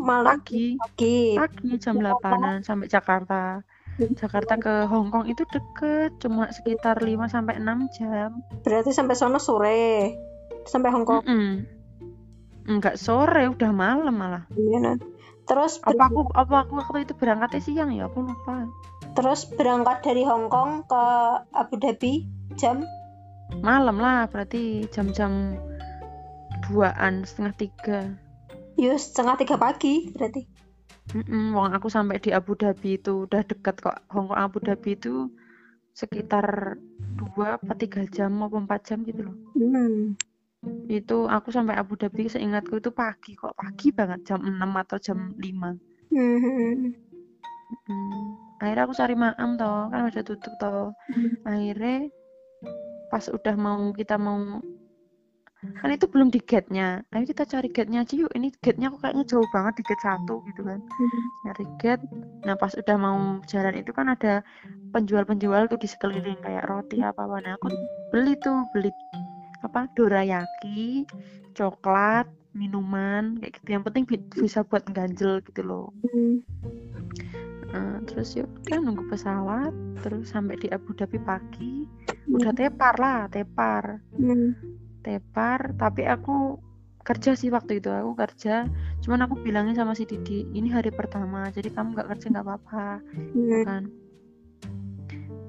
malam 0.00 0.40
pagi 0.40 0.80
pagi. 0.80 1.36
pagi 1.36 1.76
jam 1.76 2.00
8 2.00 2.64
sampai 2.64 2.88
Jakarta 2.88 3.60
Jakarta 3.94 4.58
ke 4.58 4.74
Hong 4.88 5.12
Kong 5.12 5.28
itu 5.28 5.44
deket 5.52 6.16
cuma 6.24 6.48
sekitar 6.48 6.98
5 6.98 7.28
sampai 7.28 7.60
6 7.60 7.94
jam 8.00 8.40
Berarti 8.64 8.90
sampai 8.90 9.14
sono 9.14 9.38
sore. 9.38 10.16
Sampai 10.64 10.90
Hong 10.96 11.04
Kong. 11.04 11.20
Mm-mm. 11.28 11.52
enggak 12.72 12.96
sore 12.96 13.52
udah 13.52 13.70
malam 13.70 14.16
malah 14.16 14.48
Iya, 14.56 14.80
nah. 14.80 14.96
Terus 15.44 15.76
ber- 15.80 15.96
apa 15.96 16.04
aku 16.08 16.20
apa 16.32 16.54
aku 16.64 16.72
waktu 16.80 16.98
itu 17.04 17.14
berangkatnya 17.16 17.60
siang 17.60 17.90
ya? 17.92 18.08
Aku 18.08 18.24
lupa. 18.24 18.68
Terus 19.14 19.46
berangkat 19.46 20.02
dari 20.02 20.24
Hong 20.24 20.48
Kong 20.48 20.88
ke 20.88 21.02
Abu 21.54 21.78
Dhabi 21.78 22.26
jam? 22.56 22.82
Malam 23.60 24.00
lah 24.00 24.26
berarti 24.26 24.88
jam-jam 24.90 25.54
duaan 26.66 27.22
setengah 27.22 27.54
tiga. 27.54 27.98
Yo 28.74 28.96
setengah 28.96 29.38
tiga 29.38 29.56
pagi 29.60 30.10
berarti. 30.10 30.42
Mm-mm, 31.12 31.52
wong 31.52 31.76
aku 31.76 31.92
sampai 31.92 32.16
di 32.18 32.32
Abu 32.32 32.56
Dhabi 32.56 32.96
itu 32.96 33.28
udah 33.28 33.44
deket 33.44 33.78
kok. 33.84 34.02
Hongkong 34.08 34.40
Abu 34.40 34.58
Dhabi 34.64 34.96
itu 34.96 35.28
sekitar 35.94 36.74
dua 37.14 37.60
apa 37.60 37.72
tiga 37.78 38.02
jam 38.10 38.34
maupun 38.34 38.66
empat 38.66 38.90
jam 38.90 39.04
gitu 39.06 39.30
loh. 39.30 39.36
Hmm. 39.54 40.16
Itu 40.88 41.26
aku 41.26 41.48
sampai 41.50 41.74
Abu 41.76 41.96
Dhabi 41.96 42.28
seingatku 42.28 42.78
itu 42.78 42.90
pagi 42.92 43.32
kok 43.34 43.56
pagi 43.56 43.88
banget 43.90 44.20
jam 44.28 44.40
6 44.44 44.56
atau 44.58 44.96
jam 45.00 45.18
5 45.36 45.94
Hmm. 46.14 46.94
Hmm. 47.90 48.38
Akhirnya 48.62 48.86
aku 48.86 48.94
cari 48.94 49.14
maam 49.18 49.50
toh, 49.58 49.90
kan 49.90 50.06
udah 50.06 50.22
tutup 50.22 50.54
toh. 50.62 50.94
Hmm. 51.10 51.30
Akhirnya 51.42 52.06
pas 53.10 53.24
udah 53.26 53.54
mau 53.58 53.90
kita 53.90 54.14
mau 54.14 54.62
kan 55.80 55.90
itu 55.90 56.06
belum 56.06 56.28
di 56.28 56.38
gate-nya. 56.44 57.02
Ayo 57.10 57.24
kita 57.24 57.48
cari 57.48 57.72
gate-nya 57.72 58.04
aja 58.04 58.14
yuk. 58.14 58.30
Ini 58.36 58.52
gate-nya 58.60 58.92
kok 58.92 59.00
kayaknya 59.00 59.24
jauh 59.26 59.48
banget 59.48 59.80
di 59.80 59.82
gate 59.88 60.04
satu 60.04 60.44
gitu 60.52 60.60
kan. 60.60 60.80
Nyari 61.48 61.64
gate. 61.80 62.04
Nah 62.44 62.54
pas 62.54 62.72
udah 62.76 62.96
mau 63.00 63.18
jalan 63.48 63.74
itu 63.80 63.90
kan 63.96 64.06
ada 64.12 64.44
penjual-penjual 64.92 65.66
tuh 65.72 65.80
di 65.80 65.88
sekeliling 65.88 66.38
kayak 66.44 66.68
roti 66.68 67.00
apa 67.00 67.24
apa. 67.24 67.36
Nah 67.42 67.52
aku 67.56 67.72
beli 68.12 68.36
tuh 68.44 68.68
beli 68.76 68.92
apa 69.64 69.88
dorayaki, 69.96 71.08
coklat, 71.56 72.28
minuman 72.52 73.40
kayak 73.40 73.56
gitu. 73.58 73.68
Yang 73.80 73.84
penting 73.88 74.04
bi- 74.04 74.28
bisa 74.44 74.60
buat 74.62 74.84
ganjel 74.92 75.40
gitu 75.42 75.64
loh. 75.64 75.88
Hmm. 76.04 76.44
Eh, 77.74 77.98
terus 78.06 78.38
yuk 78.38 78.46
kita 78.62 78.78
nunggu 78.78 79.10
pesawat 79.10 79.74
terus 79.98 80.30
sampai 80.30 80.54
di 80.62 80.70
Abu 80.70 80.94
Dhabi 80.94 81.18
pagi 81.18 81.90
udah 82.30 82.54
tepar 82.54 82.94
lah 83.02 83.26
tepar 83.26 83.98
Hmm. 84.14 84.54
tepar 85.02 85.74
tapi 85.74 86.06
aku 86.06 86.62
kerja 87.02 87.34
sih 87.34 87.50
waktu 87.50 87.82
itu 87.82 87.90
aku 87.90 88.14
kerja 88.14 88.70
cuman 89.02 89.26
aku 89.26 89.42
bilangin 89.42 89.74
sama 89.74 89.98
si 89.98 90.06
Didi 90.06 90.46
ini 90.54 90.70
hari 90.70 90.94
pertama 90.94 91.50
jadi 91.50 91.74
kamu 91.74 91.98
nggak 91.98 92.08
kerja 92.14 92.26
nggak 92.30 92.46
apa-apa 92.46 93.02
Hmm. 93.34 93.62
kan 93.66 93.82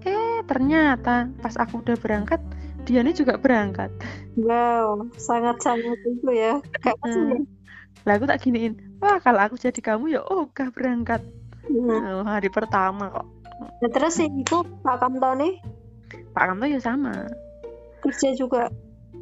eh 0.02 0.40
ternyata 0.50 1.30
pas 1.46 1.54
aku 1.62 1.86
udah 1.86 1.98
berangkat 2.02 2.42
Dianya 2.86 3.14
juga 3.14 3.36
berangkat 3.42 3.92
Wow, 4.38 5.10
sangat-sangat 5.18 6.00
itu 6.06 6.30
ya. 6.32 6.62
Kayak 6.80 6.98
Hmm. 7.04 7.34
hmm. 7.34 7.44
lah 8.06 8.14
aku 8.22 8.26
tak 8.30 8.40
giniin 8.46 8.74
wah 9.02 9.18
kalau 9.18 9.42
aku 9.42 9.58
jadi 9.58 9.80
kamu 9.82 10.16
ya 10.16 10.22
ogah 10.22 10.70
berangkat 10.70 11.22
Hmm. 11.66 11.90
Oh, 11.90 12.22
hari 12.22 12.54
pertama 12.54 13.10
kok 13.10 13.26
Nah, 13.82 13.90
terus 13.90 14.22
itu 14.22 14.62
Pak 14.86 15.02
Kamto 15.02 15.34
nih 15.34 15.58
Pak 16.38 16.46
Kamto 16.46 16.66
ya 16.70 16.78
sama 16.78 17.26
kerja 18.06 18.30
juga. 18.38 18.70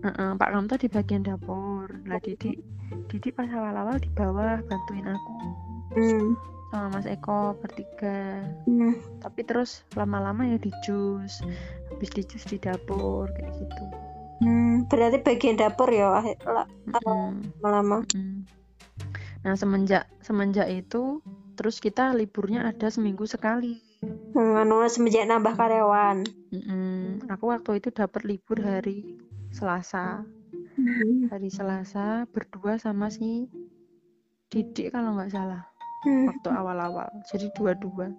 Heeh, 0.03 0.29
Pak 0.35 0.49
Kamto 0.51 0.75
di 0.75 0.91
bagian 0.91 1.23
dapur. 1.23 1.87
Lah 2.03 2.19
Didi, 2.19 2.59
Didi 3.07 3.29
pas 3.31 3.47
awal-awal 3.47 3.95
di 4.03 4.11
bawah 4.11 4.59
bantuin 4.67 5.07
aku 5.07 5.33
Hmm. 5.93 6.33
Sama 6.73 6.89
Mas 6.89 7.05
Eko 7.05 7.53
bertiga. 7.61 8.41
Hmm. 8.65 8.97
Tapi 9.21 9.45
terus 9.45 9.85
lama-lama 9.93 10.41
ya 10.49 10.57
di 10.57 10.73
jus, 10.81 11.45
habis 11.93 12.09
di 12.09 12.25
jus 12.25 12.41
di 12.49 12.57
dapur 12.57 13.29
kayak 13.29 13.53
gitu. 13.61 13.85
Hmm. 14.41 14.89
Berarti 14.89 15.21
bagian 15.21 15.61
dapur 15.61 15.93
ya 15.93 16.17
lama-lama. 16.49 18.01
mm. 18.09 18.41
Nah 19.45 19.53
semenjak 19.53 20.09
semenjak 20.25 20.65
itu 20.73 21.21
terus 21.53 21.77
kita 21.77 22.17
liburnya 22.17 22.65
ada 22.65 22.89
seminggu 22.89 23.29
sekali. 23.29 23.77
Hmm, 24.33 24.57
anu 24.57 24.81
semenjak 24.89 25.29
nambah 25.29 25.53
karyawan. 25.53 26.25
Mm-mm. 26.49 27.29
Aku 27.29 27.53
waktu 27.53 27.77
itu 27.77 27.93
dapat 27.93 28.25
libur 28.25 28.57
hari 28.65 29.21
Selasa. 29.53 30.25
Hmm. 30.73 31.29
Hari 31.29 31.53
Selasa 31.53 32.25
berdua 32.33 32.81
sama 32.81 33.13
si 33.13 33.45
Didik 34.49 34.89
kalau 34.89 35.17
nggak 35.17 35.29
salah. 35.29 35.72
Hmm. 36.03 36.27
waktu 36.29 36.49
awal-awal. 36.51 37.09
Jadi 37.23 37.47
dua-dua. 37.55 38.11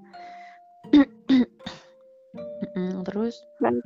Mm-mm, 2.64 3.04
terus 3.06 3.44
Baik. 3.60 3.84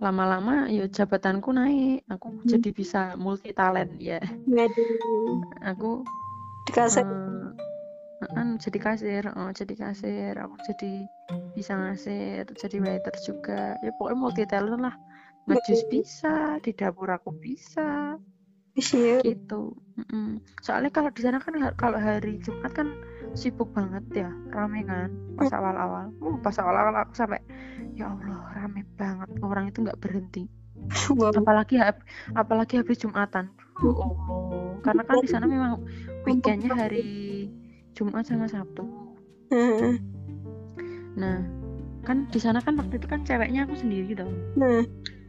lama-lama 0.00 0.66
ya 0.72 0.88
jabatanku 0.88 1.52
naik. 1.52 2.04
Aku 2.08 2.32
Hmm. 2.32 2.48
jadi 2.48 2.70
bisa 2.72 3.00
multi 3.20 3.52
talent 3.52 3.92
ya. 4.00 4.18
Waduh, 4.48 5.40
aku 5.62 6.02
dikasih. 6.68 7.04
eh, 7.04 8.34
anu, 8.34 8.58
jadi 8.58 8.78
kasir 8.82 9.22
oh, 9.30 9.50
jadi 9.54 9.74
kasir. 9.78 10.34
Aku 10.34 10.56
jadi 10.66 11.06
bisa 11.54 11.72
ngasir 11.78 12.48
jadi 12.58 12.76
waiter 12.82 13.14
juga. 13.22 13.78
Ya 13.84 13.90
pokoknya 13.94 14.18
multi 14.18 14.42
talent 14.48 14.82
lah. 14.82 14.94
Ngejus 15.48 15.86
bisa 15.88 16.60
di 16.60 16.76
dapur 16.76 17.08
aku 17.08 17.32
bisa 17.32 18.18
Iya. 18.78 19.18
gitu 19.26 19.74
Mm-mm. 19.98 20.38
soalnya 20.62 20.88
kalau 20.88 21.10
di 21.10 21.20
sana 21.20 21.42
kan 21.42 21.58
kalau 21.74 21.98
hari 21.98 22.38
Jumat 22.38 22.70
kan 22.70 22.94
sibuk 23.34 23.74
banget 23.74 24.04
ya 24.14 24.30
rame 24.48 24.86
kan 24.86 25.10
pas 25.34 25.50
awal-awal 25.50 26.14
uh, 26.22 26.36
pas 26.38 26.54
awal-awal 26.56 26.94
aku 26.96 27.12
sampai 27.14 27.42
ya 27.92 28.06
Allah 28.08 28.46
rame 28.54 28.86
banget 28.94 29.28
orang 29.42 29.68
itu 29.68 29.82
nggak 29.82 29.98
berhenti 29.98 30.46
Wow. 31.10 31.34
apalagi 31.34 31.82
apalagi 32.32 32.78
habis 32.78 33.02
Jumatan 33.02 33.50
ya 33.82 33.92
Allah 33.92 34.78
karena 34.80 35.02
kan 35.04 35.16
di 35.18 35.28
sana 35.28 35.44
memang 35.44 35.82
weekendnya 36.22 36.72
hari 36.72 37.04
Jumat 37.92 38.24
sama 38.24 38.46
Sabtu 38.46 38.86
Hmm. 39.50 39.96
nah 41.14 41.42
kan 42.04 42.30
di 42.30 42.38
sana 42.38 42.60
kan 42.60 42.78
waktu 42.78 42.96
itu 42.96 43.08
kan 43.10 43.26
ceweknya 43.26 43.66
aku 43.66 43.74
sendiri 43.74 44.14
gitu 44.14 44.24
Hmm. 44.54 44.86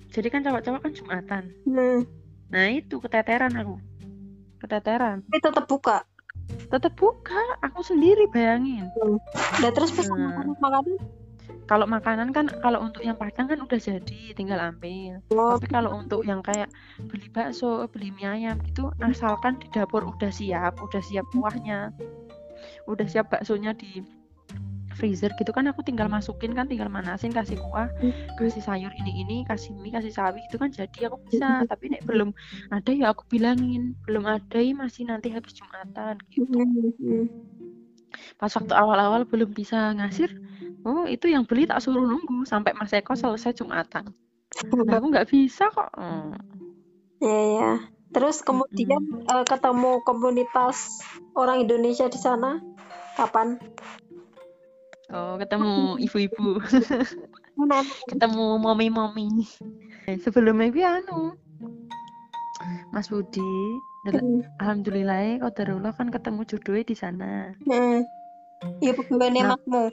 jadi 0.08 0.28
kan 0.30 0.46
cowok-cowok 0.46 0.80
kan 0.86 0.92
Jumatan 0.94 1.44
Hmm. 1.66 2.02
Nah 2.50 2.66
itu 2.68 2.98
keteteran 2.98 3.54
aku 3.54 3.76
keteteran 4.60 5.22
Tapi 5.24 5.40
tetap 5.40 5.66
buka. 5.66 5.98
tetap 6.68 6.94
buka 6.94 7.38
aku 7.60 7.82
sendiri 7.82 8.26
bayangin 8.28 8.90
Udah 9.56 9.72
terus 9.72 9.90
pesan 9.90 10.18
Hmm. 10.18 10.28
makanan 10.28 10.58
makanan. 10.58 10.98
kalau 11.64 11.86
makanan 11.86 12.28
kan 12.30 12.46
kalau 12.58 12.82
untuk 12.82 13.02
yang 13.02 13.14
padang 13.14 13.46
kan 13.46 13.60
udah 13.60 13.78
jadi 13.78 14.34
tinggal 14.34 14.58
ambil 14.60 15.22
Oh, 15.30 15.54
tapi 15.54 15.70
kalau 15.70 15.94
untuk 15.96 16.26
yang 16.26 16.42
kayak 16.42 16.74
beli 17.06 17.30
bakso 17.30 17.86
beli 17.88 18.10
mie 18.10 18.26
ayam 18.28 18.58
itu 18.64 18.90
asalkan 19.00 19.58
di 19.58 19.70
dapur 19.70 20.02
udah 20.04 20.30
siap 20.30 20.78
udah 20.80 20.98
siap 21.00 21.26
kuahnya 21.30 21.94
udah 22.86 23.06
siap 23.06 23.30
baksonya 23.30 23.72
di 23.72 24.02
freezer 25.00 25.32
gitu 25.40 25.56
kan 25.56 25.64
aku 25.72 25.80
tinggal 25.88 26.12
masukin 26.12 26.52
kan 26.52 26.68
tinggal 26.68 26.92
manasin 26.92 27.32
kasih 27.32 27.56
kuah 27.56 27.88
kasih 28.36 28.60
sayur 28.60 28.92
ini 29.00 29.24
ini 29.24 29.38
kasih 29.48 29.72
mie 29.80 29.96
kasih 29.96 30.12
sawi 30.12 30.44
itu 30.44 30.60
kan 30.60 30.68
jadi 30.76 31.08
aku 31.08 31.24
bisa 31.32 31.64
tapi 31.72 31.96
nek 31.96 32.04
belum 32.04 32.36
ada 32.68 32.92
ya 32.92 33.16
aku 33.16 33.24
bilangin 33.32 33.96
belum 34.04 34.28
ada 34.28 34.60
ya 34.60 34.76
masih 34.76 35.08
nanti 35.08 35.32
habis 35.32 35.56
jumatan 35.56 36.20
gitu 36.28 36.52
Hmm. 36.52 36.92
Hmm. 37.00 37.26
pas 38.36 38.52
waktu 38.52 38.74
awal-awal 38.76 39.24
belum 39.24 39.56
bisa 39.56 39.96
ngasir 39.96 40.36
oh 40.84 41.08
itu 41.08 41.32
yang 41.32 41.48
beli 41.48 41.64
tak 41.64 41.80
suruh 41.80 42.04
nunggu 42.04 42.44
sampai 42.44 42.76
Mas 42.76 42.92
Eko 42.92 43.16
selesai 43.16 43.56
jumatan 43.56 44.12
Nah, 44.60 44.98
aku 44.98 45.06
nggak 45.14 45.30
bisa 45.30 45.70
kok 45.72 45.94
Hmm. 45.96 46.36
Ya 47.22 47.42
ya. 47.60 47.72
Terus 48.10 48.42
kemudian 48.42 49.22
eh, 49.30 49.46
ketemu 49.46 50.02
komunitas 50.02 51.04
orang 51.38 51.62
Indonesia 51.62 52.10
di 52.10 52.18
sana 52.18 52.58
kapan? 53.14 53.62
Oh 55.10 55.34
ketemu 55.36 55.70
ibu-ibu 56.00 56.48
ketemu 58.10 58.46
momi-momi 58.58 59.46
sebelumnya 60.18 60.68
itu 60.68 60.82
anu 60.82 61.20
Mas 62.90 63.08
Budi 63.08 63.80
Dal- 64.02 64.20
Hmm. 64.20 64.42
Alhamdulillah 64.58 65.44
Qadarullah 65.44 65.92
kan 65.92 66.08
ketemu 66.08 66.42
jodohnya 66.46 66.84
di 66.84 66.96
sana 66.96 67.32
Hmm. 67.62 68.04
Iya 68.80 68.92
pegawai 68.92 69.32
Nah. 69.34 69.56
makmu. 69.56 69.84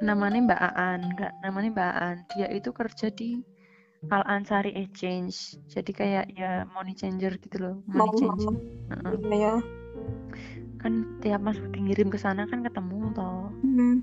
namanya 0.00 0.40
Mbak 0.42 0.60
Aan 0.72 1.00
enggak 1.06 1.32
namanya 1.38 1.68
Mbak 1.70 1.92
Aan 1.94 2.16
dia 2.26 2.48
itu 2.48 2.70
kerja 2.70 3.08
di 3.10 3.44
Al 4.08 4.24
Ansari 4.24 4.72
Exchange 4.74 5.36
jadi 5.68 5.90
kayak 5.90 6.24
ya 6.32 6.64
money 6.66 6.92
changer 6.94 7.36
gitu 7.36 7.60
loh 7.60 7.76
money 7.84 8.00
Mau 8.00 8.12
change 8.14 8.40
mau. 8.40 8.56
Heeh. 8.90 9.12
Iya 9.28 9.36
ya. 9.36 9.54
kan 10.78 10.92
tiap 11.20 11.40
Mas 11.40 11.60
Budi 11.60 11.78
ngirim 11.82 12.08
ke 12.08 12.16
sana 12.16 12.44
kan 12.44 12.60
ketemu 12.60 13.12
toh 13.12 13.52
Hmm. 13.60 14.00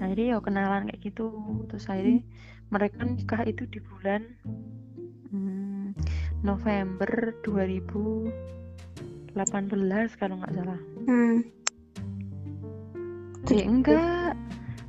Akhirnya 0.00 0.26
ya 0.34 0.40
kenalan 0.42 0.86
kayak 0.90 1.00
gitu. 1.02 1.30
Terus 1.70 1.88
akhirnya 1.90 2.22
mereka 2.72 3.04
nikah 3.06 3.42
itu 3.46 3.66
di 3.68 3.80
bulan 3.82 4.22
hmm, 5.30 5.94
November 6.42 7.34
2018 7.46 10.18
kalau 10.18 10.36
nggak 10.40 10.54
salah. 10.54 10.80
Hmm. 11.04 11.44
eh 13.52 13.68
enggak 13.68 14.32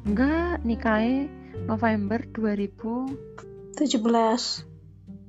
enggak 0.08 0.64
nikahnya 0.64 1.28
November 1.68 2.24
2017 2.32 4.64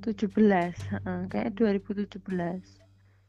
17. 0.07 0.95
heeh, 0.95 1.19
kayak 1.27 1.59
2017 1.59 2.86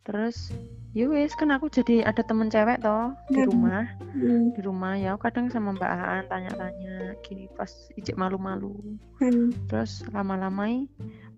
terus 0.09 0.49
ya 0.97 1.05
wes 1.05 1.37
kan 1.37 1.53
aku 1.53 1.69
jadi 1.69 2.01
ada 2.01 2.25
temen 2.25 2.49
cewek 2.49 2.81
toh 2.81 3.13
di 3.29 3.45
Hmm. 3.45 3.49
rumah 3.53 3.85
Hmm. 4.17 4.57
di 4.57 4.61
rumah 4.65 4.97
ya 4.97 5.13
aku 5.13 5.29
kadang 5.29 5.53
sama 5.53 5.77
Mbak 5.77 5.85
Aan 5.93 6.25
tanya-tanya 6.27 7.13
gini 7.21 7.45
pas 7.53 7.69
ijek 7.95 8.17
malu-malu 8.17 8.73
Hmm. 9.21 9.53
terus 9.69 10.01
lama-lama 10.09 10.65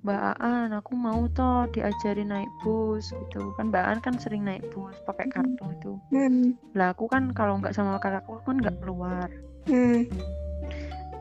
Mbak 0.06 0.22
Aan 0.38 0.70
aku 0.70 0.94
mau 0.94 1.26
toh 1.28 1.66
diajari 1.74 2.22
naik 2.22 2.46
bus 2.62 3.10
gitu 3.10 3.50
kan 3.58 3.74
Mbak 3.74 3.84
Aan 3.84 3.98
kan 3.98 4.14
sering 4.16 4.46
naik 4.46 4.62
bus 4.70 4.94
pakai 5.02 5.26
kartu 5.28 5.66
itu 5.74 5.92
Hmm. 6.14 6.54
lah 6.72 6.94
aku 6.94 7.10
kan 7.10 7.34
kalau 7.34 7.58
nggak 7.58 7.74
sama 7.74 7.98
kakakku 7.98 8.38
kan 8.46 8.54
nggak 8.54 8.78
keluar 8.78 9.26
Hmm. 9.66 10.06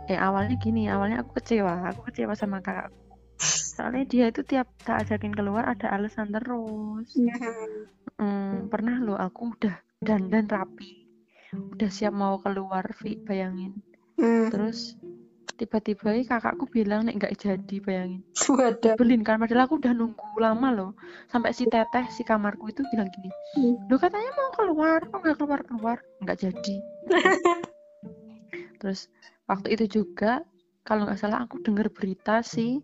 eh 0.05 0.15
awalnya 0.15 0.53
gini 0.61 0.85
awalnya 0.85 1.25
aku 1.25 1.41
kecewa 1.41 1.81
aku 1.89 2.13
kecewa 2.13 2.37
sama 2.37 2.61
kakakku 2.61 3.08
soalnya 3.39 4.03
dia 4.03 4.25
itu 4.27 4.43
tiap 4.43 4.67
tak 4.83 5.07
ajakin 5.07 5.31
keluar 5.31 5.63
ada 5.65 5.89
alasan 5.89 6.29
terus 6.29 7.07
Hmm. 7.15 7.87
Hmm, 8.19 8.67
pernah 8.67 8.99
lo 8.99 9.15
aku 9.15 9.55
udah 9.55 9.79
dandan 10.03 10.51
rapi 10.51 11.07
udah 11.55 11.87
siap 11.87 12.11
mau 12.11 12.35
keluar 12.37 12.83
Vi 12.99 13.15
bayangin 13.15 13.79
Hmm. 14.19 14.51
terus 14.51 14.99
tiba-tiba 15.55 16.11
kakakku 16.23 16.67
bilang 16.67 17.07
nek 17.07 17.15
nggak 17.15 17.35
jadi 17.35 17.75
bayangin 17.79 18.21
Waduh. 18.47 18.95
belin 18.95 19.23
kan 19.23 19.39
padahal 19.39 19.67
aku 19.67 19.79
udah 19.79 19.91
nunggu 19.91 20.35
lama 20.35 20.67
loh 20.71 20.91
sampai 21.27 21.51
si 21.51 21.63
teteh 21.63 22.07
si 22.11 22.23
kamarku 22.23 22.67
itu 22.67 22.83
bilang 22.91 23.07
gini 23.07 23.31
Hmm. 23.55 23.75
lo 23.87 23.95
katanya 23.95 24.31
mau 24.35 24.51
keluar 24.51 24.99
kok 25.03 25.19
nggak 25.19 25.37
keluar 25.39 25.59
keluar 25.63 25.97
nggak 26.23 26.37
jadi 26.43 26.75
terus 28.79 29.07
waktu 29.47 29.75
itu 29.75 30.03
juga 30.03 30.43
kalau 30.81 31.05
nggak 31.05 31.19
salah 31.19 31.45
aku 31.45 31.61
dengar 31.61 31.87
berita 31.89 32.41
si 32.41 32.81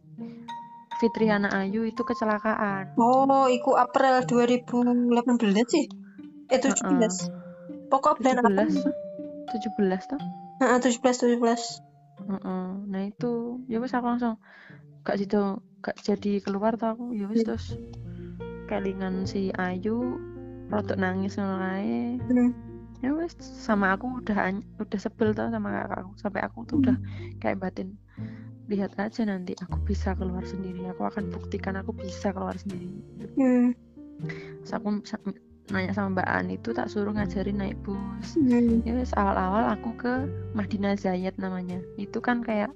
Fitriana 0.95 1.51
Ayu 1.51 1.83
itu 1.83 2.01
kecelakaan 2.01 2.95
Oh, 2.95 3.51
iku 3.51 3.75
April 3.75 4.23
2018 4.23 5.11
sih. 5.67 5.85
Eh 6.47 6.59
17. 6.61 7.27
Pokok 7.91 8.23
bulan 8.23 8.39
apa? 8.39 8.63
17 8.63 8.87
17 9.51 10.11
tuh 10.15 10.21
Heeh, 10.63 10.77
17 10.79 11.01
17. 11.03 11.83
Heeh. 12.25 12.65
nah 12.87 13.03
itu 13.03 13.59
ya 13.67 13.77
wes 13.77 13.91
aku 13.91 14.07
langsung 14.07 14.39
gak 15.03 15.19
situ 15.19 15.59
gak 15.83 15.99
jadi 15.99 16.39
keluar 16.39 16.79
tuh 16.79 16.95
aku 16.95 17.05
ya 17.11 17.27
wes 17.27 17.43
Hmm. 17.43 17.47
terus 17.51 17.65
kelingan 18.65 19.27
si 19.27 19.51
Ayu 19.53 20.17
rodok 20.71 20.97
nangis 20.97 21.35
ngono 21.35 21.59
ae 21.59 22.17
Hmm. 22.23 22.49
Ya 23.03 23.11
wes 23.11 23.35
sama 23.39 23.95
aku 23.95 24.23
udah 24.23 24.55
udah 24.79 24.99
sebel 24.99 25.35
tuh 25.35 25.51
sama 25.51 25.69
kakakku 25.83 26.11
sampai 26.19 26.41
aku 26.43 26.63
tuh 26.67 26.79
udah 26.81 26.97
kayak 27.39 27.59
batin 27.59 27.95
lihat 28.65 28.97
aja 28.97 29.21
nanti 29.29 29.53
aku 29.61 29.77
bisa 29.85 30.17
keluar 30.17 30.41
sendiri 30.41 30.89
aku 30.89 31.05
akan 31.05 31.29
buktikan 31.29 31.77
aku 31.77 31.93
bisa 31.93 32.31
keluar 32.33 32.55
sendiri 32.57 32.89
Hmm. 33.35 33.75
Terus 34.63 34.71
aku 34.71 34.87
nanya 35.75 35.91
sama 35.91 36.21
Mbak 36.21 36.29
An 36.29 36.47
itu 36.47 36.69
tak 36.71 36.87
suruh 36.87 37.11
ngajarin 37.11 37.57
naik 37.59 37.77
bus 37.83 38.39
Hmm. 38.39 38.79
ya 38.87 38.95
wes 38.95 39.11
awal-awal 39.13 39.75
aku 39.75 39.89
ke 39.99 40.13
Madinah 40.55 40.95
Zayed 40.95 41.35
namanya 41.35 41.83
itu 41.99 42.17
kan 42.23 42.41
kayak 42.41 42.71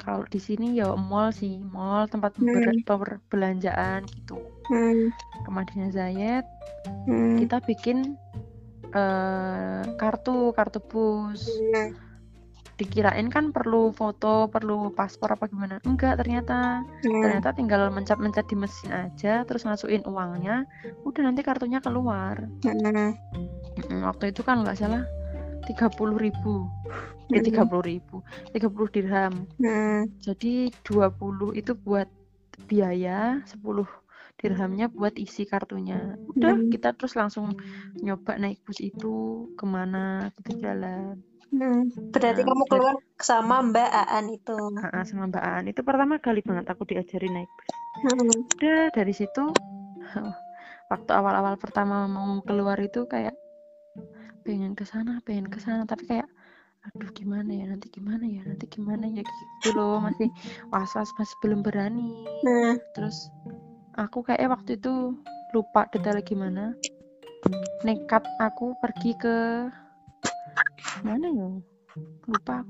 kalau 0.00 0.24
di 0.32 0.40
sini 0.40 0.80
ya 0.80 0.96
mall 0.96 1.28
sih 1.28 1.60
mall 1.60 2.08
tempat 2.08 2.36
Hmm. 2.40 2.80
perbelanjaan 2.88 4.06
gitu 4.08 4.38
Hmm. 4.70 5.12
ke 5.44 5.50
Madinah 5.50 5.90
Zayed 5.92 6.46
Hmm. 7.04 7.36
kita 7.36 7.60
bikin 7.66 8.16
eh, 8.90 9.82
kartu 9.96 10.50
kartu 10.52 10.78
bus 10.82 11.42
Hmm. 11.44 11.94
dikirain 12.76 13.28
kan 13.28 13.52
perlu 13.52 13.92
foto 13.92 14.48
perlu 14.48 14.88
paspor 14.96 15.36
apa 15.36 15.52
gimana 15.52 15.84
enggak 15.84 16.16
ternyata 16.16 16.80
Hmm. 17.04 17.20
ternyata 17.20 17.52
tinggal 17.52 17.92
mencet-mencet 17.92 18.48
di 18.48 18.56
mesin 18.56 18.88
aja 18.90 19.44
terus 19.44 19.68
masukin 19.68 20.00
uangnya 20.08 20.64
udah 21.04 21.22
nanti 21.28 21.44
kartunya 21.44 21.84
keluar 21.84 22.40
Hmm. 22.64 23.12
Mm, 23.76 24.00
waktu 24.02 24.32
itu 24.32 24.40
kan 24.40 24.64
nggak 24.64 24.80
salah 24.80 25.04
30.000 25.68 26.16
ribu 26.16 26.66
eh 27.30 27.38
Hmm. 27.38 27.44
30.000 27.44 27.84
ribu 27.84 28.16
30 28.56 28.88
dirham 28.88 29.44
Hmm. 29.60 30.08
jadi 30.24 30.72
20 30.82 31.52
itu 31.52 31.76
buat 31.76 32.08
biaya 32.64 33.44
10 33.44 33.84
dirhamnya 34.40 34.88
buat 34.88 35.14
isi 35.20 35.44
kartunya 35.44 36.16
udah 36.32 36.56
Hmm. 36.56 36.70
kita 36.72 36.96
terus 36.96 37.12
langsung 37.14 37.52
nyoba 38.00 38.40
naik 38.40 38.64
bus 38.64 38.80
itu 38.80 39.12
ke 39.54 39.64
mana 39.68 40.32
gitu 40.40 40.56
jalan 40.64 41.20
Hmm. 41.50 41.90
Berarti 42.14 42.46
Nah, 42.46 42.54
kamu 42.54 42.64
keluar 42.70 42.94
sama 43.18 43.58
Mbak 43.58 43.90
Aan 43.90 44.26
itu. 44.30 44.54
Ah, 44.86 45.02
sama 45.02 45.26
Mbak 45.26 45.42
Aan 45.42 45.64
itu 45.66 45.80
pertama 45.82 46.14
kali 46.22 46.46
banget 46.46 46.66
aku 46.70 46.86
diajarin 46.86 47.32
naik 47.36 47.50
bus 47.58 47.70
Hmm. 48.00 48.32
udah 48.56 48.88
dari 48.94 49.12
situ 49.12 49.44
waktu 50.92 51.10
awal-awal 51.10 51.58
pertama 51.60 52.06
mau 52.06 52.38
keluar 52.46 52.78
itu 52.80 53.04
kayak 53.04 53.34
pengen 54.40 54.72
ke 54.72 54.86
sana 54.86 55.20
pengen 55.26 55.50
ke 55.52 55.58
sana 55.60 55.84
tapi 55.84 56.08
kayak 56.08 56.28
aduh 56.80 57.12
gimana 57.12 57.50
ya 57.52 57.68
nanti 57.68 57.92
gimana 57.92 58.24
ya 58.24 58.40
nanti 58.40 58.64
gimana 58.72 59.04
ya 59.04 59.20
gitu 59.20 59.68
loh 59.76 60.00
masih 60.00 60.32
was-was 60.72 61.12
masih 61.18 61.36
belum 61.44 61.60
berani 61.60 62.08
Hmm. 62.40 62.80
terus 62.96 63.28
aku 64.00 64.24
kayak 64.24 64.48
waktu 64.48 64.80
itu 64.80 65.12
lupa 65.52 65.84
detailnya 65.92 66.24
gimana. 66.24 66.64
Nekat 67.84 68.24
aku 68.40 68.72
pergi 68.80 69.12
ke 69.16 69.36
mana 71.04 71.28
ya? 71.28 71.48
Lupa 72.28 72.64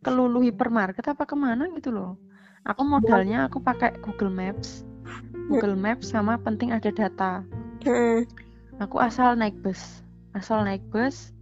ke 0.00 0.10
Lulu 0.12 0.40
Hypermarket 0.46 1.04
apa 1.12 1.28
ke 1.28 1.36
mana 1.36 1.68
gitu 1.76 1.92
loh. 1.92 2.16
Aku 2.66 2.82
modalnya 2.82 3.46
aku 3.46 3.60
pakai 3.60 3.94
Google 4.00 4.32
Maps. 4.32 4.82
Google 5.46 5.78
Maps 5.78 6.10
sama 6.10 6.40
penting 6.40 6.72
ada 6.72 6.88
data. 6.88 7.44
Hmm. 7.86 8.26
aku 8.82 8.98
asal 9.00 9.38
naik 9.38 9.56
bus. 9.62 10.02
Asal 10.34 10.66
naik 10.66 10.82
bus 10.90 11.32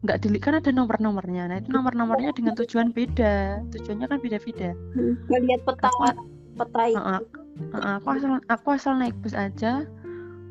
nggak 0.00 0.24
dili 0.24 0.40
kan 0.40 0.56
ada 0.56 0.72
nomor-nomornya. 0.72 1.44
Nah 1.52 1.60
itu 1.60 1.68
nomor-nomornya 1.68 2.32
dengan 2.32 2.56
tujuan 2.56 2.88
beda. 2.88 3.60
Tujuannya 3.68 4.06
kan 4.08 4.18
beda-beda. 4.24 4.72
Hmm. 4.96 5.14
Lihat 5.28 5.60
peta 5.68 5.92
Aku- 5.92 6.39
peta 6.60 6.82
itu. 6.86 7.00
Aku 7.72 8.06
asal 8.10 8.30
aku 8.46 8.66
asal 8.70 8.92
naik 8.94 9.16
bus 9.18 9.32
aja 9.32 9.84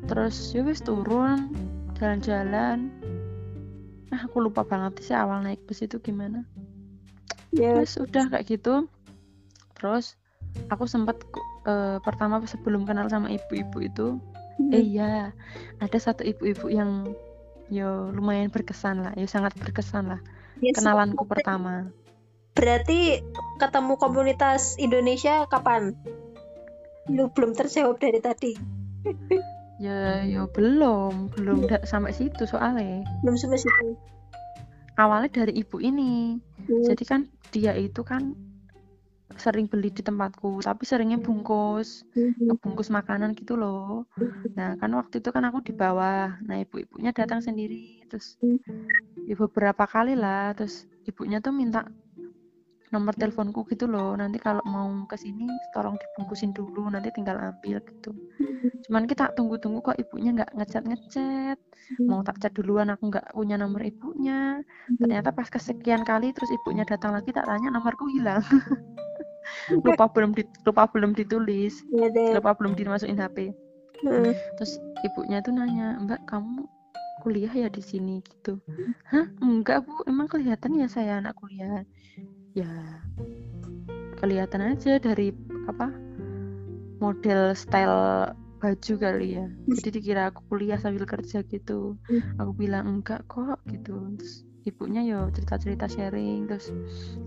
terus 0.02 0.34
ya 0.50 0.62
wis 0.62 0.80
turun 0.80 1.52
jalan-jalan 1.94 2.88
ah 4.08 4.20
aku 4.20 4.40
lupa 4.40 4.62
banget 4.62 4.96
sih 5.02 5.12
awal 5.12 5.38
naik 5.38 5.60
bus 5.64 5.80
itu 5.80 5.98
gimana 5.98 6.42
Ya. 7.50 7.74
terus 7.76 7.94
udah 7.96 8.30
kayak 8.30 8.46
gitu 8.48 8.86
terus 9.74 10.14
aku 10.66 10.86
sempat 10.86 11.18
eh, 11.64 11.98
pertama 12.00 12.38
sebelum 12.44 12.82
kenal 12.84 13.06
sama 13.06 13.28
ibu-ibu 13.28 13.78
itu 13.80 14.08
Hmm. 14.56 14.72
eh 14.72 14.82
iya 14.82 15.32
ada 15.78 15.96
satu 15.96 16.20
ibu-ibu 16.20 16.68
yang 16.68 17.10
yo 17.68 18.08
lumayan 18.10 18.48
berkesan 18.48 19.00
lah 19.00 19.12
yo 19.14 19.24
sangat 19.24 19.56
berkesan 19.56 20.08
lah 20.08 20.20
Ya, 20.60 20.76
kenalanku 20.76 21.24
seperti- 21.24 21.32
pertama 21.40 21.88
Berarti 22.52 23.22
ketemu 23.56 23.94
komunitas 23.96 24.76
Indonesia 24.76 25.46
kapan? 25.46 25.94
Lu 27.08 27.30
belum 27.30 27.52
terjawab 27.52 27.96
dari 27.96 28.20
tadi. 28.20 28.52
ya 29.80 30.20
yo 30.22 30.44
belum 30.46 31.32
belum 31.32 31.64
da- 31.64 31.80
sampai 31.82 32.12
situ 32.12 32.44
soalnya 32.44 33.00
Belum 33.24 33.32
sampai 33.32 33.56
situ. 33.56 33.96
awalnya 34.94 35.32
dari 35.32 35.56
ibu 35.56 35.80
ini 35.80 36.36
Hmm. 36.60 36.84
jadi 36.84 37.00
kan 37.02 37.20
dia 37.48 37.72
itu 37.72 38.04
kan 38.04 38.36
sering 39.34 39.64
beli 39.64 39.88
di 39.88 40.04
tempatku 40.04 40.60
tapi 40.60 40.84
seringnya 40.84 41.16
bungkus 41.16 42.04
Hmm. 42.12 42.52
bungkus 42.60 42.92
makanan 42.92 43.32
gitu 43.32 43.56
loh 43.56 44.04
nah 44.52 44.76
kan 44.76 44.92
waktu 44.92 45.18
itu 45.18 45.32
kan 45.32 45.48
aku 45.48 45.64
di 45.64 45.72
bawah 45.72 46.36
nah 46.42 46.60
ibu-ibunya 46.60 47.16
datang 47.16 47.40
sendiri 47.40 48.04
terus 48.04 48.36
Hmm. 48.36 48.60
ya 49.24 49.32
beberapa 49.34 49.88
kali 49.88 50.12
lah 50.12 50.52
terus 50.52 50.84
ibunya 51.08 51.40
tuh 51.40 51.56
minta 51.56 51.88
nomor 52.90 53.14
teleponku 53.14 53.62
gitu 53.70 53.86
loh. 53.86 54.14
Nanti 54.14 54.36
kalau 54.36 54.62
mau 54.66 54.86
ke 55.06 55.14
sini 55.14 55.46
tolong 55.70 55.94
dibungkusin 55.96 56.50
dulu 56.50 56.90
nanti 56.90 57.10
tinggal 57.10 57.38
ambil 57.38 57.78
gitu. 57.80 58.10
Cuman 58.86 59.06
kita 59.06 59.30
tunggu-tunggu 59.34 59.80
kok 59.80 59.98
ibunya 59.98 60.34
nggak 60.34 60.50
ngechat 60.54 60.84
ngechat. 60.84 61.58
Mau 62.02 62.22
tak 62.22 62.38
chat 62.38 62.52
duluan 62.54 62.90
aku 62.90 63.10
nggak 63.10 63.30
punya 63.32 63.54
nomor 63.54 63.82
ibunya. 63.82 64.62
Ternyata 64.98 65.30
pas 65.30 65.46
kesekian 65.46 66.02
kali 66.02 66.34
terus 66.34 66.50
ibunya 66.50 66.82
datang 66.82 67.14
lagi 67.14 67.30
tak 67.30 67.46
tanya 67.46 67.70
nomorku 67.70 68.10
hilang. 68.10 68.42
Lupa 69.86 70.06
belum 70.06 70.30
di- 70.36 70.46
lupa 70.62 70.86
belum 70.86 71.10
ditulis. 71.14 71.82
Ya 71.90 72.06
deh. 72.10 72.38
lupa 72.38 72.54
belum 72.54 72.74
dimasukin 72.74 73.18
HP 73.18 73.50
Hmm. 74.00 74.32
terus 74.56 74.80
ibunya 75.04 75.44
tuh 75.44 75.52
nanya 75.52 76.00
mbak 76.00 76.24
kamu 76.24 76.64
kuliah 77.20 77.52
ya 77.52 77.68
di 77.68 77.84
sini? 77.84 78.24
Gitu. 78.24 78.56
Hah? 79.12 79.28
Enggak 79.44 79.84
bu. 79.84 79.92
Emang 80.08 80.24
kelihatan 80.24 80.72
ya 80.72 80.88
saya 80.88 81.20
anak 81.20 81.36
kuliah 81.36 81.84
ya 82.54 82.70
kelihatan 84.20 84.76
aja 84.76 85.00
dari 85.00 85.32
apa 85.70 85.88
model 87.00 87.56
style 87.56 88.36
baju 88.60 88.94
kali 89.00 89.40
ya. 89.40 89.48
Jadi 89.72 89.88
dikira 89.88 90.28
aku 90.28 90.44
kuliah 90.52 90.76
sambil 90.76 91.08
kerja 91.08 91.40
gitu. 91.48 91.96
Aku 92.36 92.52
bilang 92.52 93.00
enggak 93.00 93.24
kok 93.24 93.56
gitu. 93.72 93.96
Terus 94.20 94.44
ibunya 94.68 95.00
yo 95.00 95.32
cerita-cerita 95.32 95.88
sharing. 95.88 96.44
Terus 96.44 96.68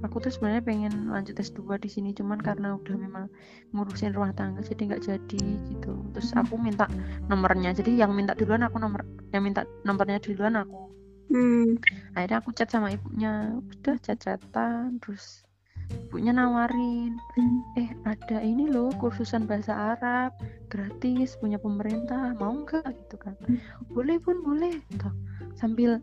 aku 0.05 0.21
tuh 0.21 0.29
sebenarnya 0.29 0.61
pengen 0.61 1.09
lanjut 1.09 1.33
S2 1.33 1.81
di 1.81 1.89
sini 1.89 2.13
cuman 2.13 2.37
karena 2.37 2.77
udah 2.77 2.93
memang 2.93 3.25
ngurusin 3.73 4.13
rumah 4.13 4.29
tangga 4.37 4.61
jadi 4.61 4.93
nggak 4.93 5.03
jadi 5.09 5.45
gitu. 5.73 5.93
Terus 6.13 6.29
aku 6.37 6.53
minta 6.61 6.85
nomornya. 7.25 7.73
Jadi 7.73 7.97
yang 7.97 8.13
minta 8.13 8.37
duluan 8.37 8.61
aku 8.61 8.77
nomor 8.77 9.01
yang 9.33 9.41
minta 9.41 9.65
nomornya 9.81 10.21
duluan 10.21 10.53
aku 10.53 10.93
Hmm. 11.33 11.81
akhirnya 12.13 12.37
aku 12.39 12.53
chat 12.53 12.69
sama 12.69 12.89
ibunya 12.89 13.57
udah 13.57 13.97
chat-chatan 13.97 15.01
terus 15.01 15.41
ibunya 15.89 16.29
nawarin 16.29 17.17
Hmm. 17.33 17.59
eh 17.75 17.89
ada 18.03 18.37
ini 18.39 18.69
loh 18.69 18.93
kursusan 18.93 19.43
bahasa 19.43 19.73
Arab 19.97 20.37
gratis 20.69 21.33
punya 21.35 21.57
pemerintah 21.57 22.37
mau 22.37 22.53
nggak 22.53 22.85
gitu 22.85 23.17
kan 23.17 23.33
Hmm. 23.43 23.57
boleh 23.89 24.17
pun 24.17 24.39
boleh 24.39 24.77
gitu. 24.87 25.09
sambil 25.53 25.97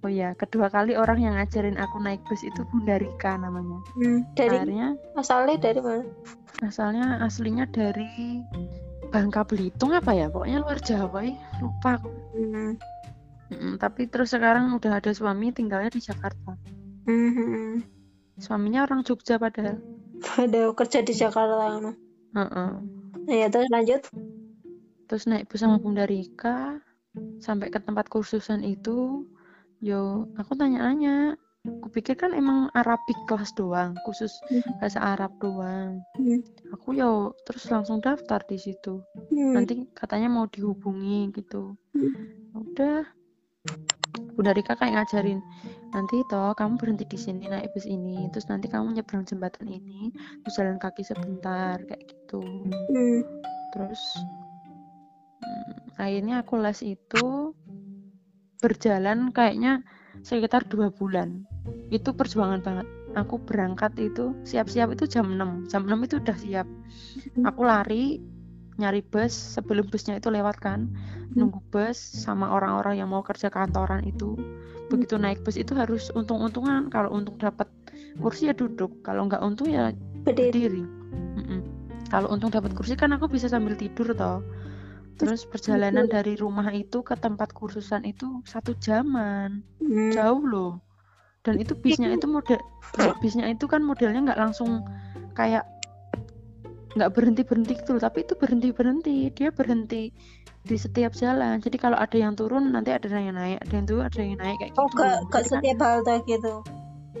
oh 0.00 0.12
ya 0.12 0.32
kedua 0.32 0.70
kali 0.70 0.94
orang 0.94 1.18
yang 1.18 1.34
ngajarin 1.34 1.74
aku 1.74 1.98
naik 1.98 2.22
bus 2.24 2.40
itu 2.40 2.62
Bunda 2.70 2.96
Rika 2.96 3.34
namanya 3.36 3.82
Hmm. 3.94 4.22
Dari 4.32 4.62
akhirnya 4.62 4.88
asalnya 5.14 5.58
dari 5.58 5.80
mana? 5.80 6.06
asalnya 6.62 7.18
aslinya 7.20 7.66
dari 7.66 8.40
Bangka 9.06 9.42
Belitung 9.44 9.90
apa 9.92 10.10
ya 10.12 10.26
pokoknya 10.26 10.58
luar 10.58 10.78
Jawa 10.78 11.20
ya 11.22 11.34
lupa 11.58 11.98
aku 11.98 12.10
Hmm. 12.36 12.74
Mm-mm, 13.46 13.78
tapi 13.78 14.10
terus 14.10 14.34
sekarang 14.34 14.74
udah 14.74 14.98
ada 14.98 15.10
suami 15.10 15.50
tinggalnya 15.50 15.90
di 15.90 16.02
Jakarta 16.02 16.58
Hmm. 17.06 17.86
suaminya 18.36 18.82
orang 18.82 19.06
Jogja 19.06 19.38
padahal 19.38 19.78
Ada 20.36 20.74
kerja 20.74 20.98
di 21.00 21.14
Jakarta. 21.14 21.94
Heeh. 22.34 22.70
Ya 23.30 23.46
terus 23.46 23.70
lanjut. 23.70 24.02
terus 25.06 25.22
naik 25.24 25.46
bus 25.46 25.62
sama 25.62 25.78
Bunda 25.78 26.02
Rika 26.02 26.82
sampai 27.38 27.70
ke 27.70 27.78
tempat 27.78 28.10
kursusan 28.10 28.66
itu 28.66 29.22
yo 29.78 30.26
aku 30.34 30.58
tanya-tanya 30.58 31.38
aku 31.62 31.86
pikir 31.94 32.18
kan 32.18 32.34
emang 32.34 32.74
Arabik 32.74 33.14
kelas 33.30 33.54
doang 33.54 33.94
khusus 34.02 34.34
Hmm. 34.50 34.66
bahasa 34.82 34.98
Arab 34.98 35.30
doang 35.38 36.02
Hmm. 36.18 36.42
aku 36.74 36.98
yo 36.98 37.38
terus 37.46 37.70
langsung 37.70 38.02
daftar 38.02 38.42
di 38.50 38.58
situ 38.58 38.98
Hmm. 39.30 39.54
nanti 39.54 39.86
katanya 39.94 40.26
mau 40.26 40.50
dihubungi 40.50 41.30
gitu 41.38 41.78
Hmm. 41.94 42.10
udah 42.52 43.06
Bunda 44.36 44.52
Rika 44.52 44.76
kayak 44.76 45.04
ngajarin 45.04 45.40
nanti 45.94 46.20
toh 46.28 46.52
kamu 46.52 46.76
berhenti 46.76 47.04
di 47.08 47.18
sini 47.18 47.48
naik 47.48 47.72
bus 47.72 47.88
ini 47.88 48.28
terus 48.34 48.50
nanti 48.52 48.68
kamu 48.68 48.92
nyebrang 48.96 49.24
jembatan 49.24 49.70
ini 49.70 50.12
terus 50.44 50.54
jalan 50.58 50.76
kaki 50.76 51.02
sebentar 51.06 51.80
kayak 51.86 52.02
gitu. 52.04 52.42
Hmm. 52.42 53.22
terus 53.72 54.02
hmm, 55.40 56.00
akhirnya 56.00 56.44
aku 56.44 56.54
les 56.60 56.80
itu 56.84 57.54
berjalan 58.60 59.30
kayaknya 59.30 59.84
sekitar 60.24 60.64
dua 60.68 60.88
bulan. 60.92 61.44
Itu 61.92 62.16
perjuangan 62.16 62.60
banget. 62.64 62.86
Aku 63.16 63.40
berangkat 63.40 63.96
itu 63.96 64.36
siap-siap 64.44 64.92
itu 64.92 65.08
jam 65.08 65.32
6 65.40 65.72
jam 65.72 65.88
6 65.88 66.06
itu 66.06 66.14
udah 66.20 66.36
siap. 66.36 66.66
Aku 67.48 67.64
lari 67.64 68.20
nyari 68.76 69.00
bus 69.00 69.32
sebelum 69.32 69.88
busnya 69.88 70.20
itu 70.20 70.28
lewat 70.28 70.60
kan. 70.60 70.92
Nunggu 71.32 71.60
bus 71.72 71.96
sama 71.96 72.52
orang-orang 72.52 73.00
yang 73.00 73.08
mau 73.12 73.24
kerja 73.24 73.52
kantoran 73.52 74.04
itu. 74.04 74.36
Begitu 74.92 75.16
naik 75.16 75.42
bus 75.42 75.56
itu 75.56 75.72
harus 75.72 76.08
untung-untungan. 76.12 76.92
Kalau 76.92 77.12
untung 77.12 77.36
dapat 77.36 77.68
kursi 78.20 78.48
ya 78.48 78.54
duduk. 78.56 79.04
Kalau 79.04 79.26
nggak 79.26 79.42
untung 79.44 79.68
ya 79.68 79.92
Berdiri. 80.24 80.50
berdiri. 80.52 80.84
Kalau 82.06 82.30
untung 82.30 82.54
dapat 82.54 82.70
kursi 82.74 82.94
kan 82.94 83.10
aku 83.14 83.26
bisa 83.26 83.50
sambil 83.50 83.74
tidur 83.74 84.14
toh. 84.14 84.42
Terus 85.16 85.48
perjalanan 85.48 86.06
dari 86.06 86.36
rumah 86.36 86.68
itu 86.70 87.00
ke 87.00 87.16
tempat 87.16 87.50
kursusan 87.56 88.04
itu 88.04 88.44
satu 88.44 88.76
jaman. 88.78 89.64
Hmm. 89.80 90.12
jauh 90.12 90.44
loh. 90.44 90.72
Dan 91.42 91.62
itu 91.62 91.78
bisnya 91.78 92.10
itu 92.10 92.26
model 92.26 92.58
bisnya 93.22 93.46
itu 93.46 93.70
kan 93.70 93.78
modelnya 93.82 94.18
nggak 94.26 94.40
langsung 94.40 94.82
kayak 95.38 95.62
nggak 96.96 97.12
berhenti 97.12 97.42
berhenti 97.42 97.72
gitu 97.76 97.90
loh 97.92 98.02
tapi 98.02 98.24
itu 98.24 98.32
berhenti 98.34 98.68
berhenti 98.70 99.16
dia 99.30 99.48
berhenti 99.50 100.08
di 100.62 100.74
setiap 100.74 101.12
jalan 101.12 101.60
jadi 101.60 101.76
kalau 101.76 101.94
ada 101.94 102.16
yang 102.16 102.32
turun 102.32 102.72
nanti 102.72 102.90
ada 102.90 103.06
yang 103.06 103.36
naik 103.36 103.60
ada 103.60 103.72
yang 103.72 103.86
turun 103.86 104.02
ada 104.02 104.18
yang 104.18 104.34
naik 104.36 104.56
kayak 104.56 104.72
Oh, 104.74 104.88
gitu 104.88 104.98
gak 104.98 105.14
Jadi 105.14 105.30
kan- 105.30 105.44
setiap 105.52 105.78
halte 105.80 106.14
gitu. 106.26 106.54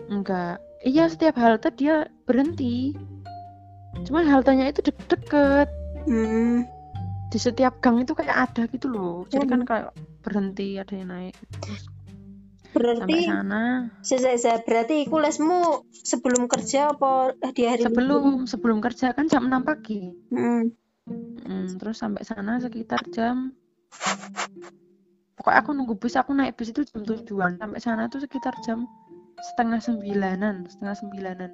enggak 0.08 0.54
iya 0.82 1.04
setiap 1.06 1.36
halte 1.36 1.68
dia 1.72 1.94
berhenti 2.24 2.96
cuman 4.02 4.24
haltenya 4.24 4.66
itu 4.66 4.80
deket-deket 4.82 5.68
Hmm. 6.06 6.62
di 7.26 7.36
setiap 7.36 7.80
gang 7.80 7.98
itu 7.98 8.14
kayak 8.14 8.50
ada 8.50 8.62
gitu 8.66 8.86
loh 8.86 9.26
jadi 9.26 9.44
kan 9.44 9.60
Hmm. 9.60 9.68
kayak 9.68 9.86
berhenti 10.20 10.68
ada 10.76 10.92
yang 10.92 11.08
naik 11.08 11.34
Terus 12.76 13.00
sampai 13.00 13.08
Berarti 13.08 13.24
sana 13.24 13.64
saya, 14.04 14.58
berarti 14.60 14.94
iku 15.08 15.16
lesmu 15.16 15.88
sebelum 15.90 16.44
kerja 16.44 16.92
apa 16.92 17.32
di 17.56 17.64
hari 17.64 17.88
Minggu? 17.88 17.88
sebelum 17.88 18.24
sebelum 18.44 18.78
kerja 18.84 19.16
kan 19.16 19.26
jam 19.32 19.48
6 19.48 19.64
pagi 19.64 20.12
Hmm. 20.28 20.76
Mm, 21.46 21.78
terus 21.78 22.02
sampai 22.02 22.26
sana 22.26 22.58
sekitar 22.58 22.98
jam 23.14 23.54
pokoknya 25.38 25.58
aku 25.62 25.70
nunggu 25.72 25.94
bus 25.94 26.18
aku 26.18 26.34
naik 26.34 26.58
bus 26.58 26.74
itu 26.74 26.82
jam 26.82 27.06
tujuan 27.06 27.54
sampai 27.56 27.80
sana 27.80 28.10
tuh 28.10 28.26
sekitar 28.26 28.52
jam 28.66 28.84
setengah 29.38 29.78
sembilanan 29.78 30.66
setengah 30.66 30.96
sembilanan 30.98 31.50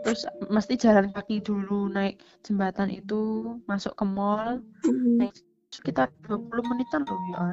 terus 0.00 0.24
mesti 0.48 0.80
jalan 0.80 1.12
kaki 1.12 1.44
dulu 1.44 1.92
naik 1.92 2.16
jembatan 2.40 2.88
itu 2.88 3.54
masuk 3.68 3.92
ke 3.92 4.04
mall 4.08 4.64
Hmm. 4.82 5.20
naik 5.20 5.36
sekitar 5.68 6.08
20 6.24 6.64
menitan 6.64 7.04
loh 7.04 7.20
ya 7.36 7.52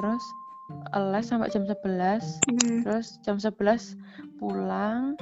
terus 0.00 0.24
les 1.12 1.24
sampai 1.24 1.48
jam 1.48 1.64
11 1.64 2.44
Hmm. 2.44 2.84
terus 2.84 3.16
jam 3.24 3.40
11 3.40 3.96
pulang 4.36 5.16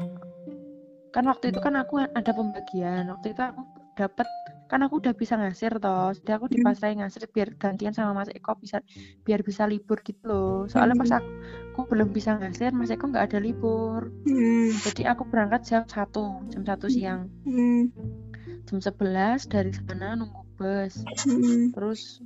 kan 1.14 1.24
waktu 1.24 1.48
itu 1.54 1.62
kan 1.62 1.78
aku 1.78 2.02
ada 2.02 2.32
pembagian 2.34 3.08
waktu 3.08 3.32
itu 3.32 3.40
aku 3.40 3.62
dapat 3.96 4.28
kan 4.66 4.82
aku 4.82 4.98
udah 4.98 5.14
bisa 5.14 5.38
ngasir 5.38 5.78
toh 5.78 6.10
jadi 6.20 6.36
aku 6.36 6.50
Hmm. 6.50 6.54
dipasrahin 6.58 6.98
ngasir 7.00 7.30
biar 7.30 7.54
gantian 7.56 7.94
sama 7.94 8.12
Mas 8.12 8.28
Eko 8.34 8.58
bisa 8.58 8.82
biar 9.22 9.40
bisa 9.46 9.64
libur 9.64 10.02
gitu 10.02 10.20
loh 10.26 10.66
soalnya 10.66 10.98
pas 10.98 11.08
Hmm. 11.14 11.18
aku, 11.22 11.30
aku 11.72 11.80
belum 11.94 12.08
bisa 12.10 12.34
ngasir 12.36 12.74
Mas 12.74 12.90
Eko 12.90 13.08
nggak 13.08 13.30
ada 13.32 13.38
libur 13.38 14.10
Hmm. 14.26 14.74
jadi 14.82 15.14
aku 15.14 15.24
berangkat 15.30 15.62
jam 15.64 15.82
1 15.86 16.42
jam 16.50 16.62
1 16.66 16.90
siang 16.90 17.30
Hmm. 17.46 17.88
jam 18.66 18.78
11 18.82 19.46
dari 19.46 19.70
sana 19.70 20.18
nunggu 20.18 20.42
bus 20.58 21.06
Hmm. 21.24 21.70
terus 21.72 22.20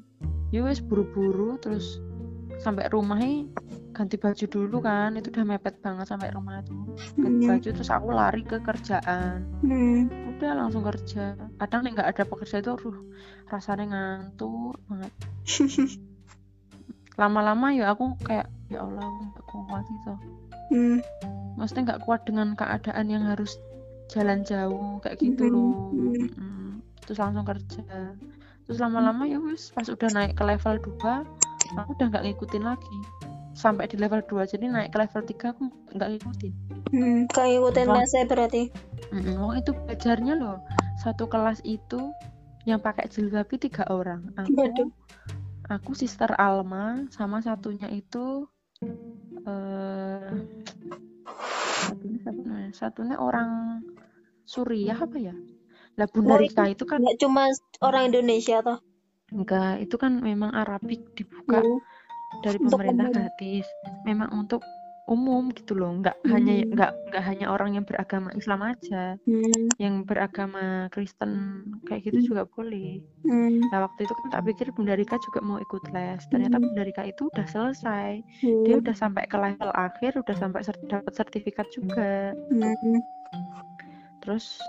ya 0.50 0.64
wes 0.64 0.80
buru-buru 0.82 1.60
terus 1.60 2.00
sampai 2.60 2.86
rumahnya 2.86 3.48
ganti 3.90 4.14
baju 4.14 4.44
dulu 4.46 4.76
kan. 4.80 5.16
Itu 5.16 5.28
udah 5.28 5.44
mepet 5.46 5.80
banget 5.80 6.06
sampai 6.06 6.30
rumah 6.30 6.60
itu. 6.60 6.76
Ganti 7.16 7.40
Hmm. 7.40 7.50
baju 7.50 7.68
terus 7.72 7.90
aku 7.90 8.08
lari 8.10 8.42
ke 8.42 8.60
kerjaan. 8.60 9.48
Hmm. 9.60 10.08
udah 10.30 10.50
langsung 10.56 10.80
kerja. 10.82 11.36
Kadang 11.56 11.84
nih 11.84 11.92
nggak 11.92 12.08
ada 12.12 12.22
pekerja 12.24 12.56
itu 12.58 12.70
aduh 12.72 12.96
rasanya 13.46 13.84
ngantuk 13.86 14.76
banget. 14.86 15.12
Lama-lama 17.16 17.68
ya 17.70 17.92
aku 17.92 18.16
kayak 18.24 18.48
ya 18.68 18.80
Allah 18.80 19.04
aku 19.04 19.20
nggak 19.28 19.44
kuat 19.68 19.84
gitu. 19.86 20.12
Hmm. 20.70 20.98
maksudnya 21.58 21.82
nggak 21.92 22.02
kuat 22.06 22.22
dengan 22.24 22.54
keadaan 22.54 23.10
yang 23.10 23.26
harus 23.26 23.58
jalan 24.08 24.40
jauh 24.40 24.96
kayak 25.02 25.18
gitu 25.18 25.44
Mhm, 25.44 25.52
loh. 25.52 25.68
Terus 27.04 27.18
langsung 27.18 27.44
kerja. 27.44 27.82
Terus 28.64 28.78
lama-lama 28.78 29.26
ya 29.26 29.36
wis 29.36 29.68
pas 29.68 29.84
udah 29.84 30.08
naik 30.08 30.38
ke 30.38 30.44
level 30.46 30.78
2 30.78 31.26
aku 31.76 31.90
udah 31.96 32.06
nggak 32.10 32.24
ngikutin 32.26 32.64
lagi 32.64 32.98
sampai 33.52 33.90
di 33.90 33.98
level 33.98 34.22
2 34.24 34.52
jadi 34.56 34.64
naik 34.66 34.90
ke 34.94 34.98
level 34.98 35.22
3 35.22 35.52
aku 35.52 35.62
nggak 35.94 36.10
ngikutin 36.16 36.54
Hmm. 36.90 37.30
Kau 37.30 37.46
ngikutin 37.46 37.86
lesnya 37.86 38.26
berarti? 38.26 38.66
Mm-mm. 39.14 39.38
Wong 39.38 39.54
itu 39.62 39.70
belajarnya 39.70 40.34
loh 40.34 40.58
satu 40.98 41.30
kelas 41.30 41.62
itu 41.62 42.10
yang 42.66 42.82
pakai 42.82 43.06
jilbab 43.06 43.46
itu 43.46 43.70
tiga 43.70 43.86
orang 43.86 44.34
aku 44.34 44.52
Waduh. 44.58 44.90
aku 45.70 45.94
sister 45.94 46.34
Alma 46.34 47.06
sama 47.14 47.38
satunya 47.40 47.86
itu 47.88 48.50
eh 49.46 50.34
satunya 52.74 53.16
orang 53.16 53.80
Suriah 54.44 54.98
apa 54.98 55.16
ya 55.16 55.34
lah 55.94 56.06
Bunda 56.10 56.34
Oh, 56.36 56.40
Rika 56.42 56.66
itu 56.68 56.82
kan 56.84 57.00
Nggak 57.02 57.18
cuma 57.22 57.46
orang 57.80 58.10
Indonesia 58.10 58.60
toh? 58.62 58.78
Enggak 59.30 59.80
itu 59.80 59.94
kan 59.94 60.12
memang 60.18 60.50
Arabik 60.52 61.00
dibuka 61.14 61.60
Hmm. 61.60 61.78
dari 62.42 62.58
Untuk 62.58 62.78
pemerintah 62.78 63.06
umum. 63.06 63.14
gratis 63.16 63.66
memang 64.04 64.30
untuk 64.32 64.62
umum 65.04 65.50
gitu 65.50 65.74
loh 65.74 65.90
nggak 65.98 66.22
Hmm. 66.22 66.30
hanya 66.30 66.54
nggak 66.64 66.92
nggak 67.10 67.24
hanya 67.26 67.46
orang 67.50 67.74
yang 67.74 67.82
beragama 67.82 68.30
Islam 68.30 68.62
aja 68.62 69.18
Hmm. 69.26 69.74
yang 69.76 70.06
beragama 70.06 70.86
Kristen 70.88 71.32
kayak 71.82 72.06
gitu 72.06 72.18
Hmm. 72.22 72.28
juga 72.30 72.42
boleh 72.46 73.02
Hmm. 73.26 73.58
Nah 73.70 73.90
waktu 73.90 74.06
itu 74.06 74.14
kan 74.14 74.26
tak 74.30 74.42
pikir 74.46 74.70
Bunda 74.70 74.94
Rika 74.94 75.18
juga 75.20 75.42
mau 75.42 75.58
ikut 75.58 75.82
les. 75.90 76.22
Ternyata 76.26 76.56
Hmm. 76.56 76.64
Bunda 76.64 76.82
Rika 76.82 77.02
itu 77.04 77.26
udah 77.26 77.42
selesai. 77.44 78.22
Hmm. 78.40 78.62
Dia 78.62 78.74
udah 78.78 78.94
sampai 78.94 79.26
ke 79.26 79.34
level 79.34 79.70
akhir, 79.72 80.14
udah 80.16 80.36
sampai 80.36 80.60
ser- 80.62 80.78
dapat 80.86 81.12
sertifikat 81.12 81.66
juga. 81.70 82.30
Hmm. 82.48 83.02
Terus 84.20 84.62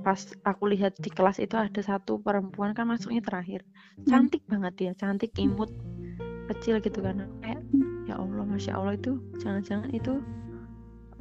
pas 0.00 0.20
aku 0.44 0.64
lihat 0.68 0.96
di 1.00 1.08
kelas 1.08 1.40
itu 1.40 1.56
ada 1.56 1.80
satu 1.80 2.20
perempuan 2.20 2.76
kan 2.76 2.88
masuknya 2.88 3.24
terakhir. 3.24 3.64
Hmm. 4.00 4.04
Cantik 4.08 4.42
banget 4.44 4.72
dia, 4.76 4.92
cantik 4.92 5.32
imut 5.40 5.72
kecil 6.52 6.78
gitu 6.84 7.00
kan. 7.00 7.24
Kayak 7.40 7.62
ya 8.06 8.20
Allah, 8.20 8.44
masya 8.44 8.76
Allah 8.76 8.94
itu 8.94 9.18
jangan-jangan 9.40 9.90
itu 9.96 10.20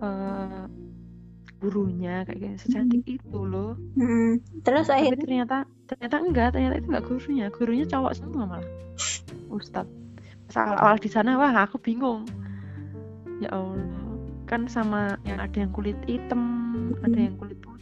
eh, 0.03 0.65
gurunya 1.59 2.21
kayak 2.27 2.39
gitu. 2.39 2.55
Secantik 2.67 3.03
itu 3.07 3.39
loh. 3.41 3.79
Hmm. 3.95 4.43
Terus 4.61 4.91
Tapi 4.91 4.95
akhirnya 5.01 5.23
ternyata 5.23 5.57
ternyata 5.87 6.15
enggak, 6.21 6.47
ternyata 6.53 6.75
itu 6.77 6.87
enggak 6.91 7.05
gurunya. 7.07 7.45
Gurunya 7.49 7.85
cowok 7.87 8.11
semua 8.13 8.43
malah. 8.45 8.69
Ustadz. 9.49 10.03
Pas 10.45 10.61
awal-awal 10.61 11.01
di 11.01 11.09
sana 11.09 11.39
wah 11.41 11.53
aku 11.65 11.81
bingung. 11.81 12.27
Ya 13.41 13.51
Allah. 13.51 14.03
kan 14.45 14.69
sama 14.69 15.17
yang 15.25 15.41
ada 15.41 15.57
yang 15.57 15.73
kulit 15.73 15.97
hitam 16.05 16.37
ada 17.01 17.17
yang 17.17 17.33
kulit 17.33 17.57
putih 17.65 17.74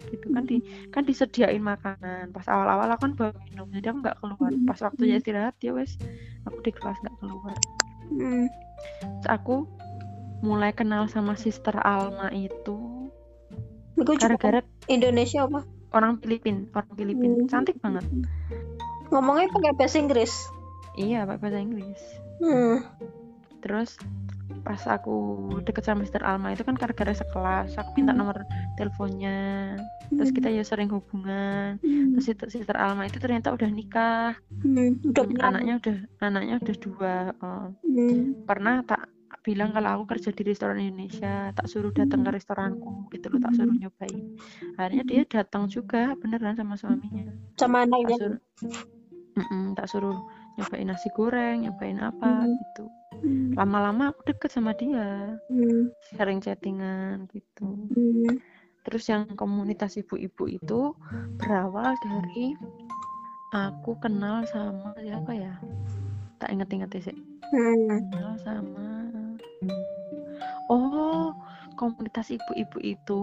gitu. 0.00 0.26
Kan 0.32 0.44
di 0.46 0.56
kan 0.94 1.02
disediain 1.04 1.62
makanan. 1.62 2.30
Pas 2.32 2.46
awal-awal 2.48 2.88
aku 2.94 3.10
kan 3.10 3.12
bawa 3.18 3.32
minum 3.48 3.68
jadi 3.72 3.90
aku 3.92 3.98
nggak 4.04 4.18
keluar. 4.22 4.52
Pas 4.68 4.78
waktunya 4.84 5.16
istirahat 5.18 5.56
ya 5.60 5.72
wes 5.74 5.96
aku 6.48 6.58
di 6.62 6.72
kelas 6.72 6.98
nggak 7.02 7.16
keluar. 7.18 7.56
Hmm. 8.08 8.46
Terus 9.22 9.28
aku 9.28 9.56
mulai 10.40 10.70
kenal 10.70 11.10
sama 11.10 11.34
Sister 11.34 11.74
Alma 11.82 12.30
itu 12.30 13.10
gara-gara 13.98 14.62
Indonesia 14.86 15.42
apa? 15.42 15.66
orang 15.92 16.20
Filipin 16.20 16.68
orang 16.76 16.92
Filipin. 16.96 17.30
Hmm. 17.44 17.48
cantik 17.48 17.76
banget. 17.80 18.04
Ngomongnya 19.08 19.48
pakai 19.48 19.72
bahasa 19.76 19.96
Inggris. 20.00 20.32
iya 20.98 21.24
pakai 21.24 21.40
bahasa 21.40 21.58
Inggris. 21.62 22.02
Hmm. 22.38 22.86
terus 23.58 23.98
pas 24.58 24.80
aku 24.88 25.16
deket 25.62 25.84
sama 25.84 26.02
Mister 26.02 26.20
Alma 26.20 26.52
itu 26.52 26.64
kan 26.64 26.72
gara-gara 26.72 27.12
sekelas 27.12 27.76
aku 27.76 27.90
minta 27.96 28.12
Hmm. 28.12 28.20
nomor 28.20 28.36
teleponnya 28.74 29.76
terus 30.08 30.32
kita 30.32 30.48
ya 30.48 30.64
sering 30.64 30.88
hubungan 30.88 31.76
Hmm. 31.78 32.16
terus 32.16 32.24
Sister, 32.26 32.48
Sister 32.48 32.76
Alma 32.76 33.04
itu 33.04 33.16
ternyata 33.16 33.52
udah 33.52 33.68
nikah 33.68 34.36
Hmm. 34.64 34.96
Udah 35.04 35.24
Hmm, 35.24 35.40
anaknya 35.40 35.74
udah 35.76 35.96
anaknya 36.20 36.54
udah 36.58 36.76
dua 36.80 37.14
oh. 37.38 37.66
Hmm. 37.82 38.32
pernah 38.44 38.80
tak 38.82 39.04
bilang 39.44 39.72
kalau 39.72 40.00
aku 40.00 40.04
kerja 40.12 40.28
di 40.28 40.42
restoran 40.44 40.76
Indonesia 40.78 41.52
tak 41.52 41.68
suruh 41.68 41.88
datang 41.88 42.20
ke 42.20 42.30
restoranku 42.32 43.08
gitu 43.08 43.28
loh 43.28 43.40
tak 43.40 43.52
suruh 43.54 43.72
nyobain 43.72 44.36
akhirnya 44.76 45.04
dia 45.04 45.22
datang 45.24 45.68
juga 45.68 46.12
beneran 46.16 46.52
sama 46.52 46.76
suaminya 46.76 47.32
sama 47.56 47.84
tak 47.84 47.88
anaknya. 47.88 48.36
Mm-mm, 49.38 49.72
tak 49.72 49.86
suruh 49.86 50.16
nyobain 50.56 50.88
nasi 50.88 51.08
goreng 51.12 51.64
nyobain 51.64 51.96
apa 51.96 52.44
Hmm. 52.44 52.56
gitu 52.56 52.84
Hmm. 53.18 53.52
lama-lama 53.58 54.14
aku 54.14 54.30
deket 54.30 54.50
sama 54.52 54.72
dia 54.74 55.38
Hmm. 55.50 55.90
sering 56.14 56.38
chattingan 56.38 57.26
gitu 57.32 57.66
Hmm. 57.90 58.38
terus 58.86 59.04
yang 59.10 59.26
komunitas 59.34 59.98
ibu-ibu 59.98 60.44
itu 60.48 60.94
berawal 61.36 61.92
dari 62.00 62.54
aku 63.52 63.98
kenal 63.98 64.44
sama 64.48 64.94
siapa 65.00 65.32
ya 65.34 65.54
tak 66.38 66.54
inget-inget 66.54 66.90
sih 67.02 67.18
Hmm. 67.50 68.12
kenal 68.12 68.34
sama 68.40 68.88
oh 70.68 71.32
komunitas 71.74 72.30
ibu-ibu 72.30 72.78
itu 72.80 73.22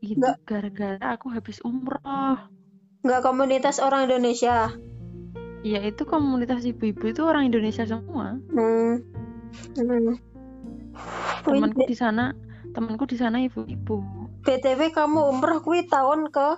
itu 0.00 0.28
gara-gara 0.48 1.18
aku 1.18 1.28
habis 1.28 1.60
umroh 1.60 2.38
Nggak 3.00 3.24
komunitas 3.24 3.80
orang 3.80 4.12
Indonesia. 4.12 4.76
Ya 5.60 5.80
itu 5.80 6.02
komunitas 6.02 6.64
ibu-ibu 6.64 7.10
itu 7.10 7.20
orang 7.20 7.48
Indonesia 7.48 7.84
semua 7.84 8.40
Hmm. 8.48 9.04
Hmm. 9.76 10.16
Temanku 11.44 11.84
di 11.84 11.94
sana 11.94 12.32
temanku 12.70 13.04
di 13.04 13.16
sana 13.16 13.40
ibu-ibu 13.40 13.98
BTW 14.40 14.80
kamu 14.90 15.20
umroh 15.36 15.60
kuwi 15.60 15.84
tahun 15.86 16.30
ke 16.30 16.48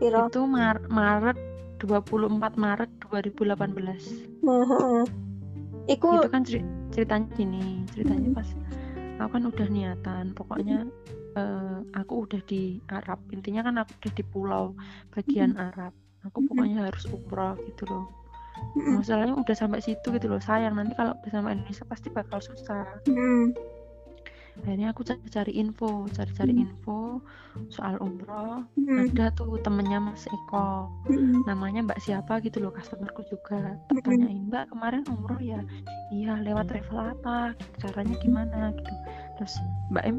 piro? 0.00 0.26
itu 0.26 0.40
Mar- 0.44 0.88
Maret 0.88 1.38
24 1.78 2.38
Maret 2.56 2.90
2018 3.06 4.42
Hmm, 4.42 4.64
hmm. 4.66 5.02
Iku 5.86 6.06
itu 6.16 6.28
kan 6.30 6.42
ceri- 6.42 6.66
ceritanya 6.90 7.26
gini 7.34 7.82
ceritanya 7.90 8.28
pas 8.34 8.48
aku 9.18 9.30
kan 9.32 9.44
udah 9.46 9.66
niatan 9.68 10.24
pokoknya 10.32 10.86
eh, 11.34 11.78
aku 11.94 12.26
udah 12.26 12.40
di 12.44 12.78
Arab 12.88 13.18
intinya 13.30 13.62
kan 13.62 13.78
aku 13.78 13.90
udah 13.98 14.12
di 14.12 14.24
pulau 14.24 14.64
bagian 15.10 15.54
Arab 15.56 15.94
aku 16.26 16.38
pokoknya 16.46 16.88
harus 16.90 17.04
umroh 17.10 17.54
gitu 17.66 17.84
loh. 17.90 18.06
Masalahnya 18.76 19.34
udah 19.34 19.56
sampai 19.56 19.82
situ 19.82 20.06
gitu 20.14 20.26
loh. 20.30 20.38
Sayang 20.38 20.78
nanti 20.78 20.94
kalau 20.94 21.16
udah 21.18 21.30
sama 21.32 21.52
Indonesia 21.56 21.84
pasti 21.88 22.08
bakal 22.12 22.38
susah. 22.38 22.86
Akhirnya 24.52 24.92
aku 24.92 25.00
cari-cari 25.00 25.56
info 25.56 26.04
cari-cari 26.12 26.52
info 26.52 27.24
soal 27.72 27.96
umroh. 28.04 28.68
Ada 28.76 29.32
tuh 29.32 29.56
temennya 29.64 29.98
Mas 29.98 30.28
Eko. 30.28 30.92
Namanya 31.48 31.88
Mbak 31.88 32.00
siapa 32.04 32.38
gitu 32.44 32.60
loh 32.60 32.70
customerku 32.70 33.24
juga. 33.32 33.80
Tanyain 34.04 34.46
Mbak 34.52 34.76
kemarin 34.76 35.02
umroh 35.08 35.40
ya? 35.40 35.64
Iya 36.12 36.36
lewat 36.44 36.68
travel 36.68 37.16
apa? 37.16 37.56
Caranya 37.80 38.14
gimana? 38.20 38.76
gitu. 38.76 38.92
Terus 39.40 39.54
Mbak 39.88 40.04
M 40.04 40.18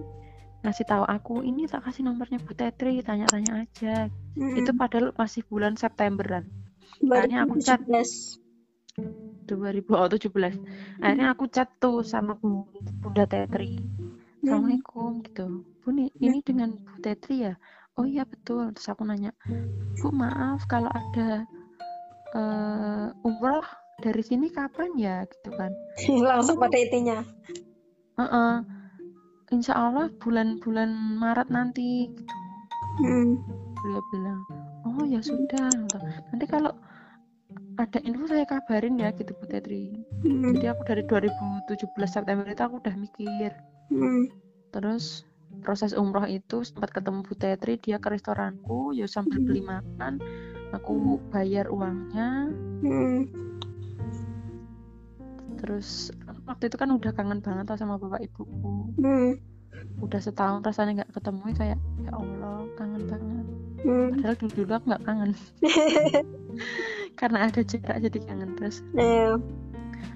ngasih 0.64 0.86
tahu 0.88 1.03
aku 1.03 1.43
ini 1.43 1.68
tak 1.68 1.84
kasih 1.84 2.07
nomornya 2.07 2.39
Bu 2.39 2.55
Tetri 2.55 3.03
tanya-tanya 3.03 3.68
aja. 3.68 4.07
Hmm. 4.34 4.57
itu 4.57 4.72
padahal 4.74 5.14
masih 5.14 5.45
bulan 5.45 5.76
Septemberan. 5.76 6.47
Akhirnya 7.03 7.45
aku 7.45 7.59
chat. 7.59 7.84
2017. 7.84 8.39
2017 9.43 11.03
akhirnya 11.03 11.28
aku 11.36 11.45
chat 11.51 11.68
tuh 11.78 12.01
sama 12.01 12.39
Bu 12.39 12.64
Bunda 13.03 13.28
Tetri. 13.28 13.84
Assalamualaikum 14.43 15.24
gitu. 15.24 15.64
Bu 15.84 15.91
nih, 15.91 16.11
ini 16.20 16.39
dengan 16.43 16.76
Bu 16.76 16.99
Tetri 17.03 17.47
ya? 17.47 17.53
Oh 17.99 18.07
iya 18.07 18.24
betul. 18.24 18.72
Terus 18.72 18.88
aku 18.91 19.03
nanya 19.03 19.36
Bu 19.99 20.09
maaf 20.16 20.64
kalau 20.72 20.91
ada 20.91 21.43
eh, 22.36 23.07
umroh 23.28 23.64
dari 23.99 24.24
sini 24.24 24.47
kapan 24.47 24.95
ya? 24.95 25.28
Gitu 25.28 25.49
kan. 25.55 25.72
Langsung 26.32 26.55
pada 26.59 26.76
intinya. 26.80 27.20
Heeh. 28.20 28.82
Insya 29.53 29.77
Allah 29.77 30.09
bulan-bulan 30.17 30.89
Maret 31.21 31.53
nanti 31.53 32.09
gitu 32.09 33.05
hmm. 33.05 33.37
dia 33.85 34.01
bilang 34.09 34.41
oh 34.89 35.05
ya 35.05 35.21
sudah 35.21 35.69
gitu. 35.69 35.97
nanti 36.33 36.45
kalau 36.49 36.73
ada 37.77 37.97
info 38.05 38.29
saya 38.29 38.45
kabarin 38.45 38.97
ya 38.97 39.13
gitu 39.13 39.33
Bu 39.37 39.45
Tetri 39.45 39.93
Hmm. 40.23 40.55
jadi 40.55 40.71
aku 40.71 40.87
dari 40.87 41.03
2017 41.03 41.83
September 42.07 42.47
itu 42.47 42.63
aku 42.63 42.79
udah 42.79 42.95
mikir 42.95 43.51
Hmm. 43.91 44.31
terus 44.71 45.27
proses 45.61 45.91
umroh 45.93 46.23
itu 46.25 46.63
sempat 46.63 46.95
ketemu 46.95 47.21
Bu 47.27 47.35
Tetri 47.35 47.75
dia 47.77 47.99
ke 47.99 48.07
restoranku 48.09 48.95
ya 48.95 49.03
sambil 49.05 49.43
beli 49.43 49.61
makan 49.61 50.17
aku 50.71 51.19
bayar 51.29 51.67
uangnya 51.69 52.49
Hmm. 52.81 53.27
terus 55.59 56.11
waktu 56.43 56.63
itu 56.67 56.75
kan 56.75 56.89
udah 56.91 57.11
kangen 57.11 57.39
banget 57.39 57.65
tau 57.65 57.77
sama 57.77 57.95
bapak 57.95 58.23
ibuku 58.23 58.91
Hmm. 58.99 59.39
udah 59.99 60.19
setahun 60.19 60.61
rasanya 60.61 61.03
nggak 61.03 61.11
ketemu 61.13 61.41
kayak 61.55 61.79
ya 62.01 62.11
Allah 62.11 62.57
kangen 62.75 63.03
banget 63.07 63.45
Hmm. 63.83 64.07
padahal 64.15 64.35
dulu 64.37 64.51
dulu 64.55 64.71
aku 64.73 64.85
nggak 64.87 65.03
kangen 65.03 65.31
karena 67.19 67.37
ada 67.47 67.61
jarak 67.61 67.97
jadi 68.01 68.17
kangen 68.23 68.49
terus 68.55 68.79
Iya. 68.95 69.39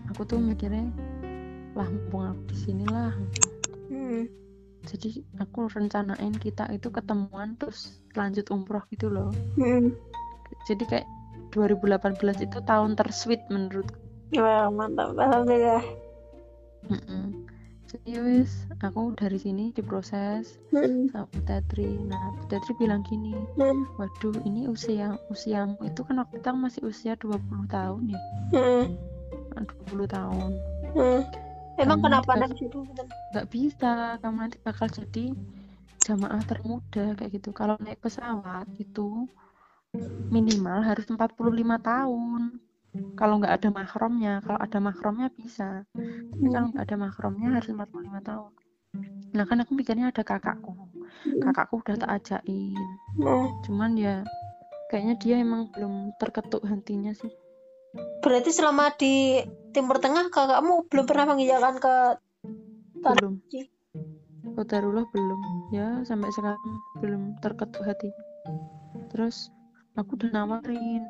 aku 0.09 0.21
tuh 0.23 0.39
mikirnya 0.39 0.87
lah 1.75 1.87
mumpung 1.87 2.31
aku 2.31 2.41
di 2.49 2.55
sini 2.57 2.85
lah 2.87 3.11
Hmm. 3.87 4.27
jadi 4.83 5.23
aku 5.37 5.67
rencanain 5.67 6.33
kita 6.35 6.67
itu 6.71 6.87
ketemuan 6.87 7.55
terus 7.55 7.99
lanjut 8.15 8.47
umroh 8.49 8.83
gitu 8.89 9.07
loh 9.07 9.31
Hmm. 9.55 9.91
jadi 10.67 10.83
kayak 10.87 11.07
2018 11.51 12.43
itu 12.43 12.57
tahun 12.61 12.95
tersweet 12.95 13.41
menurut 13.47 13.87
Wah, 14.35 14.67
mantap. 14.67 15.15
Alhamdulillah. 15.15 15.79
Mm-mm. 16.87 17.25
jadi 17.87 18.19
wis 18.19 18.51
aku 18.79 19.15
dari 19.15 19.39
sini 19.39 19.71
diproses 19.71 20.59
Hmm. 20.69 21.07
sama 21.07 21.23
Bu 21.31 21.39
Tetri 21.43 21.87
nah 22.03 22.35
Bu 22.35 22.43
Tetri 22.45 22.75
bilang 22.75 22.99
gini 23.01 23.31
Hmm. 23.55 23.87
waduh 23.95 24.35
ini 24.43 24.67
usia 24.67 25.15
usiamu 25.27 25.79
itu 25.81 26.03
kan 26.03 26.19
waktu 26.19 26.37
itu 26.37 26.49
masih 26.51 26.81
usia 26.83 27.13
20 27.15 27.39
tahun 27.65 28.11
ya 28.11 28.19
Hmm. 28.51 28.85
20 29.87 30.07
tahun 30.07 30.51
Hmm. 30.91 31.21
Emang 31.77 32.01
Kamu 32.01 32.05
kenapa 32.09 32.31
anak 32.33 32.57
situ? 32.57 32.79
nggak 33.31 33.47
bisa 33.53 34.17
kamu 34.17 34.37
nanti 34.41 34.57
bakal 34.59 34.89
jadi 34.89 35.29
jamaah 36.01 36.41
termuda 36.43 37.13
kayak 37.13 37.31
gitu 37.37 37.53
kalau 37.53 37.77
naik 37.77 38.01
pesawat 38.01 38.65
itu 38.75 39.29
minimal 40.27 40.81
harus 40.81 41.05
45 41.05 41.37
tahun 41.79 42.41
kalau 43.17 43.41
nggak 43.41 43.53
ada 43.61 43.69
mahromnya 43.69 44.33
kalau 44.45 44.59
ada 44.61 44.77
mahromnya 44.81 45.27
bisa. 45.33 45.85
Tapi 46.33 46.47
kalau 46.49 46.67
nggak 46.73 46.85
ada 46.87 46.95
mahromnya 46.97 47.47
harus 47.57 47.69
45 47.69 48.29
tahun. 48.29 48.51
Nah 49.35 49.43
kan 49.45 49.57
aku 49.61 49.71
mikirnya 49.77 50.09
ada 50.09 50.23
kakakku. 50.23 50.73
Kakakku 51.43 51.81
udah 51.83 51.95
tak 51.97 52.11
ajakin. 52.21 52.77
Hmm. 53.17 53.49
cuman 53.65 53.97
ya 53.97 54.21
kayaknya 54.87 55.15
dia 55.19 55.35
emang 55.41 55.67
belum 55.73 56.15
terketuk 56.21 56.63
hatinya 56.65 57.11
sih. 57.13 57.31
Berarti 58.21 58.53
selama 58.53 58.93
di 58.93 59.41
Timur 59.73 59.97
Tengah 59.97 60.29
kakakmu 60.29 60.87
belum 60.89 61.05
pernah 61.05 61.25
mengiyakan 61.33 61.75
ke 61.81 61.95
belum. 63.01 63.33
Suci? 63.45 63.61
Kodarullah 64.57 65.05
belum. 65.11 65.41
Ya 65.73 66.01
sampai 66.07 66.33
sekarang 66.33 66.61
belum 67.01 67.37
terketuk 67.43 67.83
hati. 67.85 68.09
Terus 69.13 69.51
aku 69.97 70.17
udah 70.17 70.29
nawarin 70.33 71.03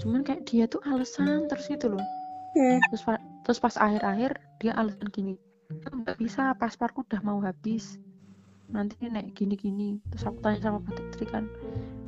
cuman 0.00 0.20
kayak 0.22 0.42
dia 0.48 0.64
tuh 0.66 0.82
alasan 0.84 1.46
terus 1.46 1.68
gitu 1.68 1.92
loh. 1.92 2.04
Hmm. 2.52 2.78
terus 2.92 3.02
pa- 3.02 3.24
terus 3.48 3.58
pas 3.58 3.74
akhir-akhir 3.80 4.36
dia 4.60 4.72
alasan 4.76 5.08
gini 5.08 5.40
"Aku 5.88 6.04
nggak 6.04 6.20
bisa 6.20 6.52
pasporku 6.60 7.00
udah 7.08 7.20
mau 7.24 7.40
habis. 7.40 7.96
Nanti 8.68 9.00
naik 9.08 9.32
gini-gini. 9.32 10.00
Terus 10.12 10.28
aku 10.28 10.38
tanya 10.44 10.60
sama 10.60 10.78
Bu 10.84 10.92
Tetri 10.92 11.24
kan 11.24 11.48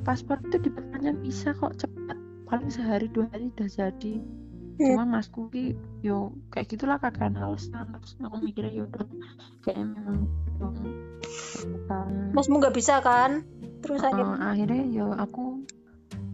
paspor 0.05 0.37
itu 0.45 0.61
diperpanjang 0.69 1.17
bisa 1.25 1.57
kok 1.57 1.73
cepat. 1.81 2.17
Paling 2.45 2.69
sehari 2.69 3.09
dua 3.09 3.25
hari 3.33 3.49
udah 3.57 3.69
jadi. 3.69 4.21
Cuman 4.75 5.07
masku 5.17 5.49
ki 5.49 5.73
yo 6.05 6.37
kayak 6.53 6.67
gitulah 6.77 7.01
kakak 7.01 7.33
alasan 7.33 7.89
terus 7.95 8.19
aku 8.21 8.37
mikirnya 8.43 8.73
yo 8.75 8.85
udah 8.91 9.07
kayaknya 9.65 9.87
memang 9.97 10.19
bukan 11.71 12.07
Masmu 12.37 12.61
nggak 12.61 12.77
bisa 12.77 13.01
kan? 13.01 13.47
Terus 13.81 14.03
akhirnya? 14.05 14.45
akhirnya 14.45 14.83
yo 14.93 15.07
aku 15.15 15.65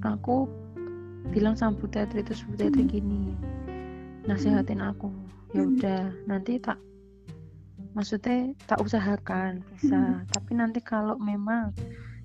aku 0.03 0.49
bilang 1.29 1.55
sama 1.55 1.77
Bu 1.77 1.87
Tetri 1.87 2.21
terus 2.21 2.43
Bu 2.43 2.57
Tetri 2.57 2.85
gini 2.85 3.37
nasihatin 4.25 4.81
aku 4.81 5.13
ya 5.51 5.61
Hmm. 5.61 5.75
udah 5.75 6.03
nanti 6.25 6.57
tak 6.57 6.79
maksudnya 7.91 8.55
tak 8.65 8.79
usahakan 8.79 9.67
bisa 9.75 10.23
tapi 10.31 10.55
nanti 10.55 10.79
kalau 10.79 11.19
memang 11.19 11.75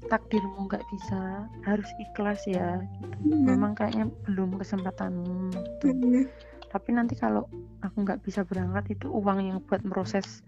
takdirmu 0.06 0.70
nggak 0.70 0.86
bisa 0.94 1.42
harus 1.64 1.90
ikhlas 2.00 2.46
ya 2.46 2.78
Hmm. 3.26 3.42
memang 3.44 3.74
kayaknya 3.74 4.06
belum 4.24 4.54
kesempatanmu 4.56 5.50
gitu. 5.50 5.88
Hmm. 5.90 6.24
tapi 6.70 6.90
nanti 6.92 7.18
kalau 7.18 7.50
aku 7.82 8.06
nggak 8.06 8.22
bisa 8.22 8.46
berangkat 8.46 8.94
itu 8.94 9.10
uang 9.10 9.40
yang 9.42 9.58
buat 9.66 9.82
proses 9.84 10.46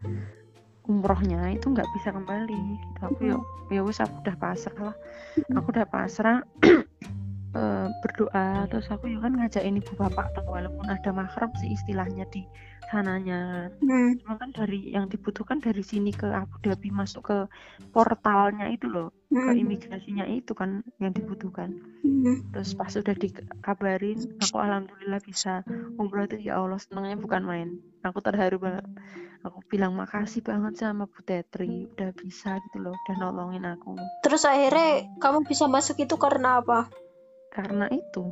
umrohnya 0.85 1.51
itu 1.51 1.67
nggak 1.67 1.89
bisa 1.91 2.13
kembali 2.13 2.53
gitu. 2.53 2.99
aku 3.01 3.19
ya 3.25 3.37
ya 3.69 3.81
wis 3.81 3.99
aku 3.99 4.21
udah 4.21 4.35
pasrah 4.37 4.77
lah 4.79 4.95
aku 5.51 5.67
udah 5.73 5.87
pasrah 5.89 6.37
eh, 7.57 7.85
berdoa 8.01 8.69
terus 8.69 8.87
aku 8.87 9.09
ya 9.09 9.17
kan 9.17 9.33
ngajakin 9.33 9.81
ibu 9.81 9.93
bapak 9.97 10.37
tuh 10.37 10.45
walaupun 10.45 10.85
ada 10.87 11.09
mahram 11.09 11.49
sih 11.57 11.73
istilahnya 11.73 12.29
di 12.29 12.45
sananya 12.87 13.73
Hmm. 13.83 14.15
cuma 14.23 14.39
kan 14.39 14.49
dari 14.55 14.93
yang 14.95 15.09
dibutuhkan 15.09 15.59
dari 15.59 15.83
sini 15.83 16.13
ke 16.13 16.27
Abu 16.29 16.55
Dhabi 16.61 16.89
masuk 16.93 17.23
ke 17.27 17.37
portalnya 17.91 18.69
itu 18.69 18.87
loh 18.87 19.09
ke 19.27 19.51
Hmm. 19.51 19.59
imigrasinya 19.59 20.23
itu 20.29 20.53
kan 20.53 20.85
yang 21.01 21.11
dibutuhkan 21.11 21.73
Hmm. 22.03 22.47
terus 22.53 22.71
pas 22.73 22.87
sudah 22.87 23.11
dikabarin 23.11 24.17
aku 24.39 24.55
alhamdulillah 24.55 25.19
bisa 25.19 25.67
umroh 25.99 26.25
itu 26.25 26.47
ya 26.47 26.61
Allah 26.61 26.79
senangnya 26.79 27.17
bukan 27.19 27.43
main 27.43 27.69
aku 28.03 28.23
terharu 28.23 28.61
banget 28.61 28.85
aku 29.43 29.59
bilang 29.67 29.95
makasih 29.95 30.43
banget 30.43 30.79
sama 30.79 31.07
Bu 31.07 31.19
Tetri 31.23 31.87
udah 31.91 32.11
bisa 32.15 32.55
gitu 32.59 32.77
loh 32.81 32.95
udah 32.95 33.15
nolongin 33.19 33.63
aku 33.67 33.95
Terus 34.23 34.43
akhirnya 34.43 35.07
kamu 35.19 35.47
bisa 35.47 35.67
masuk 35.71 36.03
itu 36.03 36.15
karena 36.19 36.59
apa? 36.59 36.87
Karena 37.53 37.85
itu 37.91 38.31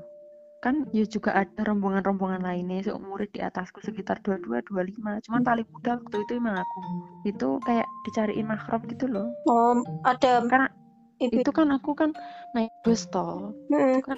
kan 0.63 0.81
ya 0.89 1.05
juga 1.05 1.37
ada 1.37 1.61
rombongan-rombongan 1.61 2.41
lainnya 2.41 2.81
seumuran 2.81 3.29
di 3.29 3.37
atasku 3.37 3.85
sekitar 3.85 4.17
22 4.25 4.65
25 4.65 5.21
cuman 5.29 5.41
paling 5.45 5.67
muda 5.69 6.01
waktu 6.01 6.15
itu 6.25 6.31
emang 6.41 6.57
aku. 6.65 6.77
Itu 7.21 7.49
kayak 7.61 7.85
dicariin 8.05 8.47
mahram 8.49 8.81
gitu 8.89 9.05
loh. 9.05 9.29
Oh, 9.45 9.77
ada 10.01 10.41
karena 10.49 10.67
ibu. 11.21 11.37
itu 11.37 11.49
kan 11.53 11.67
aku 11.69 11.91
kan 11.93 12.09
naik 12.57 12.73
bus 12.81 13.05
tol 13.13 13.53
Hmm. 13.69 14.01
kan 14.01 14.17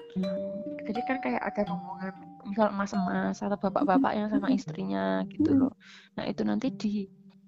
jadi 0.88 1.02
kan 1.03 1.18
kayak 1.19 1.41
ada 1.52 1.61
rombongan 1.68 2.15
misal 2.48 2.72
mas-mas 2.72 3.38
atau 3.44 3.60
bapak-bapak 3.60 4.11
yang 4.15 4.32
sama 4.32 4.48
istrinya 4.48 5.28
gitu 5.28 5.52
Hmm. 5.52 5.60
loh. 5.68 5.74
Nah 6.15 6.26
itu 6.32 6.41
nanti 6.48 6.68
di 6.72 6.94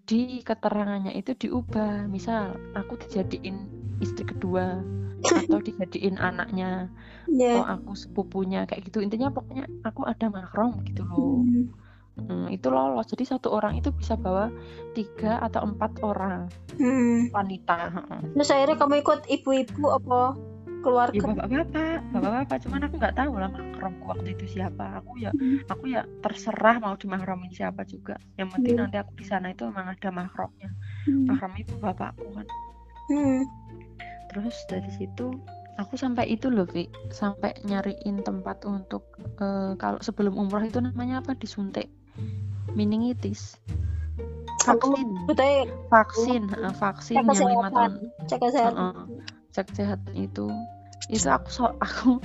di 0.03 0.43
keterangannya 0.43 1.15
itu 1.15 1.31
diubah. 1.39 2.09
Misal 2.11 2.57
aku 2.75 2.99
dijadiin 2.99 3.57
istri 4.03 4.27
kedua 4.27 4.83
atau 5.21 5.59
dijadiin 5.59 6.15
anaknya 6.15 6.87
Ya. 7.29 7.61
atau 7.61 7.65
aku 7.67 7.91
sepupunya 7.93 8.65
kayak 8.65 8.89
gitu 8.89 8.99
intinya 8.99 9.29
pokoknya 9.29 9.69
aku 9.85 10.01
ada 10.03 10.27
mahram 10.27 10.81
gitu 10.85 11.03
loh 11.05 11.43
Hmm. 11.45 11.69
Hmm, 12.19 12.51
itu 12.51 12.67
lolos 12.67 13.07
jadi 13.07 13.23
satu 13.31 13.47
orang 13.47 13.79
itu 13.79 13.95
bisa 13.95 14.19
bawa 14.19 14.51
tiga 14.91 15.39
atau 15.39 15.63
empat 15.63 16.03
orang 16.03 16.51
Hmm. 16.75 17.31
wanita 17.31 17.95
heeh. 17.95 18.21
Terus 18.35 18.51
akhirnya 18.51 18.75
kamu 18.75 18.95
ikut 18.99 19.19
ibu-ibu 19.31 19.85
apa 19.87 20.35
ya 20.35 20.79
keluarga? 20.83 21.19
bapak-bapak 21.31 21.99
bapak-bapak 22.11 22.57
cuman 22.63 22.81
aku 22.87 22.95
nggak 22.99 23.15
tahu 23.15 23.33
lah 23.35 23.49
mahramku 23.51 24.03
waktu 24.07 24.27
itu 24.31 24.45
siapa 24.51 24.99
aku 24.99 25.11
ya 25.19 25.31
Hmm. 25.31 25.59
aku 25.67 25.83
ya 25.91 26.01
terserah 26.19 26.79
mau 26.79 26.95
dimahramin 26.95 27.51
siapa 27.51 27.83
juga 27.83 28.15
yang 28.35 28.51
penting 28.51 28.75
Hmm. 28.75 28.87
nanti 28.87 28.99
aku 28.99 29.11
di 29.15 29.23
sana 29.23 29.51
itu 29.51 29.63
memang 29.67 29.91
ada 29.91 30.09
mahramnya 30.11 30.69
Hmm. 31.07 31.23
mahram 31.23 31.51
ibu 31.55 31.75
bapakku 31.79 32.27
kan 32.35 32.47
Hmm. 33.07 33.43
Terus 34.29 34.55
dari 34.69 34.89
situ 34.93 35.33
aku 35.79 35.95
sampai 35.95 36.27
itu 36.27 36.51
loh 36.51 36.67
Vi 36.67 36.91
sampai 37.09 37.55
nyariin 37.63 38.19
tempat 38.19 38.67
untuk 38.67 39.15
eh, 39.39 39.73
kalau 39.79 40.03
sebelum 40.03 40.35
umroh 40.35 40.61
itu 40.61 40.83
namanya 40.83 41.23
apa? 41.23 41.39
Disuntik 41.39 41.87
meningitis. 42.75 43.55
Vaksin. 44.59 45.09
vaksin 45.87 46.41
eh, 46.51 46.75
vaksin 46.75 47.15
cek 47.15 47.25
yang 47.25 47.49
lima 47.55 47.69
tahun. 47.71 47.93
cek 48.27 48.39
kesehatan. 48.43 48.93
Cek 49.55 49.65
kesehatan 49.71 50.13
itu. 50.19 50.51
Itu 51.07 51.27
aku 51.31 51.47
so 51.47 51.71
aku 51.85 52.19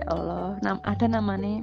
ya 0.00 0.04
Allah 0.08 0.56
nam 0.64 0.80
ada 0.82 1.06
namanya 1.06 1.62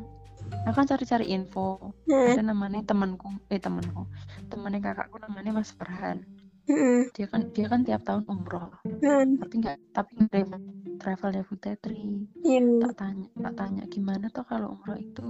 aku 0.69 0.79
kan 0.79 0.87
cari-cari 0.87 1.33
info. 1.33 1.97
Hmm. 2.05 2.37
ada 2.37 2.45
namanya 2.45 2.85
temanku 2.85 3.33
eh 3.49 3.57
temanku. 3.57 4.05
Temannya 4.53 4.79
kakakku 4.85 5.17
namanya 5.17 5.59
Mas 5.59 5.73
Farhan 5.73 6.34
Dia 7.13 7.25
kan 7.29 7.41
dia 7.53 7.65
kan 7.69 7.81
tiap 7.85 8.01
tahun 8.03 8.25
umroh 8.25 8.73
Hmm. 9.05 9.37
tapi 9.37 9.53
nggak 9.61 9.77
tapi 9.93 10.11
ada 10.25 10.57
travelnya 10.97 11.45
Bu 11.45 11.55
Tetri 11.61 12.25
Hmm. 12.41 12.81
tak 12.81 12.93
tanya 12.97 13.27
tak 13.37 13.53
tanya 13.53 13.83
gimana 13.87 14.25
tuh 14.33 14.45
kalau 14.49 14.73
umroh 14.73 14.97
itu 14.97 15.25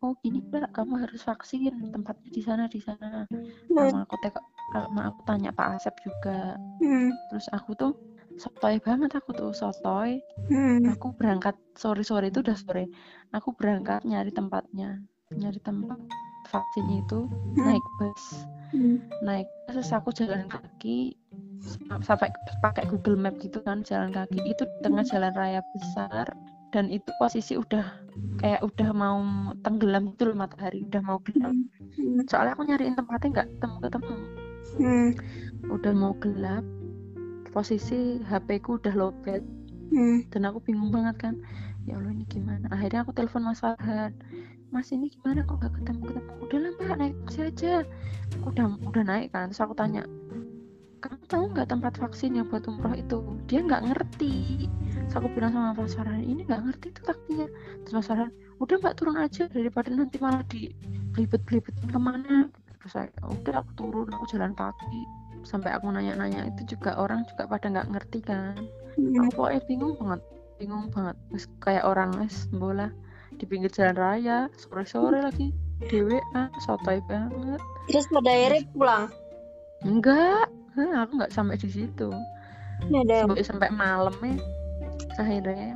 oh 0.00 0.12
gini 0.20 0.40
mbak 0.44 0.72
kamu 0.72 1.04
harus 1.08 1.20
vaksin 1.24 1.92
tempatnya 1.92 2.28
di 2.32 2.42
sana 2.44 2.64
di 2.68 2.80
sana 2.80 3.24
Hmm. 3.30 3.88
sama 3.88 4.04
aku 4.04 4.16
teka, 4.20 4.40
sama 4.72 5.00
aku 5.12 5.20
tanya 5.24 5.50
Pak 5.52 5.80
Asep 5.80 5.94
juga 6.04 6.56
Hmm. 6.80 7.08
terus 7.32 7.48
aku 7.52 7.72
tuh 7.76 7.92
sotoy 8.36 8.76
banget 8.80 9.12
aku 9.16 9.32
tuh 9.32 9.52
sotoy 9.56 10.20
Hmm. 10.48 10.84
aku 10.92 11.12
berangkat 11.16 11.56
sore 11.76 12.04
sore 12.04 12.28
itu 12.28 12.40
udah 12.44 12.56
sore 12.56 12.84
aku 13.32 13.52
berangkat 13.56 14.04
nyari 14.04 14.32
tempatnya 14.32 15.00
nyari 15.32 15.60
tempat 15.60 15.96
vaksinnya 16.50 17.00
itu 17.00 17.20
naik 17.54 17.84
bus. 17.96 18.24
Hmm. 18.70 19.02
naik 19.20 19.50
terus 19.66 19.90
aku 19.90 20.10
jalan 20.10 20.46
kaki 20.46 21.18
sa- 21.58 21.98
sampai 22.06 22.30
pakai 22.60 22.86
Google 22.86 23.18
Map 23.18 23.34
gitu 23.38 23.58
kan 23.60 23.82
jalan 23.82 24.10
kaki. 24.10 24.38
Itu 24.44 24.62
di 24.62 24.78
tengah 24.80 25.02
jalan 25.02 25.32
raya 25.32 25.58
besar 25.72 26.30
dan 26.70 26.86
itu 26.86 27.10
posisi 27.16 27.54
udah 27.54 27.82
kayak 28.38 28.62
udah 28.62 28.90
mau 28.92 29.18
tenggelam 29.60 30.14
loh 30.14 30.36
matahari 30.36 30.86
udah 30.86 31.02
mau 31.02 31.18
gelap. 31.20 31.50
Hmm. 31.50 32.22
soalnya 32.26 32.54
aku 32.54 32.62
nyariin 32.62 32.94
tempatnya 32.94 33.28
nggak 33.32 33.48
ketemu 33.50 33.76
ketemu 33.80 34.14
Hmm. 34.70 35.10
udah 35.68 35.92
mau 35.92 36.14
gelap 36.16 36.62
posisi 37.50 37.98
HP 38.22 38.48
ku 38.60 38.78
udah 38.78 38.94
lowbat 38.94 39.42
Hmm. 39.90 40.22
dan 40.30 40.46
aku 40.46 40.62
bingung 40.62 40.94
banget 40.94 41.18
kan 41.18 41.34
ya 41.82 41.98
Allah 41.98 42.14
ini 42.14 42.22
gimana? 42.24 42.70
Akhirnya 42.70 43.02
aku 43.02 43.10
telepon 43.10 43.42
Mas 43.42 43.58
Farhan 43.58 44.14
Mas 44.70 44.94
ini 44.94 45.10
gimana? 45.10 45.42
Kok 45.42 45.58
nggak 45.58 45.72
ketemu 45.82 46.02
ketemu 46.14 46.32
udah 46.46 46.58
lah 46.62 46.70
mbak 46.78 46.96
naik 47.02 47.14
taksi 47.26 47.40
aja. 47.50 47.74
Aku 48.38 48.46
udah 48.54 48.66
udah 48.86 49.02
naik 49.02 49.28
kan 49.34 49.50
terus 49.50 49.62
aku 49.62 49.74
tanya 49.74 50.06
kamu 51.00 51.24
tahu 51.32 51.44
nggak 51.56 51.68
tempat 51.72 51.92
vaksin 51.98 52.38
yang 52.38 52.46
buat 52.46 52.62
umroh 52.70 52.94
itu? 52.94 53.18
Dia 53.50 53.66
nggak 53.66 53.82
ngerti. 53.90 54.68
Terus 55.10 55.14
aku 55.18 55.28
bilang 55.34 55.52
sama 55.58 55.74
Mas 55.74 55.98
Farhan 55.98 56.22
ini 56.22 56.46
nggak 56.46 56.62
ngerti 56.70 56.86
itu 56.94 57.00
taksinya 57.02 57.46
terus 57.82 57.94
Mas 57.98 58.06
Farhan 58.06 58.30
udah 58.62 58.76
mbak 58.78 58.94
turun 58.94 59.16
aja 59.18 59.42
daripada 59.50 59.88
nanti 59.90 60.16
malah 60.22 60.44
di 60.46 60.70
belibet 61.10 61.42
belibetin 61.50 61.90
ke 61.90 61.98
mana? 61.98 62.46
Terus 62.78 62.92
saya 62.94 63.10
udah 63.26 63.66
aku 63.66 63.70
turun 63.74 64.08
aku 64.14 64.24
jalan 64.30 64.54
kaki. 64.54 65.02
Sampai 65.42 65.74
aku 65.74 65.90
nanya-nanya 65.90 66.46
itu 66.46 66.78
juga 66.78 66.94
orang 66.94 67.26
juga 67.26 67.50
pada 67.50 67.66
nggak 67.66 67.88
ngerti 67.90 68.18
kan. 68.22 68.54
Hmm. 68.94 69.26
aku 69.26 69.34
pokoknya 69.34 69.60
bingung 69.66 69.94
banget 69.98 70.20
bingung 70.62 70.86
banget. 70.94 71.16
Terus 71.34 71.44
kayak 71.58 71.84
orang 71.90 72.10
es 72.22 72.46
bola 72.54 72.92
di 73.40 73.48
pinggir 73.48 73.72
jalan 73.72 73.96
raya 73.96 74.38
sore 74.54 74.84
sore 74.84 75.18
lagi 75.24 75.48
dewe 75.88 76.20
sotoy 76.60 77.00
banget 77.08 77.56
Terus 77.88 78.06
pada 78.06 78.30
akhirnya 78.30 78.62
pulang. 78.76 79.04
enggak 79.82 80.46
Hah, 80.70 81.02
aku 81.02 81.12
nggak 81.18 81.32
sampai 81.32 81.56
di 81.56 81.66
situ 81.66 82.12
sampai 83.26 83.42
sampai 83.42 83.68
malam 83.72 84.14
ya 84.22 84.36
akhirnya 85.18 85.74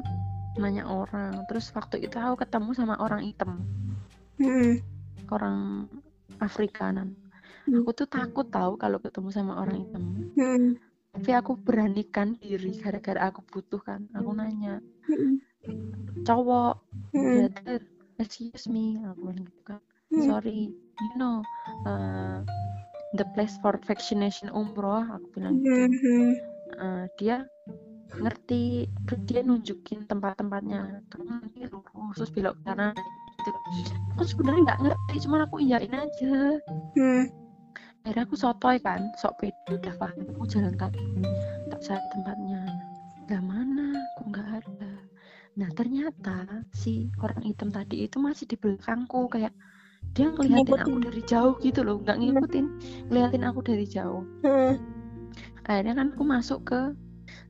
nanya 0.54 0.86
orang 0.86 1.42
terus 1.50 1.72
waktu 1.74 1.98
itu 2.00 2.14
aku 2.14 2.44
ketemu 2.44 2.70
sama 2.72 2.94
orang 3.00 3.24
hitam 3.24 3.64
Hmm. 4.34 4.82
orang 5.30 5.86
Afrikanan 6.38 7.14
Hmm. 7.64 7.80
aku 7.80 7.90
tuh 7.94 8.06
takut 8.06 8.50
tahu 8.50 8.76
kalau 8.76 8.98
ketemu 8.98 9.28
sama 9.30 9.56
orang 9.56 9.82
hitam 9.82 10.02
Hmm. 10.36 10.76
tapi 11.10 11.30
aku 11.32 11.54
beranikan 11.56 12.34
diri 12.38 12.74
gara-gara 12.76 13.30
aku 13.30 13.40
butuh 13.46 13.80
kan 13.80 14.04
aku 14.12 14.30
nanya 14.30 14.78
Hmm. 15.06 15.38
Cowok. 16.24 16.74
Hmm. 17.14 17.46
brother 17.46 17.80
excuse 18.18 18.66
me 18.66 18.98
aku 19.04 19.30
bilang 19.30 19.46
gitu 19.46 19.60
kan. 19.66 19.80
Hmm. 20.10 20.26
sorry 20.26 20.70
you 20.74 21.12
know 21.18 21.42
uh, 21.86 22.42
the 23.18 23.26
place 23.34 23.54
for 23.62 23.78
vaccination 23.86 24.50
umroh 24.50 25.02
aku 25.06 25.26
bilang 25.38 25.60
gitu. 25.62 25.70
Hmm. 25.90 26.32
Uh, 26.74 27.04
dia 27.20 27.46
ngerti 28.14 28.86
terus 29.06 29.20
dia 29.26 29.40
nunjukin 29.42 30.06
tempat-tempatnya. 30.06 31.02
Kamu 31.10 31.24
nanti 31.26 31.66
lurus 31.66 32.14
terus 32.18 32.30
belok 32.30 32.56
kanan 32.62 32.94
gitu. 33.42 33.50
Aku 34.14 34.22
sebenarnya 34.26 34.60
nggak 34.70 34.80
ngerti 34.86 35.14
cuman 35.26 35.40
aku 35.46 35.56
iyain 35.62 35.94
aja. 35.94 36.36
Hmm. 36.98 37.24
akhirnya 38.04 38.28
aku 38.28 38.36
sotoy 38.36 38.76
kan 38.84 39.00
sok 39.16 39.40
pede 39.40 39.80
udah 39.80 39.96
paham 39.96 40.28
aku 40.36 40.44
jalan 40.44 40.76
kaki 40.76 41.00
tak 41.72 41.80
cari 41.80 42.04
tempatnya. 42.12 42.60
Lah 43.32 43.40
mana? 43.40 43.96
Kok 44.20 44.24
nggak 44.28 44.46
ada 44.60 44.70
nah 45.54 45.70
ternyata 45.70 46.66
si 46.74 47.06
orang 47.22 47.42
hitam 47.46 47.70
tadi 47.70 48.06
itu 48.06 48.18
masih 48.18 48.44
di 48.44 48.58
belakangku 48.58 49.30
kayak 49.30 49.54
dia 50.12 50.30
ngeliatin 50.30 50.66
aku 50.78 50.90
Ngikutin. 50.90 51.04
dari 51.06 51.22
jauh 51.24 51.54
gitu 51.62 51.80
loh 51.80 51.96
nggak 52.02 52.18
ngikutin 52.18 52.66
ngeliatin 53.08 53.42
aku 53.46 53.60
dari 53.62 53.86
jauh 53.86 54.22
Hmm. 54.42 54.74
akhirnya 55.64 55.94
kan 55.94 56.06
aku 56.12 56.22
masuk 56.22 56.60
ke 56.66 56.80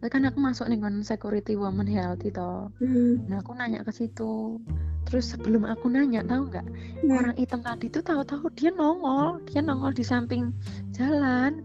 kan 0.04 0.20
aku 0.28 0.36
masuk 0.36 0.68
nih 0.68 0.76
kan 0.78 1.00
security 1.00 1.56
woman 1.56 1.88
healthy 1.88 2.28
toh 2.28 2.68
Hmm. 2.76 3.24
nah 3.24 3.40
aku 3.40 3.56
nanya 3.56 3.80
ke 3.82 3.90
situ 3.90 4.60
terus 5.04 5.32
sebelum 5.32 5.64
aku 5.64 5.88
nanya 5.88 6.20
tahu 6.24 6.44
nggak 6.48 6.66
Hmm. 7.02 7.16
orang 7.24 7.36
hitam 7.36 7.60
tadi 7.64 7.88
tuh 7.88 8.04
tahu-tahu 8.04 8.52
dia 8.52 8.68
nongol 8.70 9.40
dia 9.48 9.64
nongol 9.64 9.96
di 9.96 10.04
samping 10.04 10.52
jalan 10.92 11.64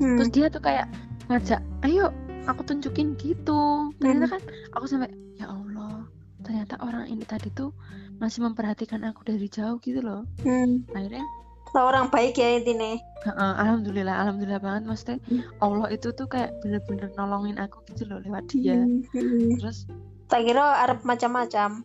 Hmm. 0.00 0.16
terus 0.16 0.30
dia 0.32 0.48
tuh 0.48 0.60
kayak 0.60 0.88
ngajak 1.28 1.60
ayo 1.84 2.08
aku 2.48 2.64
tunjukin 2.64 3.12
gitu 3.20 3.92
ternyata 4.00 4.36
kan 4.36 4.42
aku 4.72 4.84
sampai 4.88 5.12
ya 5.36 5.46
Allah 5.46 6.04
ternyata 6.38 6.76
orang 6.78 7.06
ini 7.06 7.24
tadi 7.24 7.48
tuh 7.50 7.72
masih 8.16 8.40
memperhatikan 8.42 9.02
aku 9.02 9.24
dari 9.24 9.46
jauh 9.46 9.76
gitu 9.78 10.00
loh 10.00 10.24
Hmm. 10.40 10.84
akhirnya 10.92 11.24
Seorang 11.66 12.08
baik 12.08 12.38
ya 12.38 12.56
intinya. 12.56 12.96
Heeh, 13.26 13.52
alhamdulillah 13.58 14.16
alhamdulillah 14.16 14.62
banget 14.62 14.82
maksudnya 14.86 15.18
Hmm. 15.26 15.42
Allah 15.60 15.88
itu 15.90 16.08
tuh 16.10 16.24
kayak 16.24 16.56
bener-bener 16.60 17.10
nolongin 17.14 17.58
aku 17.58 17.84
gitu 17.90 18.06
loh 18.06 18.18
lewat 18.18 18.48
dia 18.48 18.80
Hmm. 18.80 19.02
Hmm. 19.12 19.56
terus 19.60 19.84
Tak 20.26 20.42
kira 20.42 20.62
Arab 20.80 21.04
macam-macam. 21.04 21.84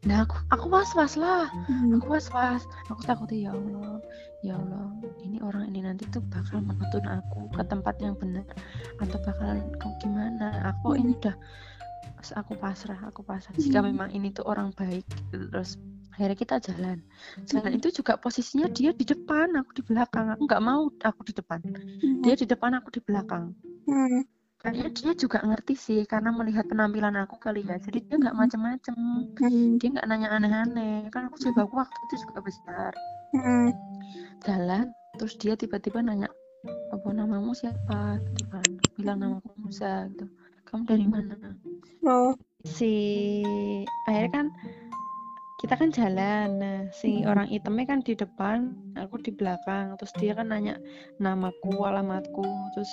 nah 0.00 0.24
aku 0.24 0.32
aku 0.48 0.66
was 0.68 0.90
was 0.92 1.14
lah 1.14 1.48
Hmm. 1.68 1.92
aku 1.94 2.08
was 2.10 2.28
was 2.30 2.64
aku 2.86 3.00
takut 3.02 3.28
ya 3.28 3.52
Allah 3.52 4.00
ya 4.40 4.56
Allah 4.56 4.88
ini 5.20 5.36
orang 5.38 5.68
ini 5.68 5.84
nanti 5.84 6.08
tuh 6.08 6.24
bakal 6.26 6.60
menuntun 6.60 7.04
aku 7.04 7.52
ke 7.52 7.62
tempat 7.62 8.00
yang 8.00 8.16
benar 8.16 8.44
atau 8.96 9.20
bakalan 9.20 9.60
kau 9.76 9.92
gimana 10.00 10.48
aku 10.66 10.96
Hmm. 10.96 11.00
ini 11.00 11.12
udah 11.16 11.36
aku 12.36 12.52
pasrah 12.60 13.00
aku 13.08 13.24
pasrah. 13.24 13.56
Jika 13.56 13.80
Hmm. 13.80 13.88
memang 13.96 14.08
ini 14.12 14.28
tuh 14.30 14.44
orang 14.44 14.68
baik 14.76 15.08
gitu. 15.08 15.48
terus 15.48 15.80
akhirnya 16.12 16.36
kita 16.36 16.56
jalan. 16.60 16.98
Jalan 17.48 17.72
Hmm. 17.72 17.78
itu 17.80 17.88
juga 17.96 18.20
posisinya 18.20 18.68
dia 18.68 18.92
di 18.92 19.08
depan 19.08 19.56
aku 19.56 19.80
di 19.80 19.82
belakang. 19.88 20.28
Aku 20.36 20.44
nggak 20.44 20.60
mau 20.60 20.92
aku 21.00 21.20
di 21.24 21.32
depan. 21.32 21.64
Hmm. 21.64 22.20
dia 22.20 22.34
di 22.36 22.44
depan 22.44 22.76
aku 22.76 22.92
di 22.92 23.00
belakang. 23.00 23.56
Kayaknya 24.60 24.88
dia 24.92 25.12
juga 25.16 25.40
ngerti 25.40 25.72
sih 25.72 26.00
karena 26.04 26.28
melihat 26.36 26.68
penampilan 26.68 27.16
aku 27.24 27.40
kali 27.40 27.64
ya. 27.64 27.80
Jadi 27.80 28.04
dia 28.04 28.16
nggak 28.20 28.36
macem-macem. 28.36 28.96
Dia 29.80 29.88
nggak 29.96 30.04
nanya 30.04 30.28
aneh-aneh. 30.36 31.08
Kan 31.08 31.32
aku 31.32 31.40
juga 31.40 31.64
aku 31.64 31.80
waktu 31.80 31.96
itu 32.12 32.14
juga 32.28 32.44
besar. 32.44 32.92
Jalan 34.44 34.92
terus 35.16 35.36
dia 35.40 35.56
tiba-tiba 35.56 36.04
nanya 36.04 36.28
apa 36.92 37.08
namamu 37.08 37.56
siapa? 37.56 38.20
Gitu 38.20 38.44
kan. 38.52 38.68
Aku 38.68 38.88
bilang 39.00 39.16
namaku 39.24 39.48
Musa 39.64 40.04
gitu 40.12 40.28
kamu 40.70 40.82
dari 40.86 41.06
mana? 41.06 41.34
Oh. 42.06 42.32
si 42.60 42.92
akhirnya 44.04 44.32
kan 44.32 44.46
kita 45.60 45.76
kan 45.76 45.88
jalan. 45.92 46.48
Nah 46.56 46.78
si 46.92 47.20
Hmm. 47.20 47.28
orang 47.28 47.48
hitamnya 47.52 47.84
kan 47.88 48.00
di 48.00 48.16
depan 48.16 48.72
aku 48.96 49.20
di 49.20 49.32
belakang. 49.32 49.96
Terus 50.00 50.12
dia 50.16 50.32
kan 50.32 50.48
nanya 50.48 50.80
namaku 51.20 51.84
alamatku. 51.84 52.44
Terus 52.72 52.92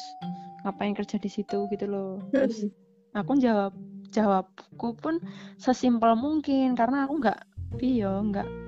ngapain 0.68 0.96
kerja 0.96 1.16
di 1.20 1.30
situ 1.32 1.68
gitu 1.72 1.86
loh. 1.88 2.20
Terus 2.36 2.68
aku 3.16 3.40
jawab 3.40 3.72
jawabku 4.12 4.96
pun 5.00 5.20
sesimpel 5.60 6.16
mungkin. 6.20 6.76
Karena 6.76 7.08
aku 7.08 7.24
nggak 7.24 7.40
iyo 7.84 8.24
nggak 8.32 8.67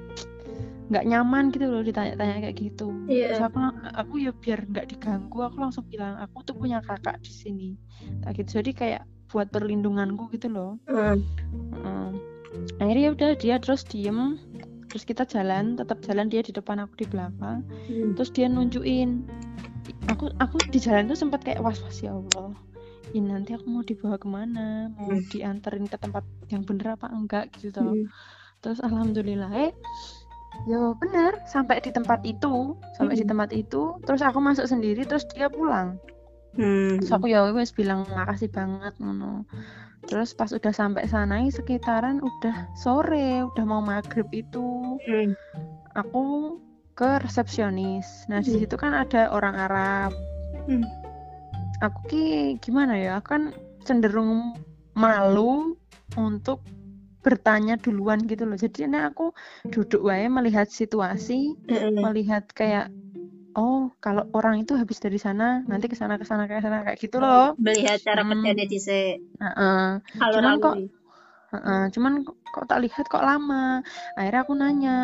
nggak 0.90 1.06
nyaman 1.06 1.44
gitu 1.50 1.66
loh 1.66 1.82
ditanya-tanya 1.82 2.36
kayak 2.42 2.58
gitu 2.58 2.90
Iya. 3.06 3.38
terus 3.38 3.44
aku 3.46 3.58
aku 3.94 4.14
ya 4.20 4.32
biar 4.34 4.60
nggak 4.66 4.86
diganggu 4.90 5.40
aku 5.40 5.58
langsung 5.58 5.86
bilang 5.86 6.18
aku 6.18 6.42
tuh 6.42 6.54
punya 6.54 6.82
kakak 6.82 7.22
di 7.22 7.30
sini 7.30 7.70
tak 8.22 8.38
gitu 8.38 8.60
jadi 8.60 8.72
kayak 8.74 9.02
buat 9.30 9.48
perlindunganku 9.48 10.30
gitu 10.30 10.50
loh 10.50 10.72
Hmm. 10.86 11.22
Heeh. 11.78 12.10
akhirnya 12.82 13.04
ya 13.06 13.12
udah 13.14 13.30
dia 13.36 13.56
terus 13.58 13.86
diem 13.86 14.42
terus 14.90 15.06
kita 15.06 15.22
jalan 15.24 15.78
tetap 15.78 16.02
jalan 16.02 16.26
dia 16.26 16.42
di 16.42 16.50
depan 16.50 16.82
aku 16.82 16.98
di 16.98 17.08
belakang 17.08 17.62
Hmm. 17.86 18.18
terus 18.18 18.34
dia 18.34 18.50
nunjukin 18.50 19.30
aku 20.08 20.34
aku 20.38 20.58
di 20.68 20.82
jalan 20.82 21.06
tuh 21.06 21.14
sempat 21.16 21.46
kayak 21.46 21.62
was 21.62 21.78
was 21.80 22.02
ya 22.02 22.10
Allah 22.12 22.58
ini 23.10 23.26
nanti 23.26 23.54
aku 23.54 23.66
mau 23.66 23.82
dibawa 23.82 24.18
ke 24.18 24.26
mana 24.26 24.90
mau 24.92 25.14
Hmm. 25.14 25.22
dianterin 25.30 25.86
ke 25.86 25.98
tempat 25.98 26.22
yang 26.50 26.62
bener 26.62 26.94
apa 26.94 27.06
enggak 27.08 27.54
gitu 27.54 27.70
toh 27.72 27.94
Hmm. 27.94 28.10
terus 28.60 28.82
alhamdulillah 28.82 29.50
eh 29.52 29.72
yo 30.68 30.96
bener 31.00 31.40
sampai 31.48 31.80
di 31.80 31.92
tempat 31.94 32.20
itu 32.28 32.76
sampai 32.98 33.16
di 33.16 33.24
Hmm. 33.24 33.32
tempat 33.32 33.50
itu 33.56 33.96
terus 34.04 34.20
aku 34.20 34.40
masuk 34.44 34.68
sendiri 34.68 35.08
terus 35.08 35.24
dia 35.32 35.48
pulang 35.48 35.96
Hmm. 36.58 36.98
terus 36.98 37.14
aku 37.14 37.30
ya 37.30 37.46
wes 37.54 37.72
bilang 37.72 38.10
makasih 38.10 38.50
banget 38.50 38.98
ngono 38.98 39.46
terus 40.10 40.34
pas 40.34 40.50
udah 40.50 40.74
sampai 40.74 41.06
sana 41.06 41.46
sekitaran 41.48 42.20
udah 42.20 42.74
sore 42.74 43.46
udah 43.46 43.64
mau 43.64 43.80
maghrib 43.80 44.26
itu 44.34 44.98
Hmm. 45.06 45.38
aku 45.94 46.58
ke 46.98 47.22
resepsionis 47.24 48.28
nah 48.28 48.42
di 48.44 48.52
Hmm. 48.52 48.60
situ 48.66 48.76
kan 48.76 48.92
ada 48.92 49.30
orang 49.32 49.56
Arab 49.56 50.12
Hmm. 50.68 50.84
aku 51.80 52.00
ki 52.10 52.26
gimana 52.60 52.98
ya 53.00 53.12
aku 53.22 53.38
kan 53.40 53.44
cenderung 53.88 54.58
malu 54.98 55.78
untuk 56.18 56.60
bertanya 57.20 57.76
duluan 57.76 58.24
gitu 58.24 58.48
loh 58.48 58.56
jadi 58.56 58.88
ini 58.88 59.00
aku 59.04 59.36
duduk 59.68 60.08
wae 60.08 60.26
melihat 60.32 60.72
situasi 60.72 61.56
melihat 62.00 62.48
kayak 62.56 62.88
oh 63.60 63.92
kalau 64.00 64.24
orang 64.32 64.64
itu 64.64 64.78
habis 64.78 65.04
dari 65.04 65.20
sana 65.20 65.60
nanti 65.68 65.92
ke 65.92 65.96
sana 66.00 66.16
ke 66.16 66.24
sana 66.24 66.48
ke 66.48 66.64
sana 66.64 66.86
kayak 66.88 67.00
gitu 67.02 67.20
loh 67.20 67.60
Melihat 67.60 68.00
cara 68.04 68.24
Hmm. 68.24 68.40
kerjanya 68.40 68.66
di 68.66 68.80
se 68.80 69.20
Heeh. 69.40 70.00
alur-alur. 70.24 70.60
kok- 70.64 70.80
Heeh, 71.50 71.82
cuman 71.90 72.22
kok, 72.22 72.38
kok 72.54 72.66
tak 72.70 72.80
lihat 72.86 73.06
kok 73.10 73.26
lama 73.26 73.82
akhirnya 74.14 74.42
aku 74.46 74.54
nanya 74.54 74.96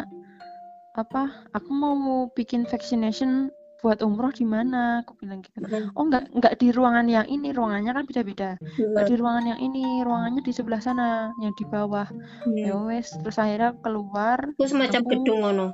apa 0.94 1.28
aku 1.52 1.70
mau 1.74 2.30
bikin 2.32 2.70
vaccination 2.70 3.50
buat 3.86 4.02
umroh 4.02 4.34
di 4.34 4.42
mana 4.44 5.06
aku 5.06 5.14
bilang 5.22 5.40
gitu 5.40 5.62
Hmm. 5.62 5.94
oh 5.94 6.04
nggak 6.04 6.34
nggak 6.34 6.54
di 6.58 6.74
ruangan 6.74 7.06
yang 7.06 7.28
ini 7.28 7.54
ruangannya 7.54 7.94
kan 7.94 8.04
beda-beda 8.04 8.50
nggak 8.58 9.06
di 9.06 9.16
ruangan 9.16 9.46
yang 9.46 9.60
ini 9.62 9.84
ruangannya 10.02 10.42
di 10.42 10.50
sebelah 10.50 10.82
sana 10.82 11.08
yang 11.38 11.54
di 11.54 11.64
bawah 11.64 12.10
ya 12.52 12.74
Hmm. 12.74 12.90
wes 12.90 13.14
terus 13.16 13.38
akhirnya 13.38 13.78
keluar 13.80 14.50
Itu 14.52 14.66
semacam 14.68 15.00
aku- 15.00 15.12
gedung 15.14 15.40
ngono. 15.40 15.68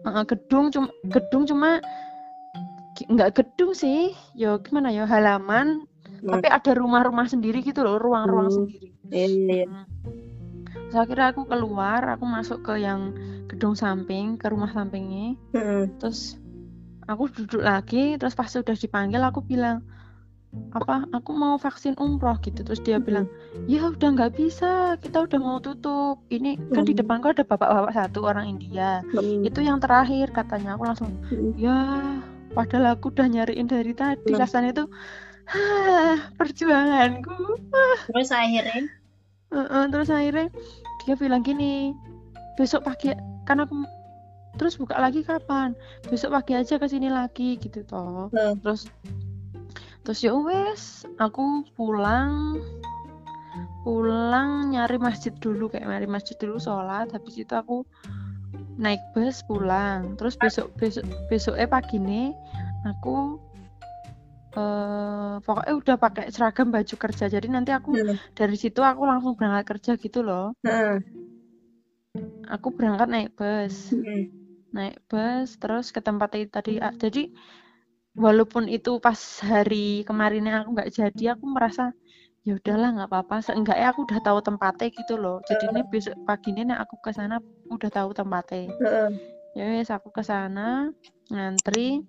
Heeh, 0.00 0.24
gedung 0.26 0.64
cuma 0.70 0.88
gedung 1.06 1.42
cuma 1.44 1.70
ki- 2.94 3.08
nggak 3.08 3.30
gedung 3.34 3.72
sih 3.72 4.08
yo 4.32 4.56
gimana 4.58 4.88
ya 4.88 5.04
halaman 5.04 5.84
Hmm. 6.18 6.32
tapi 6.32 6.48
ada 6.48 6.72
rumah-rumah 6.72 7.26
sendiri 7.26 7.60
gitu 7.60 7.84
loh 7.84 7.94
ruang-ruang 7.96 8.48
Hmm. 8.48 8.56
sendiri 8.56 8.88
Iya, 9.08 9.26
iya. 9.28 9.66
Hmm. 9.66 9.84
Terus 10.88 10.96
akhirnya 10.98 11.26
aku 11.30 11.44
keluar, 11.44 12.00
aku 12.08 12.24
masuk 12.24 12.58
ke 12.62 12.76
yang 12.78 13.12
gedung 13.46 13.72
samping, 13.72 14.36
ke 14.36 14.48
rumah 14.48 14.68
sampingnya. 14.68 15.36
Hmm. 15.50 15.92
Terus 15.96 16.40
aku 17.08 17.32
duduk 17.32 17.64
lagi, 17.64 18.20
terus 18.20 18.36
pas 18.36 18.46
sudah 18.46 18.76
dipanggil 18.76 19.24
aku 19.24 19.40
bilang, 19.40 19.80
apa 20.72 21.04
aku 21.12 21.36
mau 21.36 21.56
vaksin 21.60 21.96
umroh 21.96 22.36
gitu. 22.44 22.64
Terus 22.64 22.80
dia 22.84 23.00
bilang, 23.00 23.28
ya 23.68 23.88
udah 23.88 24.08
nggak 24.16 24.36
bisa, 24.36 24.96
kita 25.00 25.24
udah 25.24 25.38
mau 25.40 25.58
tutup. 25.60 26.20
Ini 26.28 26.56
kan 26.72 26.84
di 26.84 26.92
Hmm. 26.92 27.00
depanku 27.04 27.32
ada 27.32 27.44
bapak-bapak 27.44 27.92
satu 27.96 28.28
orang 28.28 28.56
India. 28.56 29.00
Hmm. 29.12 29.44
Itu 29.44 29.60
yang 29.64 29.80
terakhir 29.80 30.32
katanya. 30.32 30.76
Aku 30.76 30.84
langsung, 30.84 31.10
Hmm. 31.32 31.52
ya 31.56 31.76
padahal 32.52 32.96
aku 32.96 33.12
udah 33.12 33.26
nyariin 33.28 33.68
dari 33.68 33.92
tadi. 33.96 34.32
Hmm. 34.32 34.40
Rasanya 34.40 34.70
itu, 34.72 34.84
hah, 35.48 36.16
perjuanganku. 36.36 37.36
Terus 38.12 38.30
akhirnya 38.32 38.84
Heeh, 39.48 39.84
terus 39.88 40.12
akhirnya 40.12 40.52
dia 41.08 41.16
bilang 41.16 41.40
gini 41.40 41.96
besok 42.60 42.84
pagi 42.84 43.16
kan 43.48 43.64
aku 43.64 43.80
terus 44.58 44.74
buka 44.74 44.98
lagi 44.98 45.22
kapan 45.22 45.72
besok 46.10 46.34
pagi 46.34 46.58
aja 46.58 46.76
ke 46.76 46.86
sini 46.86 47.08
lagi 47.08 47.56
gitu 47.56 47.86
toh 47.86 48.28
Hmm. 48.34 48.58
terus 48.60 48.90
terus 50.02 50.18
ya 50.20 50.34
wes 50.34 51.06
aku 51.16 51.62
pulang 51.78 52.58
pulang 53.82 54.74
nyari 54.74 54.98
masjid 54.98 55.32
dulu 55.38 55.70
kayak 55.70 55.86
nyari 55.86 56.04
masjid 56.04 56.34
dulu 56.36 56.58
sholat 56.58 57.08
habis 57.08 57.38
itu 57.38 57.54
aku 57.54 57.86
naik 58.78 59.00
bus 59.14 59.42
pulang 59.46 60.14
terus 60.14 60.34
besok 60.36 60.70
besok 60.76 61.02
besoknya 61.28 61.66
pagi 61.66 61.98
nih 61.98 62.30
aku 62.86 63.38
eh 64.56 65.34
pokoknya 65.44 65.74
udah 65.76 65.96
pakai 66.00 66.32
seragam 66.32 66.72
baju 66.72 66.94
kerja 66.96 67.28
jadi 67.28 67.46
nanti 67.46 67.70
aku 67.70 67.92
Hmm. 67.94 68.16
dari 68.32 68.56
situ 68.56 68.80
aku 68.80 69.04
langsung 69.04 69.36
berangkat 69.36 69.76
kerja 69.76 69.92
gitu 70.00 70.24
loh 70.24 70.56
Hmm. 70.64 70.98
aku 72.48 72.72
berangkat 72.72 73.08
naik 73.12 73.30
bus 73.36 73.92
Hmm. 73.92 74.30
Naik 74.74 75.00
bus 75.08 75.56
terus 75.56 75.90
ke 75.94 76.00
tempat 76.04 76.36
itu 76.36 76.50
tadi 76.52 76.72
Ah, 76.78 76.92
jadi 76.92 77.32
walaupun 78.18 78.66
itu 78.68 78.98
pas 78.98 79.16
hari 79.40 80.02
kemarinnya 80.04 80.64
aku 80.64 80.68
nggak 80.74 80.90
jadi 80.92 81.24
aku 81.38 81.44
merasa 81.46 81.94
ya 82.46 82.56
udahlah 82.56 82.88
nggak 82.96 83.08
apa-apa. 83.12 83.36
Seenggaknya 83.44 83.92
aku 83.92 84.08
udah 84.08 84.20
tahu 84.24 84.38
tempatnya 84.40 84.88
gitu 84.92 85.14
loh. 85.20 85.38
Jadi 85.44 85.64
ini 85.68 85.80
besok 85.84 86.16
pagi 86.24 86.50
ini 86.56 86.72
aku 86.72 86.96
ke 87.04 87.10
sana 87.12 87.38
udah 87.68 87.90
tahu 87.92 88.10
tempatnya. 88.16 88.72
Hmm. 88.80 89.12
ya 89.56 89.64
wes 89.74 89.90
aku 89.90 90.12
ke 90.14 90.22
sana 90.22 90.92
ngantri 91.32 92.04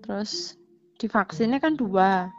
terus 0.00 0.56
divaksinnya 0.98 1.58
kan 1.60 1.74
dua. 1.74 2.30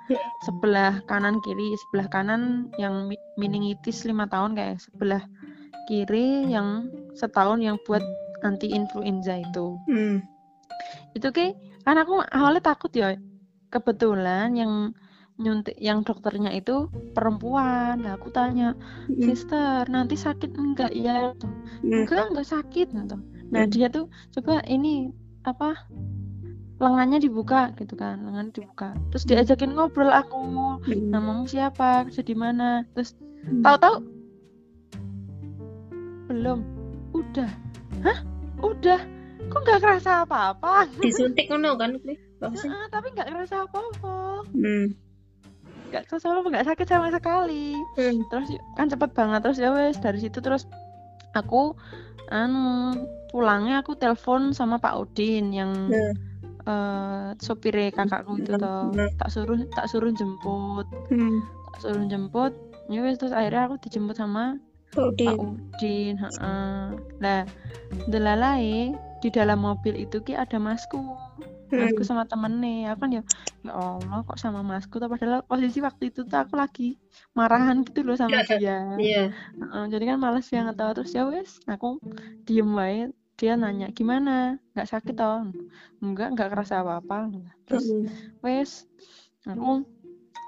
Sebelah 0.43 1.03
kanan 1.05 1.39
kiri 1.43 1.75
sebelah 1.85 2.07
kanan 2.07 2.71
yang 2.81 3.11
meningitis 3.37 4.07
lima 4.07 4.25
tahun 4.31 4.55
kayak 4.55 4.79
sebelah 4.81 5.23
kiri 5.85 6.49
yang 6.49 6.89
setahun 7.13 7.61
yang 7.61 7.77
buat 7.85 8.01
anti 8.45 8.69
influenza 8.69 9.33
itu 9.41 9.75
Hmm. 9.89 10.21
itu 11.17 11.27
ki 11.33 11.47
kan 11.81 11.97
aku 11.97 12.21
awalnya 12.29 12.61
takut 12.61 12.93
ya 12.93 13.17
kebetulan 13.73 14.53
yang 14.53 14.93
nyuntik 15.35 15.75
yang 15.83 15.99
dokternya 16.07 16.55
itu 16.55 16.87
perempuan 17.11 17.99
nah 18.05 18.15
aku 18.15 18.31
tanya 18.31 18.71
Hmm. 19.09 19.19
sister 19.19 19.83
nanti 19.91 20.15
sakit 20.15 20.55
enggak 20.55 20.95
ya 20.95 21.33
Hmm. 21.83 22.05
enggak 22.07 22.31
enggak 22.31 22.47
sakit 22.47 22.87
gitu. 22.93 23.17
nah 23.51 23.63
Hmm. 23.67 23.71
dia 23.73 23.87
tuh 23.91 24.07
coba 24.31 24.63
ini 24.63 25.11
apa 25.43 25.75
lengannya 26.75 27.23
dibuka 27.23 27.71
gitu 27.79 27.95
kan 27.95 28.19
lengan 28.23 28.51
dibuka 28.51 28.91
terus 29.11 29.23
diajakin 29.27 29.75
ngobrol 29.75 30.11
aku 30.11 30.39
Hmm. 30.87 31.11
namamu 31.11 31.43
siapa 31.47 32.07
kerja 32.07 32.23
di 32.23 32.35
mana 32.35 32.83
terus 32.95 33.15
Hmm. 33.43 33.59
tahu-tahu 33.63 33.95
belum 36.31 36.59
udah 37.13 37.51
hah 38.03 38.19
udah 38.71 38.99
kok 39.45 39.59
nggak 39.61 39.81
kerasa 39.81 40.25
apa-apa 40.25 40.89
disuntik 40.97 41.45
ngono 41.47 41.77
kan 41.77 42.01
vaksin 42.41 42.69
Heeh, 42.69 42.87
tapi 42.89 43.13
nggak 43.13 43.29
kerasa 43.29 43.55
apa-apa 43.63 44.41
hmm. 44.51 44.85
nggak 45.93 46.03
kerasa 46.09 46.33
apa 46.33 46.47
nggak 46.49 46.67
sakit 46.67 46.87
sama 46.89 47.07
sekali 47.13 47.77
Hmm. 47.95 48.25
terus 48.27 48.49
kan 48.73 48.89
cepet 48.89 49.11
banget 49.13 49.39
terus 49.45 49.59
ya 49.61 49.69
wes 49.71 50.01
dari 50.01 50.19
situ 50.19 50.41
terus 50.41 50.65
aku 51.31 51.77
anu 52.27 52.95
pulangnya 53.29 53.85
aku 53.85 53.93
telepon 53.93 54.49
sama 54.51 54.81
Pak 54.81 54.95
Udin 54.97 55.53
yang 55.53 55.71
Hmm. 55.93 56.13
eh 56.65 57.29
sopire 57.37 57.93
kakakku 57.93 58.41
itu 58.41 58.57
Hmm. 58.57 58.63
toh 58.65 58.81
Hmm. 58.89 59.09
tak 59.21 59.29
suruh 59.29 59.59
tak 59.71 59.85
suruh 59.85 60.09
jemput 60.09 60.89
Hmm. 61.13 61.45
tak 61.69 61.79
suruh 61.85 62.05
jemput 62.09 62.53
ya 62.89 63.05
wes 63.05 63.21
terus 63.21 63.33
akhirnya 63.33 63.69
aku 63.69 63.77
dijemput 63.77 64.17
sama 64.17 64.57
Udin. 64.97 65.27
Pak 65.27 65.35
Udin 65.39 66.15
heeh. 66.19 66.83
Lah 67.21 67.41
delalai 68.09 68.95
di 69.23 69.29
dalam 69.33 69.63
mobil 69.63 70.05
itu 70.05 70.21
ki 70.21 70.33
ada 70.37 70.57
masku. 70.61 70.99
Masku 71.65 72.01
Hmm. 72.05 72.07
sama 72.07 72.23
temennya 72.29 72.93
aku 72.93 73.03
kan 73.03 73.11
ya 73.19 73.23
ya 73.65 73.73
Allah 73.73 74.21
kok 74.23 74.37
sama 74.37 74.61
masku? 74.61 75.01
Tuh 75.01 75.09
padahal 75.09 75.41
posisi 75.43 75.81
waktu 75.81 76.13
itu 76.13 76.23
tuh 76.23 76.37
aku 76.37 76.55
lagi 76.55 76.95
marahan 77.33 77.81
gitu 77.83 78.05
loh 78.05 78.15
sama 78.15 78.45
dia. 78.45 78.95
Iya. 78.95 79.33
Heeh, 79.59 79.83
jadi 79.91 80.13
kan 80.13 80.17
males 80.21 80.45
banget 80.47 80.75
tau 80.77 80.91
terus 80.93 81.11
ya 81.11 81.25
wes 81.27 81.59
aku 81.65 81.99
diem 82.45 82.69
wae. 82.77 83.09
Dia 83.35 83.59
nanya 83.59 83.91
gimana? 83.91 84.55
Nggak 84.71 84.87
sakit 84.87 85.15
toh? 85.19 85.51
Enggak 85.99 86.37
nggak 86.37 86.49
kerasa 86.55 86.79
apa 86.85 87.03
apa 87.03 87.27
terus 87.67 87.89
Hmm. 87.91 88.07
wes 88.45 88.85
aku 89.43 89.83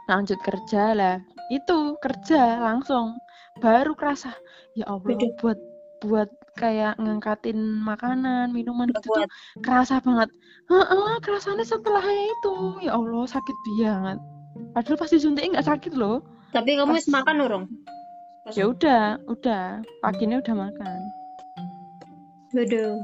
lanjut 0.08 0.40
kerja. 0.40 0.96
Lah 0.96 1.18
itu 1.52 1.98
kerja 2.00 2.62
langsung 2.62 3.18
baru 3.58 3.94
kerasa 3.94 4.32
ya 4.74 4.86
Allah 4.86 5.06
Beda. 5.08 5.28
buat 5.40 5.60
buat 5.98 6.30
kayak 6.54 6.98
ngangkatin 6.98 7.58
makanan 7.82 8.50
minuman 8.50 8.90
gitu 8.90 9.10
tuh 9.10 9.26
kerasa 9.62 9.98
banget 10.00 10.30
Heeh, 10.68 11.14
kerasanya 11.22 11.64
setelahnya 11.64 12.26
itu 12.34 12.56
ya 12.82 12.94
Allah 12.94 13.26
sakit 13.26 13.58
banget 13.68 14.18
padahal 14.74 14.98
pas 14.98 15.10
disuntiknya 15.10 15.58
nggak 15.58 15.70
sakit 15.70 15.94
loh 15.94 16.22
Tapi 16.54 16.78
kamu 16.78 16.98
Pas- 16.98 17.10
makan 17.12 17.36
urung? 17.42 17.66
ya 18.56 18.64
udah 18.66 19.20
udah 19.28 19.82
paginya 20.00 20.40
udah 20.40 20.56
makan 20.56 21.00
Waduh. 22.56 23.04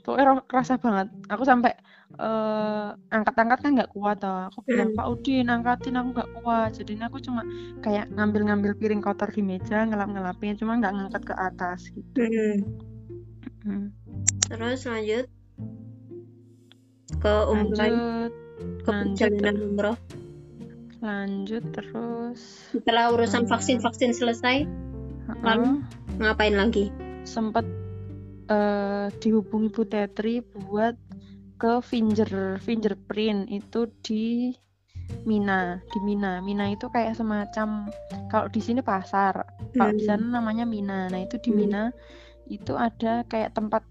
Pokoknya 0.00 0.42
kerasa 0.44 0.76
banget 0.76 1.06
aku 1.26 1.42
sampai 1.42 1.72
eh, 2.12 2.88
angkat-angkat 3.08 3.58
kan 3.60 3.70
nggak 3.74 3.90
kuat 3.90 4.18
toh 4.18 4.50
aku 4.50 4.66
bilang 4.66 4.90
Hmm. 4.90 4.98
Pak 4.98 5.06
Udin 5.08 5.46
angkatin 5.46 5.94
aku 5.94 6.08
nggak 6.12 6.30
kuat 6.36 6.70
jadi 6.74 6.92
aku 7.06 7.18
cuma 7.20 7.42
kayak 7.80 8.10
ngambil-ngambil 8.10 8.74
piring 8.74 8.98
kotor 8.98 9.28
di 9.28 9.40
meja 9.40 9.84
ngelap-ngelapin 9.84 10.56
cuma 10.56 10.76
nggak 10.76 10.92
ngangkat 10.92 11.22
ke 11.24 11.34
atas 11.34 11.80
gitu 11.88 12.18
Hmm. 12.18 12.56
Hmm. 13.60 13.86
Terus 14.46 14.82
lanjut 14.84 15.26
ke 17.20 17.34
umroh 17.46 18.30
ke 18.80 18.90
lanjut 18.90 19.30
perjalanan 19.30 19.56
umroh. 19.62 19.96
lanjut 21.00 21.64
terus 21.70 22.40
Setelah 22.72 23.08
urusan 23.10 23.44
Hmm. 23.44 23.50
vaksin-vaksin 23.50 24.12
selesai, 24.12 24.68
Lalu? 25.40 25.80
ngapain 26.18 26.52
lagi? 26.52 26.92
sempat 27.22 27.62
eh, 28.50 29.06
dihubungi 29.22 29.70
Bu 29.70 29.82
Tetri 29.86 30.42
buat 30.42 30.98
ke 31.60 31.78
finger 31.84 32.56
fingerprint 32.58 33.46
itu 33.46 33.86
di 34.00 34.50
Mina 35.28 35.76
di 35.92 35.98
Mina 36.00 36.40
Mina 36.40 36.70
itu 36.72 36.88
kayak 36.88 37.18
semacam 37.18 37.90
kalau 38.32 38.46
di 38.48 38.62
sini 38.62 38.80
pasar 38.80 39.44
kalau 39.76 39.92
di 39.92 40.06
Hmm. 40.06 40.16
sana 40.16 40.40
namanya 40.40 40.64
Mina 40.64 41.10
nah 41.12 41.20
itu 41.20 41.36
di 41.42 41.50
Hmm. 41.52 41.58
Mina 41.58 41.82
itu 42.48 42.74
ada 42.74 43.22
kayak 43.28 43.54
tempat 43.54 43.84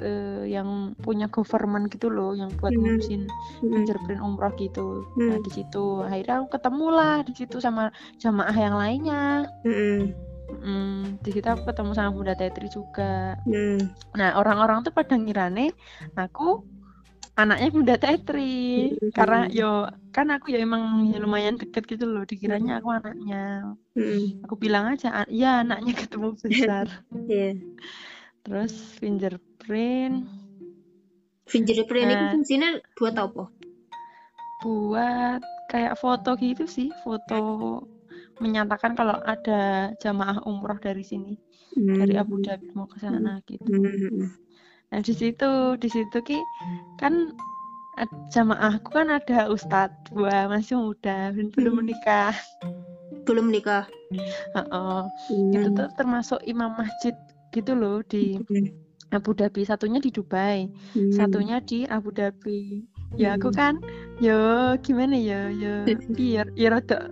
eh, 0.00 0.48
yang 0.48 0.96
punya 0.96 1.28
government 1.28 1.92
gitu 1.92 2.08
loh 2.08 2.32
yang 2.32 2.48
buat 2.56 2.72
Hmm. 2.72 2.82
ngurusin 2.96 3.28
Hmm. 3.60 3.68
fingerprint 3.72 4.20
umroh 4.20 4.52
gitu 4.56 5.04
nah 5.16 5.36
Hmm. 5.36 5.44
di 5.44 5.50
situ 5.52 5.84
akhirnya 6.00 6.40
aku 6.40 6.48
ketemu 6.56 6.86
lah 6.88 7.16
di 7.20 7.32
situ 7.36 7.56
sama 7.60 7.92
jamaah 8.16 8.56
yang 8.56 8.76
lainnya 8.76 9.44
Hmm. 9.64 10.12
Hmm, 10.60 11.16
di 11.22 11.30
situ 11.30 11.46
aku 11.46 11.62
ketemu 11.70 11.90
sama 11.94 12.10
Bunda 12.10 12.34
Tetri 12.34 12.66
juga. 12.66 13.38
Hmm. 13.46 13.78
Nah, 14.14 14.34
orang-orang 14.36 14.82
tuh 14.82 14.90
pada 14.90 15.14
ngirane 15.14 15.70
aku 16.18 16.66
anaknya 17.38 17.68
Bunda 17.70 17.96
Tetri 17.96 18.90
Hmm. 18.98 19.10
karena 19.14 19.40
yo 19.48 19.86
kan 20.10 20.28
aku 20.28 20.50
ya 20.50 20.58
emang 20.60 21.08
ya 21.14 21.22
lumayan 21.22 21.56
deket 21.56 21.86
gitu 21.86 22.04
loh 22.04 22.26
dikiranya 22.26 22.82
aku 22.82 22.90
anaknya. 22.90 23.70
Hmm. 23.94 24.42
Aku 24.44 24.54
bilang 24.58 24.90
aja 24.92 25.24
"A- 25.24 25.30
ya 25.30 25.62
anaknya 25.62 25.94
ketemu 25.94 26.34
besar. 26.36 26.86
Iya. 27.30 27.54
Terus 28.42 28.72
fingerprint 28.98 30.26
Fingerprint 31.46 32.08
itu 32.10 32.24
Nah. 32.24 32.32
fungsinya 32.34 32.68
buat 32.94 33.14
apa? 33.18 33.44
buat 34.60 35.40
kayak 35.72 35.96
foto 35.96 36.36
gitu 36.36 36.68
sih, 36.68 36.92
foto 37.00 37.40
menyatakan 38.40 38.96
kalau 38.96 39.20
ada 39.20 39.92
jamaah 40.00 40.40
umroh 40.48 40.80
dari 40.80 41.04
sini, 41.04 41.36
dari 41.76 42.16
Abu 42.16 42.40
Dhabi 42.40 42.72
mau 42.72 42.88
ke 42.88 42.98
sana 42.98 43.38
gitu. 43.44 43.68
Hmm. 43.68 44.32
Nah 44.90 45.00
di 45.00 45.12
situ, 45.12 45.50
di 45.76 45.86
situ 45.86 46.18
ki 46.18 46.40
kan 46.98 47.36
ad- 47.94 48.20
jamaahku 48.32 48.90
kan 48.90 49.12
ada 49.12 49.46
ustadz 49.46 50.10
dua 50.10 50.48
masih 50.48 50.80
muda 50.80 51.30
dan 51.30 51.46
belum 51.52 51.78
Hmm. 51.78 51.80
menikah. 51.84 52.34
Belum 53.28 53.52
nikah. 53.52 53.84
Heeh. 54.56 55.00
Hmm. 55.06 55.52
Itu 55.54 55.68
tuh 55.76 55.88
termasuk 55.94 56.40
imam 56.42 56.74
masjid 56.74 57.14
gitu 57.52 57.76
loh 57.76 58.02
di 58.02 58.40
Abu 59.10 59.34
Dhabi. 59.36 59.62
Satunya 59.62 60.00
di 60.00 60.10
Dubai, 60.10 60.66
Hmm. 60.96 61.12
satunya 61.12 61.60
di 61.62 61.84
Abu 61.86 62.10
Dhabi. 62.10 62.82
Ya 63.14 63.34
aku 63.34 63.50
Hmm. 63.50 63.58
kan, 63.58 63.74
yo 64.18 64.38
gimana 64.80 65.14
ya, 65.14 65.50
yo 65.50 65.86
biar 66.18 66.46
ya 66.54 66.70
rada 66.72 67.10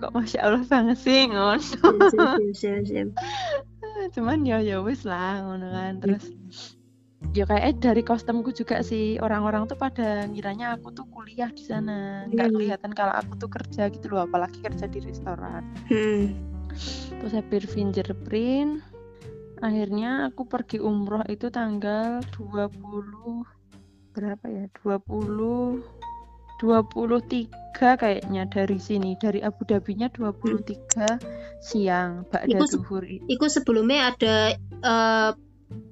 kok 0.00 0.12
masya 0.16 0.40
Allah 0.42 0.64
banget 0.64 0.98
sih 0.98 1.28
siap, 1.28 2.40
siap, 2.56 2.82
siap. 2.88 3.08
Cuman 4.16 4.42
ya 4.42 4.58
ya 4.58 4.80
wis 4.80 5.04
lah 5.04 5.44
ngono 5.44 5.68
kan. 5.68 6.00
Terus 6.00 6.24
ya 7.36 7.44
kayak 7.44 7.84
dari 7.84 8.02
kostumku 8.02 8.50
juga 8.50 8.80
sih 8.80 9.20
orang-orang 9.20 9.68
tuh 9.68 9.76
pada 9.76 10.24
ngiranya 10.26 10.74
aku 10.74 10.90
tuh 10.90 11.04
kuliah 11.12 11.52
di 11.52 11.62
sana 11.62 12.24
nggak 12.26 12.48
Hmm. 12.48 12.56
kelihatan 12.56 12.90
kalau 12.96 13.14
aku 13.14 13.36
tuh 13.38 13.50
kerja 13.52 13.86
gitu 13.92 14.08
loh 14.10 14.24
apalagi 14.26 14.58
kerja 14.58 14.88
di 14.88 14.98
restoran 15.04 15.62
Hmm. 15.86 16.32
terus 17.20 17.36
habis 17.36 17.68
fingerprint 17.70 18.82
akhirnya 19.60 20.32
aku 20.32 20.48
pergi 20.48 20.80
umroh 20.80 21.22
itu 21.28 21.52
tanggal 21.52 22.24
20 22.34 23.44
berapa 24.10 24.44
ya 24.48 24.64
20 24.80 25.84
23 26.60 27.48
kayaknya 27.96 28.44
dari 28.46 28.76
sini 28.76 29.16
dari 29.16 29.40
Abu 29.40 29.64
Dhabi-nya 29.64 30.12
23 30.12 31.16
siang 31.58 32.28
Ba'da 32.28 32.46
Iku 32.46 32.64
duhur 32.68 33.02
Iku 33.08 33.46
sebelumnya 33.48 34.12
ada 34.12 34.52
eh, 34.60 35.30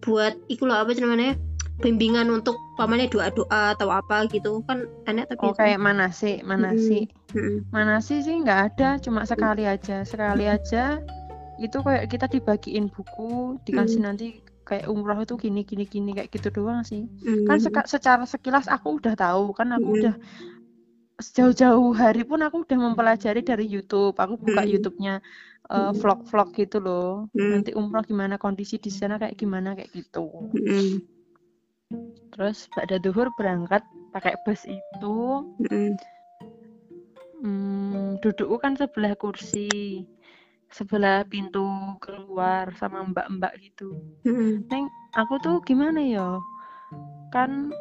buat 0.05 0.35
iku 0.47 0.69
loh 0.69 0.77
apa 0.77 0.93
namanya 0.93 1.41
bimbingan 1.79 2.27
untuk 2.29 2.59
pamannya 2.75 3.07
doa-doa 3.07 3.79
atau 3.79 3.89
apa 3.89 4.27
gitu. 4.29 4.67
Kan 4.67 4.91
enak 5.07 5.31
tapi 5.31 5.47
oh 5.47 5.55
kayak 5.55 5.79
mana 5.79 6.11
sih 6.13 6.45
mana 6.45 6.77
sih 6.77 7.09
Hmm. 7.29 7.61
mana 7.69 8.01
sih 8.01 8.25
sih 8.25 8.41
nggak 8.41 8.61
ada 8.73 8.97
cuma 9.05 9.21
sekali 9.29 9.69
aja 9.69 10.01
sekali 10.01 10.49
aja 10.49 10.97
itu 11.61 11.77
kayak 11.85 12.09
kita 12.09 12.25
dibagiin 12.25 12.89
buku 12.89 13.61
dikasih 13.69 14.01
nanti 14.01 14.41
kayak 14.65 14.89
umroh 14.89 15.21
itu 15.21 15.37
gini 15.37 15.61
gini 15.61 15.85
gini 15.85 16.17
kayak 16.17 16.33
gitu 16.33 16.49
doang 16.49 16.89
sih. 16.89 17.05
Hmm. 17.05 17.45
kan 17.45 17.61
secara 17.85 18.25
sekilas 18.25 18.65
aku 18.65 18.97
udah 18.97 19.13
tahu 19.13 19.53
kan 19.53 19.77
aku 19.77 19.85
Mm. 19.85 19.97
udah 20.01 20.15
sejauh-jauh 21.19 21.91
hari 21.99 22.23
pun 22.23 22.39
aku 22.47 22.63
udah 22.63 22.79
mempelajari 22.79 23.43
dari 23.43 23.67
YouTube 23.67 24.15
aku 24.15 24.39
buka 24.39 24.63
Mm. 24.63 24.71
YouTube-nya 24.79 25.15
Mm. 25.69 25.93
vlog-vlog 25.99 26.49
gitu 26.55 26.79
loh 26.79 27.27
Mm. 27.35 27.51
nanti 27.59 27.71
umroh 27.75 28.07
gimana 28.07 28.39
kondisi 28.39 28.79
di 28.79 28.89
sana 28.89 29.19
kayak 29.19 29.35
gimana 29.37 29.75
kayak 29.75 29.91
gitu 29.93 30.31
Hmm. 30.55 31.03
terus 32.33 32.71
pada 32.71 32.97
duhur 33.03 33.35
berangkat 33.35 33.83
pakai 34.15 34.39
bus 34.47 34.63
itu 34.65 35.19
Mm-mm. 35.67 35.99
hmm, 37.43 38.23
dudukku 38.23 38.57
kan 38.63 38.79
sebelah 38.79 39.19
kursi 39.19 40.07
sebelah 40.69 41.25
pintu 41.27 41.65
keluar 41.99 42.71
sama 42.79 43.03
mbak-mbak 43.09 43.57
gitu 43.59 43.97
Mm-mm. 44.23 44.69
Neng, 44.69 44.85
aku 45.17 45.41
tuh 45.41 45.57
gimana 45.65 45.99
ya? 46.05 46.37
Kan 47.33 47.73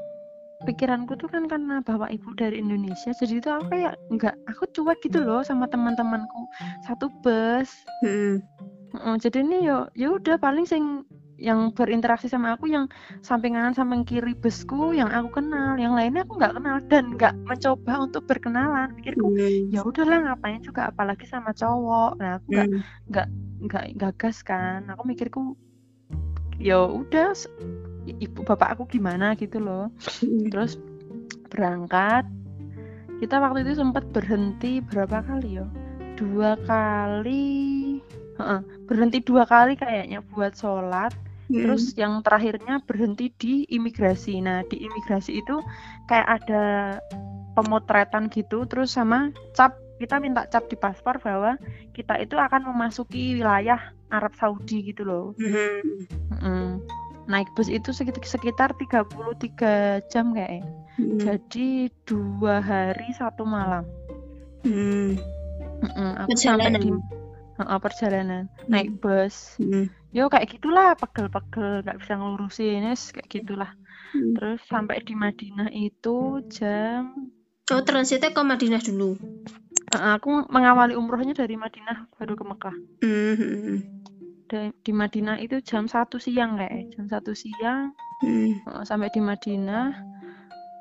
pikiranku 0.66 1.14
tuh 1.20 1.30
kan 1.30 1.46
karena 1.46 1.86
bapak 1.86 2.10
ibu 2.10 2.34
dari 2.34 2.58
Indonesia, 2.58 3.14
jadi 3.14 3.38
tuh 3.44 3.52
aku 3.62 3.66
kayak 3.78 3.94
nggak, 4.10 4.36
aku 4.50 4.64
cuek 4.74 4.98
gitu 5.06 5.22
loh 5.22 5.46
sama 5.46 5.70
teman-temanku 5.70 6.50
satu 6.82 7.14
bus. 7.22 7.70
Heeh, 8.02 9.16
jadi 9.22 9.44
ini 9.46 9.68
yo, 9.68 9.86
ya 9.94 10.16
udah 10.18 10.42
paling 10.42 10.66
sing 10.66 11.06
yang 11.38 11.70
berinteraksi 11.70 12.26
sama 12.26 12.58
aku 12.58 12.66
yang 12.66 12.90
samping 13.22 13.54
kanan 13.54 13.70
samping 13.70 14.02
kiri 14.02 14.34
busku 14.34 14.90
yang 14.98 15.14
aku 15.14 15.38
kenal, 15.38 15.78
yang 15.78 15.94
lainnya 15.94 16.26
aku 16.26 16.34
nggak 16.42 16.58
kenal 16.58 16.82
dan 16.90 17.14
nggak 17.14 17.34
mencoba 17.46 17.94
untuk 18.10 18.26
berkenalan. 18.26 18.90
Pikirku 18.98 19.30
Mm. 19.38 19.70
ya 19.70 19.86
udahlah 19.86 20.18
ngapain 20.26 20.66
juga 20.66 20.90
apalagi 20.90 21.30
sama 21.30 21.54
cowok. 21.54 22.18
Nah 22.18 22.42
aku 22.42 22.46
nggak 22.58 22.68
Mm. 22.74 23.30
nggak 23.70 23.86
gagas 24.02 24.42
kan 24.42 24.90
aku 24.90 25.06
mikirku 25.06 25.54
ya 26.58 26.86
udah 26.90 27.34
ibu 28.08 28.40
bapak 28.44 28.78
aku 28.78 28.98
gimana 28.98 29.34
gitu 29.38 29.62
loh. 29.62 29.94
Terus 30.52 30.78
berangkat. 31.50 32.26
Kita 33.18 33.42
waktu 33.42 33.66
itu 33.66 33.82
sempat 33.82 34.06
berhenti 34.14 34.78
berapa 34.82 35.26
kali 35.26 35.62
ya? 35.62 35.66
Dua 36.18 36.58
kali. 36.70 37.98
Berhenti 38.86 39.20
dua 39.26 39.50
kali 39.50 39.74
kayaknya 39.78 40.22
buat 40.34 40.54
sholat. 40.54 41.14
Mm. 41.48 41.64
terus 41.64 41.96
yang 41.96 42.20
terakhirnya 42.28 42.84
berhenti 42.84 43.32
di 43.40 43.64
imigrasi. 43.72 44.44
Nah 44.44 44.68
di 44.68 44.84
imigrasi 44.84 45.40
itu 45.40 45.64
kayak 46.12 46.44
ada 46.44 46.66
pemotretan 47.56 48.28
gitu 48.28 48.68
terus 48.68 48.94
sama 48.94 49.32
cap 49.56 49.80
kita 49.98 50.18
minta 50.18 50.46
cap 50.46 50.66
di 50.66 50.76
paspor 50.76 51.18
bahwa 51.18 51.58
kita 51.92 52.18
itu 52.18 52.34
akan 52.34 52.70
memasuki 52.70 53.36
wilayah 53.36 53.82
Arab 54.08 54.34
Saudi 54.34 54.88
gitu 54.88 55.02
loh 55.02 55.26
Mm. 55.36 56.08
Mm-mm. 56.32 56.66
naik 57.28 57.52
bus 57.54 57.68
itu 57.68 57.92
sekit- 57.92 58.24
sekitar 58.24 58.72
33 58.74 60.00
jam 60.08 60.32
kayak 60.32 60.64
Mm. 60.96 61.20
jadi 61.20 61.70
dua 62.04 62.58
hari 62.58 63.12
satu 63.14 63.44
malam 63.44 63.84
Mm. 64.64 65.18
Mm-mm, 65.78 66.12
aku 66.18 66.30
Perjalanan. 66.34 66.80
di 66.80 66.90
Heeh, 67.58 67.80
perjalanan 67.80 68.44
naik 68.66 68.98
bus 68.98 69.58
Mm. 69.58 69.90
yo 70.10 70.30
kayak 70.30 70.50
gitulah 70.52 70.94
pegel-pegel 70.94 71.82
nggak 71.82 72.00
bisa 72.00 72.14
ngurusin 72.16 72.86
kayak 73.12 73.28
gitulah 73.28 73.72
Mm. 74.14 74.34
terus 74.34 74.62
sampai 74.66 75.02
di 75.02 75.14
Madinah 75.14 75.68
itu 75.70 76.40
jam 76.48 77.12
Oh 77.68 77.84
transitnya 77.84 78.32
ke 78.32 78.42
Madinah 78.42 78.80
dulu. 78.80 79.20
Eh, 79.88 80.12
aku 80.14 80.48
mengawali 80.48 80.94
umrohnya 80.94 81.32
dari 81.32 81.56
Madinah 81.56 82.12
baru 82.16 82.34
ke 82.34 82.44
Mekah 82.44 82.76
Mm. 83.00 83.76
Da- 84.48 84.72
di 84.74 84.92
Madinah 84.92 85.40
itu 85.40 85.60
jam 85.60 85.88
satu 85.88 86.16
siang 86.18 86.56
kayak 86.56 86.92
jam 86.92 87.08
satu 87.08 87.32
siang 87.32 87.96
Mm. 88.20 88.68
sampai 88.84 89.08
di 89.10 89.20
Madinah 89.20 89.96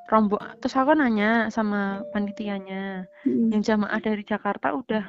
rombong 0.07 0.39
terus 0.59 0.75
aku 0.75 0.95
nanya 0.95 1.51
sama 1.51 2.03
panitianya 2.11 3.07
Mm. 3.23 3.51
yang 3.55 3.63
jamaah 3.63 3.99
dari 3.99 4.23
Jakarta 4.23 4.71
udah 4.71 5.03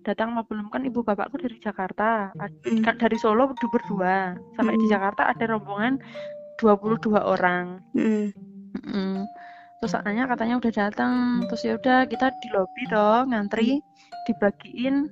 datang 0.00 0.34
apa 0.34 0.46
belum 0.46 0.70
kan 0.70 0.82
ibu 0.82 1.02
bapakku 1.02 1.34
dari 1.36 1.58
Jakarta 1.58 2.30
Mm. 2.66 2.86
dari 2.98 3.18
Solo 3.18 3.50
berdua 3.50 3.70
berdua 3.70 4.16
sampai 4.54 4.78
di 4.78 4.86
Mm. 4.86 4.92
Jakarta 4.94 5.26
ada 5.26 5.44
rombongan 5.48 5.98
22 6.56 7.18
orang 7.18 7.82
Mm. 7.94 8.30
Mm-mm. 8.78 9.26
Terus 9.80 9.96
katanya 9.96 10.28
katanya 10.28 10.54
udah 10.60 10.72
datang 10.76 11.14
terus 11.48 11.64
ya 11.64 11.80
udah 11.80 12.04
kita 12.04 12.36
di 12.36 12.48
lobi 12.52 12.84
toh 12.84 13.24
ngantri 13.24 13.80
dibagiin 14.28 15.08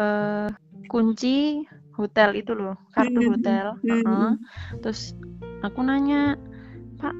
eh 0.00 0.48
kunci 0.88 1.68
hotel 1.96 2.32
itu 2.36 2.52
loh 2.52 2.76
kartu 2.92 3.20
Mm. 3.20 3.28
hotel. 3.36 3.66
Mm. 3.84 3.92
Heeh. 3.92 4.30
terus 4.80 5.12
aku 5.60 5.80
nanya 5.80 6.36
pak 6.96 7.12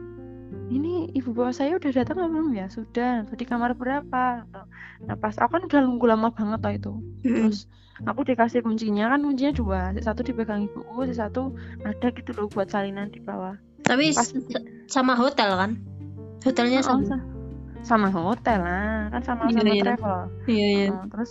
ini 0.73 1.09
ibu 1.13 1.33
bapak 1.37 1.53
saya 1.53 1.77
udah 1.77 1.91
datang 1.93 2.17
apa 2.21 2.29
belum 2.33 2.53
ya? 2.57 2.67
Sudah. 2.69 3.25
Tadi 3.29 3.45
kamar 3.45 3.77
berapa? 3.77 4.45
Nah 5.05 5.17
pas 5.21 5.37
aku 5.37 5.57
kan 5.57 5.63
udah 5.69 5.81
nunggu 5.85 6.07
lama 6.09 6.29
banget 6.33 6.61
lah 6.65 6.73
itu. 6.75 6.93
Terus 7.23 7.69
aku 8.05 8.25
dikasih 8.25 8.61
kuncinya 8.65 9.09
kan 9.13 9.21
kuncinya 9.21 9.53
dua 9.53 9.81
si 9.97 10.01
satu 10.01 10.21
dipegang 10.25 10.65
ibuku 10.69 11.09
si 11.09 11.15
satu 11.17 11.53
ada 11.85 12.09
gitu 12.13 12.31
loh 12.37 12.47
buat 12.49 12.69
salinan 12.69 13.09
di 13.13 13.21
bawah. 13.21 13.57
Tapi 13.85 14.13
Pas- 14.13 14.33
sama 14.89 15.17
hotel 15.17 15.51
kan? 15.57 15.71
Hotelnya 16.43 16.81
Oh, 16.83 16.99
sama. 16.99 17.05
sa- 17.07 17.27
sama 17.83 18.09
hotel 18.11 18.59
lah 18.61 19.09
kan 19.09 19.23
sama 19.23 19.43
Iya, 19.47 19.55
sama 19.57 19.71
iya. 19.71 19.83
travel 19.85 20.19
Iya 20.45 20.67
iya. 20.69 20.89
Oh, 20.91 21.07
terus 21.07 21.31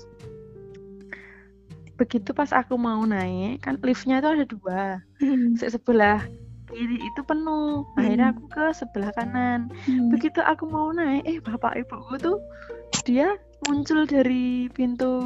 begitu 1.95 2.30
pas 2.32 2.52
aku 2.52 2.76
mau 2.76 2.99
naik 3.03 3.60
kan 3.60 3.80
liftnya 3.80 4.19
itu 4.19 4.27
ada 4.30 4.45
dua 4.45 4.82
Mm. 5.19 5.56
Se- 5.56 5.68
sebelah 5.69 6.19
kiri 6.65 6.98
itu 6.98 7.22
penuh 7.23 7.88
akhirnya 7.95 8.30
Hmm. 8.30 8.36
aku 8.36 8.44
ke 8.49 8.64
sebelah 8.73 9.11
kanan 9.11 9.72
Mm. 9.86 10.11
begitu 10.11 10.40
aku 10.41 10.65
mau 10.65 10.91
naik 10.91 11.23
eh 11.23 11.38
bapak 11.40 11.77
ibuku 11.77 12.19
tuh 12.19 12.38
dia 13.03 13.40
muncul 13.64 14.03
dari 14.03 14.68
pintu 14.69 15.23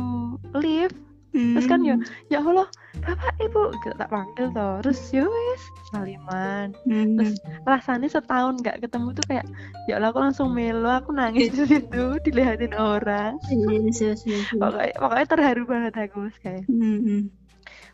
lift 0.54 0.94
terus 1.30 1.68
kan 1.70 1.80
ya 1.86 1.96
ya 2.28 2.42
Allah 2.42 2.66
bapak 3.00 3.34
ibu 3.38 3.70
gitu 3.86 3.94
tak 3.96 4.10
panggil 4.10 4.50
toh. 4.50 4.82
Terus 4.82 5.00
ya 5.14 5.24
wis 5.24 5.62
saliman 5.94 6.74
terus 6.90 7.38
rasanya 7.64 8.10
setahun 8.10 8.60
nggak 8.62 8.82
ketemu 8.82 9.14
tuh 9.14 9.26
kayak 9.30 9.46
ya 9.86 10.02
Allah 10.02 10.10
aku 10.10 10.20
langsung 10.26 10.50
melo 10.52 10.90
aku 10.90 11.14
nangis 11.14 11.54
di 11.54 11.64
situ 11.78 12.18
dilihatin 12.26 12.74
orang. 12.74 13.38
Iya, 13.46 13.78
iya, 13.94 14.12
iya, 14.18 14.38
pokoknya 14.58 14.94
pokoknya 14.98 15.26
terharu 15.30 15.64
banget 15.70 15.94
aku 15.98 16.20
kayak. 16.42 16.66
Mm. 16.70 17.30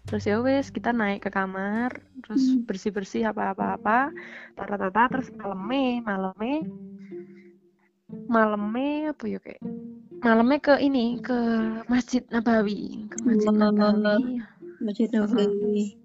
terus 0.06 0.22
ya 0.30 0.38
wis 0.38 0.70
kita 0.70 0.94
naik 0.94 1.26
ke 1.26 1.34
kamar 1.34 1.90
terus 2.22 2.53
Hmm. 2.53 2.62
bersih 2.70 2.94
bersih 2.94 3.26
apa 3.26 3.57
apa 3.57 3.74
apa 3.74 3.99
tata 4.53 4.78
tata 4.78 5.02
terus 5.10 5.34
malamnya 5.34 6.06
malamnya 6.06 6.62
malamnya 8.30 9.18
apa 9.18 9.24
ya 9.26 9.40
kayak 9.41 9.62
malamnya 10.24 10.60
ke 10.62 10.74
ini 10.80 11.20
ke 11.20 11.38
masjid 11.92 12.24
Nabawi 12.32 13.10
ke 13.12 13.18
masjid. 13.26 13.52
Nabawi 13.52 14.42
Masjid 14.84 15.08
Nabawi. 15.10 15.96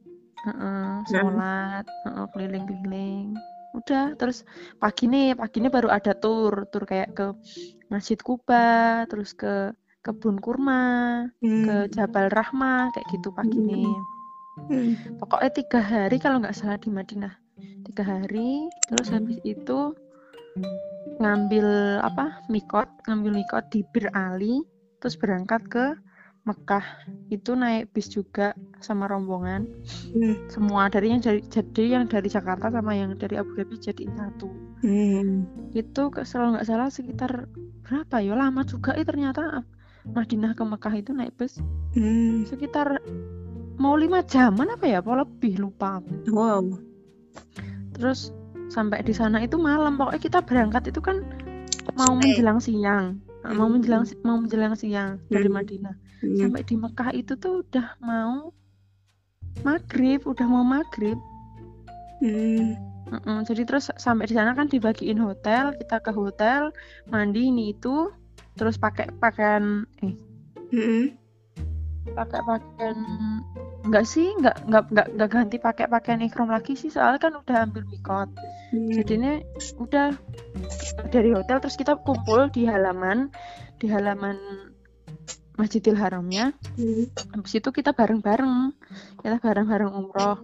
Heeh, 0.41 0.91
sholat 1.11 1.85
heeh, 1.85 2.25
keliling-keliling 2.33 3.37
udah 3.71 4.19
terus 4.19 4.43
pagi 4.83 5.07
nih 5.07 5.39
pagi 5.39 5.63
nih 5.63 5.71
baru 5.71 5.95
ada 5.95 6.11
tur 6.11 6.67
tur 6.75 6.83
kayak 6.83 7.15
ke 7.15 7.27
Masjid 7.87 8.19
Kuba 8.19 9.07
terus 9.07 9.31
ke 9.31 9.71
kebun 10.03 10.43
kurma 10.43 11.29
ke 11.45 11.87
Mm. 11.87 11.93
Jabal 11.95 12.27
Rahmah 12.35 12.91
kayak 12.91 13.07
gitu 13.15 13.31
pagi 13.31 13.63
Hmm. 13.63 13.69
nih 13.69 13.95
Mm. 14.71 14.91
pokoknya 15.23 15.51
tiga 15.55 15.81
hari 15.85 16.17
kalau 16.19 16.43
nggak 16.43 16.57
salah 16.57 16.81
di 16.83 16.91
Madinah 16.91 17.35
tiga 17.87 18.03
hari 18.03 18.67
terus 18.91 19.13
Hmm. 19.13 19.23
habis 19.23 19.39
itu 19.47 19.95
ngambil 21.21 22.01
apa 22.01 22.41
mikot 22.49 22.89
ngambil 23.07 23.45
mikot 23.45 23.65
di 23.69 23.85
Bir 23.93 24.09
Ali 24.17 24.65
terus 24.99 25.17
berangkat 25.21 25.63
ke 25.69 25.85
Mekah 26.49 27.05
itu 27.29 27.53
naik 27.53 27.93
bis 27.93 28.09
juga 28.09 28.57
sama 28.81 29.05
rombongan 29.05 29.69
Mm. 30.17 30.49
semua 30.49 30.89
dari 30.89 31.13
yang 31.13 31.21
dari 31.21 31.45
jadi 31.47 32.01
yang 32.01 32.05
dari 32.09 32.27
Jakarta 32.33 32.73
sama 32.73 32.97
yang 32.97 33.13
dari 33.15 33.37
Abu 33.37 33.53
Dhabi 33.55 33.77
jadiin 33.77 34.17
satu 34.17 34.49
Mm. 34.81 35.45
itu 35.77 36.03
kalau 36.09 36.57
nggak 36.57 36.67
salah 36.67 36.89
sekitar 36.89 37.47
berapa 37.85 38.17
ya 38.25 38.33
lama 38.35 38.65
juga 38.65 38.97
eh 38.97 39.05
ternyata 39.05 39.63
Madinah 40.17 40.57
ke 40.57 40.65
Mekah 40.65 40.95
itu 40.97 41.13
naik 41.13 41.37
bus 41.37 41.61
Mm. 41.93 42.49
sekitar 42.49 42.99
mau 43.77 43.97
lima 43.97 44.25
jaman 44.25 44.73
apa 44.77 44.85
ya 44.89 45.01
apa 45.01 45.25
lebih 45.25 45.61
lupa. 45.61 46.01
Wow. 46.29 46.81
terus 47.97 48.33
sampai 48.71 49.03
di 49.03 49.11
sana 49.11 49.43
itu 49.43 49.59
malam 49.59 49.99
pokoknya 49.99 50.23
kita 50.23 50.39
berangkat 50.41 50.89
itu 50.89 51.03
kan 51.03 51.21
mau 51.93 52.15
menjelang 52.15 52.63
siang 52.63 53.19
mau 53.43 53.67
Hmm. 53.67 53.75
menjelang 53.75 54.05
si- 54.07 54.21
mau 54.23 54.39
menjelang 54.39 54.75
siang 54.75 55.19
dari 55.27 55.51
Hmm. 55.51 55.57
Madinah 55.59 55.95
Mm. 56.21 56.37
sampai 56.39 56.61
di 56.63 56.75
Mekah 56.77 57.11
itu 57.13 57.33
tuh 57.35 57.65
udah 57.65 57.97
mau 57.99 58.53
maghrib 59.61 60.21
udah 60.23 60.47
mau 60.47 60.63
maghrib 60.63 61.17
Mm. 62.21 62.77
Mm-mm, 63.11 63.43
jadi 63.43 63.65
terus 63.65 63.89
sampai 63.97 64.29
di 64.29 64.37
sana 64.37 64.53
kan 64.53 64.69
dibagiin 64.69 65.19
hotel 65.19 65.73
kita 65.75 65.99
ke 65.99 66.13
hotel 66.13 66.71
mandi 67.09 67.49
ini 67.49 67.73
itu 67.73 68.13
terus 68.55 68.77
pakai 68.77 69.09
pakaian 69.17 69.89
eh 70.05 70.15
Mm. 70.71 71.17
pakai 72.13 72.41
pakaian 72.45 72.99
enggak 73.81 74.05
sih 74.05 74.29
enggak 74.37 74.57
enggak 74.67 74.85
enggak, 74.93 75.07
enggak 75.15 75.31
ganti 75.33 75.57
pakai 75.57 75.87
pakaian 75.89 76.23
ikram 76.25 76.51
lagi 76.53 76.77
sih 76.77 76.93
soalnya 76.93 77.21
kan 77.21 77.33
udah 77.37 77.57
ambil 77.69 77.85
mikot 77.89 78.31
Mm. 78.71 79.03
jadinya 79.03 79.35
udah 79.83 80.15
dari 81.11 81.35
hotel 81.35 81.59
terus 81.59 81.75
kita 81.75 81.99
kumpul 81.99 82.47
di 82.55 82.71
halaman 82.71 83.35
di 83.83 83.91
halaman 83.91 84.39
Masjidil 85.59 85.99
Haramnya 85.99 86.55
Mm. 86.79 87.11
habis 87.35 87.59
itu 87.59 87.69
kita 87.75 87.91
bareng-bareng 87.91 88.71
kita 89.27 89.43
bareng-bareng 89.43 89.91
umroh 89.91 90.39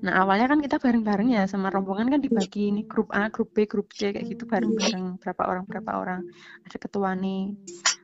Nah 0.00 0.24
awalnya 0.24 0.48
kan 0.48 0.60
kita 0.64 0.80
bareng-bareng 0.80 1.28
ya 1.36 1.44
sama 1.44 1.68
rombongan 1.68 2.08
kan 2.08 2.20
dibagi 2.24 2.72
ini 2.72 2.88
grup 2.88 3.12
A, 3.12 3.28
grup 3.28 3.52
B, 3.52 3.68
grup 3.68 3.92
C 3.92 4.16
kayak 4.16 4.26
gitu 4.32 4.48
bareng-bareng 4.48 5.20
berapa 5.20 5.42
orang 5.44 5.64
berapa 5.68 5.90
orang 5.92 6.20
ada 6.64 6.76
ketua 6.80 7.12
nih. 7.12 7.52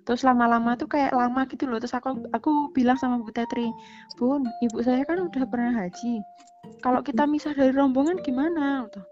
Terus 0.07 0.23
lama-lama 0.23 0.79
tuh 0.79 0.87
kayak 0.87 1.11
lama 1.11 1.43
gitu 1.51 1.67
loh. 1.67 1.83
Terus 1.83 1.99
aku 1.99 2.31
aku 2.31 2.71
bilang 2.71 2.95
sama 2.95 3.19
Bu 3.19 3.35
Tetri, 3.35 3.67
Bun, 4.15 4.47
ibu 4.63 4.79
saya 4.81 5.03
kan 5.03 5.19
udah 5.19 5.45
pernah 5.51 5.75
haji. 5.75 6.23
Kalau 6.79 7.03
kita 7.03 7.27
misah 7.27 7.51
dari 7.53 7.75
rombongan 7.75 8.23
gimana? 8.23 8.87
Gitu. 8.87 9.03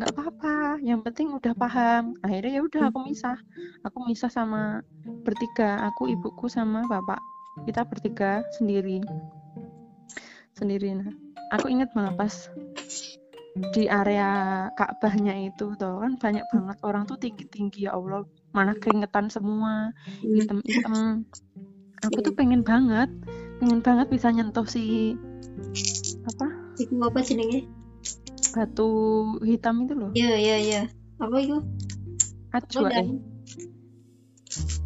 Nggak 0.00 0.10
apa-apa, 0.14 0.80
yang 0.80 1.04
penting 1.04 1.36
udah 1.36 1.52
paham. 1.52 2.16
Akhirnya 2.24 2.58
ya 2.58 2.62
udah 2.64 2.82
aku 2.88 2.98
misah. 3.12 3.36
Aku 3.84 4.08
misah 4.08 4.32
sama 4.32 4.80
bertiga, 5.26 5.84
aku 5.84 6.08
ibuku 6.08 6.48
sama 6.48 6.88
bapak. 6.88 7.20
Kita 7.68 7.84
bertiga 7.84 8.40
sendiri. 8.56 9.04
Sendiri. 10.56 10.96
Nah, 10.96 11.12
aku 11.52 11.68
ingat 11.68 11.92
banget 11.92 12.14
pas 12.16 12.34
di 13.74 13.90
area 13.90 14.30
Ka'bahnya 14.78 15.34
itu 15.50 15.74
tuh 15.74 15.98
kan 15.98 16.14
banyak 16.14 16.46
banget 16.46 16.78
orang 16.86 17.02
tuh 17.10 17.18
tinggi-tinggi 17.18 17.90
ya 17.90 17.98
Allah 17.98 18.22
mana 18.52 18.72
keringetan 18.76 19.28
semua 19.28 19.92
hitam-hitam 20.24 21.24
aku 22.02 22.18
tuh 22.24 22.34
pengen 22.34 22.64
banget 22.64 23.10
pengen 23.58 23.80
banget 23.84 24.06
bisa 24.08 24.30
nyentuh 24.30 24.64
si 24.64 25.14
apa 26.24 26.46
Iku 26.78 26.94
apa 27.02 27.18
jenenge? 27.26 27.66
batu 28.54 28.90
hitam 29.42 29.82
itu 29.84 29.94
loh 29.98 30.10
Iya 30.14 30.34
iya 30.38 30.56
iya. 30.62 30.82
Apa 31.18 31.36
itu? 31.42 31.58
ajwa 32.54 32.88
Apa, 32.88 33.02
eh 33.02 33.08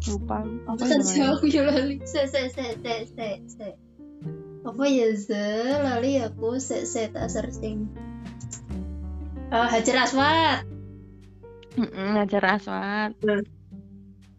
lupa 0.09 0.43
Apa 0.67 0.83
saja 0.83 0.99
namanya 0.99 1.25
aku 1.37 1.45
ya 1.47 1.61
lali. 1.63 1.95
Se 2.03 2.27
se 2.27 2.51
se 2.51 2.65
se 2.75 2.93
se 3.07 3.27
se. 3.47 3.69
Apa 4.67 4.83
ya 4.87 5.07
ze 5.15 5.47
lali 5.79 6.19
aku 6.19 6.59
se 6.59 6.83
se 6.83 7.07
tak 7.07 7.31
searching. 7.31 7.87
Oh, 9.53 9.67
Hajar 9.69 10.09
Aswad. 10.09 10.72
Mm-mm, 11.79 12.09
Hajar 12.19 12.43
Aswad 12.45 13.11
Hmm. 13.23 13.43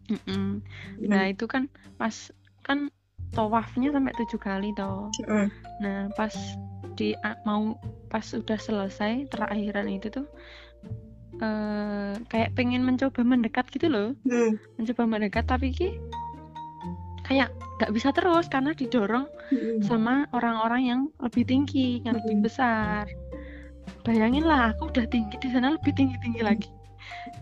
Mm-mm. 0.05 0.61
nah 1.01 1.25
itu 1.25 1.49
kan 1.49 1.65
pas 1.97 2.13
kan 2.61 2.93
tawafnya 3.33 3.89
sampai 3.91 4.13
tujuh 4.15 4.39
kali 4.39 4.69
toh 4.77 5.09
Mm. 5.25 5.49
Nah, 5.75 6.07
pas 6.15 6.31
di 6.95 7.11
mau 7.43 7.75
pas 8.07 8.23
udah 8.31 8.55
selesai 8.55 9.27
terakhiran 9.27 9.91
itu 9.91 10.07
tuh 10.07 10.23
eh 11.43 12.15
kayak 12.31 12.55
pengen 12.55 12.87
mencoba 12.87 13.19
mendekat 13.27 13.67
gitu 13.75 13.91
loh, 13.91 14.15
Hmm. 14.23 14.55
mencoba 14.79 15.03
mendekat 15.03 15.43
tapi 15.51 15.75
ki 15.75 15.99
kayak 17.27 17.51
nggak 17.75 17.91
bisa 17.91 18.15
terus 18.15 18.47
karena 18.47 18.71
didorong 18.71 19.27
Hmm. 19.51 19.83
sama 19.83 20.31
orang-orang 20.31 20.81
yang 20.87 21.01
lebih 21.19 21.43
tinggi, 21.43 21.99
yang 22.07 22.15
lebih 22.23 22.39
Mm. 22.39 22.45
besar. 22.47 23.03
Bayangin 24.07 24.47
lah, 24.47 24.71
aku 24.71 24.95
udah 24.95 25.05
tinggi 25.11 25.35
di 25.43 25.49
sana 25.51 25.75
lebih 25.75 25.91
tinggi-tinggi 25.91 26.39
lagi. 26.39 26.69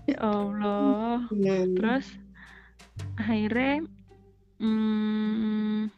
Ya 0.07 0.17
Allah. 0.21 1.27
Hmm. 1.31 1.75
Terus 1.77 2.05
akhirnya 3.17 3.83
hmm, 4.61 5.91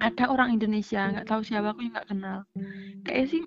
ada 0.00 0.24
orang 0.28 0.52
Indonesia 0.52 1.08
nggak 1.08 1.28
tahu 1.28 1.40
siapa 1.40 1.72
aku 1.72 1.88
nggak 1.88 2.08
kenal 2.12 2.44
kayak 3.02 3.32
sih 3.32 3.42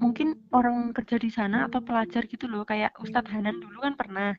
mungkin 0.00 0.40
orang 0.50 0.90
kerja 0.96 1.20
di 1.20 1.30
sana 1.30 1.68
atau 1.68 1.84
pelajar 1.84 2.24
gitu 2.26 2.48
loh 2.48 2.64
kayak 2.64 2.96
Ustadz 2.98 3.30
Hanan 3.30 3.60
dulu 3.60 3.84
kan 3.84 3.94
pernah 3.94 4.32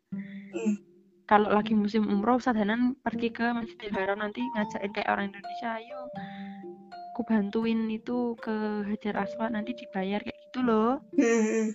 Hmm. 0.54 0.78
kalau 1.26 1.50
lagi 1.50 1.74
musim 1.74 2.06
umroh 2.06 2.38
Ustadz 2.38 2.62
Hanan 2.62 2.94
pergi 3.02 3.34
ke 3.34 3.42
Masjidil 3.42 3.90
Haram 3.90 4.22
nanti 4.22 4.42
ngajakin 4.54 4.92
kayak 4.94 5.10
orang 5.10 5.34
Indonesia 5.34 5.82
ayo 5.82 6.02
aku 7.14 7.22
bantuin 7.26 7.90
itu 7.90 8.38
ke 8.38 8.86
Hajar 8.86 9.26
Aswad 9.26 9.54
nanti 9.54 9.74
dibayar 9.74 10.22
kayak 10.22 10.40
gitu 10.50 10.62
loh 10.62 11.02
Hmm. 11.18 11.74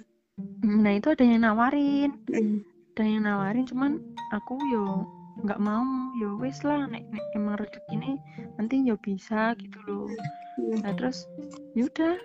Nah 0.62 0.92
itu 0.94 1.08
ada 1.12 1.24
yang 1.24 1.42
nawarin. 1.42 2.10
Hmm. 2.30 2.62
ada 2.98 3.06
yang 3.06 3.30
nawarin 3.30 3.62
cuman 3.62 4.02
aku 4.34 4.58
yo 4.74 5.06
nggak 5.46 5.60
mau. 5.62 5.86
Yo 6.18 6.34
wes 6.42 6.62
lah 6.66 6.86
nek, 6.90 7.06
nek 7.14 7.24
emang 7.38 7.58
rezeki 7.62 7.94
ini 7.94 8.12
nanti 8.58 8.82
yo 8.82 8.98
bisa 8.98 9.54
gitu 9.58 9.78
loh. 9.86 10.10
Hmm. 10.58 10.82
nah 10.82 10.92
terus 10.94 11.26
yaudah 11.78 12.18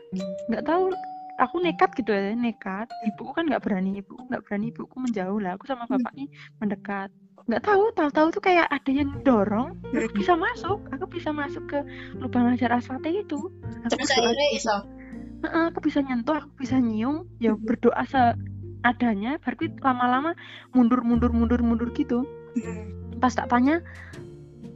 nggak 0.49 0.65
tahu. 0.65 0.93
Aku 1.41 1.57
nekat 1.61 1.93
gitu 1.97 2.13
ya 2.13 2.33
nekat. 2.37 2.89
Ibuku 3.09 3.33
kan 3.33 3.49
nggak 3.49 3.65
berani 3.65 4.01
ibuku 4.01 4.21
nggak 4.29 4.45
berani 4.45 4.69
ibuku 4.69 4.95
menjauh 5.01 5.41
lah. 5.41 5.57
Aku 5.57 5.65
sama 5.65 5.89
bapaknya 5.89 6.29
mendekat. 6.61 7.09
Nggak 7.43 7.63
tahu 7.65 7.83
tahu-tahu 7.91 8.27
tuh 8.39 8.43
kayak 8.45 8.71
ada 8.71 8.91
yang 8.93 9.09
dorong 9.25 9.75
aku 9.91 10.13
bisa 10.15 10.33
masuk. 10.37 10.79
Aku 10.93 11.05
bisa 11.09 11.29
masuk 11.33 11.63
ke 11.67 11.79
lubang 12.21 12.53
hajar 12.53 12.77
aswad 12.77 13.03
itu. 13.05 13.49
Aku 13.89 13.97
Terus 13.97 14.09
akhirnya 14.13 14.47
iso. 14.53 14.77
Aku 15.43 15.83
bisa 15.83 15.99
nyentuh 15.99 16.39
aku 16.39 16.49
bisa 16.63 16.79
nyium 16.79 17.27
ya 17.43 17.51
berdoa 17.57 18.03
seadanya 18.07 19.35
baru 19.43 19.67
lama-lama 19.83 20.31
mundur 20.71 21.03
mundur 21.03 21.35
mundur 21.35 21.59
mundur 21.59 21.91
gitu 21.91 22.23
Hmm. 22.53 23.17
pas 23.17 23.33
tak 23.33 23.49
tanya 23.49 23.81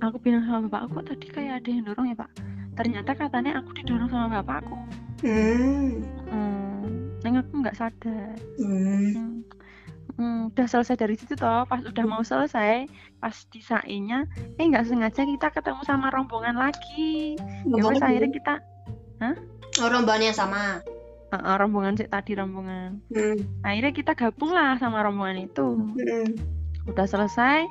aku 0.02 0.18
bilang 0.18 0.42
sama 0.50 0.66
bapak 0.66 0.90
aku 0.90 1.06
tadi 1.14 1.30
kayak 1.30 1.62
ada 1.62 1.70
yang 1.70 1.86
dorong 1.86 2.10
ya 2.10 2.18
pak 2.18 2.32
ternyata 2.74 3.14
katanya 3.14 3.62
aku 3.62 3.70
didorong 3.78 4.10
sama 4.10 4.42
bapakku 4.42 4.74
Hmm. 5.22 6.02
hmm, 6.26 7.22
neng 7.22 7.38
aku 7.38 7.54
nggak 7.62 7.78
sadar 7.78 8.34
Hmm. 8.58 9.14
hmm. 9.14 9.30
Hmm, 10.18 10.50
udah 10.50 10.66
selesai 10.66 10.98
dari 10.98 11.14
situ 11.14 11.38
toh 11.38 11.70
pas 11.70 11.86
udah 11.86 12.06
mau 12.10 12.26
selesai 12.26 12.90
pas 13.22 13.36
di 13.54 13.62
sainya 13.62 14.26
eh 14.58 14.66
nggak 14.66 14.90
sengaja 14.90 15.22
kita 15.22 15.54
ketemu 15.54 15.82
sama 15.86 16.10
rombongan 16.10 16.58
lagi 16.58 17.38
ya 17.70 17.82
akhirnya 17.86 18.34
kita 18.34 18.54
Oh, 19.78 19.88
rombongan 19.88 20.22
yang 20.24 20.38
sama. 20.38 20.82
eh, 21.28 21.56
rombongan 21.60 21.94
sih 21.94 22.08
tadi 22.08 22.34
rombongan 22.34 23.04
Hmm. 23.12 23.36
akhirnya 23.60 23.92
kita 23.92 24.16
gabung 24.16 24.50
lah 24.50 24.80
sama 24.80 25.04
rombongan 25.04 25.44
itu 25.44 25.68
Hmm. 25.76 26.28
udah 26.88 27.04
selesai 27.04 27.68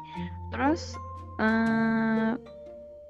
terus 0.53 0.93
eh 1.37 2.37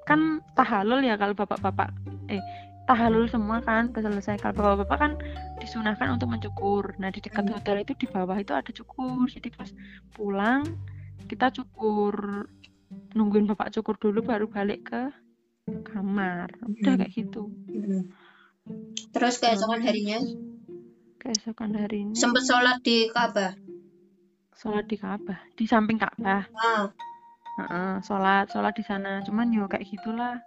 kan 0.03 0.19
tahalul 0.55 1.03
ya 1.03 1.19
kalau 1.19 1.35
bapak-bapak 1.35 1.91
eh 2.27 2.39
tahalul 2.87 3.27
semua 3.27 3.59
kan 3.59 3.91
selesai 3.91 4.39
kalau 4.39 4.55
bapak-bapak 4.55 4.97
kan 4.97 5.11
disunahkan 5.59 6.15
untuk 6.15 6.31
mencukur 6.31 6.95
nah 6.95 7.11
di 7.11 7.19
dekat 7.19 7.43
Hmm. 7.43 7.53
hotel 7.53 7.83
itu 7.83 7.91
di 7.93 8.07
bawah 8.07 8.39
itu 8.39 8.55
ada 8.55 8.71
cukur 8.71 9.27
jadi 9.27 9.51
pas 9.51 9.67
pulang 10.15 10.63
kita 11.27 11.51
cukur 11.51 12.47
nungguin 13.11 13.51
bapak 13.51 13.75
cukur 13.75 13.99
dulu 13.99 14.23
baru 14.23 14.47
balik 14.47 14.87
ke 14.87 15.11
kamar 15.91 16.47
udah 16.63 16.93
Hmm. 16.95 16.99
kayak 17.03 17.11
gitu 17.11 17.51
Hmm. 17.67 18.07
Terus 19.11 19.35
keesokan 19.37 19.81
harinya? 19.81 20.19
Keesokan 21.17 21.73
hari 21.73 22.05
ini 22.05 22.13
sempat 22.13 22.45
sholat 22.45 22.79
di 22.81 23.09
Ka'bah. 23.09 23.57
sholat 24.57 24.85
di 24.89 24.97
Ka'bah 24.97 25.37
di 25.53 25.65
samping 25.65 25.97
Ka'bah 25.97 26.45
Ah. 26.53 26.85
Heeh, 27.57 27.93
sholat 28.05 28.49
sholat 28.53 28.73
di 28.77 28.85
sana. 28.85 29.21
Cuman 29.25 29.49
yo 29.49 29.65
kayak 29.65 29.89
gitulah 29.89 30.37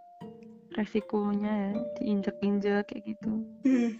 resikonya 0.70 1.50
ya 1.50 1.70
diinjek-injek 1.98 2.86
kayak 2.86 3.02
gitu. 3.06 3.42
Hmm. 3.66 3.98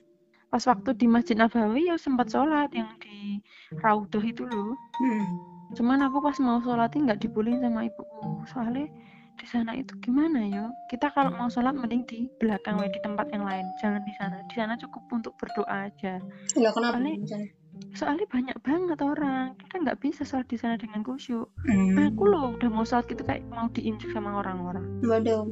pas 0.51 0.67
waktu 0.67 0.99
di 0.99 1.07
Masjid 1.07 1.39
Nabawi 1.39 1.87
ya 1.87 1.95
sempat 1.95 2.27
sholat 2.27 2.75
yang 2.75 2.91
di 2.99 3.39
Raudhah 3.79 4.23
itu 4.23 4.43
loh. 4.47 4.75
Hmm. 4.99 5.27
cuman 5.71 6.03
aku 6.03 6.19
pas 6.19 6.35
mau 6.43 6.59
sholatnya 6.59 7.15
nggak 7.15 7.23
dibolehin 7.23 7.63
sama 7.63 7.87
ibuku. 7.87 8.43
Soalnya 8.51 8.91
di 9.41 9.47
sana 9.47 9.73
itu 9.73 9.97
gimana 9.99 10.45
ya 10.45 10.65
kita 10.87 11.09
kalau 11.11 11.33
mau 11.33 11.49
sholat 11.49 11.73
mending 11.73 12.05
di 12.05 12.29
belakang 12.37 12.77
we, 12.77 12.87
di 12.87 13.01
tempat 13.01 13.27
yang 13.29 13.43
lain 13.43 13.65
jangan 13.75 14.05
di 14.05 14.13
sana 14.13 14.37
di 14.43 14.55
sana 14.55 14.77
cukup 14.77 15.01
untuk 15.11 15.33
berdoa 15.35 15.89
aja 15.89 16.21
Lah 16.55 16.71
kenapa? 16.71 17.01
Soalnya- 17.01 17.49
soalnya 17.91 18.27
banyak 18.29 18.57
banget 18.61 18.99
orang 19.01 19.43
kita 19.57 19.75
nggak 19.81 19.99
bisa 19.99 20.23
sholat 20.23 20.45
di 20.45 20.55
sana 20.55 20.77
dengan 20.77 21.01
khusyuk 21.01 21.49
Hmm. 21.65 21.97
aku 21.99 22.23
loh 22.25 22.53
udah 22.53 22.69
mau 22.69 22.85
sholat 22.85 23.07
gitu 23.07 23.23
kayak 23.23 23.43
mau 23.49 23.67
diinjek 23.69 24.11
sama 24.11 24.37
orang-orang 24.37 24.85
Waduh. 25.01 25.49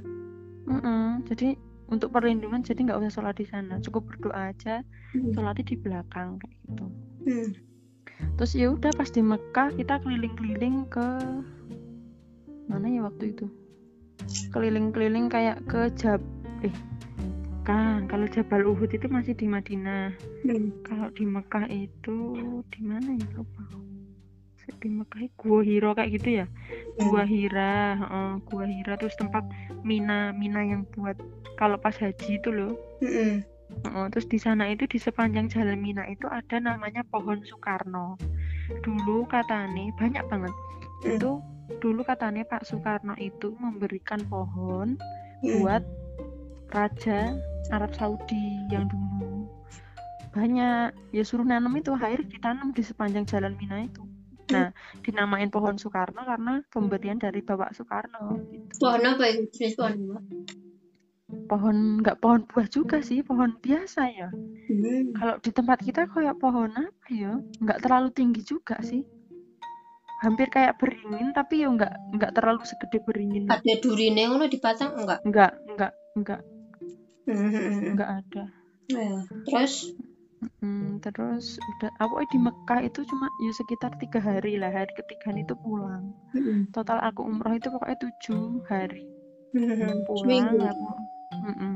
Mm-mm, 0.64 1.24
jadi 1.24 1.56
untuk 1.88 2.12
perlindungan 2.12 2.60
jadi 2.60 2.76
nggak 2.84 3.00
usah 3.00 3.12
sholat 3.16 3.34
di 3.34 3.46
sana 3.46 3.80
cukup 3.80 4.04
berdoa 4.06 4.52
aja 4.52 4.84
Hmm. 5.10 5.32
sholatnya 5.32 5.64
di 5.64 5.76
belakang 5.76 6.36
kayak 6.36 6.56
gitu 6.62 6.86
Hmm. 7.24 7.50
terus 8.36 8.52
ya 8.52 8.68
udah 8.68 8.92
pas 8.92 9.08
di 9.08 9.22
Mekah 9.22 9.72
kita 9.72 9.96
keliling-keliling 9.98 10.84
ke 10.86 11.06
mana 12.68 12.86
ya 12.86 13.00
waktu 13.02 13.32
itu 13.32 13.46
keliling-keliling 14.52 15.26
kayak 15.28 15.60
ke 15.66 15.88
Jab 15.96 16.20
eh 16.62 16.74
kan 17.64 18.08
kalau 18.08 18.24
Jabal 18.32 18.64
Uhud 18.64 18.88
itu 18.88 19.06
masih 19.12 19.36
di 19.36 19.44
Madinah 19.44 20.12
Hmm. 20.46 20.70
kalau 20.86 21.10
di 21.12 21.28
Mekah 21.28 21.66
itu 21.68 22.16
di 22.72 22.80
mana 22.80 23.12
ya 23.12 23.28
lupa 23.36 23.64
di 24.78 24.88
Mekah 24.92 25.20
itu 25.26 25.34
Gua 25.36 25.60
Hiro 25.64 25.90
kayak 25.96 26.10
gitu 26.20 26.28
ya 26.44 26.46
Gua 27.00 27.24
Hira 27.26 27.98
heeh, 27.98 28.30
Gua 28.46 28.64
Hira 28.68 28.94
terus 29.00 29.16
tempat 29.18 29.42
Mina 29.82 30.30
Mina 30.36 30.62
yang 30.62 30.86
buat 30.94 31.18
kalau 31.58 31.76
pas 31.76 31.96
haji 31.98 32.38
itu 32.38 32.48
loh 32.52 32.72
Hmm. 33.02 33.42
Heeh, 33.68 34.06
terus 34.10 34.26
di 34.26 34.38
sana 34.40 34.66
itu 34.72 34.88
di 34.88 34.96
sepanjang 34.96 35.52
jalan 35.52 35.78
Mina 35.78 36.02
itu 36.08 36.24
ada 36.26 36.56
namanya 36.56 37.04
pohon 37.12 37.44
Soekarno. 37.44 38.16
Dulu 38.82 39.28
katanya 39.28 39.92
banyak 39.94 40.24
banget. 40.26 40.52
Hmm. 41.04 41.14
Itu 41.14 41.30
dulu 41.76 42.00
katanya 42.00 42.42
Pak 42.42 42.64
Soekarno 42.64 43.12
itu 43.20 43.52
memberikan 43.60 44.24
pohon 44.26 44.96
Hmm. 45.38 45.62
buat 45.62 45.84
Raja 46.68 47.36
Arab 47.70 47.94
Saudi 47.94 48.66
yang 48.68 48.88
dulu. 48.88 49.46
banyak 50.28 50.92
ya 51.10 51.22
suruh 51.24 51.42
nanam 51.42 51.72
itu 51.74 51.90
air 51.98 52.20
ditanam 52.22 52.70
di 52.70 52.84
sepanjang 52.84 53.24
jalan 53.24 53.56
Mina 53.56 53.82
itu 53.82 54.04
nah 54.48 54.72
dinamain 55.02 55.48
pohon 55.48 55.76
Soekarno 55.76 56.24
karena 56.24 56.64
pemberian 56.68 57.16
dari 57.16 57.40
Bapak 57.40 57.74
Soekarno 57.74 58.40
gitu. 58.48 58.80
Pohon 58.80 59.02
apa 59.04 59.24
itu? 59.28 59.44
Jenis 59.52 59.74
pohon 59.76 59.94
apa? 59.98 60.18
pohon 61.48 61.76
nggak 62.00 62.18
pohon 62.20 62.40
buah 62.44 62.68
juga 62.68 62.98
sih 63.00 63.20
pohon 63.20 63.56
biasa 63.60 64.02
ya 64.08 64.28
Hmm. 64.68 65.12
kalau 65.16 65.36
di 65.40 65.48
tempat 65.48 65.80
kita 65.80 66.04
kayak 66.08 66.36
pohon 66.36 66.72
apa 66.72 67.06
ya 67.08 67.40
nggak 67.60 67.80
terlalu 67.84 68.08
tinggi 68.12 68.44
juga 68.44 68.76
sih 68.84 69.00
hampir 70.18 70.48
kayak 70.50 70.74
beringin 70.82 71.30
tapi 71.30 71.62
ya 71.62 71.68
nggak 71.70 71.94
nggak 72.18 72.32
terlalu 72.34 72.62
segede 72.66 72.98
beringin 73.06 73.46
Ada 73.46 73.74
durine 73.82 74.22
ngono 74.26 74.46
dipasang 74.50 74.90
enggak? 74.98 75.22
nggak 75.22 75.52
nggak 75.74 75.92
nggak 76.18 76.40
Hmm. 77.28 77.94
nggak 77.94 78.10
ada 78.24 78.44
Ya. 78.88 79.20
Terus 79.44 79.92
Hmm, 80.62 81.02
terus 81.02 81.58
udah 81.58 81.90
aku 81.98 82.22
di 82.30 82.38
Mekah 82.38 82.86
itu 82.86 83.02
cuma 83.10 83.26
ya 83.42 83.50
sekitar 83.50 83.90
tiga 83.98 84.22
hari 84.22 84.54
lah 84.54 84.70
hari 84.70 84.90
ketiga 84.94 85.34
itu 85.34 85.54
pulang 85.58 86.14
Hmm. 86.30 86.70
total 86.70 87.02
aku 87.02 87.26
umroh 87.26 87.58
itu 87.58 87.66
pokoknya 87.74 87.98
tujuh 87.98 88.62
hari 88.70 89.02
Hmm. 89.50 90.06
pulang 90.06 90.54
aku 90.62 90.88
Mm-mm. 91.42 91.74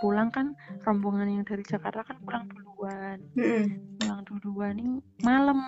pulang 0.00 0.28
kan 0.32 0.56
rombongan 0.84 1.28
yang 1.40 1.44
dari 1.44 1.64
Jakarta 1.68 2.00
kan 2.04 2.16
pulang 2.24 2.48
duluan 2.48 3.18
Hmm. 3.36 3.64
pulang 4.00 4.20
duluan 4.24 4.72
nih 4.80 4.88
malam 5.20 5.60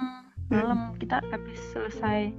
malam 0.49 0.97
kita 0.97 1.21
habis 1.29 1.61
selesai 1.73 2.33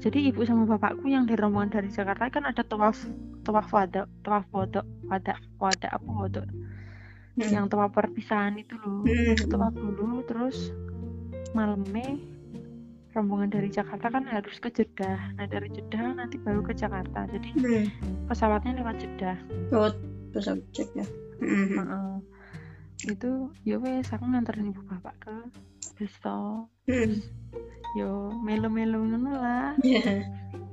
jadi 0.00 0.32
ibu 0.32 0.40
sama 0.48 0.64
bapakku 0.64 1.04
yang 1.08 1.28
dari 1.28 1.40
rombongan 1.40 1.80
dari 1.80 1.88
Jakarta 1.92 2.32
kan 2.32 2.48
ada 2.48 2.64
tawaf 2.64 2.96
tawaf 3.44 3.68
wada 3.72 4.08
tawaf 4.24 4.44
wada 4.52 4.80
wada 5.08 5.34
wada 5.60 5.88
apa 5.92 6.10
wada 6.10 6.44
Hmm. 7.40 7.46
yang 7.46 7.66
tawaf 7.72 7.94
perpisahan 7.94 8.58
itu 8.58 8.74
loh 8.84 9.06
Hmm. 9.06 9.38
tawaf 9.48 9.72
dulu 9.72 10.20
terus 10.28 10.74
malamnya 11.56 12.18
rombongan 13.16 13.48
dari 13.48 13.68
Jakarta 13.72 14.12
kan 14.12 14.26
harus 14.28 14.60
ke 14.60 14.68
Jeddah 14.68 15.38
nah 15.38 15.46
dari 15.48 15.72
Jeddah 15.72 16.20
nanti 16.20 16.36
baru 16.36 16.60
ke 16.60 16.76
Jakarta 16.76 17.24
jadi 17.30 17.48
Hmm. 17.56 17.86
pesawatnya 18.28 18.76
lewat 18.82 18.96
Jeddah 19.00 19.36
aku 20.30 20.62
cek 20.70 20.88
ya. 20.94 21.06
Hmm. 21.42 22.22
Itu 23.02 23.50
ya 23.64 23.80
wes 23.80 24.06
aku 24.12 24.24
nganterin 24.28 24.70
ibu 24.70 24.82
bapak 24.86 25.14
ke 25.18 25.32
Bristol 26.00 26.72
Hmm. 26.88 27.20
yo 27.92 28.32
melo-melo 28.40 29.04
ngono 29.04 29.36
lah 29.36 29.76
Ya. 29.84 30.24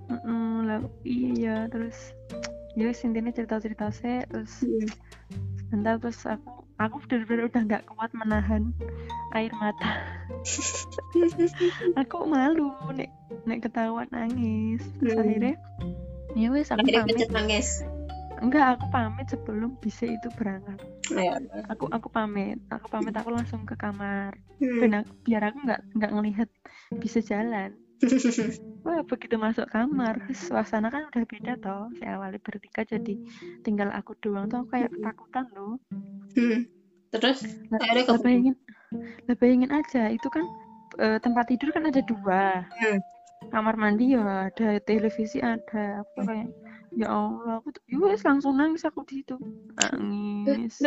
Heeh, 0.08 0.52
lah 0.64 0.80
iya 1.04 1.68
terus 1.68 2.16
wes 2.80 3.04
intinya 3.04 3.36
cerita-cerita 3.36 3.91
sih 3.91 4.24
terus 4.32 4.64
Hmm. 4.64 4.88
sebentar 5.68 5.99
terus 5.99 6.24
aku 6.24 6.64
aku 6.80 6.95
bener-bener 7.04 7.52
udah 7.52 7.62
nggak 7.68 7.84
kuat 7.91 8.16
menahan 8.16 8.72
air 9.36 9.52
mata 9.60 9.99
aku 11.99 12.24
malu 12.24 12.72
nek 12.95 13.12
nek 13.44 13.68
ketahuan 13.68 14.08
nangis 14.16 14.80
terus 15.04 15.12
Hmm. 15.12 15.22
akhirnya 15.28 15.56
ya 16.40 16.48
wes 16.56 16.72
aku 16.72 16.88
Akhirnya 16.88 17.28
nangis. 17.36 17.84
Enggak 18.42 18.78
aku 18.78 18.86
pamit 18.94 19.28
sebelum 19.30 19.76
bisa 19.82 20.06
itu 20.06 20.28
berangkat. 20.38 20.78
Ya. 21.14 21.40
aku 21.72 21.90
aku 21.90 22.08
pamit. 22.12 22.60
Aku 22.70 22.86
pamit 22.92 23.16
aku 23.16 23.30
langsung 23.34 23.64
ke 23.64 23.74
kamar. 23.80 24.36
Hmm. 24.58 24.82
dan 24.82 25.06
aku- 25.06 25.16
biar 25.22 25.42
aku 25.54 25.58
nggak 25.64 25.82
nggak 25.98 26.12
ngelihat 26.18 26.50
bisa 26.98 27.20
jalan. 27.22 27.78
Wah 28.86 29.02
begitu 29.06 29.36
masuk 29.38 29.66
kamar. 29.70 30.22
Suasana 30.34 30.90
kan 30.94 31.10
udah 31.10 31.24
beda 31.26 31.54
toh. 31.62 31.90
Saya 31.98 32.18
awalnya 32.18 32.42
bertiga 32.42 32.86
jadi 32.86 33.14
tinggal 33.66 33.90
aku 33.94 34.14
doang 34.22 34.50
tuh 34.50 34.66
aku 34.66 34.78
kayak 34.78 34.90
ketakutan 34.94 35.46
loh. 35.54 35.78
Hmm. 36.38 36.66
Terus? 37.14 37.40
Akhirnya 37.74 38.04
ke 38.06 38.14
bayangin 38.22 38.56
lah 39.28 39.36
bayangin 39.40 39.72
aja. 39.74 40.04
Itu 40.14 40.28
kan 40.30 40.46
eh, 41.02 41.18
tempat 41.22 41.50
tidur 41.50 41.70
kan 41.74 41.86
ada 41.90 42.02
dua. 42.06 42.66
Hmm. 42.82 43.00
kamar 43.54 43.78
mandi 43.78 44.18
ya 44.18 44.50
ada 44.50 44.82
televisi 44.82 45.38
ada. 45.40 46.02
Aku 46.04 46.26
kayak 46.26 46.50
ya 46.96 47.08
Allah 47.12 47.60
aku 47.60 47.76
tuh 47.76 47.84
ya 47.90 47.98
langsung 48.24 48.56
nangis 48.56 48.88
aku 48.88 49.04
di 49.08 49.22
situ. 49.22 49.36
Nangis. 49.78 50.80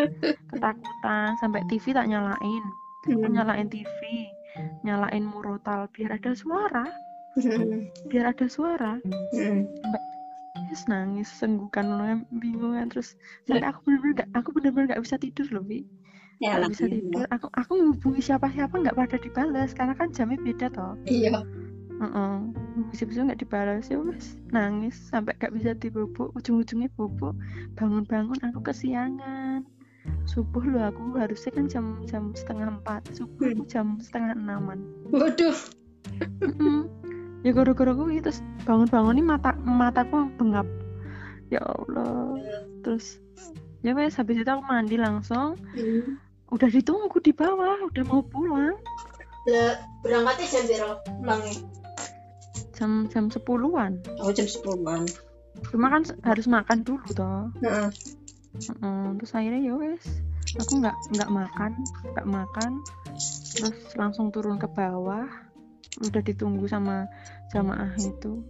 Ketakutan 0.50 1.36
sampai 1.38 1.62
TV 1.68 1.92
tak 1.92 2.08
nyalain. 2.08 2.64
Aku 3.08 3.26
Hmm. 3.26 3.32
nyalain 3.32 3.68
TV 3.68 3.98
nyalain 4.84 5.24
murotal 5.24 5.88
biar 5.92 6.16
ada 6.16 6.32
suara. 6.36 6.84
Hmm. 7.36 7.88
biar 8.10 8.32
ada 8.32 8.46
suara. 8.48 8.98
Hmm. 9.34 9.66
terus 10.70 10.86
nangis 10.86 11.26
senggukan 11.26 11.82
loh 11.82 12.22
bingung 12.38 12.78
kan. 12.78 12.86
Terus 12.94 13.18
sampai 13.50 13.66
aku 13.74 13.90
bener-bener 13.90 14.14
gak 14.22 14.28
aku 14.38 14.48
bener-bener 14.54 14.86
gak 14.94 15.02
bisa 15.02 15.18
tidur 15.18 15.46
loh 15.50 15.64
bi. 15.66 15.82
Ya 16.38 16.56
Gak 16.62 16.72
bisa 16.72 16.86
tidur. 16.86 17.24
Aku 17.34 17.50
aku 17.52 17.72
menghubungi 17.74 18.22
siapa-siapa 18.22 18.72
nggak 18.78 18.96
pada 18.96 19.16
dibalas 19.18 19.74
karena 19.74 19.92
kan 19.98 20.08
jamnya 20.14 20.38
beda 20.38 20.70
toh. 20.70 20.94
Iya. 21.10 21.42
Heeh. 22.00 22.34
Bisa-bisa 22.88 23.28
nggak 23.28 23.44
dibalas 23.44 23.92
ya 23.92 24.00
wes 24.00 24.40
nangis 24.48 24.96
sampai 25.12 25.36
gak 25.36 25.52
bisa 25.52 25.76
dibobok 25.76 26.32
ujung-ujungnya 26.32 26.88
bobok 26.96 27.36
bangun-bangun 27.76 28.40
aku 28.40 28.64
kesiangan. 28.64 29.68
Subuh 30.24 30.64
loh 30.64 30.88
aku 30.88 31.20
harusnya 31.20 31.52
kan 31.52 31.68
jam 31.68 32.00
jam 32.08 32.32
setengah 32.32 32.72
empat. 32.72 33.04
Subuh 33.12 33.52
aku 33.52 33.68
jam 33.68 34.00
setengah 34.00 34.32
enaman. 34.32 34.80
Waduh. 35.12 35.56
Ya 37.40 37.56
gara-gara 37.56 37.92
gue 37.96 38.20
terus 38.20 38.44
bangun-bangun 38.64 39.20
ini 39.20 39.24
mata 39.24 39.52
mataku 39.60 40.32
bengap. 40.40 40.68
Ya 41.52 41.60
Allah. 41.60 42.40
Terus 42.80 43.20
ya 43.84 43.92
wes 43.92 44.16
habis 44.16 44.40
itu 44.40 44.48
aku 44.48 44.64
mandi 44.64 44.96
langsung. 44.96 45.56
Hmm. 45.76 46.16
udah 46.50 46.66
ditunggu 46.66 47.14
di 47.22 47.30
bawah 47.30 47.78
udah 47.86 48.04
mau 48.10 48.26
pulang. 48.26 48.74
Lah, 49.46 49.78
berangkatnya 50.02 50.46
jam 50.50 50.64
berapa? 50.66 50.94
Pulangnya? 51.06 51.79
Jam 52.80 53.04
jam 53.12 53.28
sepuluhan 53.28 54.00
Oh, 54.16 54.32
jam 54.32 54.48
10-an. 54.48 55.04
cuma 55.68 55.92
kan 55.92 56.02
harus 56.24 56.48
makan 56.48 56.80
dulu 56.80 57.04
toh 57.12 57.52
Heeh. 57.60 57.92
Heeh, 58.56 59.04
terus 59.20 59.32
akhirnya 59.36 59.60
ya 59.60 59.74
wes 59.76 60.04
aku 60.56 60.80
nggak 60.80 60.96
nggak 61.12 61.30
makan 61.30 61.70
nggak 62.10 62.26
makan 62.26 62.72
terus 63.52 63.76
langsung 63.94 64.32
turun 64.32 64.56
ke 64.56 64.66
bawah 64.66 65.28
udah 66.00 66.22
ditunggu 66.24 66.64
sama 66.64 67.04
jamaah 67.52 67.92
itu 68.00 68.40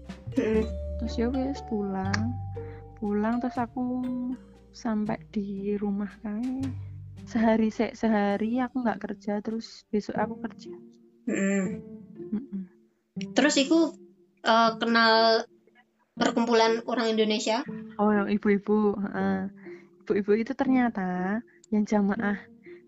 terus 0.97 1.13
ya 1.19 1.27
wes 1.29 1.59
pulang 1.67 2.15
pulang 2.97 3.43
terus 3.43 3.59
aku 3.59 3.83
sampai 4.71 5.19
di 5.29 5.75
rumah 5.75 6.09
kayak 6.23 6.71
sehari 7.27 7.69
se 7.69 7.91
sehari 7.93 8.61
aku 8.61 8.81
nggak 8.81 9.01
kerja 9.03 9.43
terus 9.43 9.83
besok 9.91 10.15
aku 10.17 10.35
kerja 10.47 10.73
Hmm. 11.21 11.79
Mm-mm. 12.33 12.63
Terus 13.37 13.55
iku 13.61 13.93
eh, 14.45 14.71
kenal 14.79 15.45
perkumpulan 16.17 16.85
orang 16.85 17.17
Indonesia? 17.17 17.65
oh 18.01 18.11
yang 18.13 18.29
ibu-ibu 18.29 18.97
ibu-ibu 20.11 20.33
itu 20.43 20.53
ternyata 20.59 21.39
yang 21.71 21.87
jamaah 21.87 22.35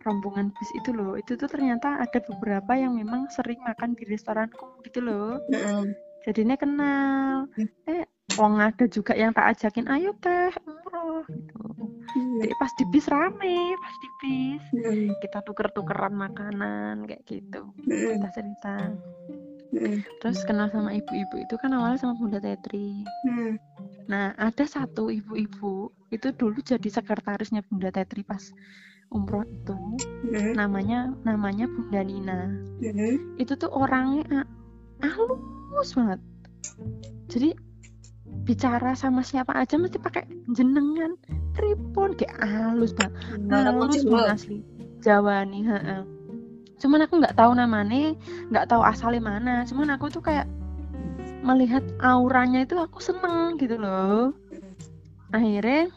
rombongan 0.02 0.50
bis 0.58 0.70
itu 0.74 0.90
loh 0.90 1.14
itu 1.14 1.38
tuh 1.38 1.46
ternyata 1.46 2.02
ada 2.02 2.18
beberapa 2.18 2.74
yang 2.74 2.98
memang 2.98 3.30
sering 3.30 3.62
makan 3.62 3.94
di 3.94 4.04
restoranku 4.10 4.82
gitu 4.82 4.98
loh. 4.98 5.38
Heeh. 5.50 5.94
jadinya 6.22 6.54
kenal. 6.54 7.50
Eh 7.86 8.06
wong 8.38 8.62
ada 8.62 8.86
juga 8.86 9.14
yang 9.14 9.34
tak 9.34 9.58
ajakin 9.58 9.86
ayo 9.90 10.14
teh 10.18 10.54
umroh 10.66 11.22
gitu. 11.30 11.62
Jadi 12.42 12.54
pas 12.58 12.70
di 12.74 12.84
bis 12.90 13.06
rame 13.06 13.74
pas 13.78 13.94
di 13.98 14.08
bis. 14.22 14.64
Hmm. 14.74 15.10
kita 15.22 15.38
tuker-tukeran 15.46 16.14
makanan 16.14 17.06
kayak 17.06 17.22
gitu. 17.26 17.70
Cerita 17.86 18.28
cerita 18.34 18.74
Hmm. 19.72 20.04
terus 20.20 20.44
kenal 20.44 20.68
sama 20.68 20.92
ibu-ibu 20.92 21.40
itu 21.40 21.56
kan 21.56 21.72
awalnya 21.72 21.96
sama 21.96 22.14
Bunda 22.14 22.38
Tetri 22.38 23.08
Hmm. 23.24 23.56
nah 24.04 24.36
ada 24.36 24.68
satu 24.68 25.08
ibu-ibu 25.08 25.88
itu 26.12 26.28
dulu 26.30 26.60
jadi 26.60 26.88
sekretarisnya 26.92 27.64
Bunda 27.64 27.88
Tetri 27.88 28.20
pas 28.20 28.52
umroh 29.08 29.48
itu 29.48 29.72
Hmm. 30.28 30.52
namanya 30.52 31.16
namanya 31.24 31.64
Bunda 31.66 32.04
Nina 32.04 32.52
Hmm. 32.84 33.16
itu 33.40 33.56
tuh 33.56 33.72
orangnya 33.72 34.44
halus 35.00 35.96
banget 35.96 36.20
jadi 37.32 37.56
bicara 38.44 38.92
sama 38.92 39.24
siapa 39.24 39.56
aja 39.56 39.80
mesti 39.80 39.96
pakai 39.96 40.28
jenengan 40.52 41.16
tripon 41.52 42.12
kayak 42.12 42.36
halus 42.44 42.92
banget 42.92 43.12
Nah, 43.48 43.72
halus 43.72 44.04
banget 44.04 44.36
asli 44.36 44.58
Jawa 45.02 45.42
nih 45.42 45.66
heeh. 45.66 46.02
Cuman 46.82 47.06
aku 47.06 47.22
nggak 47.22 47.38
tahu 47.38 47.54
namanya 47.54 48.18
nggak 48.50 48.66
tahu 48.66 48.82
asalnya 48.82 49.22
mana. 49.22 49.54
Cuman 49.62 49.94
aku 49.94 50.10
tuh 50.10 50.22
kayak 50.22 50.50
melihat 51.46 51.82
auranya 52.02 52.66
itu 52.66 52.74
aku 52.78 52.98
seneng 52.98 53.54
gitu 53.62 53.78
loh. 53.78 54.34
Akhirnya 55.30 55.90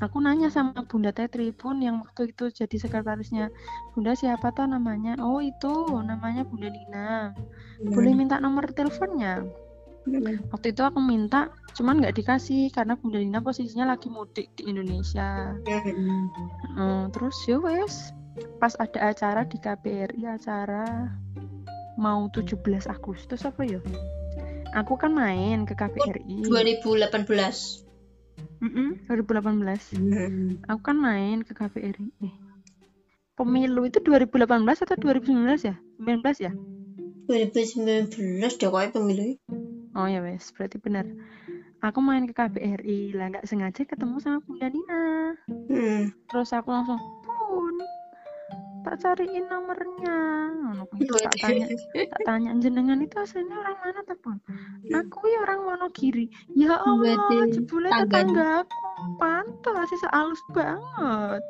aku 0.00 0.16
nanya 0.24 0.48
sama 0.48 0.82
Bunda 0.88 1.12
Tetri 1.12 1.52
pun 1.52 1.84
yang 1.84 2.00
waktu 2.00 2.32
itu 2.32 2.48
jadi 2.48 2.76
sekretarisnya. 2.80 3.52
Bunda 3.92 4.16
siapa 4.16 4.48
tuh 4.56 4.64
namanya? 4.64 5.20
Oh 5.20 5.44
itu 5.44 6.00
namanya 6.00 6.48
Bunda 6.48 6.72
Nina. 6.72 7.36
Boleh 7.84 8.12
minta 8.16 8.40
nomor 8.40 8.72
teleponnya? 8.72 9.44
Hmm. 10.00 10.40
waktu 10.48 10.72
itu 10.72 10.80
aku 10.80 10.96
minta 10.96 11.52
cuman 11.76 12.00
nggak 12.00 12.16
dikasih 12.16 12.72
karena 12.72 12.96
Bunda 12.96 13.20
Nina 13.20 13.44
posisinya 13.44 13.92
lagi 13.92 14.08
mudik 14.08 14.48
di 14.56 14.64
Indonesia. 14.64 15.52
Hmm. 15.60 16.24
Hmm, 16.72 17.02
terus 17.12 17.36
ya 17.44 17.60
wes 17.60 18.16
pas 18.62 18.72
ada 18.78 19.10
acara 19.10 19.42
di 19.48 19.58
KBRI 19.58 20.22
acara 20.28 21.10
mau 22.00 22.28
17 22.32 22.56
Agustus 22.88 23.44
apa 23.44 23.62
ya? 23.66 23.80
Aku 24.78 24.94
kan 24.94 25.10
main 25.12 25.66
ke 25.66 25.74
KBRI 25.74 26.46
2018 26.46 27.90
Mm-mm, 28.60 29.08
2018 29.08 29.96
Hmm. 29.96 30.60
aku 30.68 30.80
kan 30.80 30.96
main 30.96 31.42
ke 31.42 31.52
KBRI 31.56 32.08
eh 32.24 32.34
pemilu 33.34 33.88
itu 33.88 34.04
2018 34.04 34.84
atau 34.84 34.96
2019 35.00 35.64
ya? 35.64 35.76
19 35.96 36.44
ya? 36.44 36.52
2019 37.24 38.10
deh 38.60 38.68
kok 38.68 38.92
pemilu. 38.92 39.38
Oh 39.94 40.06
ya 40.06 40.20
wes 40.20 40.50
berarti 40.52 40.76
benar. 40.82 41.06
Aku 41.80 42.04
main 42.04 42.28
ke 42.28 42.36
KBRI 42.36 43.16
lah 43.16 43.32
nggak 43.32 43.48
sengaja 43.48 43.86
ketemu 43.88 44.20
sama 44.20 44.44
Bunda 44.44 44.68
Nina. 44.68 45.04
Hmm. 45.70 46.10
terus 46.28 46.50
aku 46.52 46.68
langsung 46.74 46.98
tak 48.80 48.96
cariin 49.04 49.44
nomornya 49.50 50.18
Ngono 50.56 50.84
tak 51.20 51.36
tanya 51.40 51.66
tak 51.94 52.20
tanya 52.24 52.50
jenengan 52.60 52.98
itu 53.00 53.16
aslinya 53.20 53.56
orang 53.60 53.76
mana 53.80 54.00
pun 54.20 54.36
aku 54.90 55.18
ya 55.30 55.38
orang 55.46 55.60
Wonogiri. 55.64 56.26
Ya 56.58 56.76
Allah 56.82 57.46
jebule 57.48 57.88
tangga. 57.88 58.04
tetangga 58.04 58.46
aku. 58.64 58.78
Pantas 59.16 59.88
sih 59.88 60.00
halus 60.12 60.42
banget. 60.52 61.40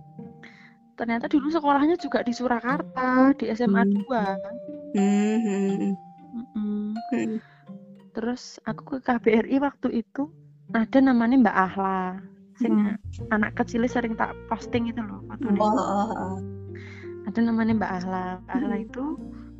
Ternyata 0.98 1.26
dulu 1.32 1.48
sekolahnya 1.48 1.96
juga 1.96 2.20
di 2.20 2.32
Surakarta 2.36 3.32
di 3.40 3.48
SMA 3.56 3.82
Hmm. 3.86 4.04
2 4.04 4.90
Hmm, 4.90 5.38
hmm, 5.46 5.94
hmm. 7.14 7.38
terus 8.10 8.58
aku 8.66 8.98
ke 8.98 9.06
KBRI 9.06 9.62
waktu 9.62 10.02
itu 10.02 10.26
ada 10.74 10.98
namanya 10.98 11.46
Mbak 11.46 11.56
Ahla 11.56 12.18
sing 12.60 12.74
anak 13.32 13.56
kecilnya 13.56 13.88
sering 13.88 14.14
tak 14.14 14.36
posting 14.46 14.92
itu 14.92 15.00
loh 15.00 15.24
fotonya 15.26 15.58
Oh, 15.58 15.72
oh, 15.72 16.08
oh. 16.12 16.36
ada 17.24 17.38
namanya 17.40 17.72
Mbak 17.76 17.92
Ahla. 18.04 18.26
Mbak 18.44 18.52
Ahla 18.54 18.76
itu 18.78 19.04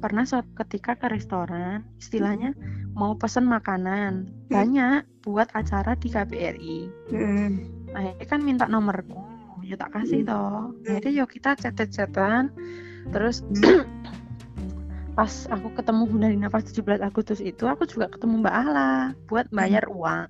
pernah 0.00 0.24
suatu 0.24 0.48
ketika 0.64 0.96
ke 0.96 1.12
restoran 1.12 1.84
istilahnya 1.96 2.56
mau 2.92 3.12
pesen 3.16 3.44
makanan 3.44 4.28
banyak 4.48 5.04
buat 5.20 5.48
acara 5.52 5.92
di 5.96 6.08
KBRI 6.08 6.78
Hmm. 7.12 7.68
akhirnya 7.92 8.26
kan 8.26 8.40
minta 8.40 8.64
nomorku 8.64 9.20
ya 9.60 9.76
tak 9.76 9.92
kasih 9.92 10.24
toh. 10.24 10.72
Akhirnya 10.88 11.12
yuk 11.20 11.28
kita 11.30 11.52
chat-chatan 11.54 12.48
terus 13.12 13.44
pas 15.16 15.28
aku 15.52 15.68
ketemu 15.76 16.02
Bunda 16.08 16.28
Dina 16.32 16.48
pas 16.48 16.64
17 16.64 16.80
Agustus 17.02 17.44
itu 17.44 17.68
aku 17.68 17.84
juga 17.84 18.08
ketemu 18.08 18.40
Mbak 18.40 18.54
Ahla 18.56 19.12
buat 19.28 19.46
bayar 19.52 19.84
uang 19.92 20.26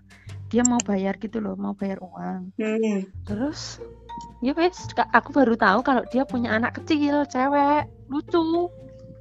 dia 0.50 0.66
mau 0.66 0.82
bayar 0.82 1.14
gitu 1.16 1.38
loh 1.38 1.54
mau 1.54 1.72
bayar 1.72 2.02
uang 2.02 2.50
Hmm. 2.58 3.06
terus 3.24 3.78
ya 4.42 4.50
wes 4.52 4.76
aku 5.14 5.30
baru 5.30 5.54
tahu 5.54 5.80
kalau 5.80 6.02
dia 6.10 6.26
punya 6.26 6.50
anak 6.52 6.82
kecil 6.82 7.22
cewek 7.24 7.86
lucu 8.10 8.66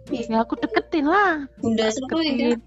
Ih. 0.09 0.25
ya 0.25 0.41
aku 0.41 0.57
deketin 0.57 1.05
lah 1.05 1.45
Bunda 1.61 1.85
ya 1.85 1.93
deketin 1.93 2.57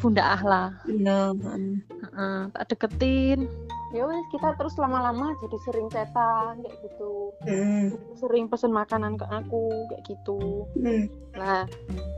Bunda 0.00 0.24
Ahla 0.36 0.64
Iya. 0.84 1.32
hmm. 1.32 1.72
Heeh, 1.88 2.38
tak 2.52 2.64
deketin 2.68 3.48
ya 3.92 4.04
wes 4.04 4.24
kita 4.32 4.56
terus 4.56 4.76
lama-lama 4.76 5.32
jadi 5.40 5.56
sering 5.64 5.88
chatan 5.88 6.60
kayak 6.60 6.76
gitu 6.84 7.12
Hmm. 7.48 7.86
sering 8.16 8.44
pesen 8.48 8.72
makanan 8.72 9.16
ke 9.16 9.24
aku 9.24 9.72
kayak 9.88 10.02
gitu 10.04 10.68
Hmm. 10.76 11.08
Nah, 11.32 11.64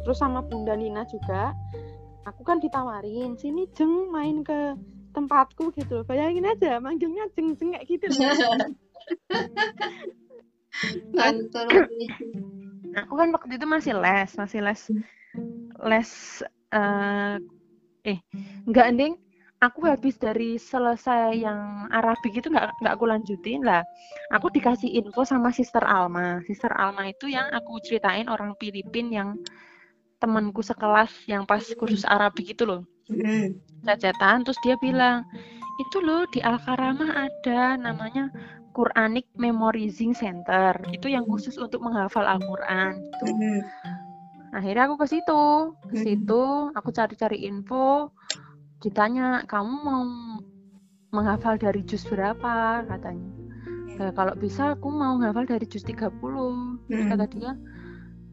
terus 0.02 0.18
sama 0.18 0.42
Bunda 0.42 0.74
Nina 0.74 1.06
juga, 1.06 1.54
aku 2.26 2.42
kan 2.42 2.58
ditawarin, 2.58 3.38
sini 3.38 3.70
jeng 3.70 4.10
main 4.10 4.42
ke 4.42 4.74
tempatku 5.14 5.70
gitu. 5.78 6.02
Bayangin 6.02 6.50
aja, 6.50 6.82
manggilnya 6.82 7.30
jeng 7.38 7.54
jeng 7.54 7.78
kayak 7.78 7.86
gitu. 7.86 8.10
aku 13.00 13.12
kan 13.14 13.28
waktu 13.34 13.52
itu 13.58 13.66
masih 13.66 13.94
les, 13.98 14.30
masih 14.34 14.60
les, 14.62 14.80
les, 15.86 16.10
eh, 16.74 17.36
eh, 18.06 18.18
nggak 18.66 18.88
ending. 18.90 19.14
Aku 19.62 19.88
habis 19.88 20.20
dari 20.20 20.60
selesai 20.60 21.40
yang 21.40 21.88
Arabik 21.88 22.36
itu 22.36 22.52
nggak 22.52 22.84
nggak 22.84 22.94
aku 23.00 23.06
lanjutin 23.08 23.64
lah. 23.64 23.80
Aku 24.28 24.52
dikasih 24.52 24.92
info 24.92 25.24
sama 25.24 25.56
Sister 25.56 25.80
Alma. 25.80 26.44
Sister 26.44 26.68
Alma 26.68 27.08
itu 27.08 27.32
yang 27.32 27.48
aku 27.48 27.80
ceritain 27.80 28.28
orang 28.28 28.52
Filipin 28.60 29.08
yang 29.08 29.40
temanku 30.20 30.60
sekelas 30.60 31.08
yang 31.24 31.48
pas 31.48 31.64
kursus 31.80 32.04
Arabik 32.04 32.52
itu 32.52 32.68
loh. 32.68 32.84
Hmm. 33.08 33.60
cecetan 33.84 34.48
terus 34.48 34.56
dia 34.64 34.80
bilang 34.80 35.28
itu 35.76 36.00
loh 36.00 36.24
di 36.32 36.40
Al 36.40 36.56
Karamah 36.56 37.28
ada 37.28 37.76
namanya 37.76 38.32
Quranic 38.74 39.28
Memorizing 39.38 40.16
Center. 40.16 40.74
Itu 40.90 41.06
yang 41.06 41.28
khusus 41.28 41.54
untuk 41.60 41.82
menghafal 41.82 42.24
Al-Quran. 42.26 42.98
Hmm. 43.22 43.60
akhirnya 44.54 44.86
aku 44.86 45.02
ke 45.02 45.06
situ. 45.10 45.44
Ke 45.90 45.96
Hmm. 45.98 46.04
situ 46.06 46.42
aku 46.74 46.88
cari-cari 46.94 47.42
info. 47.42 48.10
Ditanya 48.80 49.42
kamu 49.50 49.74
mau 49.82 50.02
menghafal 51.10 51.58
dari 51.58 51.82
juz 51.82 52.02
berapa? 52.06 52.82
Katanya. 52.86 53.30
"Ya, 53.94 54.10
kalau 54.10 54.34
bisa 54.34 54.74
aku 54.74 54.90
mau 54.90 55.18
menghafal 55.18 55.46
dari 55.46 55.66
juz 55.70 55.82
30 55.82 56.78
terus 56.90 57.06
Hmm. 57.06 57.10
kata 57.14 57.26
dia 57.30 57.52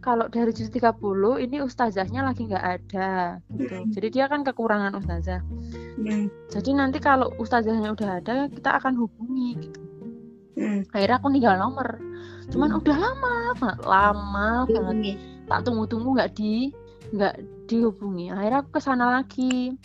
kalau 0.01 0.25
dari 0.27 0.49
juz 0.49 0.73
30 0.73 0.97
ini 1.45 1.61
ustazahnya 1.61 2.25
lagi 2.25 2.49
nggak 2.49 2.65
ada 2.65 3.37
gitu. 3.53 3.85
Hmm. 3.85 3.93
Jadi 3.93 4.07
dia 4.09 4.25
kan 4.25 4.41
kekurangan 4.41 4.97
ustazah. 4.97 5.45
Hmm. 6.01 6.27
Jadi 6.49 6.69
nanti 6.73 6.97
kalau 6.97 7.29
ustazahnya 7.37 7.93
udah 7.93 8.09
ada, 8.17 8.49
kita 8.49 8.81
akan 8.81 8.97
hubungi 8.97 9.49
gitu. 9.61 9.81
Hmm. 10.57 10.81
Akhirnya 10.89 11.21
aku 11.21 11.27
tinggal 11.29 11.55
nomor. 11.61 12.01
Cuman 12.49 12.69
udah 12.81 12.97
lama 12.97 13.33
banget, 13.55 13.79
lama 13.85 14.49
banget. 14.65 14.81
Hubungi. 14.81 15.13
Tak 15.45 15.59
tunggu-tunggu 15.69 16.09
nggak 16.17 16.31
di 16.33 16.73
nggak 17.13 17.35
dihubungi. 17.69 18.33
Akhirnya 18.33 18.59
aku 18.65 18.69
ke 18.73 18.81
sana 18.81 19.05
lagi. 19.21 19.77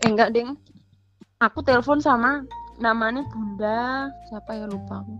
Eh 0.00 0.08
enggak, 0.08 0.32
Ding. 0.32 0.56
Aku 1.42 1.60
telepon 1.66 1.98
sama 1.98 2.46
namanya 2.80 3.24
Bunda, 3.28 4.08
siapa 4.28 4.56
ya 4.56 4.64
lupa 4.64 5.04
aku. 5.04 5.14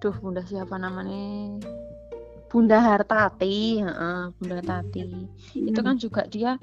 Duh, 0.00 0.16
Bunda 0.18 0.40
siapa 0.44 0.80
namanya? 0.80 1.60
Bunda 2.52 2.78
Hartati, 2.84 3.80
heeh, 3.80 4.18
Bunda 4.36 4.60
Tati. 4.60 5.00
itu 5.56 5.80
Hmm. 5.80 5.86
kan 5.88 5.96
juga 5.96 6.22
dia 6.28 6.60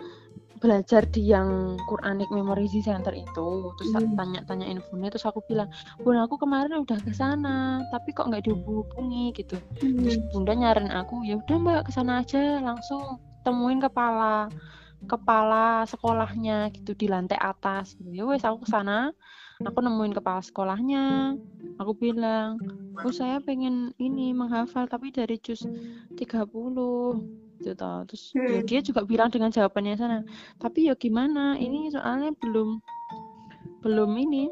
belajar 0.60 1.08
di 1.08 1.32
yang 1.32 1.80
Quranic 1.88 2.30
Memory 2.30 2.68
Center 2.84 3.16
itu 3.16 3.72
terus 3.80 3.90
Hmm. 3.96 4.14
tanya-tanya 4.14 4.68
infonya 4.68 5.08
terus 5.10 5.26
aku 5.26 5.40
bilang 5.48 5.72
bunda 6.04 6.28
aku 6.28 6.36
kemarin 6.36 6.84
udah 6.84 7.00
ke 7.00 7.16
sana 7.16 7.80
tapi 7.90 8.12
kok 8.12 8.28
nggak 8.28 8.44
dihubungi 8.44 9.32
gitu 9.34 9.56
terus 9.80 10.20
Hmm. 10.20 10.30
bunda 10.36 10.54
nyarin 10.60 10.92
aku 10.92 11.24
ya 11.24 11.40
udah 11.40 11.58
mbak 11.64 11.80
ke 11.88 11.92
sana 11.96 12.22
aja 12.22 12.60
langsung 12.60 13.24
temuin 13.48 13.80
kepala 13.80 14.52
kepala 15.08 15.88
sekolahnya 15.88 16.76
gitu 16.76 16.92
di 16.92 17.08
lantai 17.08 17.40
atas 17.40 17.96
gitu 17.96 18.12
ya 18.12 18.28
wes 18.28 18.44
aku 18.44 18.68
ke 18.68 18.70
sana 18.70 19.16
aku 19.60 19.80
nemuin 19.84 20.16
kepala 20.16 20.40
sekolahnya 20.40 21.36
aku 21.76 21.92
bilang 21.92 22.56
oh 22.96 23.12
saya 23.12 23.44
pengen 23.44 23.92
ini 24.00 24.32
menghafal 24.32 24.88
tapi 24.88 25.12
dari 25.12 25.36
juz 25.40 25.68
30 26.16 26.48
gitu 27.60 27.76
toh. 27.76 28.08
terus 28.08 28.24
ya 28.32 28.64
Hmm. 28.64 28.68
dia 28.68 28.80
juga 28.80 29.04
bilang 29.04 29.28
dengan 29.28 29.52
jawabannya 29.52 30.00
sana 30.00 30.20
tapi 30.58 30.88
ya 30.88 30.96
gimana 30.96 31.60
ini 31.60 31.92
soalnya 31.92 32.32
belum 32.40 32.80
belum 33.84 34.12
ini 34.16 34.48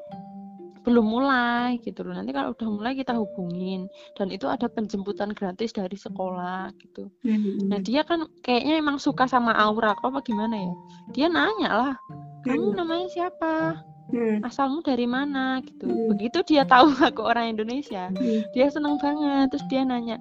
belum 0.84 1.04
mulai 1.04 1.80
gitu 1.84 2.04
loh 2.04 2.16
nanti 2.16 2.32
kalau 2.32 2.52
udah 2.52 2.68
mulai 2.68 2.96
kita 2.96 3.12
hubungin 3.12 3.88
dan 4.16 4.28
itu 4.28 4.48
ada 4.48 4.68
penjemputan 4.68 5.32
gratis 5.32 5.72
dari 5.72 5.96
sekolah 5.96 6.72
gitu 6.84 7.08
Hmm. 7.24 7.72
nah 7.72 7.80
dia 7.80 8.04
kan 8.04 8.28
kayaknya 8.44 8.84
emang 8.84 9.00
suka 9.00 9.24
sama 9.24 9.56
aura 9.56 9.96
kok 9.96 10.12
apa 10.12 10.20
gimana 10.20 10.56
ya 10.56 10.74
dia 11.16 11.28
nanya 11.32 11.72
lah 11.72 11.96
kamu 12.44 12.72
Hmm. 12.72 12.76
namanya 12.76 13.08
siapa 13.08 13.80
Hmm. 14.08 14.40
asalmu 14.42 14.80
dari 14.82 15.04
mana 15.04 15.60
gitu 15.64 15.88
Hmm. 15.88 16.08
begitu 16.12 16.40
dia 16.48 16.64
tahu 16.64 16.92
aku 17.04 17.22
orang 17.24 17.52
Indonesia 17.52 18.08
Hmm. 18.12 18.42
dia 18.56 18.68
seneng 18.72 18.96
banget 18.98 19.52
terus 19.52 19.66
dia 19.68 19.84
nanya 19.84 20.18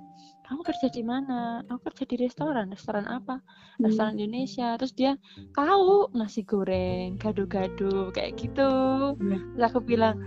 kamu 0.47 0.63
kerja 0.63 0.87
di 0.91 1.03
mana 1.03 1.63
aku 1.67 1.91
kerja 1.91 2.05
di 2.07 2.17
restoran 2.23 2.71
restoran 2.71 3.07
apa 3.07 3.43
restoran 3.83 4.15
Indonesia 4.15 4.79
terus 4.79 4.95
dia 4.95 5.19
tahu 5.53 6.11
nasi 6.15 6.47
goreng 6.47 7.19
gado-gado 7.19 8.11
kayak 8.11 8.39
gitu 8.39 8.71
Iya. 9.19 9.39
terus 9.55 9.65
aku 9.71 9.79
bilang 9.83 10.19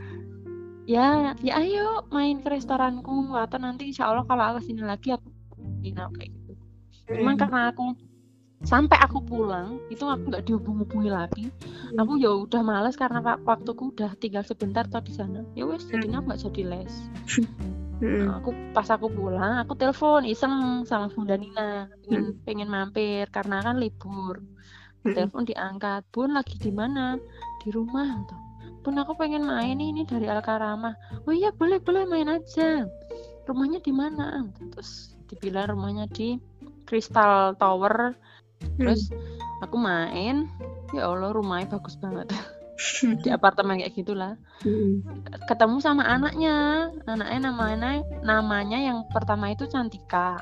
ya 0.84 1.38
ya 1.40 1.54
ayo 1.62 2.04
main 2.10 2.42
ke 2.42 2.50
restoranku 2.50 3.32
atau 3.32 3.58
nanti 3.62 3.92
insya 3.92 4.10
Allah 4.12 4.26
kalau 4.26 4.44
aku 4.56 4.60
sini 4.66 4.82
lagi 4.84 5.14
aku 5.14 5.28
kayak 5.84 6.32
gitu 6.34 6.54
cuman 7.10 7.36
Hmm. 7.36 7.42
karena 7.42 7.60
aku 7.72 7.84
sampai 8.68 9.00
aku 9.00 9.24
pulang 9.24 9.80
itu 9.88 10.04
aku 10.04 10.32
nggak 10.32 10.44
dihubung-hubungi 10.48 11.10
lagi. 11.12 11.46
Aku 11.96 12.20
ya 12.20 12.32
udah 12.36 12.62
males 12.62 13.00
karena 13.00 13.24
wa- 13.24 13.42
waktuku 13.44 13.96
udah 13.96 14.12
tinggal 14.20 14.44
sebentar 14.44 14.84
toh 14.88 15.00
di 15.00 15.14
sana. 15.16 15.48
Ya 15.56 15.64
wes 15.64 15.88
jadinya 15.88 16.20
aku 16.20 16.26
nggak 16.34 16.44
jadi 16.50 16.62
les. 16.68 16.94
Hmm. 18.00 18.32
Nah, 18.32 18.40
aku 18.40 18.56
pas 18.72 18.88
aku 18.88 19.12
pulang 19.12 19.60
aku 19.60 19.76
telepon 19.76 20.24
iseng 20.24 20.88
sama 20.88 21.12
Bunda 21.12 21.36
Nina 21.36 21.92
pengen, 22.08 22.32
pengen 22.48 22.70
mampir 22.72 23.28
karena 23.28 23.60
kan 23.60 23.76
libur. 23.76 24.40
Hmm. 25.04 25.16
telepon 25.16 25.44
diangkat 25.44 26.08
bun 26.08 26.32
lagi 26.32 26.56
di 26.56 26.72
mana? 26.72 27.20
Di 27.60 27.68
rumah 27.76 28.24
tuh 28.24 28.40
bun 28.88 28.96
aku 28.96 29.20
pengen 29.20 29.44
main 29.44 29.76
ini 29.76 30.08
dari 30.08 30.32
Al 30.32 30.40
Karamah 30.40 30.96
oh 31.28 31.36
iya 31.36 31.52
boleh 31.52 31.84
boleh 31.84 32.08
main 32.08 32.40
aja. 32.40 32.88
Rumahnya 33.44 33.84
di 33.84 33.92
mana? 33.92 34.48
Terus 34.72 35.20
dibilang 35.28 35.76
rumahnya 35.76 36.08
di 36.08 36.40
Crystal 36.88 37.52
Tower 37.60 38.16
terus 38.80 39.12
aku 39.64 39.76
main 39.76 40.48
ya 40.96 41.08
Allah 41.08 41.32
rumahnya 41.32 41.78
bagus 41.78 41.96
banget. 42.00 42.32
Di 43.24 43.30
apartemen 43.32 43.80
kayak 43.84 43.92
gitulah. 43.92 44.40
Hmm. 44.64 45.04
ketemu 45.52 45.84
sama 45.84 46.08
anaknya. 46.08 46.88
Anaknya 47.04 47.40
namanya 47.52 47.92
namanya 48.24 48.80
yang 48.80 49.04
pertama 49.12 49.52
itu 49.52 49.68
Cantika. 49.68 50.40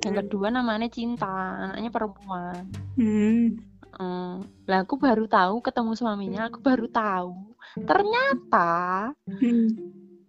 Yang 0.00 0.24
kedua 0.24 0.48
namanya 0.48 0.88
Cinta. 0.88 1.28
Anaknya 1.68 1.90
perempuan. 1.92 2.64
Hmm. 2.96 3.60
Hmm. 3.94 4.42
lah 4.66 4.82
aku 4.82 4.98
baru 4.98 5.30
tahu 5.30 5.62
ketemu 5.62 5.94
suaminya 5.94 6.50
aku 6.50 6.58
baru 6.58 6.90
tahu. 6.90 7.54
Ternyata 7.78 9.12
Hmm. 9.28 9.70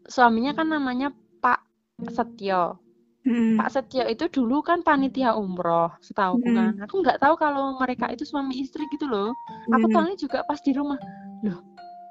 suaminya 0.06 0.54
kan 0.54 0.70
namanya 0.70 1.10
Pak 1.42 1.66
Setio 2.14 2.85
Hmm. 3.26 3.58
Pak 3.58 3.70
Setio 3.70 4.06
itu 4.06 4.30
dulu 4.30 4.62
kan 4.62 4.80
panitia 4.80 5.34
umroh 5.34 5.90
setahu 5.98 6.38
Hmm. 6.40 6.54
kan 6.54 6.74
aku 6.80 7.02
nggak 7.02 7.18
tahu 7.18 7.34
kalau 7.36 7.74
mereka 7.76 8.06
itu 8.08 8.22
suami 8.22 8.54
istri 8.56 8.86
gitu 8.88 9.06
loh 9.06 9.34
aku 9.68 9.90
Hmm. 9.90 9.94
tahunya 9.98 10.16
juga 10.16 10.46
pas 10.46 10.62
di 10.62 10.72
rumah 10.72 11.02
loh 11.42 11.58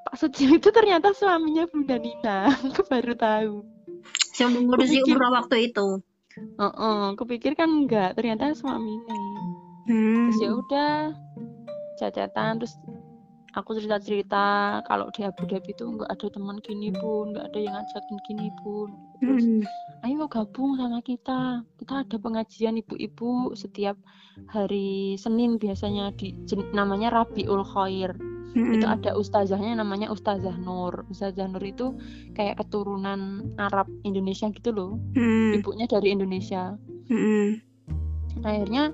Pak 0.05 0.19
Setio 0.19 0.51
itu 0.51 0.69
ternyata 0.69 1.11
suaminya 1.11 1.65
Bunda 1.67 1.97
Nina 1.97 2.39
aku 2.67 2.83
baru 2.85 3.15
tahu 3.15 3.55
yang 4.37 4.51
mengurusi 4.53 4.99
Kupikir- 4.99 5.15
umroh 5.15 5.33
waktu 5.33 5.57
itu 5.69 5.89
Oh, 6.59 6.67
oh, 6.67 7.05
kupikir 7.15 7.55
kan 7.55 7.71
enggak, 7.71 8.19
ternyata 8.19 8.51
suaminya. 8.53 9.15
Hmm. 9.87 10.27
Terus 10.27 10.39
ya 10.43 10.51
udah, 10.51 10.95
cacatan 11.95 12.59
terus 12.59 12.75
aku 13.55 13.79
cerita-cerita 13.79 14.47
kalau 14.83 15.15
di 15.15 15.23
Abu 15.23 15.47
Dhabi 15.47 15.71
itu 15.71 15.87
nggak 15.87 16.11
ada 16.11 16.27
teman 16.27 16.59
gini 16.59 16.91
pun, 16.91 17.31
nggak 17.31 17.47
ada 17.47 17.59
yang 17.63 17.79
ngajakin 17.79 18.19
gini 18.27 18.51
pun. 18.59 18.89
Terus 19.23 19.47
Hmm. 19.47 19.63
Ayo 20.05 20.29
gabung 20.29 20.77
sama 20.77 21.01
kita. 21.01 21.65
Kita 21.81 22.05
ada 22.05 22.17
pengajian 22.21 22.77
ibu-ibu 22.77 23.57
setiap 23.57 23.97
hari 24.53 25.17
Senin 25.17 25.57
biasanya 25.57 26.13
di 26.13 26.37
namanya 26.77 27.09
Rabiul 27.09 27.65
Khair. 27.65 28.13
Hmm. 28.55 28.71
Itu 28.79 28.87
ada 28.87 29.19
ustazahnya 29.19 29.75
namanya 29.75 30.15
Ustazah 30.15 30.55
Nur. 30.63 31.03
Ustazah 31.11 31.51
Nur 31.51 31.65
itu 31.67 31.91
kayak 32.39 32.63
keturunan 32.63 33.51
Arab 33.59 33.91
Indonesia 34.07 34.47
gitu 34.55 34.71
loh. 34.71 34.93
Hmm. 35.19 35.59
Ibunya 35.59 35.91
dari 35.91 36.15
Indonesia. 36.15 36.79
Hmm. 37.09 37.61
akhirnya 38.43 38.91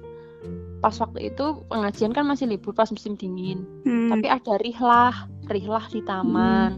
pas 0.80 0.96
waktu 1.00 1.32
itu 1.32 1.64
pengajian 1.68 2.12
kan 2.12 2.28
masih 2.28 2.48
libur 2.50 2.76
pas 2.76 2.90
musim 2.92 3.16
dingin 3.16 3.64
Hmm. 3.86 4.10
tapi 4.12 4.26
ada 4.28 4.60
rihlah 4.60 5.14
rihlah 5.48 5.84
di 5.88 6.00
taman 6.04 6.76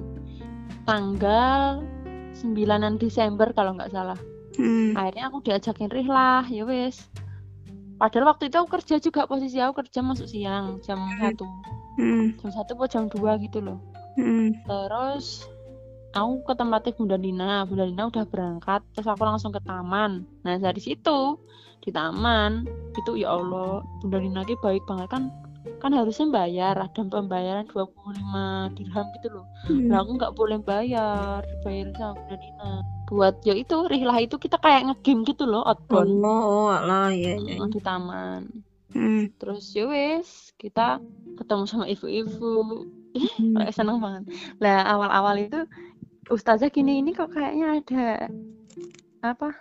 tanggal 0.87 1.83
9 2.35 3.03
Desember 3.03 3.53
kalau 3.53 3.77
nggak 3.77 3.93
salah. 3.93 4.19
Hmm. 4.53 4.93
akhirnya 4.93 5.33
aku 5.33 5.41
diajakin 5.41 5.89
rihlah 5.89 6.45
ya 6.53 6.69
wes 6.69 7.09
padahal 7.97 8.37
waktu 8.37 8.53
itu 8.53 8.57
aku 8.61 8.69
kerja 8.77 9.01
juga 9.01 9.25
posisi 9.25 9.57
aku 9.57 9.81
kerja 9.81 10.05
masuk 10.05 10.29
siang 10.29 10.77
jam 10.85 11.01
satu. 11.17 11.49
Hmm. 11.97 12.37
jam 12.37 12.51
satu 12.53 12.77
atau 12.77 12.89
jam 12.89 13.05
2 13.09 13.45
gitu 13.49 13.65
loh. 13.65 13.81
Hmm. 14.21 14.53
terus 14.69 15.49
aku 16.13 16.45
ke 16.45 16.53
tempatnya 16.53 16.93
Bunda 16.93 17.17
Dina. 17.17 17.65
Bunda 17.65 17.89
Dina 17.89 18.05
udah 18.13 18.25
berangkat 18.29 18.85
terus 18.93 19.09
aku 19.09 19.25
langsung 19.25 19.57
ke 19.57 19.61
taman. 19.65 20.29
Nah 20.45 20.61
dari 20.61 20.81
situ 20.85 21.41
di 21.81 21.89
taman 21.89 22.69
itu 22.93 23.17
ya 23.17 23.33
Allah 23.33 23.81
Bunda 24.05 24.21
Dina 24.21 24.45
ki 24.45 24.61
baik 24.61 24.85
banget 24.85 25.09
kan 25.09 25.33
kan 25.83 25.93
harusnya 25.95 26.27
bayar 26.31 26.75
ada 26.79 27.01
pembayaran 27.07 27.67
25 27.71 28.71
dirham 28.79 29.07
gitu 29.19 29.29
loh 29.31 29.47
Hmm. 29.63 29.87
nah 29.87 30.03
aku 30.03 30.11
nggak 30.19 30.35
boleh 30.35 30.59
bayar 30.59 31.47
dibayar 31.47 31.87
sama 31.95 32.13
Bunda 32.19 32.37
Dina 32.43 32.71
buat 33.13 33.35
ya 33.47 33.55
itu 33.55 33.77
rihlah 33.87 34.19
itu 34.25 34.37
kita 34.41 34.57
kayak 34.59 34.91
ngegame 34.91 35.23
gitu 35.29 35.45
loh 35.47 35.63
outbound 35.63 36.19
oh, 36.25 36.73
alah, 36.73 37.13
ya, 37.15 37.39
ya. 37.39 37.63
di 37.69 37.81
taman 37.83 38.43
Hmm. 38.93 39.25
terus 39.41 39.73
ya 39.73 39.89
wes 39.89 40.53
kita 40.61 41.01
ketemu 41.41 41.65
sama 41.65 41.87
ibu-ibu 41.89 42.85
Hmm. 43.13 43.69
Seneng 43.69 44.01
banget. 44.01 44.25
Lah 44.57 44.89
awal-awal 44.89 45.37
itu 45.45 45.61
ustazah 46.33 46.73
gini 46.73 47.05
ini 47.05 47.13
kok 47.13 47.29
kayaknya 47.37 47.85
ada 47.85 48.07
apa 49.21 49.53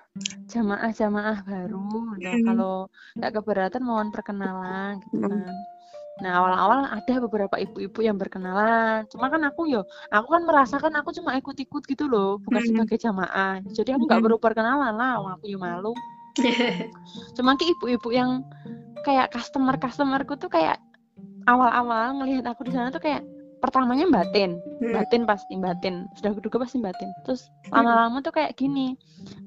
jamaah-jamaah 0.47 1.43
baru. 1.43 1.83
Nah 2.15 2.31
Hmm. 2.31 2.45
kalau 2.47 2.75
nggak 3.19 3.31
keberatan 3.35 3.83
mohon 3.83 4.09
perkenalan 4.15 5.03
gitu 5.03 5.19
Hmm. 5.27 5.51
Nah 6.19 6.31
awal-awal 6.43 6.91
ada 6.91 7.13
beberapa 7.23 7.55
ibu-ibu 7.55 7.99
yang 8.03 8.19
berkenalan. 8.19 9.07
Cuma 9.07 9.31
kan 9.31 9.41
aku 9.47 9.71
yo, 9.71 9.87
aku 10.11 10.27
kan 10.27 10.43
merasakan 10.43 10.93
aku 10.99 11.15
cuma 11.15 11.39
ikut-ikut 11.39 11.87
gitu 11.87 12.11
loh, 12.11 12.37
bukan 12.43 12.59
Hmm. 12.59 12.69
sebagai 12.75 12.97
jamaah. 12.99 13.63
Jadi 13.71 13.95
aku 13.95 14.03
nggak 14.05 14.19
Hmm. 14.19 14.27
perlu 14.27 14.37
perkenalan 14.37 14.93
lah, 14.99 15.23
aku 15.39 15.47
yo 15.47 15.57
malu. 15.57 15.95
Cuma 17.35 17.55
ki 17.55 17.71
ibu-ibu 17.75 18.11
yang 18.11 18.43
kayak 19.03 19.31
customer 19.31 19.75
customerku 19.75 20.35
tuh 20.37 20.47
kayak 20.47 20.79
awal-awal 21.49 22.21
ngelihat 22.21 22.45
aku 22.47 22.67
di 22.67 22.71
sana 22.71 22.87
tuh 22.87 23.01
kayak 23.01 23.23
pertamanya 23.59 24.05
batin, 24.09 24.57
Hmm. 24.81 24.93
batin 24.93 25.21
pasti 25.25 25.53
batin, 25.57 26.05
sudah 26.17 26.31
kuduga 26.33 26.65
pasti 26.65 26.77
batin. 26.81 27.09
Terus 27.25 27.49
lama-lama 27.69 28.21
tuh 28.21 28.33
kayak 28.33 28.57
gini, 28.57 28.93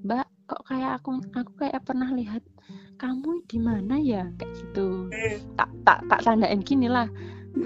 Mbak, 0.02 0.26
kok 0.54 0.62
kayak 0.70 1.02
aku 1.02 1.18
aku 1.34 1.52
kayak 1.58 1.82
pernah 1.82 2.14
lihat 2.14 2.42
kamu 2.94 3.42
di 3.50 3.58
mana 3.58 3.98
ya 3.98 4.30
kayak 4.38 4.54
gitu. 4.54 5.10
Hmm. 5.10 5.38
Tak 5.58 5.70
tak 5.82 5.98
tak 6.06 6.20
tandain 6.22 6.62
gini 6.62 6.86
lah. 6.86 7.10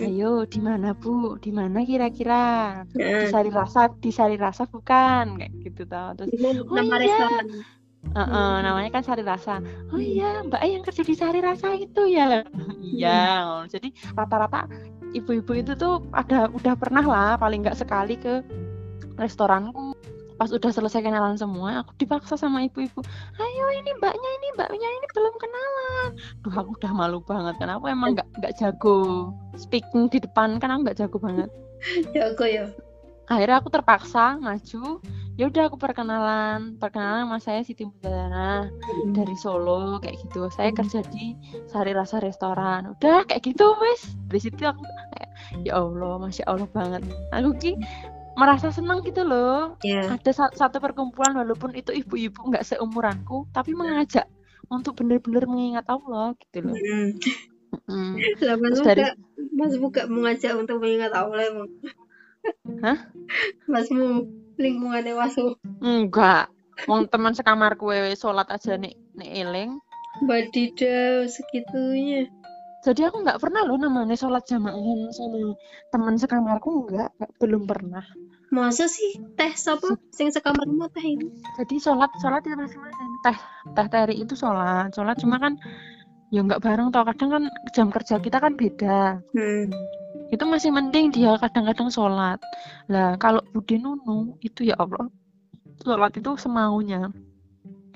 Ayo 0.01 0.45
di 0.49 0.61
mana 0.61 0.97
bu? 0.97 1.37
Di 1.41 1.53
mana 1.53 1.85
kira-kira? 1.85 2.81
Di 2.93 3.01
Nah, 3.01 3.29
Sari 3.29 3.49
Rasa, 3.53 3.89
di 4.01 4.09
Sari 4.13 4.37
Rasa 4.37 4.69
bukan 4.69 5.37
kayak 5.41 5.53
gitu 5.65 5.85
tau. 5.89 6.13
Terus 6.17 6.33
Oh 6.65 6.77
nama 6.77 6.97
iya. 6.97 7.05
restoran. 7.05 7.45
Heeh, 8.09 8.53
namanya 8.65 8.91
kan 8.95 9.03
Sari 9.05 9.25
Rasa. 9.25 9.61
Oh 9.93 10.01
iya, 10.01 10.45
Mbak 10.45 10.61
yang 10.65 10.83
kerja 10.85 11.03
di 11.05 11.15
Sari 11.17 11.41
Rasa 11.45 11.77
itu 11.77 12.09
ya. 12.09 12.41
Iya. 12.89 13.65
Jadi 13.69 13.93
rata-rata 14.17 14.65
ibu-ibu 15.13 15.53
itu 15.57 15.73
tuh 15.77 16.05
ada 16.13 16.49
udah 16.53 16.75
pernah 16.77 17.05
lah 17.05 17.31
paling 17.37 17.65
nggak 17.65 17.79
sekali 17.81 18.17
ke 18.17 18.45
restoranku. 19.19 19.98
Pas 20.39 20.49
udah 20.49 20.71
selesai 20.71 21.03
kenalan 21.03 21.35
semua, 21.35 21.83
aku 21.83 21.99
dipaksa 21.99 22.35
sama 22.35 22.63
ibu-ibu. 22.63 23.03
Ayo 23.35 23.65
ini 23.75 23.91
mbaknya 23.93 24.31
ini 24.33 24.49
mbaknya 24.55 24.89
ini 24.89 25.07
belum 25.11 25.35
kenalan. 25.37 26.11
Duh 26.41 26.55
aku 26.55 26.71
udah 26.75 26.93
malu 26.93 27.19
banget 27.21 27.59
kan 27.59 27.69
aku 27.69 27.85
emang 27.87 28.15
nggak 28.15 28.29
nggak 28.39 28.55
jago 28.55 29.35
speaking 29.55 30.07
di 30.07 30.19
depan 30.19 30.57
kan 30.57 30.71
aku 30.71 30.81
nggak 30.85 30.99
jago 30.99 31.19
banget 31.19 31.51
Ya, 32.17 32.31
aku 32.31 32.47
ya. 32.47 32.67
akhirnya 33.27 33.61
aku 33.61 33.69
terpaksa 33.69 34.41
maju 34.41 35.05
ya 35.37 35.47
udah 35.47 35.69
aku 35.69 35.77
perkenalan 35.77 36.75
perkenalan 36.75 37.29
sama 37.29 37.39
saya 37.39 37.61
Siti 37.61 37.85
Mudana 37.85 38.73
dari 39.13 39.37
Solo 39.37 40.01
kayak 40.01 40.17
gitu 40.19 40.49
saya 40.49 40.73
Hmm. 40.73 40.79
kerja 40.81 41.05
di 41.13 41.37
Sari 41.69 41.93
Rasa 41.93 42.19
Restoran 42.19 42.89
udah 42.89 43.29
kayak 43.29 43.45
gitu 43.45 43.77
wes 43.79 44.01
dari 44.27 44.41
situ 44.41 44.65
aku 44.65 44.81
kayak 44.81 45.29
ya 45.61 45.77
Allah 45.77 46.17
masya 46.17 46.49
Allah 46.49 46.67
banget 46.73 47.05
aku 47.31 47.51
ki 47.55 47.73
merasa 48.39 48.71
senang 48.71 49.03
gitu 49.03 49.27
loh 49.27 49.75
Ya. 49.83 50.15
ada 50.15 50.31
sa- 50.31 50.55
satu 50.55 50.79
perkumpulan 50.79 51.35
walaupun 51.35 51.75
itu 51.75 51.91
ibu-ibu 51.91 52.49
nggak 52.49 52.63
seumuranku 52.63 53.51
tapi 53.51 53.75
mengajak 53.75 54.31
untuk 54.71 54.95
benar-benar 54.95 55.51
mengingat 55.51 55.85
Allah 55.91 56.39
gitu 56.39 56.71
loh 56.71 56.77
Hmm. 56.79 57.11
Mm. 57.85 58.17
Lah, 58.41 58.57
Mas 58.57 58.81
Terus 58.81 58.87
dari 58.87 59.03
buka, 59.05 59.13
Mas 59.53 59.75
buka 59.77 60.03
mengajak 60.09 60.57
untuk 60.57 60.81
mengingat 60.81 61.13
Allah 61.13 61.53
emang. 61.53 61.69
Hah? 62.81 62.99
Masmu 63.69 64.25
lingkungannya 64.59 65.15
masmu 65.15 65.55
enggak 65.79 66.51
wong 66.91 67.07
teman 67.07 67.31
sekamarku 67.31 67.95
wewe 67.95 68.13
sholat 68.19 68.51
aja 68.51 68.75
nek 68.75 68.99
nek 69.15 69.31
eling 69.31 69.71
badidaw 70.27 71.31
segitunya. 71.31 72.27
jadi 72.83 73.07
aku 73.07 73.23
nggak 73.23 73.39
pernah 73.39 73.63
loh 73.63 73.79
namanya 73.79 74.19
sholat 74.19 74.43
jamaah 74.47 75.11
sama 75.15 75.55
teman 75.91 76.19
sekamarku 76.19 76.87
enggak, 76.87 77.11
enggak 77.19 77.33
belum 77.39 77.63
pernah 77.71 78.03
Masa 78.49 78.89
sih? 78.89 79.21
Teh 79.37 79.53
sapa 79.53 80.01
sing 80.17 80.33
sekamarmu 80.33 80.89
teh 80.89 81.05
ini? 81.05 81.29
jadi 81.61 81.77
sholat 81.77 82.09
sholat 82.17 82.41
itu 82.49 82.57
masing-masing 82.57 83.11
teh 83.21 83.39
teh 83.77 83.87
teri 83.93 84.15
itu 84.17 84.33
sholat. 84.33 84.89
Sholat 84.97 85.21
cuma 85.21 85.37
kan 85.37 85.61
ya 86.33 86.41
nggak 86.45 86.61
bareng 86.65 86.89
tau 86.89 87.05
kadang 87.05 87.29
kan 87.29 87.43
jam 87.77 87.89
kerja 87.93 88.17
kita 88.21 88.41
kan 88.41 88.57
beda. 88.57 89.21
Hmm. 89.37 89.69
itu 90.29 90.45
masih 90.45 90.69
mending 90.69 91.09
dia 91.09 91.37
kadang-kadang 91.41 91.89
sholat. 91.89 92.41
Lah 92.93 93.17
kalau 93.17 93.41
Budi 93.53 93.81
Nunu 93.81 94.37
itu 94.45 94.65
ya 94.65 94.77
Allah 94.77 95.09
sholat 95.85 96.13
itu 96.17 96.37
semaunya. 96.37 97.13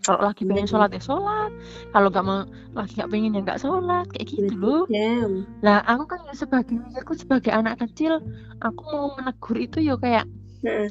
Kalau 0.03 0.19
lagi 0.19 0.43
pengen 0.43 0.67
Betul. 0.67 0.73
sholat 0.75 0.91
ya 0.97 1.03
sholat. 1.05 1.51
Kalau 1.95 2.09
nggak 2.11 2.25
mau 2.27 2.43
lagi 2.75 2.93
nggak 2.99 3.11
pengen 3.13 3.37
ya 3.37 3.41
nggak 3.45 3.61
sholat. 3.61 4.07
Kayak 4.17 4.27
gitu 4.33 4.55
loh. 4.57 4.85
lah 5.65 5.81
aku 5.85 6.05
kan 6.09 6.21
ya 6.29 6.35
sebagai 6.37 6.75
mikirku 6.77 7.13
sebagai 7.17 7.53
anak 7.53 7.85
kecil 7.85 8.21
aku 8.65 8.81
mau 8.89 9.13
menegur 9.15 9.57
itu 9.61 9.79
ya 9.85 9.95
kayak 10.01 10.25
Nah, 10.63 10.87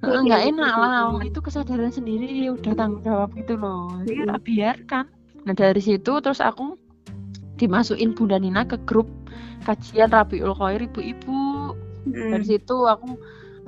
"Eh, 0.00 0.20
nggak 0.24 0.42
enak 0.54 0.74
lah 0.80 1.20
itu 1.24 1.38
kesadaran 1.44 1.92
sendiri 1.92 2.48
udah 2.52 2.72
tanggung 2.72 3.04
jawab 3.04 3.32
gitu 3.36 3.56
loh. 3.56 4.00
Jadi 4.04 4.28
tak 4.28 4.40
biarkan. 4.44 5.04
Nah 5.44 5.54
dari 5.56 5.80
situ 5.80 6.12
terus 6.20 6.40
aku 6.40 6.76
dimasukin 7.60 8.16
Bunda 8.16 8.40
Nina 8.40 8.64
ke 8.64 8.80
grup 8.88 9.08
kajian 9.64 10.12
Rabiul 10.12 10.56
Khair 10.56 10.80
ibu-ibu. 10.84 11.76
Hmm. 12.00 12.32
dari 12.32 12.56
situ 12.56 12.88
aku 12.88 13.12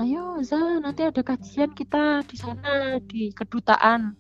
ayo 0.01 0.41
Za 0.41 0.81
nanti 0.81 1.05
ada 1.05 1.21
kajian 1.21 1.77
kita 1.77 2.25
di 2.25 2.37
sana 2.41 2.97
di 3.05 3.29
kedutaan 3.37 4.17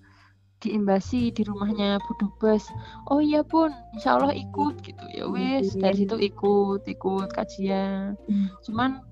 diimbasi 0.63 1.35
di 1.35 1.43
rumahnya 1.43 1.99
Bu 2.07 2.13
Dubes. 2.23 2.71
Oh 3.11 3.19
iya 3.19 3.43
pun 3.43 3.75
insya 3.99 4.15
Allah 4.15 4.31
ikut 4.31 4.79
gitu. 4.87 5.05
Ya 5.11 5.27
wes 5.27 5.75
dari 5.75 6.07
situ 6.07 6.15
ikut 6.21 6.87
ikut 6.87 7.29
kajian. 7.35 8.15
Hmm. 8.31 8.47
cuman 8.63 9.03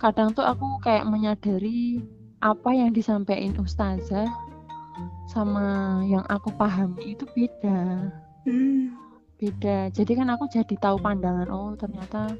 kadang 0.00 0.32
tuh 0.32 0.42
aku 0.42 0.80
kayak 0.80 1.04
menyadari 1.04 2.00
apa 2.40 2.72
yang 2.72 2.90
disampaikan 2.90 3.52
ustazah 3.60 4.26
sama 5.28 6.00
yang 6.08 6.24
aku 6.26 6.50
pahami 6.56 7.14
itu 7.14 7.24
beda 7.36 8.08
Hmm. 8.40 8.96
beda 9.36 9.92
jadi 9.92 10.12
kan 10.16 10.32
aku 10.32 10.48
jadi 10.48 10.74
tahu 10.80 10.96
pandangan 10.98 11.52
oh 11.52 11.76
ternyata 11.76 12.32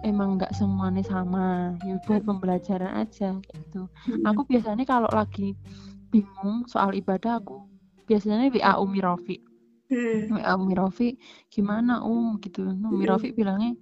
emang 0.00 0.40
nggak 0.40 0.56
semuanya 0.56 1.04
sama 1.04 1.76
ya 1.84 2.00
buat 2.08 2.24
pembelajaran 2.24 3.04
aja 3.04 3.36
gitu 3.52 3.84
Hmm. 4.08 4.24
aku 4.24 4.48
biasanya 4.48 4.88
kalau 4.88 5.12
lagi 5.12 5.52
bingung 6.08 6.64
soal 6.64 6.96
ibadah 6.96 7.36
aku 7.36 7.68
biasanya 8.08 8.48
WA 8.48 8.80
Umi 8.80 9.04
Rofi 9.04 9.36
Hmm. 9.86 10.32
WA 10.32 10.56
Umi 10.58 10.74
Rofi 10.74 11.08
gimana 11.46 12.02
Um 12.02 12.40
gitu 12.40 12.66
Umi 12.66 13.04
Mm-mm. 13.04 13.10
Rofi 13.12 13.30
bilangnya 13.30 13.76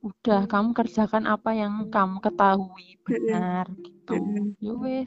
udah 0.00 0.48
kamu 0.48 0.72
kerjakan 0.72 1.28
apa 1.28 1.52
yang 1.52 1.92
kamu 1.92 2.24
ketahui 2.24 2.96
benar 3.04 3.68
gitu. 3.84 4.16
Ya 4.60 5.04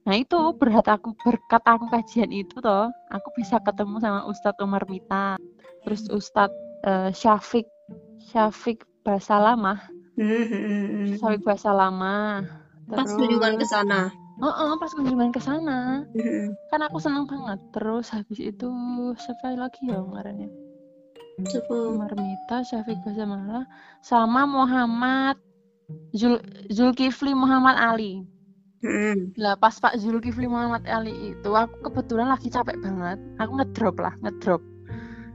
nah 0.00 0.16
itu 0.16 0.38
berkat 0.56 0.88
aku 0.88 1.12
berkat 1.20 1.60
aku 1.60 1.84
kajian 1.92 2.32
itu 2.32 2.56
toh 2.58 2.88
aku 3.12 3.28
bisa 3.36 3.60
ketemu 3.60 4.00
sama 4.00 4.26
Ustadz 4.26 4.58
Umar 4.64 4.88
Mita. 4.90 5.38
Terus 5.86 6.08
Ustadz 6.10 6.56
eh, 6.88 7.10
Syafiq 7.14 7.68
Syafiq 8.32 8.82
Basalamah 9.06 9.80
Hmm, 10.20 10.44
hmm, 10.44 10.52
hmm, 10.52 10.86
hmm. 10.90 11.06
Syafiq 11.16 11.40
Basalamah 11.46 12.44
Pas 12.90 13.06
kunjungan 13.06 13.54
ke 13.54 13.66
sana. 13.70 14.10
Heeh, 14.40 14.70
pas 14.82 14.90
kunjungan 14.90 15.30
ke 15.30 15.40
sana. 15.40 16.02
Hmm. 16.10 16.58
kan 16.70 16.80
aku 16.86 16.98
seneng 16.98 17.26
banget. 17.26 17.58
Terus 17.70 18.10
habis 18.10 18.38
itu 18.42 18.68
siapa 19.18 19.54
lagi 19.54 19.90
ya 19.90 20.02
kemarinnya 20.02 20.50
Coba. 20.50 20.69
Umar 21.70 22.12
Mita 22.12 22.60
Syafiq 22.60 22.98
Basalamah 23.00 23.64
sama 24.00 24.44
Muhammad 24.44 25.36
Zul 26.12 26.38
Zulkifli 26.68 27.32
Muhammad 27.32 27.76
Ali 27.76 28.24
Hmm. 28.80 29.36
lah 29.36 29.60
pas 29.60 29.76
Pak 29.76 30.00
Zulkifli 30.00 30.48
Muhammad 30.48 30.88
Ali 30.88 31.36
itu 31.36 31.50
aku 31.52 31.84
kebetulan 31.84 32.32
lagi 32.32 32.48
capek 32.48 32.80
banget 32.80 33.20
aku 33.36 33.60
ngedrop 33.60 33.96
lah 34.00 34.16
ngedrop 34.20 34.64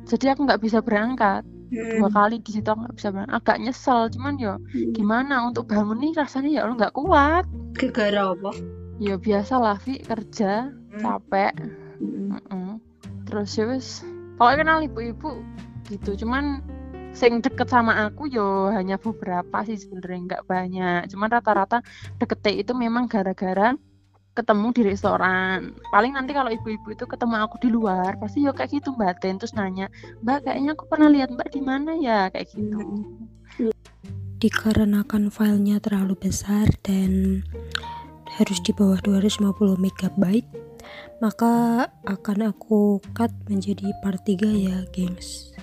jadi 0.04 0.34
aku 0.34 0.50
nggak 0.50 0.62
bisa 0.62 0.82
berangkat 0.82 1.46
dua 1.70 2.10
Hmm. 2.10 2.10
kali 2.10 2.42
di 2.42 2.50
situ 2.50 2.66
aku 2.66 2.82
nggak 2.82 2.98
bisa 2.98 3.14
berangkat 3.14 3.38
agak 3.38 3.58
nyesel 3.62 4.10
cuman 4.10 4.42
yo 4.42 4.58
Hmm. 4.58 4.94
gimana 4.94 5.46
untuk 5.46 5.70
bangun 5.70 6.02
nih 6.02 6.18
rasanya 6.18 6.50
ya 6.50 6.62
Allah 6.66 6.78
nggak 6.80 6.96
kuat 6.98 7.46
Gegara 7.78 8.34
apa? 8.34 8.50
ya 8.98 9.14
biasa 9.14 9.54
lah 9.62 9.78
Vi 9.78 10.02
kerja 10.02 10.74
capek 10.98 11.54
Hmm. 12.02 12.34
Mm-mm. 12.34 12.82
terus 13.30 13.54
ya 13.54 13.70
wes 13.70 14.02
pokoknya 14.36 14.58
kenal 14.66 14.80
ibu-ibu 14.82 15.38
gitu. 15.88 16.26
Cuman 16.26 16.62
sing 17.16 17.40
deket 17.40 17.72
sama 17.72 18.12
aku 18.12 18.28
yo 18.28 18.68
hanya 18.76 19.00
beberapa 19.00 19.64
sih 19.64 19.80
sebenarnya 19.80 20.20
nggak 20.28 20.44
banyak. 20.46 21.02
Cuman 21.08 21.30
rata-rata 21.32 21.80
deketnya 22.20 22.52
itu 22.60 22.72
memang 22.76 23.08
gara-gara 23.08 23.74
ketemu 24.36 24.68
di 24.76 24.82
restoran. 24.84 25.80
Paling 25.96 26.12
nanti 26.12 26.36
kalau 26.36 26.52
ibu-ibu 26.52 26.92
itu 26.92 27.08
ketemu 27.08 27.40
aku 27.40 27.56
di 27.64 27.70
luar 27.72 28.20
pasti 28.20 28.44
yo 28.44 28.52
kayak 28.52 28.84
gitu 28.84 28.92
mbak 28.92 29.24
Ten 29.24 29.40
terus 29.40 29.56
nanya 29.56 29.88
mbak 30.20 30.44
kayaknya 30.44 30.76
aku 30.76 30.84
pernah 30.92 31.08
lihat 31.08 31.32
mbak 31.32 31.56
di 31.56 31.62
mana 31.64 31.96
ya? 31.96 32.28
Kayak 32.28 32.52
gitu. 32.52 32.84
Dikarenakan 34.44 35.32
filenya 35.32 35.80
terlalu 35.80 36.20
besar 36.20 36.68
dan 36.84 37.42
harus 38.36 38.60
di 38.60 38.76
bawah 38.76 39.00
250 39.00 39.80
MB 39.80 40.24
maka 41.24 41.88
akan 42.04 42.52
aku 42.52 43.00
cut 43.16 43.32
menjadi 43.48 43.96
part 44.04 44.20
3 44.28 44.44
ya 44.52 44.84
gengs 44.92 45.55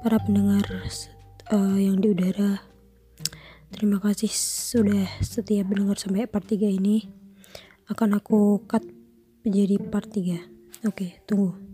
para 0.00 0.16
pendengar 0.16 0.64
eh, 1.52 1.78
yang 1.84 2.00
di 2.00 2.08
udara 2.12 2.64
terima 3.68 4.00
kasih 4.00 4.32
sudah 4.32 5.06
setia 5.20 5.62
mendengar 5.62 5.94
sampai 6.00 6.26
part 6.26 6.44
3 6.48 6.66
ini. 6.68 7.06
Akan 7.90 8.14
aku 8.14 8.64
cut 8.70 8.82
menjadi 9.44 9.80
part 9.88 10.08
3 10.12 10.84
oke 10.84 11.24
tunggu 11.24 11.69